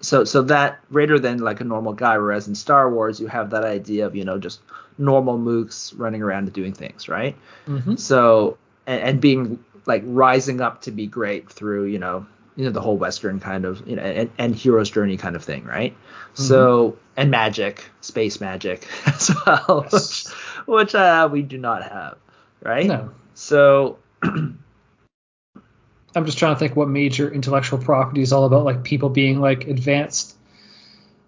so 0.00 0.24
so 0.24 0.42
that 0.42 0.80
greater 0.90 1.18
than 1.20 1.38
like 1.38 1.60
a 1.60 1.64
normal 1.64 1.92
guy, 1.92 2.18
whereas 2.18 2.48
in 2.48 2.54
Star 2.56 2.90
Wars 2.90 3.20
you 3.20 3.28
have 3.28 3.50
that 3.50 3.64
idea 3.64 4.04
of 4.06 4.16
you 4.16 4.24
know 4.24 4.38
just 4.38 4.60
normal 4.98 5.38
mooks 5.38 5.94
running 5.96 6.20
around 6.20 6.44
and 6.44 6.52
doing 6.52 6.72
things, 6.72 7.08
right? 7.08 7.36
Mm-hmm. 7.68 7.94
So 7.94 8.58
and, 8.86 9.00
and 9.00 9.20
being 9.20 9.64
like 9.86 10.02
rising 10.06 10.60
up 10.60 10.82
to 10.82 10.90
be 10.90 11.06
great 11.06 11.50
through 11.50 11.84
you 11.84 11.98
know 11.98 12.26
you 12.56 12.64
know 12.64 12.70
the 12.70 12.80
whole 12.80 12.96
Western 12.96 13.40
kind 13.40 13.64
of 13.64 13.86
you 13.88 13.96
know 13.96 14.02
and, 14.02 14.30
and 14.38 14.54
hero's 14.54 14.90
journey 14.90 15.16
kind 15.16 15.36
of 15.36 15.44
thing, 15.44 15.64
right? 15.64 15.96
So 16.34 16.96
and 17.16 17.30
magic, 17.30 17.84
space 18.00 18.40
magic 18.40 18.86
as 19.06 19.30
well, 19.46 19.86
Yes. 19.92 20.26
which, 20.26 20.34
which 20.66 20.94
uh, 20.94 21.28
we 21.30 21.42
do 21.42 21.58
not 21.58 21.82
have, 21.82 22.16
right? 22.62 22.86
No. 22.86 23.10
So 23.34 23.98
I'm 24.22 24.58
just 26.26 26.38
trying 26.38 26.54
to 26.54 26.58
think 26.58 26.76
what 26.76 26.88
major 26.88 27.30
intellectual 27.30 27.78
property 27.78 28.22
is 28.22 28.32
all 28.32 28.44
about, 28.44 28.64
like 28.64 28.84
people 28.84 29.08
being 29.08 29.40
like 29.40 29.66
advanced 29.66 30.36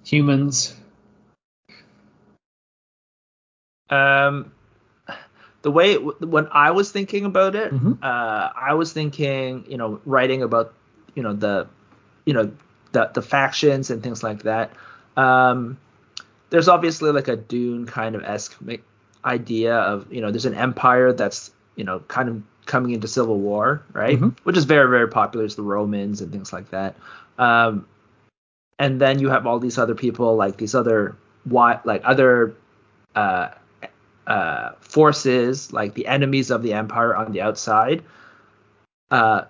humans. 0.04 0.74
um, 3.90 4.52
the 5.66 5.72
way 5.72 5.97
when 5.97 6.47
I 6.52 6.70
was 6.70 6.93
thinking 6.93 7.24
about 7.24 7.56
it, 7.56 7.74
Mhm. 7.74 7.98
uh, 8.01 8.51
I 8.55 8.74
was 8.74 8.93
thinking, 8.93 9.64
you 9.66 9.76
know, 9.76 9.98
writing 10.06 10.44
about, 10.44 10.72
you 11.16 11.24
know, 11.24 11.32
the, 11.32 11.66
you 12.24 12.32
know, 12.34 12.52
the 12.93 13.10
the 13.12 13.20
factions 13.20 13.90
and 13.90 14.01
things 14.01 14.22
like 14.22 14.44
that. 14.44 14.70
Um, 15.16 15.76
there's 16.51 16.68
obviously 16.68 17.10
like 17.10 17.26
a 17.26 17.34
Dune 17.34 17.84
kind 17.84 18.14
of 18.14 18.22
esque 18.22 18.55
idea 19.24 19.74
of, 19.74 20.06
you 20.12 20.20
know, 20.20 20.30
there's 20.30 20.47
an 20.47 20.55
empire 20.55 21.12
that's, 21.12 21.51
you 21.74 21.82
know, 21.82 21.98
kind 22.06 22.28
of 22.28 22.43
coming 22.66 22.93
into 22.93 23.09
civil 23.09 23.40
war, 23.40 23.82
right? 23.93 24.20
Mhm. 24.20 24.38
Which 24.44 24.56
is 24.56 24.66
very 24.66 24.88
very 24.88 25.09
popular. 25.09 25.44
It's 25.44 25.56
the 25.56 25.66
Romans 25.66 26.20
and 26.20 26.30
things 26.30 26.52
like 26.52 26.70
that. 26.70 26.94
Um, 27.40 27.86
and 28.78 29.01
then 29.01 29.18
you 29.18 29.30
have 29.30 29.48
all 29.48 29.59
these 29.59 29.78
other 29.78 29.97
people, 29.97 30.36
like 30.36 30.59
these 30.59 30.76
other 30.76 31.16
why 31.43 31.80
like 31.82 32.02
other 32.05 32.55
uh, 33.16 33.48
uh, 34.27 34.73
forces, 34.81 35.73
like 35.73 35.94
the 35.94 36.07
enemies 36.07 36.51
of 36.51 36.62
the 36.62 36.73
empire 36.73 37.15
on 37.15 37.32
the 37.32 37.40
outside, 37.40 38.03
uh, 39.11 39.43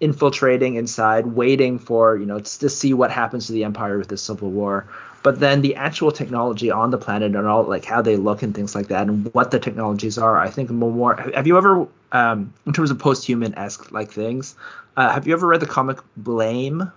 infiltrating 0.00 0.74
inside, 0.76 1.26
waiting 1.26 1.78
for 1.78 2.16
you 2.16 2.26
know 2.26 2.40
to 2.40 2.68
see 2.68 2.94
what 2.94 3.10
happens 3.10 3.46
to 3.46 3.52
the 3.52 3.64
empire 3.64 3.98
with 3.98 4.08
the 4.08 4.16
civil 4.16 4.50
war. 4.50 4.86
But 5.22 5.38
then 5.38 5.62
the 5.62 5.76
actual 5.76 6.10
technology 6.10 6.70
on 6.70 6.90
the 6.90 6.98
planet 6.98 7.36
and 7.36 7.46
all 7.46 7.62
like 7.62 7.84
how 7.84 8.02
they 8.02 8.16
look 8.16 8.42
and 8.42 8.54
things 8.54 8.74
like 8.74 8.88
that, 8.88 9.06
and 9.06 9.32
what 9.34 9.50
the 9.52 9.60
technologies 9.60 10.18
are, 10.18 10.36
I 10.36 10.50
think 10.50 10.70
more. 10.70 11.14
Have 11.34 11.46
you 11.46 11.56
ever, 11.56 11.86
um, 12.10 12.52
in 12.66 12.72
terms 12.72 12.90
of 12.90 12.98
post-human 12.98 13.56
esque 13.56 13.92
like 13.92 14.10
things, 14.10 14.56
uh, 14.96 15.12
have 15.12 15.26
you 15.26 15.32
ever 15.32 15.46
read 15.46 15.60
the 15.60 15.66
comic 15.66 15.98
Blame? 16.16 16.90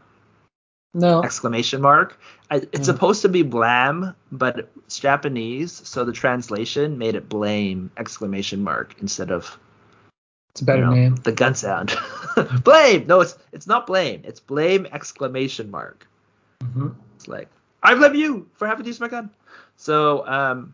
No. 0.96 1.22
exclamation 1.24 1.82
mark. 1.82 2.20
I, 2.50 2.58
it's 2.72 2.80
Mm. 2.80 2.86
supposed 2.86 3.22
to 3.24 3.30
be 3.30 3.44
blam, 3.44 4.16
but 4.32 4.70
it's 4.86 5.00
Japanese, 5.00 5.82
so 5.88 6.06
the 6.06 6.14
translation 6.14 6.98
made 6.98 7.16
it 7.16 7.28
blame 7.30 7.92
exclamation 7.98 8.64
mark 8.64 8.96
instead 9.02 9.32
of 9.32 9.58
It's 10.52 10.62
a 10.62 10.66
better 10.66 10.80
you 10.80 10.86
know, 10.86 10.96
name. 10.96 11.16
the 11.24 11.32
gun 11.32 11.56
sound. 11.56 11.94
blame. 12.64 13.08
No, 13.08 13.22
it's 13.22 13.38
it's 13.52 13.68
not 13.68 13.88
blame. 13.88 14.22
It's 14.24 14.40
blame 14.40 14.88
exclamation 14.92 15.70
mark. 15.72 16.08
hmm 16.64 16.90
It's 17.16 17.28
like 17.28 17.50
I 17.84 17.96
blame 17.96 18.16
you 18.16 18.50
for 18.56 18.68
having 18.68 18.84
to 18.84 18.90
use 18.90 19.00
my 19.00 19.08
gun. 19.10 19.30
So 19.78 20.26
um, 20.28 20.74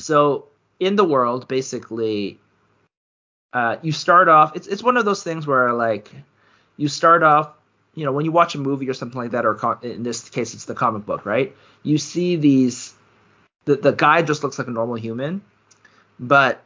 so 0.00 0.48
in 0.80 0.96
the 0.96 1.04
world, 1.04 1.48
basically, 1.48 2.38
uh, 3.52 3.76
you 3.82 3.92
start 3.92 4.28
off. 4.28 4.56
It's 4.56 4.66
it's 4.66 4.82
one 4.82 4.96
of 4.96 5.04
those 5.04 5.22
things 5.22 5.46
where 5.46 5.72
like 5.72 6.10
you 6.76 6.88
start 6.88 7.22
off. 7.22 7.52
You 7.94 8.04
know, 8.04 8.12
when 8.12 8.24
you 8.24 8.32
watch 8.32 8.54
a 8.54 8.58
movie 8.58 8.88
or 8.88 8.94
something 8.94 9.18
like 9.18 9.32
that, 9.32 9.46
or 9.46 9.54
co- 9.54 9.78
in 9.82 10.02
this 10.02 10.28
case, 10.28 10.54
it's 10.54 10.64
the 10.64 10.74
comic 10.74 11.06
book, 11.06 11.24
right? 11.26 11.54
You 11.82 11.98
see 11.98 12.36
these. 12.36 12.94
The 13.66 13.76
the 13.76 13.92
guy 13.92 14.22
just 14.22 14.42
looks 14.42 14.58
like 14.58 14.68
a 14.68 14.72
normal 14.72 14.96
human, 14.96 15.42
but 16.18 16.62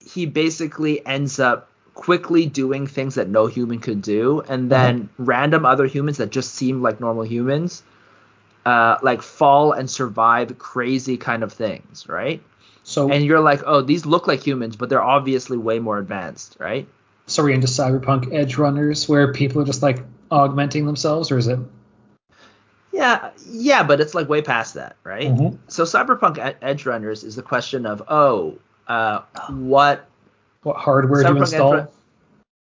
he 0.00 0.26
basically 0.26 1.04
ends 1.06 1.38
up 1.40 1.68
quickly 1.94 2.46
doing 2.46 2.86
things 2.86 3.14
that 3.14 3.28
no 3.28 3.46
human 3.46 3.78
could 3.80 4.02
do, 4.02 4.42
and 4.48 4.70
then 4.70 5.08
random 5.18 5.64
other 5.64 5.86
humans 5.86 6.18
that 6.18 6.30
just 6.30 6.54
seem 6.54 6.82
like 6.82 7.00
normal 7.00 7.24
humans, 7.24 7.82
uh, 8.66 8.98
like 9.02 9.22
fall 9.22 9.72
and 9.72 9.88
survive 9.90 10.58
crazy 10.58 11.16
kind 11.16 11.42
of 11.42 11.52
things, 11.52 12.06
right? 12.08 12.42
So, 12.84 13.10
And 13.10 13.24
you're 13.24 13.40
like, 13.40 13.62
oh, 13.66 13.80
these 13.80 14.06
look 14.06 14.26
like 14.26 14.46
humans, 14.46 14.76
but 14.76 14.88
they're 14.88 15.02
obviously 15.02 15.56
way 15.56 15.78
more 15.78 15.98
advanced, 15.98 16.56
right? 16.60 16.86
So 17.26 17.42
we're 17.42 17.50
into 17.50 17.66
cyberpunk 17.66 18.26
Edgerunners 18.32 19.08
where 19.08 19.32
people 19.32 19.62
are 19.62 19.64
just 19.64 19.82
like 19.82 20.04
augmenting 20.30 20.86
themselves, 20.86 21.30
or 21.30 21.38
is 21.38 21.48
it? 21.48 21.58
Yeah, 22.92 23.30
yeah, 23.50 23.82
but 23.82 24.00
it's 24.00 24.14
like 24.14 24.28
way 24.28 24.42
past 24.42 24.74
that, 24.74 24.96
right? 25.04 25.28
Mhm. 25.28 25.58
So 25.68 25.82
Cyberpunk 25.84 26.38
Ed- 26.38 26.56
Edge 26.62 26.86
Runners 26.86 27.24
is 27.24 27.36
the 27.36 27.42
question 27.42 27.84
of, 27.84 28.02
oh, 28.08 28.54
uh, 28.88 29.20
what 29.50 30.08
What 30.62 30.76
hardware 30.76 31.22
to 31.22 31.28
Cyberpunk 31.30 31.38
install? 31.40 31.72
Run- 31.74 31.88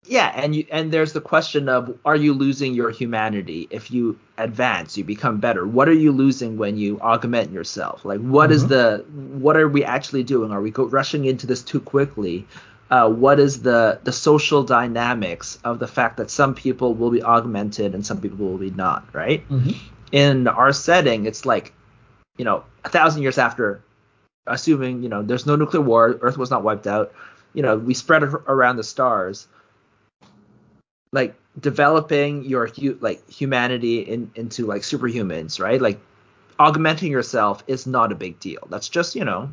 Yeah, 0.08 0.32
and 0.34 0.54
you 0.54 0.64
and 0.70 0.90
there's 0.92 1.12
the 1.12 1.20
question 1.20 1.68
of 1.68 1.96
are 2.04 2.16
you 2.16 2.32
losing 2.32 2.74
your 2.74 2.90
humanity 2.90 3.66
if 3.70 3.90
you 3.90 4.18
advance, 4.38 4.96
you 4.96 5.04
become 5.04 5.38
better? 5.38 5.66
What 5.66 5.88
are 5.88 5.92
you 5.92 6.12
losing 6.12 6.56
when 6.58 6.76
you 6.76 7.00
augment 7.00 7.52
yourself? 7.52 8.04
Like 8.04 8.20
what 8.20 8.50
is 8.52 8.64
Mhm. 8.64 8.68
the 8.68 9.04
what 9.38 9.56
are 9.56 9.68
we 9.68 9.84
actually 9.84 10.22
doing? 10.22 10.50
Are 10.52 10.60
we 10.60 10.70
go, 10.70 10.84
rushing 10.84 11.24
into 11.24 11.46
this 11.46 11.62
too 11.62 11.80
quickly? 11.80 12.46
Uh, 12.90 13.08
what 13.10 13.40
is 13.40 13.62
the 13.62 13.98
the 14.04 14.12
social 14.12 14.62
dynamics 14.62 15.58
of 15.64 15.78
the 15.80 15.88
fact 15.88 16.16
that 16.18 16.30
some 16.30 16.54
people 16.54 16.94
will 16.94 17.10
be 17.10 17.22
augmented 17.22 17.94
and 17.94 18.06
some 18.06 18.20
people 18.20 18.46
will 18.46 18.58
be 18.58 18.70
not, 18.70 19.04
right? 19.12 19.46
Mhm. 19.48 19.74
In 20.12 20.46
our 20.46 20.72
setting, 20.72 21.26
it's 21.26 21.44
like, 21.44 21.72
you 22.38 22.44
know, 22.44 22.62
a 22.84 22.88
thousand 22.88 23.22
years 23.22 23.38
after, 23.38 23.82
assuming 24.46 25.02
you 25.02 25.08
know 25.08 25.22
there's 25.22 25.46
no 25.46 25.56
nuclear 25.56 25.82
war, 25.82 26.16
Earth 26.20 26.38
was 26.38 26.50
not 26.50 26.62
wiped 26.62 26.86
out, 26.86 27.12
you 27.54 27.62
know, 27.62 27.76
we 27.76 27.92
spread 27.94 28.22
around 28.22 28.76
the 28.76 28.84
stars 28.84 29.48
like 31.12 31.34
developing 31.58 32.44
your 32.44 32.66
hu- 32.66 32.98
like 33.00 33.28
humanity 33.30 34.00
in, 34.00 34.30
into 34.34 34.66
like 34.66 34.82
superhumans, 34.82 35.60
right? 35.60 35.80
Like 35.80 35.98
augmenting 36.58 37.10
yourself 37.10 37.64
is 37.66 37.86
not 37.86 38.12
a 38.12 38.14
big 38.14 38.38
deal. 38.40 38.66
That's 38.70 38.88
just 38.88 39.14
you 39.16 39.24
know 39.24 39.50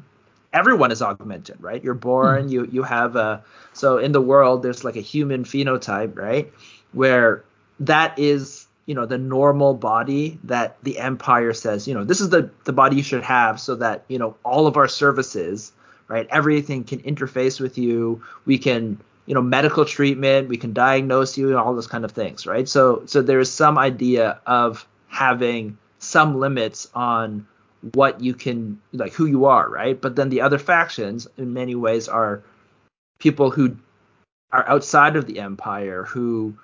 everyone 0.54 0.92
is 0.92 1.02
augmented, 1.02 1.58
right? 1.60 1.84
You're 1.84 1.94
born, 1.94 2.44
hmm. 2.44 2.50
you 2.50 2.70
you 2.72 2.84
have 2.84 3.16
a 3.16 3.44
so 3.74 3.98
in 3.98 4.12
the 4.12 4.22
world 4.22 4.64
there's 4.64 4.84
like 4.84 4.96
a 4.96 5.02
human 5.02 5.44
phenotype, 5.44 6.18
right? 6.18 6.52
Where 6.94 7.44
that 7.80 8.18
is 8.18 8.68
you 8.86 8.96
know 8.96 9.06
the 9.06 9.18
normal 9.18 9.74
body 9.74 10.40
that 10.44 10.78
the 10.84 11.00
empire 11.00 11.54
says 11.54 11.88
you 11.88 11.94
know 11.94 12.04
this 12.04 12.20
is 12.20 12.30
the 12.30 12.50
the 12.66 12.74
body 12.74 12.98
you 12.98 13.04
should 13.04 13.24
have 13.24 13.60
so 13.60 13.76
that 13.76 14.04
you 14.08 14.20
know 14.20 14.36
all 14.44 14.68
of 14.68 14.78
our 14.78 14.88
services 14.88 15.72
right 16.08 16.28
everything 16.30 16.84
can 16.84 17.00
interface 17.00 17.60
with 17.60 17.78
you 17.78 18.22
we 18.46 18.58
can 18.58 19.00
you 19.26 19.34
know 19.34 19.42
medical 19.42 19.86
treatment 19.86 20.50
we 20.50 20.58
can 20.58 20.74
diagnose 20.74 21.38
you 21.38 21.50
and 21.50 21.58
all 21.58 21.74
those 21.74 21.88
kind 21.88 22.04
of 22.04 22.12
things 22.12 22.46
right 22.46 22.68
so 22.68 23.04
so 23.06 23.22
there 23.22 23.40
is 23.40 23.52
some 23.52 23.78
idea 23.78 24.40
of 24.46 24.86
having 25.08 25.78
some 26.00 26.40
limits 26.40 26.90
on 26.94 27.48
what 27.92 28.22
you 28.22 28.34
can 28.34 28.80
like 28.94 29.14
who 29.14 29.26
you 29.26 29.46
are 29.46 29.70
right? 29.70 30.00
But 30.00 30.16
then 30.16 30.30
the 30.30 30.42
other 30.42 30.58
factions 30.60 31.28
in 31.38 31.54
many 31.54 31.76
ways 31.76 32.08
are 32.08 32.42
people 33.20 33.52
who 33.52 33.76
are 34.52 34.68
outside 34.68 35.16
of 35.16 35.26
the 35.26 35.40
empire 35.40 36.04
who 36.04 36.56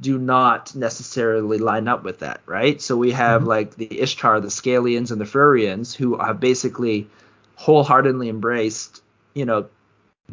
do 0.00 0.18
not 0.18 0.74
necessarily 0.74 1.58
line 1.58 1.86
up 1.88 2.02
with 2.02 2.18
that 2.20 2.40
right? 2.46 2.80
So 2.82 2.96
we 2.96 3.12
have 3.12 3.42
Mhm. 3.42 3.46
like 3.46 3.76
the 3.76 4.00
ishtar 4.00 4.40
the 4.40 4.48
scalians 4.48 5.12
and 5.12 5.20
the 5.20 5.24
furians 5.24 5.94
who 5.94 6.18
have 6.18 6.40
basically 6.40 7.08
wholeheartedly 7.56 8.28
embraced 8.28 9.02
you 9.34 9.44
know 9.44 9.66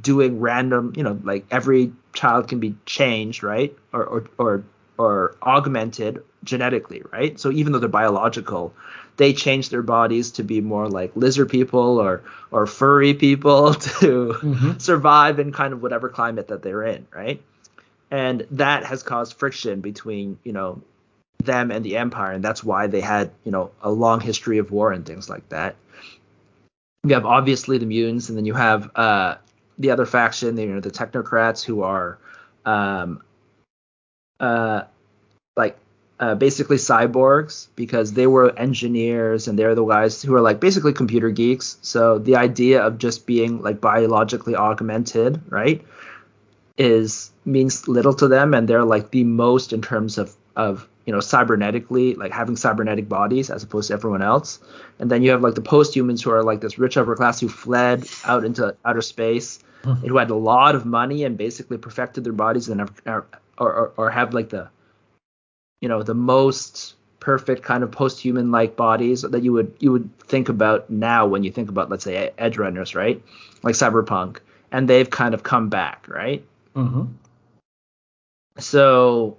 doing 0.01 0.39
random 0.39 0.93
you 0.95 1.03
know 1.03 1.19
like 1.23 1.45
every 1.51 1.91
child 2.13 2.47
can 2.47 2.59
be 2.59 2.75
changed 2.85 3.43
right? 3.43 3.75
Or 3.93 4.03
or 4.03 4.23
or, 4.37 4.63
or 4.97 5.35
augmented 5.43 6.23
genetically 6.43 7.01
right? 7.11 7.39
So 7.39 7.51
even 7.51 7.71
though 7.73 7.79
they're 7.79 7.89
biological 7.89 8.73
they 9.17 9.33
change 9.33 9.69
their 9.69 9.83
bodies 9.83 10.31
to 10.31 10.43
be 10.43 10.61
more 10.61 10.87
like 10.89 11.11
lizard 11.15 11.49
people 11.49 11.99
or 11.99 12.23
or 12.51 12.65
furry 12.65 13.13
people 13.13 13.73
to 13.99 14.33
Mhm. 14.41 14.81
survive 14.81 15.39
in 15.39 15.51
kind 15.51 15.73
of 15.73 15.81
whatever 15.81 16.09
climate 16.09 16.47
that 16.47 16.61
they're 16.63 16.83
in 16.83 17.05
right? 17.15 17.41
And 18.11 18.45
that 18.51 18.85
has 18.85 19.03
caused 19.03 19.33
friction 19.35 19.81
between 19.81 20.37
you 20.43 20.53
know 20.53 20.81
them 21.43 21.71
and 21.71 21.83
the 21.83 21.97
empire 21.97 22.31
and 22.31 22.43
that's 22.43 22.63
why 22.63 22.87
they 22.87 23.01
had 23.01 23.31
you 23.43 23.51
know 23.51 23.71
a 23.81 23.91
long 23.91 24.19
history 24.19 24.57
of 24.59 24.71
war 24.71 24.91
and 24.91 25.05
things 25.05 25.29
like 25.29 25.47
that. 25.49 25.75
You 27.03 27.13
have 27.15 27.25
obviously 27.25 27.77
the 27.77 27.85
mutants 27.85 28.29
and 28.29 28.37
then 28.37 28.45
you 28.45 28.53
have 28.53 28.89
uh 28.95 29.35
the 29.77 29.91
other 29.91 30.05
faction 30.05 30.57
you 30.57 30.67
know 30.67 30.79
the 30.79 30.91
technocrats 30.91 31.63
who 31.63 31.81
are 31.83 32.17
um 32.65 33.21
uh 34.39 34.83
like 35.55 35.77
uh, 36.21 36.35
basically 36.35 36.77
cyborgs 36.77 37.67
because 37.75 38.13
they 38.13 38.27
were 38.27 38.57
engineers 38.57 39.47
and 39.47 39.57
they're 39.57 39.73
the 39.73 39.83
guys 39.83 40.21
who 40.21 40.35
are 40.35 40.41
like 40.41 40.59
basically 40.59 40.93
computer 40.93 41.31
geeks. 41.31 41.77
So 41.81 42.19
the 42.19 42.35
idea 42.35 42.81
of 42.81 42.99
just 42.99 43.25
being 43.25 43.61
like 43.61 43.81
biologically 43.81 44.55
augmented 44.55 45.41
right 45.49 45.83
is 46.77 47.31
means 47.43 47.87
little 47.87 48.13
to 48.13 48.27
them 48.27 48.53
and 48.53 48.67
they're 48.67 48.85
like 48.85 49.09
the 49.09 49.23
most 49.23 49.73
in 49.73 49.81
terms 49.81 50.19
of 50.19 50.35
of 50.55 50.87
you 51.05 51.13
know 51.13 51.19
cybernetically 51.19 52.15
like 52.17 52.31
having 52.31 52.55
cybernetic 52.55 53.09
bodies 53.09 53.49
as 53.49 53.63
opposed 53.63 53.87
to 53.87 53.93
everyone 53.95 54.21
else. 54.21 54.59
And 54.99 55.09
then 55.09 55.23
you 55.23 55.31
have 55.31 55.41
like 55.41 55.55
the 55.55 55.61
post-humans 55.61 56.21
who 56.21 56.29
are 56.29 56.43
like 56.43 56.61
this 56.61 56.77
rich 56.77 56.97
upper 56.97 57.15
class 57.15 57.39
who 57.39 57.49
fled 57.49 58.07
out 58.25 58.45
into 58.45 58.75
outer 58.85 59.01
space 59.01 59.57
and 59.83 60.07
who 60.07 60.17
had 60.17 60.29
a 60.29 60.35
lot 60.35 60.75
of 60.75 60.85
money 60.85 61.23
and 61.23 61.35
basically 61.35 61.79
perfected 61.79 62.23
their 62.23 62.33
bodies 62.33 62.69
and 62.69 62.79
have, 62.79 63.01
or, 63.07 63.25
or, 63.57 63.93
or 63.97 64.09
have 64.11 64.35
like 64.35 64.49
the 64.49 64.69
you 65.81 65.89
know 65.89 66.03
the 66.03 66.13
most 66.13 66.95
perfect 67.19 67.61
kind 67.61 67.83
of 67.83 67.91
post-human 67.91 68.49
like 68.51 68.75
bodies 68.75 69.21
that 69.21 69.43
you 69.43 69.51
would 69.53 69.73
you 69.79 69.91
would 69.91 70.09
think 70.19 70.49
about 70.49 70.89
now 70.89 71.25
when 71.27 71.43
you 71.43 71.51
think 71.51 71.69
about 71.69 71.89
let's 71.89 72.03
say 72.03 72.31
Edgerunners 72.37 72.95
right 72.95 73.21
like 73.63 73.75
cyberpunk 73.75 74.37
and 74.71 74.87
they've 74.89 75.09
kind 75.09 75.33
of 75.33 75.43
come 75.43 75.69
back 75.69 76.07
right 76.07 76.43
Mm-hmm. 76.75 77.03
so 78.57 79.37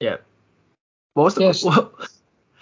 yeah 0.00 0.16
what 1.14 1.24
was 1.24 1.34
the 1.34 1.40
Yes. 1.42 1.64
what, 1.64 1.92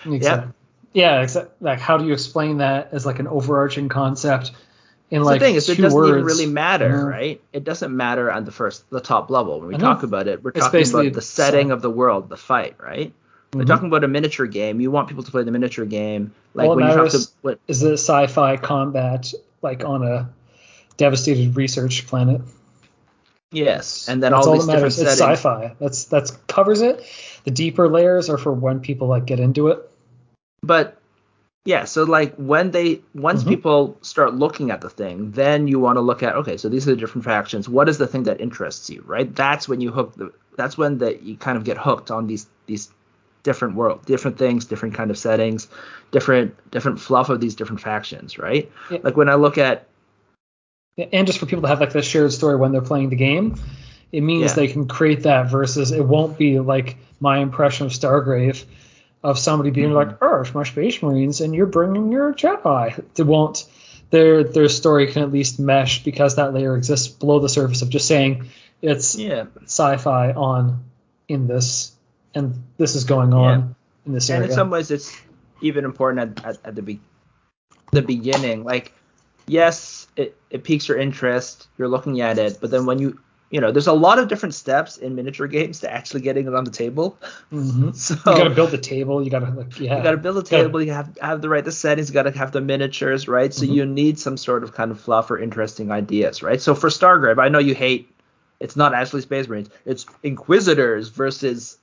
Exactly. 0.04 0.52
Yeah, 0.92 1.22
exactly. 1.22 1.54
Like, 1.60 1.78
how 1.78 1.96
do 1.96 2.06
you 2.06 2.12
explain 2.12 2.58
that 2.58 2.88
as 2.92 3.06
like 3.06 3.18
an 3.18 3.26
overarching 3.26 3.88
concept 3.88 4.52
in 5.12 5.22
like 5.22 5.40
the 5.40 5.46
thing 5.46 5.54
is 5.54 5.68
it 5.68 5.76
doesn't 5.78 5.96
words? 5.96 6.08
even 6.10 6.24
really 6.24 6.46
matter, 6.46 7.06
right? 7.06 7.40
It 7.52 7.64
doesn't 7.64 7.94
matter 7.96 8.30
on 8.32 8.44
the 8.44 8.50
first, 8.50 8.88
the 8.90 9.00
top 9.00 9.30
level. 9.30 9.60
When 9.60 9.68
we 9.68 9.76
talk 9.76 10.02
about 10.02 10.26
it, 10.26 10.42
we're 10.42 10.50
It's 10.50 10.60
talking 10.66 10.88
about 10.88 11.12
the 11.12 11.20
setting 11.20 11.68
so- 11.68 11.74
of 11.74 11.82
the 11.82 11.90
world, 11.90 12.28
the 12.28 12.36
fight, 12.36 12.76
right? 12.82 13.12
We're 13.54 13.62
Mhm. 13.64 13.66
talking 13.66 13.86
about 13.88 14.02
a 14.04 14.08
miniature 14.08 14.46
game. 14.46 14.80
You 14.80 14.90
want 14.90 15.08
people 15.08 15.22
to 15.24 15.30
play 15.30 15.42
the 15.44 15.50
miniature 15.50 15.84
game, 15.84 16.32
like 16.54 16.68
All 16.68 16.74
when 16.76 16.88
you 16.88 16.96
matters- 16.96 17.26
to. 17.26 17.32
What, 17.42 17.58
Is 17.68 17.82
it 17.82 17.92
sci-fi 17.92 18.56
combat 18.56 19.32
like 19.60 19.84
on 19.84 20.02
a 20.02 20.30
devastated 20.96 21.56
research 21.56 22.06
planet? 22.06 22.40
yes, 23.50 24.08
and 24.08 24.22
then 24.22 24.32
That's 24.32 24.46
all 24.46 24.52
all 24.54 24.58
these 24.58 24.66
that 24.66 24.72
different 24.76 24.96
matters. 24.96 24.98
It's 24.98 25.18
settings. 25.18 25.38
sci-fi. 25.40 25.74
That's 25.78 26.04
that's 26.04 26.30
covers 26.48 26.80
it. 26.80 27.04
The 27.44 27.50
deeper 27.50 27.88
layers 27.88 28.30
are 28.30 28.38
for 28.38 28.52
when 28.52 28.80
people 28.80 29.08
like 29.08 29.26
get 29.26 29.40
into 29.40 29.68
it. 29.68 29.78
But 30.62 30.96
yeah, 31.64 31.84
so 31.84 32.02
like 32.04 32.34
when 32.36 32.70
they 32.72 33.00
once 33.14 33.44
Mhm. 33.44 33.48
people 33.48 33.96
start 34.02 34.34
looking 34.34 34.70
at 34.70 34.80
the 34.80 34.90
thing, 34.90 35.30
then 35.32 35.68
you 35.68 35.78
want 35.78 35.96
to 35.96 36.00
look 36.00 36.22
at 36.22 36.34
okay, 36.36 36.56
so 36.56 36.68
these 36.68 36.88
are 36.88 36.92
the 36.94 36.96
different 36.96 37.24
factions. 37.24 37.68
What 37.68 37.88
is 37.88 37.98
the 37.98 38.06
thing 38.06 38.24
that 38.24 38.40
interests 38.40 38.90
you, 38.90 39.02
right? 39.06 39.34
That's 39.34 39.68
when 39.68 39.80
you 39.80 39.90
hook 39.92 40.14
the. 40.16 40.32
That's 40.56 40.76
when 40.76 40.98
that 40.98 41.22
you 41.22 41.36
kind 41.36 41.56
of 41.56 41.64
get 41.64 41.78
hooked 41.78 42.10
on 42.10 42.26
these 42.26 42.46
these 42.66 42.90
different 43.42 43.74
world, 43.74 44.04
different 44.06 44.38
things, 44.38 44.64
different 44.66 44.94
kind 44.94 45.10
of 45.10 45.18
settings, 45.18 45.68
different 46.10 46.54
different 46.70 47.00
fluff 47.00 47.28
of 47.28 47.40
these 47.40 47.54
different 47.54 47.80
factions, 47.80 48.38
right? 48.38 48.70
Yeah. 48.90 48.98
Like 49.02 49.16
when 49.16 49.28
I 49.28 49.34
look 49.34 49.56
at 49.58 49.86
Yeah, 50.96 51.06
and 51.12 51.26
just 51.26 51.38
for 51.38 51.46
people 51.46 51.62
to 51.62 51.68
have 51.68 51.80
like 51.80 51.92
this 51.92 52.04
shared 52.04 52.32
story 52.32 52.56
when 52.56 52.70
they're 52.72 52.82
playing 52.82 53.08
the 53.08 53.16
game, 53.16 53.54
it 54.12 54.20
means 54.20 54.50
Yeah. 54.50 54.54
they 54.54 54.68
can 54.68 54.86
create 54.86 55.22
that 55.22 55.50
versus 55.50 55.90
it 55.90 56.04
won't 56.04 56.36
be 56.36 56.60
like 56.60 56.96
my 57.18 57.38
impression 57.38 57.86
of 57.86 57.92
Stargrave 57.92 58.62
of 59.22 59.38
somebody 59.38 59.70
being 59.70 59.90
Mhm. 59.90 59.94
like, 59.94 60.22
"Oh, 60.22 60.40
it's 60.40 60.54
my 60.54 60.64
Space 60.64 61.02
Marines, 61.02 61.40
and 61.40 61.54
you're 61.54 61.66
bringing 61.66 62.10
your 62.10 62.32
Jedi." 62.34 63.02
They 63.14 63.22
won't. 63.22 63.64
Their 64.10 64.44
their 64.44 64.68
story 64.68 65.06
can 65.12 65.22
at 65.22 65.32
least 65.32 65.58
mesh 65.58 66.04
because 66.04 66.36
that 66.36 66.52
layer 66.52 66.76
exists 66.76 67.08
below 67.08 67.38
the 67.38 67.48
surface 67.48 67.82
of 67.82 67.88
just 67.88 68.06
saying 68.06 68.46
it's 68.82 69.16
yeah, 69.16 69.44
sci-fi 69.64 70.32
on 70.32 70.84
in 71.28 71.46
this, 71.46 71.92
and 72.34 72.62
this 72.78 72.94
is 72.94 73.04
going 73.04 73.32
on 73.32 73.74
in 74.04 74.12
this 74.12 74.28
area. 74.28 74.42
and 74.42 74.50
in 74.50 74.54
some 74.56 74.70
ways 74.70 74.90
it's 74.90 75.16
even 75.60 75.84
important 75.84 76.38
at, 76.40 76.44
at, 76.44 76.58
at 76.64 76.74
the 76.74 76.82
be- 76.82 77.00
the 77.92 78.02
beginning 78.02 78.64
like 78.64 78.92
yes 79.46 80.08
it, 80.16 80.36
it 80.50 80.64
piques 80.64 80.88
your 80.88 80.98
interest 80.98 81.68
you're 81.78 81.88
looking 81.88 82.20
at 82.20 82.38
it 82.38 82.58
but 82.60 82.70
then 82.70 82.84
when 82.84 82.98
you 82.98 83.18
you 83.52 83.60
know 83.60 83.70
there's 83.70 83.86
a 83.86 83.92
lot 83.92 84.18
of 84.18 84.26
different 84.28 84.54
steps 84.54 84.96
in 84.96 85.14
miniature 85.14 85.46
games 85.46 85.78
to 85.80 85.92
actually 85.92 86.22
getting 86.22 86.46
it 86.48 86.54
on 86.54 86.64
the 86.64 86.70
table 86.72 87.16
Mhm. 87.52 87.94
so 88.06 88.14
You 88.14 88.36
gotta 88.38 88.50
build 88.50 88.70
the 88.72 88.78
table. 88.78 89.22
You 89.22 89.30
gotta 89.30 89.50
like 89.50 89.78
yeah. 89.78 89.98
you 89.98 90.02
got 90.02 90.10
to 90.12 90.16
build 90.16 90.38
a 90.38 90.40
Gotta- 90.42 90.64
table 90.64 90.82
you 90.82 90.90
have 90.92 91.16
have 91.20 91.40
the 91.42 91.48
right 91.48 91.64
the 91.64 91.70
settings 91.70 92.08
you 92.08 92.14
got 92.14 92.24
to 92.24 92.32
have 92.32 92.50
the 92.50 92.60
miniatures 92.60 93.28
right 93.28 93.52
so 93.54 93.64
Mhm. 93.64 93.74
you 93.74 93.86
need 93.86 94.18
some 94.18 94.36
sort 94.36 94.64
of 94.64 94.72
kind 94.74 94.90
of 94.90 94.98
fluff 95.00 95.30
or 95.30 95.38
interesting 95.38 95.92
ideas 95.92 96.42
right 96.42 96.60
so 96.60 96.74
for 96.74 96.88
stargrave 96.88 97.38
i 97.38 97.48
know 97.48 97.58
you 97.60 97.74
hate 97.74 98.08
it's 98.58 98.74
not 98.76 98.94
actually 98.94 99.20
space 99.20 99.46
marines 99.46 99.68
it's 99.84 100.06
inquisitors 100.22 101.10
versus 101.10 101.76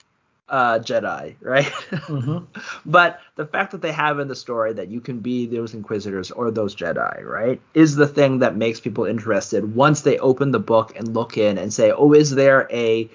uh 0.49 0.79
jedi 0.79 1.35
right? 1.41 1.65
Mhm. 1.91 2.47
but 2.85 3.19
the 3.35 3.45
fact 3.45 3.71
that 3.71 3.81
they 3.81 3.91
have 3.91 4.19
in 4.19 4.27
the 4.27 4.35
story 4.35 4.73
that 4.73 4.87
you 4.89 4.99
can 5.01 5.19
be 5.19 5.45
those 5.45 5.73
inquisitors 5.73 6.31
or 6.31 6.51
those 6.51 6.75
jedi 6.75 7.23
right 7.23 7.61
is 7.73 7.95
the 7.95 8.07
thing 8.07 8.39
that 8.39 8.55
makes 8.55 8.79
people 8.79 9.05
interested. 9.05 9.75
Once 9.75 10.01
they 10.01 10.17
open 10.19 10.51
the 10.51 10.59
book 10.59 10.93
and 10.97 11.13
look 11.13 11.37
in 11.37 11.57
and 11.57 11.73
say 11.73 11.91
oh 11.91 12.13
is 12.13 12.31
there 12.31 12.67
a 12.71 13.09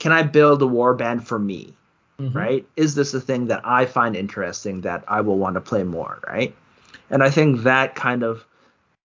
can 0.00 0.12
i 0.12 0.22
build 0.22 0.62
a 0.62 0.66
warband 0.66 1.24
for 1.24 1.38
me? 1.38 1.74
Mhm. 2.20 2.34
right? 2.34 2.66
Is 2.76 2.94
this 2.96 3.14
a 3.14 3.20
thing 3.20 3.46
that 3.46 3.60
i 3.64 3.86
find 3.86 4.16
interesting 4.16 4.80
that 4.82 5.04
i 5.06 5.20
will 5.20 5.38
want 5.38 5.54
to 5.54 5.60
play 5.60 5.84
more 5.84 6.18
right? 6.26 6.54
And 7.10 7.22
i 7.22 7.30
think 7.30 7.62
that 7.62 7.94
kind 7.94 8.22
of 8.24 8.44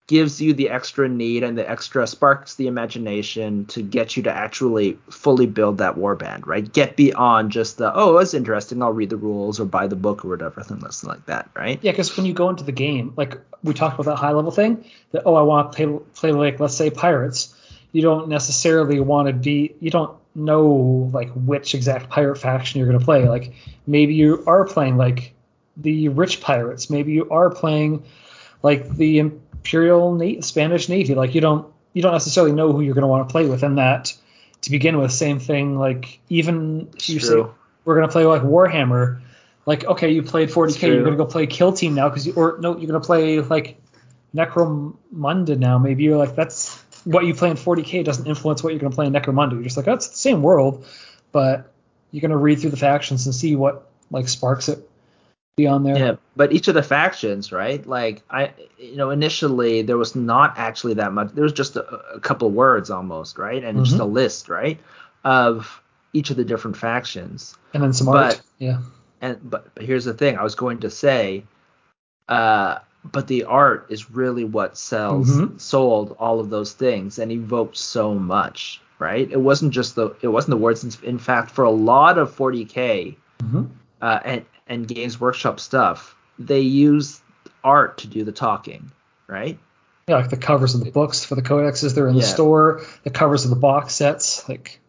gives 0.08 0.42
you 0.42 0.54
the 0.54 0.70
extra 0.70 1.08
need 1.08 1.44
and 1.44 1.58
the 1.58 1.70
extra 1.70 2.06
sparks 2.06 2.56
the 2.56 2.68
imagination 2.68 3.66
to 3.66 3.82
get 3.82 4.18
you 4.18 4.24
to 4.24 4.32
actually 4.32 4.98
fully 5.10 5.46
build 5.46 5.78
that 5.78 5.96
warband, 5.96 6.46
right? 6.46 6.72
Get 6.74 6.98
beyond 6.98 7.52
just 7.52 7.78
the 7.78 7.92
oh, 7.96 8.18
it's 8.18 8.34
interesting, 8.34 8.82
I'll 8.82 8.92
read 8.92 9.10
the 9.10 9.18
rules 9.18 9.60
or 9.60 9.66
buy 9.66 9.88
the 9.88 9.96
book 9.96 10.26
or 10.26 10.30
whatever, 10.30 10.62
thing 10.62 10.80
like 11.04 11.26
that, 11.28 11.50
right? 11.56 11.80
Yeah, 11.82 11.92
because 11.92 12.16
when 12.18 12.26
you 12.26 12.34
go 12.34 12.50
into 12.50 12.66
the 12.66 12.74
game, 12.74 13.14
like 13.16 13.40
we 13.64 13.74
talked 13.74 13.98
about 13.98 14.12
that 14.12 14.18
high 14.18 14.32
level 14.32 14.52
thing, 14.52 14.86
that 15.12 15.24
oh, 15.26 15.36
I 15.36 15.42
want 15.42 15.72
to 15.72 15.76
play, 15.76 16.00
play 16.16 16.32
like 16.32 16.60
let's 16.60 16.76
say 16.76 16.90
pirates. 16.90 17.56
You 17.94 18.02
don't 18.02 18.28
necessarily 18.28 19.00
want 19.00 19.28
to 19.28 19.34
be. 19.34 19.76
You 19.80 19.92
don't 19.92 20.18
know 20.36 21.10
like 21.14 21.30
which 21.34 21.76
exact 21.76 22.10
pirate 22.10 22.38
faction 22.38 22.80
you're 22.80 22.88
going 22.88 23.00
to 23.00 23.06
play. 23.06 23.30
Like 23.30 23.54
maybe 23.88 24.16
you 24.16 24.44
are 24.48 24.66
playing 24.66 24.98
like 24.98 25.34
the 25.78 26.10
rich 26.10 26.42
pirates. 26.42 26.90
Maybe 26.90 27.14
you 27.14 27.30
are 27.30 27.50
playing 27.50 28.04
like 28.64 28.90
the 28.96 29.20
imperial 29.20 30.16
Na- 30.16 30.42
Spanish 30.42 30.90
navy. 30.90 31.14
Like 31.14 31.36
you 31.36 31.42
don't 31.42 31.72
you 31.94 32.02
don't 32.02 32.14
necessarily 32.14 32.54
know 32.54 32.72
who 32.74 32.82
you're 32.82 32.96
going 32.96 33.04
to 33.04 33.08
want 33.08 33.28
to 33.28 33.32
play 33.32 33.46
with. 33.46 33.62
And 33.62 33.78
that 33.78 34.14
to 34.62 34.72
begin 34.72 34.98
with, 34.98 35.12
same 35.12 35.40
thing. 35.40 35.78
Like 35.78 36.20
even 36.30 36.90
if 36.96 37.10
you 37.10 37.20
say 37.20 37.44
we're 37.86 37.96
going 37.96 38.08
to 38.08 38.12
play 38.12 38.26
like 38.26 38.42
Warhammer 38.42 39.22
like 39.66 39.86
okay 39.86 40.12
you 40.12 40.24
played 40.24 40.50
40k 40.50 40.88
you're 40.88 41.04
gonna 41.04 41.16
go 41.16 41.26
play 41.26 41.48
kill 41.48 41.74
team 41.74 41.96
now 41.96 42.10
because 42.10 42.28
you 42.28 42.34
or 42.34 42.58
no 42.60 42.78
you're 42.78 42.88
gonna 42.88 43.00
play 43.00 43.40
like 43.40 43.78
necromunda 44.36 45.58
now 45.58 45.78
maybe 45.78 46.04
you're 46.04 46.18
like 46.18 46.36
that's 46.36 46.78
what 47.06 47.26
you 47.26 47.34
play 47.34 47.50
in 47.50 47.58
40k 47.58 48.04
doesn't 48.04 48.28
influence 48.28 48.64
what 48.64 48.74
you're 48.74 48.80
gonna 48.80 48.96
play 48.96 49.06
in 49.06 49.14
necromunda 49.14 49.54
you're 49.54 49.64
just 49.64 49.78
like 49.78 49.88
oh, 49.88 49.92
that's 49.92 50.08
the 50.10 50.18
same 50.18 50.42
world 50.42 50.86
but 51.32 51.72
you're 52.12 52.22
gonna 52.22 52.38
read 52.38 52.60
through 52.60 52.72
the 52.72 52.78
factions 52.78 53.26
and 53.26 53.34
see 53.34 53.56
what 53.56 53.90
like 54.12 54.28
sparks 54.28 54.70
it 54.70 54.90
beyond 55.56 55.86
there 55.86 55.98
Yeah, 55.98 56.16
but 56.36 56.52
each 56.52 56.68
of 56.68 56.74
the 56.74 56.84
factions, 56.84 57.52
right? 57.52 57.86
Like 57.86 58.22
I, 58.30 58.52
you 58.78 58.96
know, 58.96 59.12
initially 59.12 59.82
there 59.84 59.98
was 59.98 60.16
not 60.16 60.54
actually 60.58 60.96
that 60.96 61.14
much. 61.14 61.30
There 61.34 61.44
was 61.44 61.54
just 61.54 61.76
a, 61.76 61.86
a 62.16 62.20
couple 62.20 62.50
words 62.50 62.90
almost, 62.90 63.38
right, 63.38 63.64
and 63.64 63.86
just 63.86 63.98
Mhm. 63.98 64.02
a 64.02 64.06
list, 64.06 64.50
right, 64.50 64.80
of 65.24 65.82
each 66.14 66.30
of 66.32 66.38
the 66.38 66.44
different 66.46 66.78
factions. 66.78 67.56
and 67.74 67.82
then 67.84 67.94
some 67.94 68.08
but- 68.08 68.16
art 68.36 68.42
yeah 68.60 68.80
and 69.22 69.38
but, 69.50 69.74
but 69.74 69.84
here's 69.84 70.06
the 70.06 70.14
thing 70.14 70.38
i 70.38 70.44
was 70.44 70.54
going 70.54 70.80
to 70.80 70.90
say 70.90 71.44
uh 72.30 72.78
but 73.12 73.26
the 73.28 73.44
art 73.46 73.86
is 73.90 74.12
really 74.12 74.44
what 74.46 74.78
sells 74.78 75.30
Mhm. 75.30 75.60
sold 75.60 76.16
all 76.20 76.40
of 76.40 76.50
those 76.52 76.74
things 76.74 77.18
and 77.20 77.32
evoked 77.32 77.78
so 77.78 78.14
much 78.14 78.80
right 79.00 79.28
it 79.32 79.40
wasn't 79.42 79.72
just 79.74 79.96
the 79.96 80.12
it 80.22 80.28
wasn't 80.28 80.52
the 80.52 80.58
words 80.58 80.84
in, 81.04 81.18
fact 81.18 81.50
for 81.52 81.64
a 81.64 81.72
lot 81.72 82.18
of 82.20 82.36
40k 82.36 83.16
hmm 83.42 83.64
uh 84.04 84.20
and 84.24 84.46
and 84.68 84.88
games 84.88 85.20
workshop 85.20 85.60
stuff 85.60 86.16
they 86.38 86.60
use 86.60 87.22
art 87.64 87.98
to 88.00 88.08
do 88.08 88.24
the 88.24 88.32
talking 88.32 88.92
right 89.28 89.58
yeah 90.08 90.18
like 90.18 90.30
the 90.30 90.38
covers 90.38 90.76
of 90.76 90.84
the 90.84 90.92
books 90.92 91.24
for 91.24 91.36
the 91.36 91.42
codexes 91.42 91.96
they're 91.96 92.08
in 92.10 92.16
the 92.16 92.22
store 92.22 92.82
the 93.04 93.10
covers 93.10 93.46
of 93.46 93.50
the 93.50 93.56
box 93.56 93.96
sets 93.96 94.48
like 94.50 94.80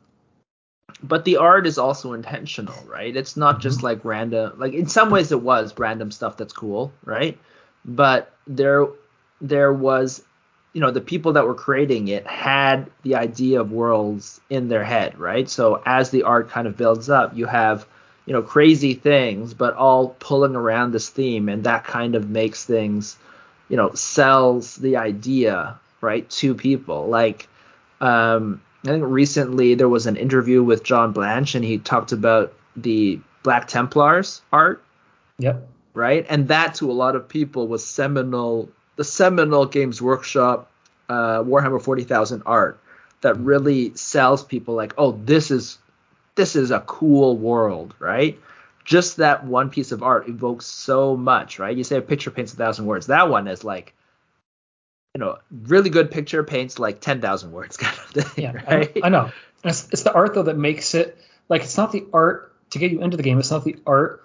but 1.03 1.25
the 1.25 1.37
art 1.37 1.67
is 1.67 1.77
also 1.77 2.15
intentional, 2.15 2.77
right? 2.87 3.15
It's 3.15 3.37
not 3.37 3.61
just 3.61 3.79
Mm-hmm. 3.79 3.87
like 3.87 4.05
random. 4.05 4.55
Like 4.57 4.73
in 4.73 4.87
some 4.87 5.11
ways, 5.11 5.33
it 5.33 5.43
was 5.43 5.75
random 5.79 6.11
stuff 6.11 6.39
that's 6.39 6.55
cool, 6.55 6.93
right? 7.05 7.39
But 7.85 8.33
there, 8.47 8.87
there 9.41 9.71
was, 9.73 10.23
you 10.73 10.81
know, 10.81 10.91
the 10.91 11.03
people 11.03 11.35
that 11.35 11.47
were 11.47 11.55
creating 11.55 12.09
it 12.09 12.27
had 12.27 12.91
the 13.03 13.17
idea 13.17 13.61
of 13.61 13.71
worlds 13.71 14.41
in 14.49 14.69
their 14.69 14.85
head, 14.85 15.19
right? 15.19 15.47
So 15.49 15.83
as 15.85 16.09
the 16.09 16.23
art 16.23 16.49
kind 16.49 16.67
of 16.67 16.77
builds 16.77 17.11
up, 17.11 17.37
you 17.37 17.45
have, 17.47 17.87
you 18.27 18.33
know, 18.33 18.43
crazy 18.43 18.95
things, 18.95 19.55
but 19.55 19.75
all 19.75 20.17
pulling 20.19 20.57
around 20.57 20.93
this 20.93 21.09
theme, 21.09 21.49
and 21.49 21.65
that 21.65 21.85
kind 21.85 22.15
of 22.15 22.29
makes 22.29 22.65
things, 22.65 23.17
you 23.69 23.77
know, 23.77 23.93
sells 23.95 24.77
the 24.77 24.97
idea, 24.97 25.79
right, 26.01 26.29
to 26.31 26.55
people. 26.55 27.07
Like, 27.09 27.49
um, 28.01 28.63
I 28.85 28.89
think 28.89 29.05
recently 29.07 29.75
there 29.75 29.89
was 29.89 30.07
an 30.07 30.17
interview 30.17 30.63
with 30.63 30.85
John 30.85 31.13
Blanche, 31.13 31.55
and 31.55 31.65
he 31.65 31.79
talked 31.79 32.13
about 32.13 32.53
the 32.77 33.21
Black 33.43 33.69
Templars 33.69 34.43
art, 34.53 34.83
yep 35.39 35.69
right? 35.95 36.27
And 36.29 36.49
that 36.49 36.75
to 36.77 36.91
a 36.91 36.93
lot 36.93 37.17
of 37.17 37.29
people 37.29 37.69
was 37.69 37.87
seminal, 37.87 38.69
the 38.97 39.05
seminal 39.05 39.65
Games 39.65 40.03
Workshop 40.03 40.71
uh, 41.09 41.43
Warhammer 41.43 41.81
40,000 41.81 42.43
art 42.45 42.81
that 43.23 43.39
really 43.39 43.95
sells 43.95 44.45
people 44.45 44.75
like, 44.75 44.93
oh, 44.99 45.13
this 45.13 45.51
is 45.51 45.79
this 46.35 46.57
is 46.57 46.71
a 46.71 46.81
cool 46.81 47.37
world, 47.37 47.95
right? 47.99 48.39
Just 48.85 49.17
that 49.19 49.45
one 49.45 49.71
piece 49.71 49.93
of 49.93 50.03
art 50.03 50.29
evokes 50.29 50.67
so 50.67 51.17
much, 51.17 51.59
right? 51.59 51.77
You 51.77 51.85
say 51.85 51.97
a 51.97 52.03
picture 52.03 52.31
paints 52.31 52.53
a 52.53 52.57
thousand 52.57 52.87
words. 52.87 53.07
That 53.07 53.31
one 53.31 53.49
is 53.49 53.65
like, 53.65 53.95
you 55.15 55.21
know, 55.21 55.39
really 55.51 55.91
good 55.91 56.11
picture 56.11 56.43
paints 56.45 56.79
like 56.79 57.01
ten 57.01 57.21
thousand 57.21 57.53
words 57.53 57.77
kind 57.79 57.97
of 57.97 58.25
thing, 58.25 58.45
Yeah, 58.45 58.53
right? 58.53 58.93
I, 59.03 59.07
I 59.07 59.09
know. 59.09 59.31
It's, 59.63 59.89
it's 59.91 60.03
the 60.03 60.13
art 60.13 60.35
though 60.35 60.43
that 60.43 60.59
makes 60.59 60.95
it 60.95 61.17
like 61.49 61.63
it's 61.63 61.77
not 61.77 61.93
the 61.93 62.05
art 62.13 62.53
to 62.71 62.79
get 62.79 62.93
you 62.93 63.01
into 63.01 63.17
the 63.17 63.23
game. 63.23 63.39
It's 63.39 63.51
not 63.51 63.65
the 63.65 63.77
art 63.87 64.25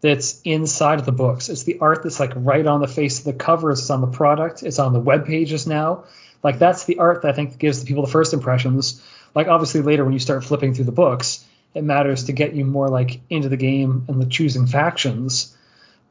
that's 0.00 0.40
inside 0.42 0.98
of 0.98 1.06
the 1.06 1.12
books. 1.12 1.48
It's 1.48 1.64
the 1.64 1.78
art 1.80 2.02
that's 2.02 2.18
like 2.18 2.32
right 2.34 2.66
on 2.66 2.80
the 2.80 2.88
face 2.88 3.18
of 3.18 3.24
the 3.26 3.32
cover. 3.34 3.70
It's 3.70 3.90
on 3.90 4.00
the 4.00 4.06
product. 4.06 4.62
It's 4.62 4.78
on 4.78 4.92
the 4.92 5.00
web 5.00 5.26
pages 5.26 5.66
now. 5.66 6.04
Like 6.42 6.58
that's 6.58 6.84
the 6.84 6.98
art 6.98 7.22
that 7.22 7.28
I 7.28 7.32
think 7.34 7.58
gives 7.58 7.80
the 7.80 7.86
people 7.86 8.04
the 8.04 8.10
first 8.10 8.32
impressions. 8.32 9.02
Like 9.34 9.48
obviously 9.48 9.82
later 9.82 10.04
when 10.04 10.14
you 10.14 10.18
start 10.18 10.44
flipping 10.44 10.74
through 10.74 10.86
the 10.86 10.92
books, 10.92 11.44
it 11.74 11.84
matters 11.84 12.24
to 12.24 12.32
get 12.32 12.54
you 12.54 12.64
more 12.64 12.88
like 12.88 13.20
into 13.30 13.48
the 13.48 13.56
game 13.56 14.04
and 14.08 14.20
the 14.20 14.26
choosing 14.26 14.66
factions. 14.66 15.56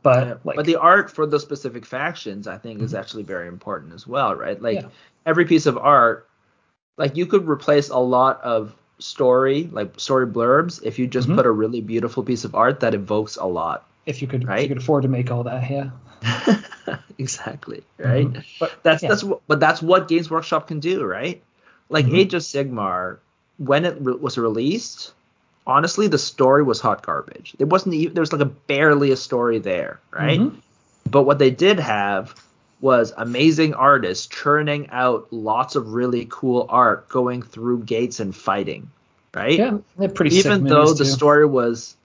But 0.02 0.28
Yeah, 0.28 0.34
like 0.46 0.56
but 0.56 0.66
the 0.66 0.78
art 0.78 1.12
for 1.12 1.26
those 1.26 1.42
specific 1.42 1.86
factions, 1.86 2.48
I 2.48 2.58
think, 2.58 2.82
is 2.82 2.94
actually 2.94 3.24
very 3.24 3.48
important 3.48 3.94
as 3.94 4.08
well, 4.08 4.34
right? 4.36 4.60
Like 4.62 4.76
Yeah. 4.82 4.88
every 5.26 5.46
piece 5.46 5.66
of 5.66 5.78
art, 5.78 6.28
like 6.98 7.18
you 7.18 7.26
could 7.26 7.48
replace 7.48 7.90
a 7.90 7.98
lot 8.00 8.42
of 8.42 8.74
story, 9.00 9.70
like 9.72 10.00
story 10.00 10.26
blurbs, 10.28 10.82
if 10.84 11.00
you 11.00 11.08
just 11.08 11.28
Mhm. 11.28 11.36
put 11.36 11.46
a 11.46 11.52
really 11.52 11.82
beautiful 11.82 12.24
piece 12.24 12.46
of 12.46 12.56
art 12.56 12.80
that 12.82 12.94
evokes 12.94 13.36
a 13.38 13.46
lot. 13.46 13.86
if 14.06 14.22
you 14.24 14.28
could 14.28 14.44
if 14.44 14.62
you 14.64 14.68
could 14.70 14.78
afford 14.78 15.04
to 15.04 15.10
make 15.10 15.30
all 15.30 15.44
that, 15.44 15.70
yeah. 15.70 15.92
exactly, 17.20 17.84
right? 17.98 18.28
Mhm. 18.28 18.44
But 18.60 18.80
That's 18.84 19.04
yeah. 19.04 19.10
that's 19.10 19.24
what, 19.24 19.42
but 19.48 19.60
that's 19.60 19.82
what 19.82 20.08
Games 20.08 20.30
Workshop 20.32 20.68
can 20.68 20.80
do, 20.80 21.04
right? 21.06 21.42
Like 21.90 22.06
Mhm. 22.06 22.18
Age 22.18 22.34
of 22.34 22.42
Sigmar, 22.42 23.18
when 23.58 23.86
it 23.86 23.98
re- 24.00 24.16
was 24.16 24.38
released, 24.38 25.14
honestly, 25.70 26.08
the 26.08 26.18
story 26.18 26.64
was 26.64 26.82
hot 26.82 27.02
garbage. 27.06 27.54
There 27.58 27.68
wasn't 27.68 27.96
even 27.96 28.14
there 28.16 28.22
was 28.22 28.34
like 28.34 28.42
a 28.42 28.46
barely 28.46 29.12
a 29.12 29.16
story 29.18 29.60
there, 29.60 30.00
right? 30.12 30.40
Mhm. 30.40 30.56
But 31.10 31.24
what 31.24 31.40
they 31.40 31.52
did 31.52 31.80
have 31.80 32.36
was 32.82 33.14
amazing 33.18 33.74
artists 33.74 34.28
churning 34.28 34.90
out 34.90 35.28
lots 35.32 35.76
of 35.76 35.94
really 35.94 36.28
cool 36.30 36.66
art 36.70 37.10
going 37.10 37.42
through 37.42 37.84
gates 37.84 38.20
and 38.20 38.36
fighting, 38.36 38.90
right? 39.34 39.60
Yeah, 39.60 39.78
they're 39.98 40.10
pretty 40.10 40.32
sick 40.32 40.46
Even 40.46 40.66
though 40.66 40.94
the 40.94 41.06
too. 41.06 41.12
story 41.12 41.46
was 41.46 41.96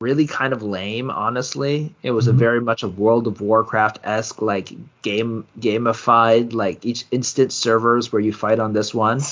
really 0.00 0.26
kind 0.26 0.52
of 0.52 0.62
lame, 0.62 1.10
honestly, 1.10 1.94
it 2.02 2.10
was 2.10 2.28
a 2.28 2.32
Mhm. 2.32 2.36
very 2.36 2.60
much 2.60 2.82
a 2.82 2.88
World 2.88 3.26
of 3.26 3.40
Warcraft 3.40 4.00
esque 4.04 4.42
like 4.42 4.68
game 5.02 5.46
gamified 5.58 6.52
like 6.52 6.84
each 6.84 7.04
instant 7.10 7.52
servers 7.52 8.12
where 8.12 8.20
you 8.20 8.32
fight 8.32 8.58
on 8.58 8.72
this 8.72 8.94
one. 8.94 9.20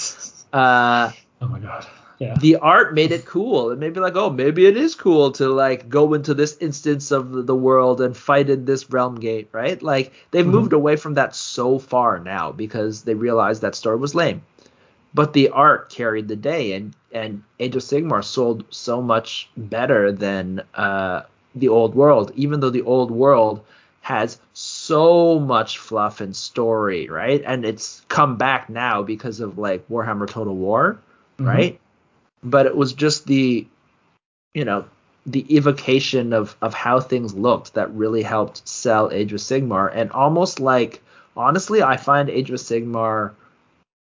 Uh, 0.54 1.10
Oh 1.42 1.48
my 1.48 1.58
god. 1.58 1.84
Yeah. 2.18 2.34
the 2.38 2.56
art 2.56 2.94
made 2.94 3.10
it 3.12 3.24
cool. 3.26 3.70
It 3.70 3.78
made 3.78 3.94
me 3.94 4.00
like, 4.00 4.16
oh, 4.16 4.30
maybe 4.30 4.66
it 4.66 4.76
is 4.76 4.94
cool 4.94 5.32
to 5.32 5.48
like 5.48 5.88
go 5.88 6.14
into 6.14 6.32
this 6.34 6.56
instance 6.60 7.10
of 7.10 7.46
the, 7.46 7.54
world 7.54 8.00
and 8.00 8.16
fight 8.16 8.48
in 8.50 8.64
this 8.66 8.88
realm 8.90 9.16
gate, 9.16 9.48
right? 9.52 9.82
Like 9.82 10.12
they've 10.30 10.44
Mhm. 10.46 10.50
moved 10.50 10.72
away 10.72 10.96
from 10.96 11.14
that 11.14 11.34
so 11.34 11.78
far 11.78 12.18
now 12.20 12.52
because 12.52 13.02
they 13.02 13.14
realized 13.14 13.62
that 13.62 13.74
story 13.74 13.96
was 13.96 14.14
lame. 14.14 14.42
But 15.14 15.32
the 15.32 15.48
art 15.50 15.90
carried 15.90 16.28
the 16.28 16.36
day, 16.36 16.72
and 16.72 16.94
and 17.12 17.42
Age 17.60 17.76
of 17.76 17.82
Sigmar 17.82 18.22
sold 18.24 18.64
so 18.70 19.00
much 19.00 19.48
better 19.56 20.10
than 20.12 20.62
uh, 20.74 21.22
the 21.54 21.68
old 21.68 21.94
world, 21.94 22.32
even 22.34 22.60
though 22.60 22.70
the 22.70 22.82
old 22.82 23.10
world 23.10 23.60
has 24.02 24.38
so 24.52 25.38
much 25.38 25.78
fluff 25.78 26.20
and 26.20 26.34
story, 26.36 27.08
right? 27.08 27.42
And 27.46 27.64
it's 27.64 28.02
come 28.08 28.36
back 28.36 28.68
now 28.68 29.02
because 29.02 29.40
of 29.40 29.56
like 29.58 29.88
Warhammer 29.88 30.28
Total 30.28 30.54
War, 30.54 30.98
Mhm. 31.38 31.46
right? 31.46 31.80
But 32.44 32.66
it 32.66 32.76
was 32.76 32.92
just 32.92 33.26
the, 33.26 33.66
you 34.52 34.64
know, 34.64 34.84
the 35.26 35.56
evocation 35.56 36.32
of 36.34 36.54
of 36.60 36.74
how 36.74 37.00
things 37.00 37.34
looked 37.34 37.74
that 37.74 37.94
really 37.94 38.22
helped 38.22 38.68
sell 38.68 39.10
Age 39.10 39.32
of 39.32 39.40
Sigmar, 39.40 39.90
and 39.92 40.12
almost 40.12 40.60
like 40.60 41.02
honestly, 41.36 41.82
I 41.82 41.96
find 41.96 42.28
Age 42.28 42.50
of 42.50 42.60
Sigmar 42.60 43.32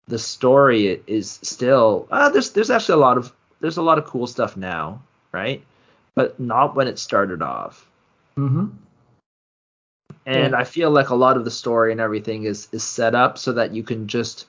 the 0.08 0.20
story 0.20 1.02
is 1.08 1.40
still 1.42 2.08
uh, 2.12 2.30
there's 2.30 2.52
there's 2.52 2.70
actually 2.70 2.96
a 2.96 3.06
lot 3.06 3.18
of 3.18 3.32
there's 3.60 3.78
a 3.78 3.82
lot 3.82 3.98
of 3.98 4.06
cool 4.06 4.28
stuff 4.28 4.58
now, 4.58 5.02
right? 5.32 5.64
But 6.16 6.40
not 6.40 6.76
when 6.76 6.88
it 6.88 7.00
started 7.00 7.42
off. 7.42 7.88
Mhm. 8.38 8.72
And 10.26 10.52
Yeah. 10.52 10.60
I 10.60 10.64
feel 10.66 10.92
like 10.92 11.10
a 11.10 11.16
lot 11.16 11.38
of 11.38 11.46
the 11.46 11.52
story 11.52 11.92
and 11.92 12.02
everything 12.02 12.44
is 12.44 12.68
is 12.72 12.84
set 12.84 13.16
up 13.16 13.38
so 13.38 13.54
that 13.54 13.74
you 13.74 13.84
can 13.84 14.08
just 14.08 14.48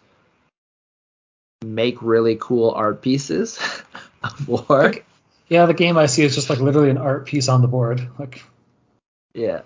make 1.62 2.00
really 2.02 2.36
cool 2.40 2.70
art 2.72 3.02
pieces 3.02 3.58
of 4.24 4.48
war. 4.48 4.64
Like, 4.68 5.06
yeah, 5.48 5.66
the 5.66 5.74
game 5.74 5.96
I 5.98 6.06
see 6.06 6.22
is 6.24 6.34
just 6.34 6.48
like 6.50 6.60
literally 6.60 6.90
an 6.90 6.98
art 6.98 7.26
piece 7.26 7.48
on 7.48 7.62
the 7.62 7.68
board. 7.68 8.06
Like, 8.18 8.42
Yeah. 9.34 9.62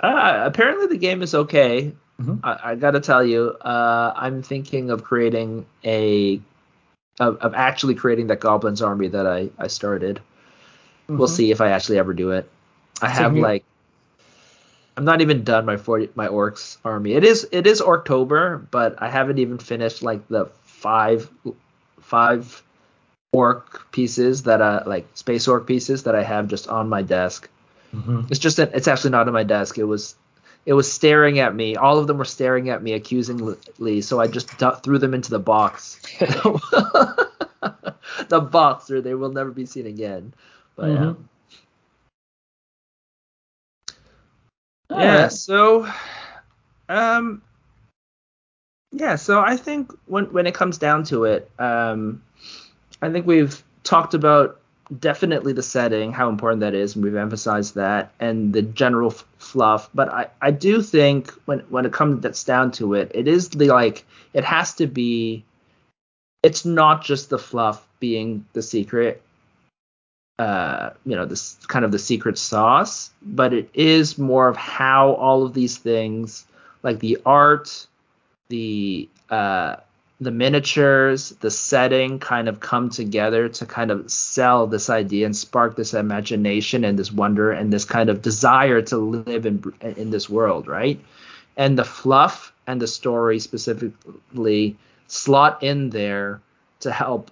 Uh, 0.00 0.42
apparently 0.46 0.86
the 0.86 0.96
game 0.98 1.22
is 1.22 1.34
okay. 1.34 1.92
Mhm. 2.20 2.40
I, 2.44 2.70
I 2.70 2.74
gotta 2.76 3.00
tell 3.00 3.24
you, 3.24 3.48
uh, 3.60 4.12
I'm 4.14 4.42
thinking 4.42 4.90
of 4.90 5.02
creating 5.04 5.66
a 5.84 6.40
of, 7.20 7.38
of 7.38 7.54
actually 7.54 7.94
creating 7.96 8.28
that 8.28 8.38
goblins 8.40 8.80
army 8.82 9.08
that 9.08 9.26
I 9.26 9.50
I 9.58 9.66
started. 9.66 10.20
We'll 11.08 11.26
Mhm. 11.26 11.30
see 11.30 11.50
if 11.50 11.60
I 11.60 11.70
actually 11.70 11.98
ever 11.98 12.12
do 12.14 12.30
it. 12.32 12.48
I 13.02 13.12
So 13.12 13.22
have 13.22 13.36
you- 13.36 13.42
like 13.42 13.64
I'm 14.96 15.04
not 15.04 15.20
even 15.20 15.44
done 15.44 15.64
my 15.64 15.76
40 15.76 16.10
my 16.16 16.26
orcs 16.28 16.76
army. 16.84 17.12
It 17.12 17.24
is 17.24 17.46
it 17.52 17.66
is 17.66 17.80
October, 17.80 18.58
but 18.70 19.00
I 19.00 19.08
haven't 19.10 19.38
even 19.38 19.58
finished 19.58 20.02
like 20.02 20.26
the 20.28 20.46
five 20.78 21.30
five 22.00 22.62
orc 23.32 23.90
pieces 23.92 24.44
that 24.44 24.62
I 24.62 24.84
like 24.84 25.06
space 25.14 25.48
orc 25.48 25.66
pieces 25.66 26.04
that 26.04 26.14
I 26.14 26.22
have 26.22 26.48
just 26.48 26.68
on 26.68 26.88
my 26.88 27.02
desk. 27.02 27.48
Mhm. 27.94 28.30
It's 28.30 28.38
just 28.40 28.56
that 28.58 28.74
it's 28.74 28.88
actually 28.88 29.10
not 29.10 29.26
on 29.26 29.34
my 29.34 29.44
desk. 29.44 29.78
It 29.78 29.84
was 29.84 30.14
it 30.66 30.74
was 30.74 30.90
staring 30.90 31.38
at 31.38 31.54
me. 31.54 31.76
All 31.76 31.98
of 31.98 32.06
them 32.06 32.18
were 32.18 32.24
staring 32.24 32.68
at 32.70 32.82
me 32.82 32.92
accusingly, 32.92 34.00
so 34.02 34.20
I 34.20 34.26
just 34.26 34.50
threw 34.82 34.98
them 34.98 35.14
into 35.14 35.30
the 35.30 35.38
box. 35.38 35.98
the 38.28 38.40
box 38.40 38.90
where 38.90 39.00
they 39.00 39.14
will 39.14 39.32
never 39.32 39.50
be 39.50 39.66
seen 39.66 39.86
again. 39.86 40.34
But 40.76 40.90
yeah. 40.90 40.96
Mhm. 40.96 41.16
All 44.90 44.98
yeah 45.00 45.22
right. 45.22 45.32
so 45.32 45.86
um 46.88 47.42
yeah 48.92 49.16
so 49.16 49.40
i 49.40 49.56
think 49.56 49.92
when 50.06 50.24
when 50.26 50.46
it 50.46 50.54
comes 50.54 50.78
down 50.78 51.04
to 51.04 51.24
it 51.24 51.50
um 51.58 52.22
i 53.02 53.10
think 53.10 53.26
we've 53.26 53.62
talked 53.84 54.14
about 54.14 54.60
definitely 55.00 55.52
the 55.52 55.62
setting 55.62 56.12
how 56.12 56.28
important 56.28 56.60
that 56.60 56.74
is 56.74 56.94
and 56.94 57.04
we've 57.04 57.14
emphasized 57.14 57.74
that 57.74 58.10
and 58.20 58.54
the 58.54 58.62
general 58.62 59.10
f- 59.10 59.24
fluff 59.38 59.90
but 59.94 60.08
i 60.08 60.26
i 60.40 60.50
do 60.50 60.80
think 60.80 61.30
when 61.44 61.60
when 61.68 61.84
it 61.84 61.92
comes 61.92 62.22
that's 62.22 62.44
down 62.44 62.70
to 62.70 62.94
it 62.94 63.10
it 63.14 63.28
is 63.28 63.50
the 63.50 63.66
like 63.66 64.04
it 64.32 64.44
has 64.44 64.74
to 64.74 64.86
be 64.86 65.44
it's 66.42 66.64
not 66.64 67.04
just 67.04 67.28
the 67.28 67.38
fluff 67.38 67.86
being 68.00 68.46
the 68.54 68.62
secret 68.62 69.22
uh, 70.38 70.90
you 71.04 71.16
know, 71.16 71.24
this 71.24 71.56
kind 71.66 71.84
of 71.84 71.90
the 71.90 71.98
secret 71.98 72.38
sauce, 72.38 73.10
but 73.22 73.52
it 73.52 73.68
is 73.74 74.18
more 74.18 74.48
of 74.48 74.56
how 74.56 75.14
all 75.14 75.42
of 75.42 75.52
these 75.52 75.78
things, 75.78 76.46
like 76.82 77.00
the 77.00 77.18
art, 77.26 77.86
the 78.48 79.08
uh, 79.30 79.76
the 80.20 80.30
miniatures, 80.32 81.30
the 81.40 81.50
setting, 81.50 82.18
kind 82.18 82.48
of 82.48 82.58
come 82.60 82.90
together 82.90 83.48
to 83.48 83.66
kind 83.66 83.90
of 83.90 84.10
sell 84.10 84.66
this 84.66 84.90
idea 84.90 85.26
and 85.26 85.36
spark 85.36 85.76
this 85.76 85.94
imagination 85.94 86.84
and 86.84 86.98
this 86.98 87.12
wonder 87.12 87.52
and 87.52 87.72
this 87.72 87.84
kind 87.84 88.10
of 88.10 88.20
desire 88.20 88.82
to 88.82 88.96
live 88.96 89.46
in 89.46 89.62
in 89.96 90.10
this 90.10 90.28
world, 90.28 90.66
right? 90.66 91.00
And 91.56 91.78
the 91.78 91.84
fluff 91.84 92.52
and 92.66 92.80
the 92.80 92.86
story 92.86 93.38
specifically 93.38 94.76
slot 95.06 95.62
in 95.62 95.90
there 95.90 96.40
to 96.80 96.92
help 96.92 97.30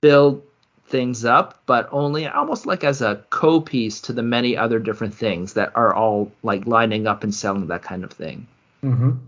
build 0.00 0.42
things 0.86 1.24
up, 1.24 1.62
but 1.64 1.88
only 1.92 2.26
almost 2.26 2.66
like 2.66 2.84
as 2.84 3.00
a 3.00 3.24
co-piece 3.30 4.00
to 4.02 4.12
the 4.12 4.22
many 4.22 4.56
other 4.56 4.78
different 4.78 5.14
things 5.14 5.54
that 5.54 5.72
are 5.74 5.94
all 5.94 6.30
like 6.42 6.66
lining 6.66 7.06
up 7.06 7.24
and 7.24 7.34
selling 7.34 7.66
that 7.68 7.82
kind 7.82 8.04
of 8.04 8.10
thing. 8.10 8.46
Mhm. 8.84 9.18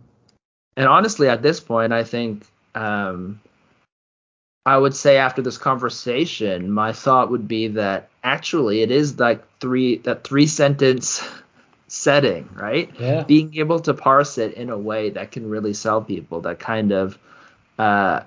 And 0.77 0.89
honestly, 0.89 1.29
at 1.29 1.43
this 1.43 1.61
point, 1.61 1.93
I 1.93 2.05
think 2.05 2.45
um, 2.75 3.41
I 4.67 4.77
would 4.77 4.95
say 4.95 5.19
after 5.19 5.43
this 5.43 5.59
conversation, 5.59 6.71
my 6.71 6.93
thought 6.93 7.31
would 7.31 7.47
be 7.47 7.69
that 7.69 8.09
actually 8.23 8.83
it 8.83 8.91
is 8.91 9.19
like 9.19 9.45
three 9.61 9.99
that 9.99 10.25
three 10.25 10.47
sentence 10.47 11.23
setting, 11.89 12.49
right? 12.55 12.91
Yeah. 12.99 13.25
Being 13.25 13.57
able 13.57 13.81
to 13.81 13.95
parse 13.95 14.39
it 14.39 14.55
in 14.55 14.71
a 14.71 14.79
way 14.79 15.11
that 15.11 15.33
can 15.33 15.49
really 15.49 15.75
sell 15.75 16.01
people, 16.01 16.41
that 16.43 16.59
kind 16.59 16.93
of 16.93 17.19
uh, 17.79 18.21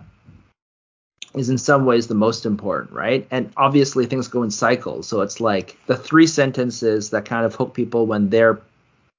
is 1.35 1.49
in 1.49 1.57
some 1.57 1.85
ways 1.85 2.07
the 2.07 2.15
most 2.15 2.45
important, 2.45 2.91
right? 2.91 3.27
And 3.31 3.51
obviously 3.57 4.05
things 4.05 4.27
go 4.27 4.43
in 4.43 4.51
cycles, 4.51 5.07
so 5.07 5.21
it's 5.21 5.41
like 5.41 5.77
the 5.87 5.97
three 5.97 6.27
sentences 6.27 7.09
that 7.09 7.25
kind 7.25 7.45
of 7.45 7.55
hook 7.55 7.73
people 7.73 8.05
when 8.05 8.29
they're 8.29 8.59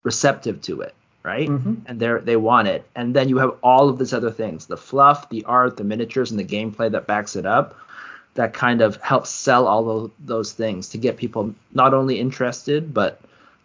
receptive 0.05 0.63
to 0.63 0.83
it, 0.83 0.95
right? 1.25 1.49
Mhm. 1.49 1.83
And 1.87 2.01
they 2.01 2.13
they 2.25 2.37
want 2.37 2.69
it, 2.69 2.87
and 2.95 3.15
then 3.15 3.29
you 3.29 3.39
have 3.39 3.57
all 3.63 3.89
of 3.89 3.99
these 3.99 4.13
other 4.15 4.31
things: 4.31 4.67
the 4.67 4.77
fluff, 4.77 5.29
the 5.31 5.45
art, 5.45 5.77
the 5.77 5.85
miniatures, 5.85 6.31
and 6.31 6.41
the 6.41 6.45
gameplay 6.45 6.91
that 6.93 7.07
backs 7.07 7.37
it 7.37 7.47
up. 7.47 7.75
that 8.35 8.53
kind 8.55 8.83
of 8.83 8.97
helps 9.03 9.31
sell 9.31 9.67
all 9.67 9.91
of 9.91 10.13
those 10.25 10.53
things 10.53 10.91
to 10.91 10.99
get 10.99 11.17
people 11.17 11.53
not 11.75 11.93
only 11.93 12.21
interested 12.21 12.95
but 12.95 13.21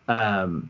um, 0.07 0.69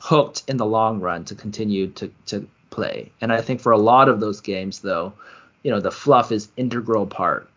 hooked 0.00 0.42
in 0.48 0.56
the 0.58 0.66
long 0.66 1.00
run 1.00 1.24
to 1.24 1.34
continue 1.34 1.86
to 1.88 2.10
to 2.26 2.46
play. 2.70 3.10
And 3.20 3.32
I 3.32 3.40
think 3.40 3.60
for 3.60 3.72
a 3.72 3.78
lot 3.78 4.08
of 4.08 4.20
those 4.20 4.40
games 4.42 4.80
though, 4.80 5.14
you 5.62 5.70
know, 5.70 5.80
the 5.80 5.90
fluff 5.90 6.32
is 6.32 6.48
integral 6.56 7.06
part 7.06 7.48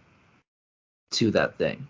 to 1.12 1.32
that 1.32 1.58
thing. 1.58 1.88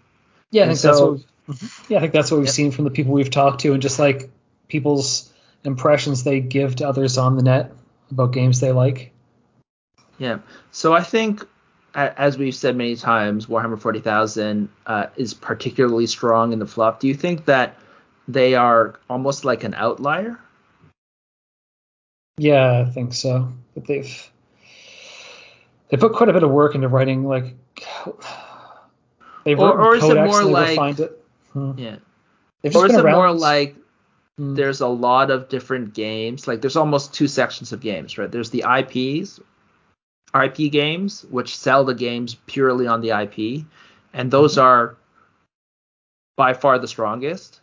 Yeah, 0.51 0.63
I 0.63 0.67
think 0.67 0.79
so, 0.79 0.88
that's 0.88 1.01
what 1.01 1.89
yeah, 1.89 1.97
I 1.97 2.01
think 2.01 2.13
that's 2.13 2.31
what 2.31 2.38
we've 2.39 2.47
yeah. 2.47 2.51
seen 2.53 2.71
from 2.71 2.85
the 2.85 2.91
people 2.91 3.13
we've 3.13 3.29
talked 3.29 3.61
to 3.61 3.73
and 3.73 3.81
just 3.81 3.99
like 3.99 4.29
people's 4.69 5.31
impressions 5.63 6.23
they 6.23 6.39
give 6.39 6.77
to 6.77 6.88
others 6.88 7.17
on 7.17 7.35
the 7.35 7.43
net 7.43 7.71
about 8.11 8.34
games 8.34 8.59
they 8.59 8.71
like. 8.71 9.11
Yeah. 10.17 10.39
So 10.71 10.93
I 10.93 11.01
think 11.01 11.43
as 11.93 12.38
we've 12.38 12.53
said 12.53 12.75
many 12.75 12.95
times, 12.95 13.47
Warhammer 13.47 13.79
40,000 13.79 14.69
uh, 14.85 15.07
is 15.15 15.34
particularly 15.34 16.05
strong 16.05 16.53
in 16.53 16.59
the 16.59 16.67
flop. 16.67 16.99
Do 16.99 17.07
you 17.07 17.15
think 17.15 17.45
that 17.45 17.75
they 18.27 18.53
are 18.53 18.99
almost 19.09 19.45
like 19.45 19.63
an 19.63 19.73
outlier? 19.73 20.39
Yeah, 22.38 22.85
I 22.88 22.91
think 22.91 23.13
so. 23.13 23.51
But 23.73 23.88
they've 23.88 24.31
they 25.89 25.97
put 25.97 26.13
quite 26.13 26.29
a 26.29 26.34
bit 26.34 26.43
of 26.43 26.51
work 26.51 26.75
into 26.75 26.88
writing 26.88 27.25
like 27.25 27.55
they've 29.43 29.59
or, 29.59 29.79
or 29.79 29.95
is 29.95 30.03
it 30.03 30.15
more 30.15 30.43
like 30.43 30.99
it. 30.99 31.23
Hmm. 31.53 31.71
yeah 31.77 31.95
they've 32.61 32.71
just 32.71 32.84
or 32.84 32.88
is 32.88 32.95
it 32.95 33.05
more 33.05 33.31
like 33.31 33.75
hmm. 34.38 34.55
there's 34.55 34.81
a 34.81 34.88
lot 34.88 35.31
of 35.31 35.49
different 35.49 35.93
games 35.93 36.47
like 36.47 36.61
there's 36.61 36.76
almost 36.76 37.14
two 37.14 37.27
sections 37.27 37.72
of 37.72 37.80
games 37.80 38.18
right 38.18 38.31
there's 38.31 38.49
the 38.49 38.64
ips 38.80 39.39
ip 40.35 40.72
games 40.72 41.26
which 41.30 41.57
sell 41.57 41.84
the 41.84 41.95
games 41.95 42.35
purely 42.45 42.88
on 42.88 43.01
the 43.01 43.09
ip 43.22 43.65
and 44.14 44.31
those 44.31 44.53
mm-hmm. 44.53 44.61
are 44.61 44.97
by 46.35 46.53
far 46.53 46.80
the 46.80 46.88
strongest 46.88 47.61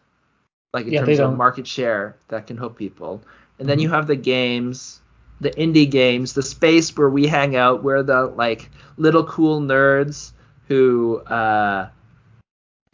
like 0.72 0.86
in 0.86 0.92
yeah, 0.92 1.04
terms 1.04 1.20
of 1.20 1.36
market 1.36 1.66
share 1.66 2.16
that 2.28 2.46
can 2.46 2.56
hook 2.56 2.76
people 2.76 3.22
and 3.58 3.68
then 3.68 3.78
mm-hmm. 3.78 3.84
you 3.84 3.90
have 3.90 4.06
the 4.06 4.16
games 4.16 5.00
the 5.40 5.50
indie 5.50 5.90
games, 5.90 6.32
the 6.32 6.42
space 6.42 6.96
where 6.96 7.10
we 7.10 7.26
hang 7.26 7.56
out, 7.56 7.82
where 7.82 8.02
the 8.02 8.26
like 8.26 8.70
little 8.96 9.24
cool 9.24 9.60
nerds 9.60 10.32
who 10.68 11.18
uh, 11.18 11.88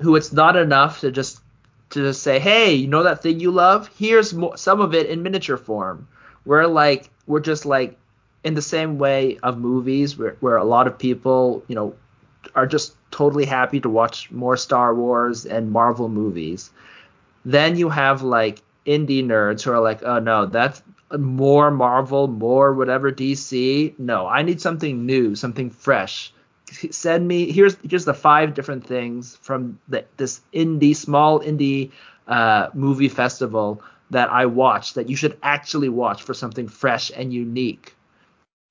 who 0.01 0.17
it's 0.17 0.33
not 0.33 0.57
enough 0.57 1.01
to 1.01 1.11
just 1.11 1.40
to 1.91 2.01
just 2.01 2.23
say, 2.23 2.39
hey, 2.39 2.75
you 2.75 2.87
know 2.87 3.03
that 3.03 3.23
thing 3.23 3.41
you 3.41 3.51
love? 3.51 3.91
Here's 3.99 4.33
mo- 4.33 4.55
some 4.57 4.81
of 4.81 4.95
it 4.95 5.09
in 5.09 5.23
miniature 5.23 5.57
form. 5.57 6.09
We're 6.45 6.67
like 6.67 7.11
we're 7.27 7.41
just 7.41 7.67
like 7.67 7.97
in 8.43 8.55
the 8.55 8.63
same 8.63 8.99
way 8.99 9.39
of 9.43 9.59
movies 9.59 10.17
where, 10.17 10.37
where 10.41 10.57
a 10.57 10.65
lot 10.65 10.87
of 10.87 10.99
people, 10.99 11.63
you 11.69 11.75
know, 11.75 11.95
are 12.55 12.67
just 12.67 12.97
totally 13.11 13.45
happy 13.45 13.81
to 13.81 13.89
watch 13.89 14.31
more 14.31 14.57
Star 14.57 14.95
Wars 14.95 15.45
and 15.45 15.71
Marvel 15.71 16.09
movies. 16.09 16.71
Then 17.45 17.77
you 17.77 17.89
have 17.91 18.23
like 18.23 18.63
indie 18.87 19.25
nerds 19.25 19.63
who 19.63 19.73
are 19.73 19.81
like, 19.81 20.03
oh 20.03 20.19
no, 20.19 20.47
that's 20.47 20.83
more 21.19 21.71
Marvel, 21.71 22.29
more 22.29 22.73
whatever 22.73 23.13
DC. 23.13 23.99
No, 23.99 24.27
I 24.27 24.43
need 24.43 24.61
something 24.61 25.05
new, 25.05 25.35
something 25.35 25.71
fresh. 25.71 26.33
Send 26.71 27.27
me 27.27 27.51
here's 27.51 27.77
here's 27.89 28.05
the 28.05 28.15
five 28.15 28.55
different 28.55 28.87
things 28.87 29.37
from 29.37 29.79
the, 29.89 30.05
this 30.17 30.41
indie 30.55 30.95
small 30.95 31.41
indie 31.41 31.91
uh, 32.27 32.69
movie 32.75 33.09
festival 33.09 33.83
that 34.11 34.31
I 34.31 34.47
watched 34.47 34.95
that 34.95 35.09
you 35.09 35.17
should 35.17 35.37
actually 35.43 35.89
watch 35.89 36.23
for 36.23 36.35
something 36.35 36.69
fresh 36.69 37.11
and 37.15 37.33
unique. 37.33 37.95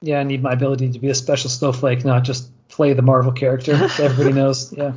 Yeah, 0.01 0.19
I 0.19 0.23
need 0.23 0.41
my 0.41 0.53
ability 0.53 0.91
to 0.91 0.99
be 0.99 1.09
a 1.09 1.15
special 1.15 1.49
snowflake, 1.49 2.05
not 2.05 2.23
just 2.23 2.49
play 2.69 2.93
the 2.93 3.01
Marvel 3.01 3.31
character 3.31 3.73
everybody 3.99 4.33
knows. 4.39 4.71
Yeah 4.73 4.93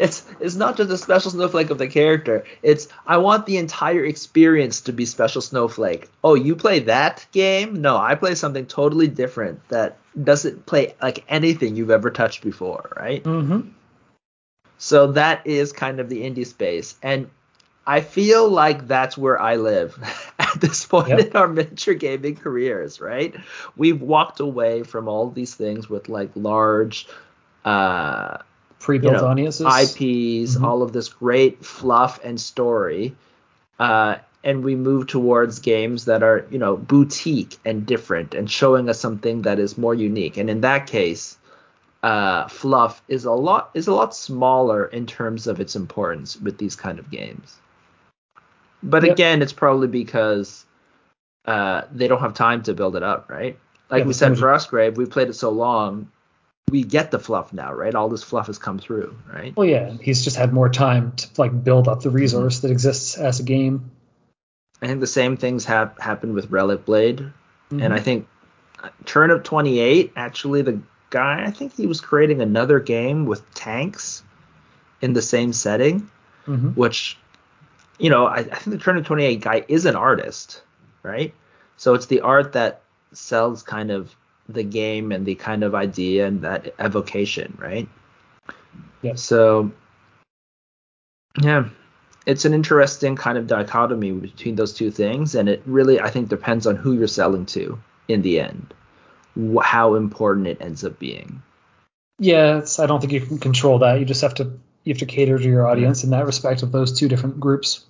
it's 0.00 0.24
it's 0.40 0.54
not 0.54 0.76
just 0.76 0.90
a 0.90 0.96
special 0.96 1.30
snowflake 1.30 1.70
of 1.70 1.78
the 1.78 1.86
character. 1.86 2.44
It's 2.62 2.88
I 3.06 3.18
want 3.18 3.46
the 3.46 3.58
entire 3.58 4.04
experience 4.04 4.80
to 4.82 4.92
be 4.92 5.04
special 5.04 5.42
snowflake. 5.42 6.08
Oh, 6.24 6.34
you 6.34 6.56
play 6.56 6.80
that 6.80 7.26
game? 7.32 7.82
No, 7.82 7.98
I 7.98 8.14
play 8.14 8.34
something 8.34 8.66
totally 8.66 9.08
different 9.08 9.68
that 9.68 9.98
doesn't 10.24 10.64
play 10.64 10.94
like 11.02 11.24
anything 11.28 11.76
you've 11.76 11.90
ever 11.90 12.10
touched 12.10 12.42
before, 12.42 12.90
right? 12.96 13.22
Mm-hmm. 13.22 13.68
So 14.78 15.12
that 15.12 15.46
is 15.46 15.72
kind 15.72 16.00
of 16.00 16.08
the 16.08 16.22
indie 16.22 16.46
space, 16.46 16.94
and 17.02 17.28
I 17.86 18.00
feel 18.00 18.48
like 18.48 18.88
that's 18.88 19.18
where 19.18 19.38
I 19.38 19.56
live 19.56 19.98
at 20.38 20.60
this 20.60 20.86
point 20.86 21.08
yep. 21.08 21.18
in 21.20 21.36
our 21.36 21.48
miniature 21.48 21.94
gaming 21.94 22.36
careers, 22.36 23.00
right? 23.02 23.34
We've 23.76 24.00
walked 24.00 24.40
away 24.40 24.82
from 24.82 25.08
all 25.08 25.30
these 25.30 25.54
things 25.54 25.90
with 25.90 26.08
like 26.08 26.30
large 26.34 27.06
uh 27.66 28.38
pre-built 28.80 29.14
you 29.14 29.20
know, 29.20 29.28
audiences, 29.28 29.66
IPs, 29.66 30.56
mm-hmm. 30.56 30.64
all 30.64 30.82
of 30.82 30.92
this 30.92 31.08
great 31.08 31.64
fluff 31.64 32.18
and 32.24 32.40
story, 32.40 33.14
uh, 33.78 34.16
and 34.42 34.64
we 34.64 34.74
move 34.74 35.06
towards 35.06 35.60
games 35.60 36.06
that 36.06 36.22
are 36.22 36.46
you 36.50 36.58
know 36.58 36.76
boutique 36.76 37.58
and 37.64 37.86
different 37.86 38.34
and 38.34 38.50
showing 38.50 38.88
us 38.88 38.98
something 38.98 39.42
that 39.42 39.60
is 39.60 39.78
more 39.78 39.94
unique. 39.94 40.36
And 40.36 40.50
in 40.50 40.62
that 40.62 40.86
case, 40.86 41.38
uh, 42.02 42.48
fluff 42.48 43.02
is 43.06 43.26
a 43.26 43.32
lot 43.32 43.70
is 43.74 43.86
a 43.86 43.94
lot 43.94 44.14
smaller 44.14 44.86
in 44.86 45.06
terms 45.06 45.46
of 45.46 45.60
its 45.60 45.76
importance 45.76 46.38
with 46.38 46.58
these 46.58 46.74
kind 46.74 46.98
of 46.98 47.10
games. 47.10 47.56
But 48.82 49.04
yep. 49.04 49.12
again, 49.12 49.42
it's 49.42 49.52
probably 49.52 49.88
because 49.88 50.64
uh, 51.44 51.82
they 51.92 52.08
don't 52.08 52.20
have 52.20 52.32
time 52.32 52.62
to 52.62 52.72
build 52.72 52.96
it 52.96 53.02
up, 53.02 53.28
right? 53.28 53.58
Like 53.90 54.00
yeah, 54.00 54.06
we 54.06 54.14
said 54.14 54.32
Frostgrave, 54.32 54.96
we 54.96 55.04
played 55.04 55.28
it 55.28 55.34
so 55.34 55.50
long 55.50 56.10
we 56.70 56.82
get 56.84 57.10
the 57.10 57.18
fluff 57.18 57.52
now, 57.52 57.72
right? 57.72 57.94
All 57.94 58.08
this 58.08 58.22
fluff 58.22 58.46
has 58.46 58.58
come 58.58 58.78
through, 58.78 59.16
right? 59.32 59.54
Well, 59.56 59.66
yeah, 59.66 59.92
he's 60.00 60.22
just 60.24 60.36
had 60.36 60.52
more 60.52 60.68
time 60.68 61.12
to 61.12 61.28
like 61.38 61.64
build 61.64 61.88
up 61.88 62.02
the 62.02 62.10
resource 62.10 62.58
mm-hmm. 62.58 62.68
that 62.68 62.72
exists 62.72 63.18
as 63.18 63.40
a 63.40 63.42
game. 63.42 63.90
I 64.82 64.86
think 64.86 65.00
the 65.00 65.06
same 65.06 65.36
things 65.36 65.66
have 65.66 65.98
happened 65.98 66.34
with 66.34 66.50
Relicblade, 66.50 67.18
mm-hmm. 67.18 67.82
and 67.82 67.92
I 67.92 68.00
think 68.00 68.26
Turnip28 69.04 70.12
actually 70.16 70.62
the 70.62 70.80
guy 71.10 71.44
I 71.44 71.50
think 71.50 71.74
he 71.74 71.86
was 71.86 72.00
creating 72.00 72.40
another 72.40 72.80
game 72.80 73.26
with 73.26 73.52
tanks 73.54 74.22
in 75.02 75.12
the 75.12 75.22
same 75.22 75.52
setting, 75.52 76.10
mm-hmm. 76.46 76.68
which 76.70 77.18
you 77.98 78.10
know 78.10 78.26
I, 78.26 78.38
I 78.38 78.42
think 78.42 78.78
the 78.78 78.90
Turnip28 78.90 79.40
guy 79.40 79.64
is 79.68 79.86
an 79.86 79.96
artist, 79.96 80.62
right? 81.02 81.34
So 81.76 81.94
it's 81.94 82.06
the 82.06 82.20
art 82.20 82.52
that 82.52 82.82
sells 83.12 83.62
kind 83.62 83.90
of 83.90 84.14
the 84.52 84.62
game 84.62 85.12
and 85.12 85.26
the 85.26 85.34
kind 85.34 85.62
of 85.62 85.74
idea 85.74 86.26
and 86.26 86.42
that 86.42 86.74
evocation, 86.78 87.56
right? 87.60 87.88
Yeah. 89.02 89.14
So 89.14 89.72
yeah, 91.40 91.68
it's 92.26 92.44
an 92.44 92.54
interesting 92.54 93.16
kind 93.16 93.38
of 93.38 93.46
dichotomy 93.46 94.12
between 94.12 94.56
those 94.56 94.74
two 94.74 94.90
things, 94.90 95.34
and 95.34 95.48
it 95.48 95.62
really 95.66 96.00
I 96.00 96.10
think 96.10 96.28
depends 96.28 96.66
on 96.66 96.76
who 96.76 96.92
you're 96.92 97.08
selling 97.08 97.46
to 97.46 97.78
in 98.08 98.22
the 98.22 98.40
end, 98.40 98.74
wh- 99.36 99.64
how 99.64 99.94
important 99.94 100.46
it 100.46 100.60
ends 100.60 100.84
up 100.84 100.98
being. 100.98 101.42
Yeah, 102.18 102.62
I 102.78 102.86
don't 102.86 103.00
think 103.00 103.12
you 103.12 103.20
can 103.20 103.38
control 103.38 103.78
that. 103.78 103.98
You 103.98 104.04
just 104.04 104.22
have 104.22 104.34
to 104.34 104.58
you 104.84 104.94
have 104.94 104.98
to 104.98 105.06
cater 105.06 105.38
to 105.38 105.44
your 105.44 105.66
audience 105.66 106.02
yeah. 106.02 106.06
in 106.06 106.10
that 106.10 106.26
respect 106.26 106.62
of 106.62 106.72
those 106.72 106.98
two 106.98 107.08
different 107.08 107.40
groups. 107.40 107.84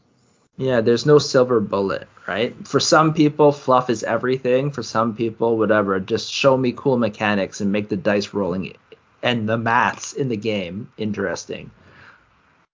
Yeah, 0.61 0.83
there's 0.83 1.07
no 1.07 1.19
silver 1.19 1.59
bullet, 1.59 2.07
right? 2.29 2.55
For 2.69 2.81
some 2.81 3.15
people, 3.15 3.51
fluff 3.51 3.89
is 3.89 4.05
everything. 4.05 4.73
For 4.73 4.83
some 4.83 5.17
people, 5.17 5.57
whatever. 5.57 5.99
Just 6.01 6.31
show 6.31 6.55
me 6.55 6.75
cool 6.77 6.99
mechanics 6.99 7.63
and 7.63 7.73
make 7.73 7.89
the 7.89 7.97
dice 7.97 8.35
rolling 8.35 8.75
and 9.23 9.49
the 9.49 9.57
maths 9.57 10.13
in 10.13 10.29
the 10.29 10.37
game 10.37 10.93
interesting. 10.99 11.71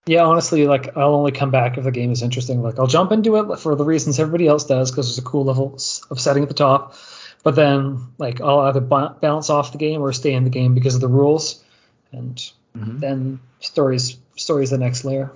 Yeah, 0.05 0.25
honestly, 0.25 0.67
like 0.67 0.97
I'll 0.97 1.15
only 1.15 1.31
come 1.31 1.53
back 1.53 1.79
if 1.79 1.85
the 1.85 1.93
game 1.93 2.11
is 2.11 2.23
interesting. 2.23 2.61
Like 2.61 2.81
I'll 2.81 2.89
jump 2.89 3.13
into 3.13 3.37
it 3.37 3.61
for 3.61 3.77
the 3.77 3.85
reasons 3.85 4.19
everybody 4.19 4.49
else 4.49 4.65
does 4.65 4.91
because 4.91 5.07
there's 5.07 5.19
a 5.19 5.31
cool 5.31 5.45
level 5.45 5.79
of 6.11 6.21
setting 6.21 6.43
at 6.43 6.49
the 6.49 6.55
top. 6.55 6.97
But 7.45 7.55
then, 7.55 8.09
like 8.19 8.41
I'll 8.41 8.61
either 8.63 8.81
bounce 8.81 9.49
off 9.49 9.71
the 9.71 9.79
game 9.79 10.03
or 10.03 10.13
stay 10.13 10.33
in 10.33 10.43
the 10.43 10.51
game 10.51 10.75
because 10.75 10.97
of 10.97 11.01
the 11.01 11.09
rules, 11.09 11.63
and 12.11 12.35
mm-hmm. 12.77 12.99
then 12.99 13.41
stories 13.61 14.17
stories 14.35 14.71
the 14.71 14.79
next 14.79 15.05
layer 15.05 15.31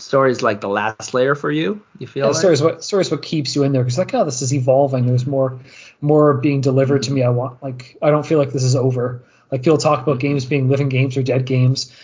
stories 0.00 0.42
like 0.42 0.60
the 0.60 0.68
last 0.68 1.14
layer 1.14 1.34
for 1.34 1.50
you 1.50 1.82
you 1.98 2.06
feel 2.06 2.24
yeah, 2.24 2.28
like? 2.28 2.36
stories 2.36 2.62
what 2.62 2.84
stories 2.84 3.10
what 3.10 3.22
keeps 3.22 3.54
you 3.54 3.62
in 3.62 3.72
there 3.72 3.82
because 3.82 3.98
like 3.98 4.14
oh 4.14 4.24
this 4.24 4.42
is 4.42 4.52
evolving 4.52 5.06
there's 5.06 5.26
more 5.26 5.60
more 6.00 6.34
being 6.34 6.60
delivered 6.60 7.02
to 7.02 7.12
me 7.12 7.22
i 7.22 7.28
want 7.28 7.62
like 7.62 7.96
i 8.02 8.10
don't 8.10 8.26
feel 8.26 8.38
like 8.38 8.52
this 8.52 8.64
is 8.64 8.76
over 8.76 9.22
like 9.50 9.62
people 9.62 9.78
talk 9.78 10.02
about 10.02 10.18
games 10.18 10.44
being 10.44 10.68
living 10.68 10.88
games 10.88 11.16
or 11.16 11.22
dead 11.22 11.44
games 11.44 11.94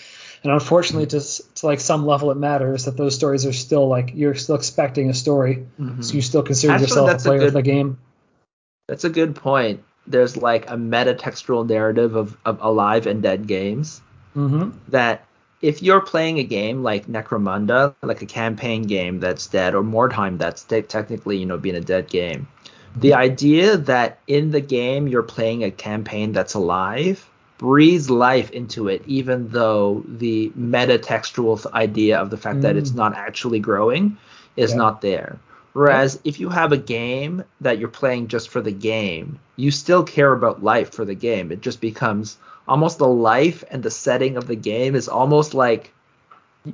and 0.43 0.53
unfortunately 0.53 1.07
to, 1.07 1.21
to 1.55 1.67
like 1.67 1.81
some 1.81 2.07
level 2.07 2.31
it 2.31 2.37
matters 2.37 2.85
that 2.85 2.97
those 2.97 3.15
stories 3.15 3.47
are 3.47 3.53
still 3.53 3.89
like 3.89 4.13
you're 4.15 4.35
still 4.35 4.57
expecting 4.57 5.11
a 5.11 5.15
story 5.15 5.67
mm-hmm. 5.79 6.03
so 6.03 6.15
you 6.15 6.23
still 6.23 6.43
consider 6.43 6.75
Actually, 6.75 6.87
yourself 6.87 7.11
a 7.11 7.19
player 7.19 7.37
a 7.37 7.41
good, 7.41 7.49
of 7.49 7.55
the 7.55 7.63
game 7.63 7.99
that's 8.89 9.05
a 9.05 9.11
good 9.11 9.35
point 9.35 9.83
there's 10.07 10.37
like 10.37 10.71
a 10.71 10.75
metatextual 10.75 11.69
narrative 11.69 12.15
of, 12.15 12.37
of 12.45 12.61
alive 12.63 13.07
and 13.07 13.23
dead 13.23 13.47
games 13.47 14.01
mm-hmm. 14.37 14.71
that 14.89 15.26
if 15.61 15.83
you're 15.83 16.01
playing 16.01 16.39
a 16.39 16.45
game 16.45 16.83
like 16.83 17.07
Necromunda, 17.07 17.95
like 18.03 18.23
a 18.23 18.27
campaign 18.27 18.83
game 18.83 19.21
that's 19.21 19.47
dead, 19.47 19.75
or 19.75 19.83
Mordheim 19.83 20.39
that's 20.39 20.63
te- 20.65 20.83
technically, 20.83 21.39
you 21.39 21.47
know, 21.47 21.59
being 21.59 21.77
a 21.77 21.81
dead 21.81 22.09
game, 22.09 22.47
the 22.95 23.15
idea 23.15 23.77
that 23.77 24.19
in 24.27 24.51
the 24.51 24.61
game 24.61 25.09
you're 25.09 25.23
playing 25.23 25.65
a 25.65 25.71
campaign 25.71 26.33
that's 26.33 26.55
alive 26.55 27.29
breathes 27.59 28.11
life 28.11 28.51
into 28.51 28.89
it, 28.89 29.03
even 29.07 29.49
though 29.49 30.05
the 30.07 30.51
metatextual 30.59 31.71
idea 31.73 32.19
of 32.19 32.31
the 32.31 32.37
fact 32.37 32.59
mm. 32.59 32.63
that 32.63 32.77
it's 32.77 32.91
mm. 32.91 32.97
not 32.97 33.17
actually 33.17 33.61
growing 33.61 34.17
is 34.57 34.71
yeah. 34.71 34.77
not 34.77 35.01
there. 35.01 35.39
Whereas 35.73 36.19
if 36.25 36.41
you 36.41 36.49
have 36.49 36.73
a 36.73 36.79
game 36.79 37.45
that 37.61 37.79
you're 37.79 37.89
playing 37.89 38.29
just 38.29 38.49
for 38.49 38.63
the 38.63 38.73
game, 38.73 39.39
you 39.57 39.71
still 39.71 40.05
care 40.05 40.33
about 40.33 40.63
life 40.63 40.93
for 40.93 41.05
the 41.05 41.15
game. 41.15 41.53
It 41.53 41.61
just 41.61 41.83
becomes 41.83 42.39
almost 42.69 42.99
the 42.99 43.09
life 43.09 43.65
and 43.71 43.83
the 43.83 43.91
setting 43.91 44.37
of 44.37 44.47
the 44.47 44.57
game 44.57 44.95
is 44.95 45.09
almost 45.09 45.55
like 45.55 45.93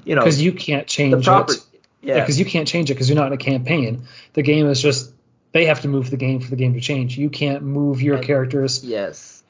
you 0.04 0.14
know 0.14 0.22
because 0.22 0.40
you 0.40 0.52
can't 0.52 0.86
change 0.86 1.24
proper, 1.24 1.52
it. 1.52 1.58
Yeah, 2.00 2.20
because 2.20 2.38
you 2.38 2.44
can't 2.44 2.66
change 2.66 2.90
it 2.90 2.94
because 2.94 3.08
you're 3.08 3.18
not 3.18 3.28
in 3.28 3.32
a 3.32 3.38
campaign. 3.38 4.04
The 4.32 4.42
game 4.42 4.66
is 4.66 4.80
just 4.80 5.12
they 5.52 5.66
have 5.66 5.82
to 5.82 5.88
move 5.88 6.10
the 6.10 6.16
game 6.16 6.40
for 6.40 6.50
the 6.50 6.56
game 6.56 6.74
to 6.74 6.80
change. 6.80 7.16
You 7.16 7.30
can't 7.30 7.62
move 7.62 8.02
your 8.02 8.16
and, 8.16 8.24
characters. 8.24 8.84
Yes, 8.84 9.42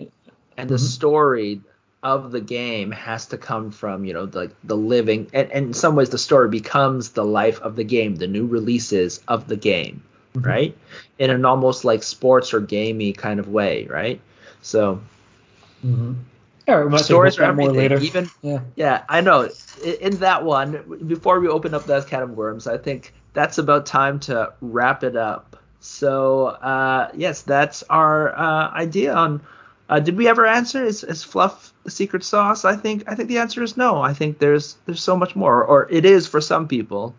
and 0.56 0.68
the 0.68 0.74
mm-hmm. 0.74 0.84
story 0.84 1.60
of 2.02 2.32
the 2.32 2.40
game 2.40 2.90
has 2.90 3.26
to 3.26 3.38
come 3.38 3.70
from 3.70 4.04
you 4.04 4.12
know 4.12 4.26
the 4.26 4.50
the 4.64 4.76
living 4.76 5.28
and, 5.32 5.50
and, 5.52 5.66
in 5.66 5.72
some 5.72 5.94
ways 5.94 6.10
the 6.10 6.18
story 6.18 6.48
becomes 6.48 7.10
the 7.10 7.24
life 7.24 7.60
of 7.60 7.76
the 7.76 7.84
game 7.84 8.16
the 8.16 8.26
new 8.26 8.44
releases 8.44 9.20
of 9.28 9.46
the 9.46 9.56
game 9.56 10.02
mm-hmm. 10.34 10.46
right 10.46 10.78
in 11.18 11.30
an 11.30 11.44
almost 11.44 11.84
like 11.84 12.02
sports 12.02 12.52
or 12.52 12.60
gamey 12.60 13.12
kind 13.12 13.38
of 13.38 13.48
way 13.48 13.86
right 13.86 14.20
so 14.62 15.00
mm-hmm. 15.84 16.14
Yeah, 16.66 16.96
stories 16.96 17.38
are 17.38 17.44
everything 17.44 17.74
later. 17.74 17.98
even 17.98 18.30
yeah. 18.40 18.60
yeah 18.76 19.04
i 19.08 19.20
know 19.20 19.48
in, 19.84 19.94
in 20.00 20.16
that 20.18 20.44
one 20.44 21.00
before 21.06 21.40
we 21.40 21.48
open 21.48 21.74
up 21.74 21.84
that 21.86 22.06
can 22.06 22.22
of 22.22 22.30
worms 22.30 22.66
i 22.66 22.78
think 22.78 23.12
that's 23.32 23.58
about 23.58 23.86
time 23.86 24.20
to 24.20 24.52
wrap 24.60 25.02
it 25.02 25.16
up 25.16 25.56
so 25.80 26.46
uh, 26.46 27.10
yes 27.14 27.42
that's 27.42 27.82
our 27.84 28.36
uh, 28.38 28.70
idea 28.72 29.12
on 29.12 29.42
uh, 29.92 30.00
did 30.00 30.16
we 30.16 30.26
ever 30.26 30.46
answer 30.46 30.82
is, 30.82 31.04
is 31.04 31.22
fluff 31.22 31.74
the 31.84 31.90
secret 31.90 32.24
sauce? 32.24 32.64
I 32.64 32.76
think 32.76 33.04
I 33.08 33.14
think 33.14 33.28
the 33.28 33.38
answer 33.38 33.62
is 33.62 33.76
no. 33.76 34.00
I 34.00 34.14
think 34.14 34.38
there's 34.38 34.76
there's 34.86 35.02
so 35.02 35.16
much 35.16 35.36
more, 35.36 35.62
or 35.62 35.86
it 35.90 36.06
is 36.06 36.26
for 36.26 36.40
some 36.40 36.66
people. 36.66 37.14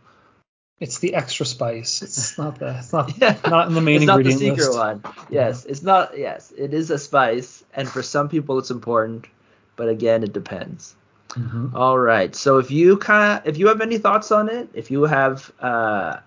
It's 0.80 0.98
the 0.98 1.14
extra 1.14 1.46
spice. 1.46 2.02
It's 2.04 2.36
not 2.36 2.58
the 2.58 2.78
it's 2.80 2.92
not 2.92 3.14
yeah. 3.22 3.38
not 3.46 3.68
in 3.68 3.76
the 3.76 3.82
main 3.82 4.02
it's 4.02 4.10
ingredient 4.10 4.42
not 4.42 4.56
the 4.56 4.64
secret 4.64 4.66
list. 4.66 4.80
one. 4.80 5.26
Yes, 5.30 5.64
yeah. 5.66 5.72
it's 5.72 5.84
not. 5.84 6.18
Yes, 6.18 6.52
it 6.58 6.74
is 6.74 6.90
a 6.90 6.98
spice, 6.98 7.64
and 7.76 7.88
for 7.88 8.02
some 8.02 8.28
people 8.28 8.58
it's 8.58 8.72
important, 8.72 9.28
but 9.76 9.90
again, 9.90 10.24
it 10.24 10.34
depends. 10.34 10.96
Mm-hmm. 11.30 11.76
All 11.76 11.98
right. 11.98 12.36
So 12.36 12.58
if 12.60 12.70
you 12.72 12.98
kind 12.98 13.40
of 13.40 13.48
if 13.48 13.58
you 13.58 13.68
have 13.68 13.82
any 13.82 13.98
thoughts 13.98 14.32
on 14.32 14.50
it, 14.50 14.70
if 14.74 14.92
you 14.92 15.04
have 15.04 15.52
uh, 15.60 16.18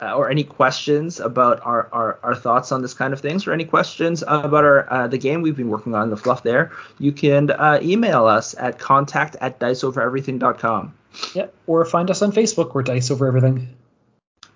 uh, 0.00 0.12
or 0.14 0.30
any 0.30 0.44
questions 0.44 1.18
about 1.18 1.60
our, 1.64 1.88
our, 1.92 2.18
our, 2.22 2.34
thoughts 2.34 2.70
on 2.70 2.82
this 2.82 2.94
kind 2.94 3.12
of 3.12 3.20
things 3.20 3.46
or 3.46 3.52
any 3.52 3.64
questions 3.64 4.22
about 4.22 4.64
our 4.64 4.92
uh, 4.92 5.08
the 5.08 5.18
game 5.18 5.42
we've 5.42 5.56
been 5.56 5.68
working 5.68 5.94
on 5.94 6.10
the 6.10 6.16
fluff 6.16 6.42
there 6.42 6.70
you 6.98 7.10
can 7.10 7.50
uh, 7.50 7.78
email 7.82 8.26
us 8.26 8.54
at 8.58 8.78
contact 8.78 9.36
at 9.40 9.58
diceovereverything.com 9.58 10.94
yeah 11.34 11.46
or 11.66 11.84
find 11.84 12.10
us 12.10 12.22
on 12.22 12.30
facebook 12.30 12.74
we're 12.74 12.82
dice 12.82 13.10
over 13.10 13.26
everything 13.26 13.74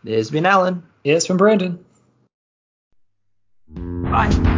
it 0.04 0.14
has 0.14 0.30
been 0.30 0.46
alan 0.46 0.82
it's 1.02 1.26
been 1.26 1.36
brandon 1.36 1.84
bye 3.68 4.51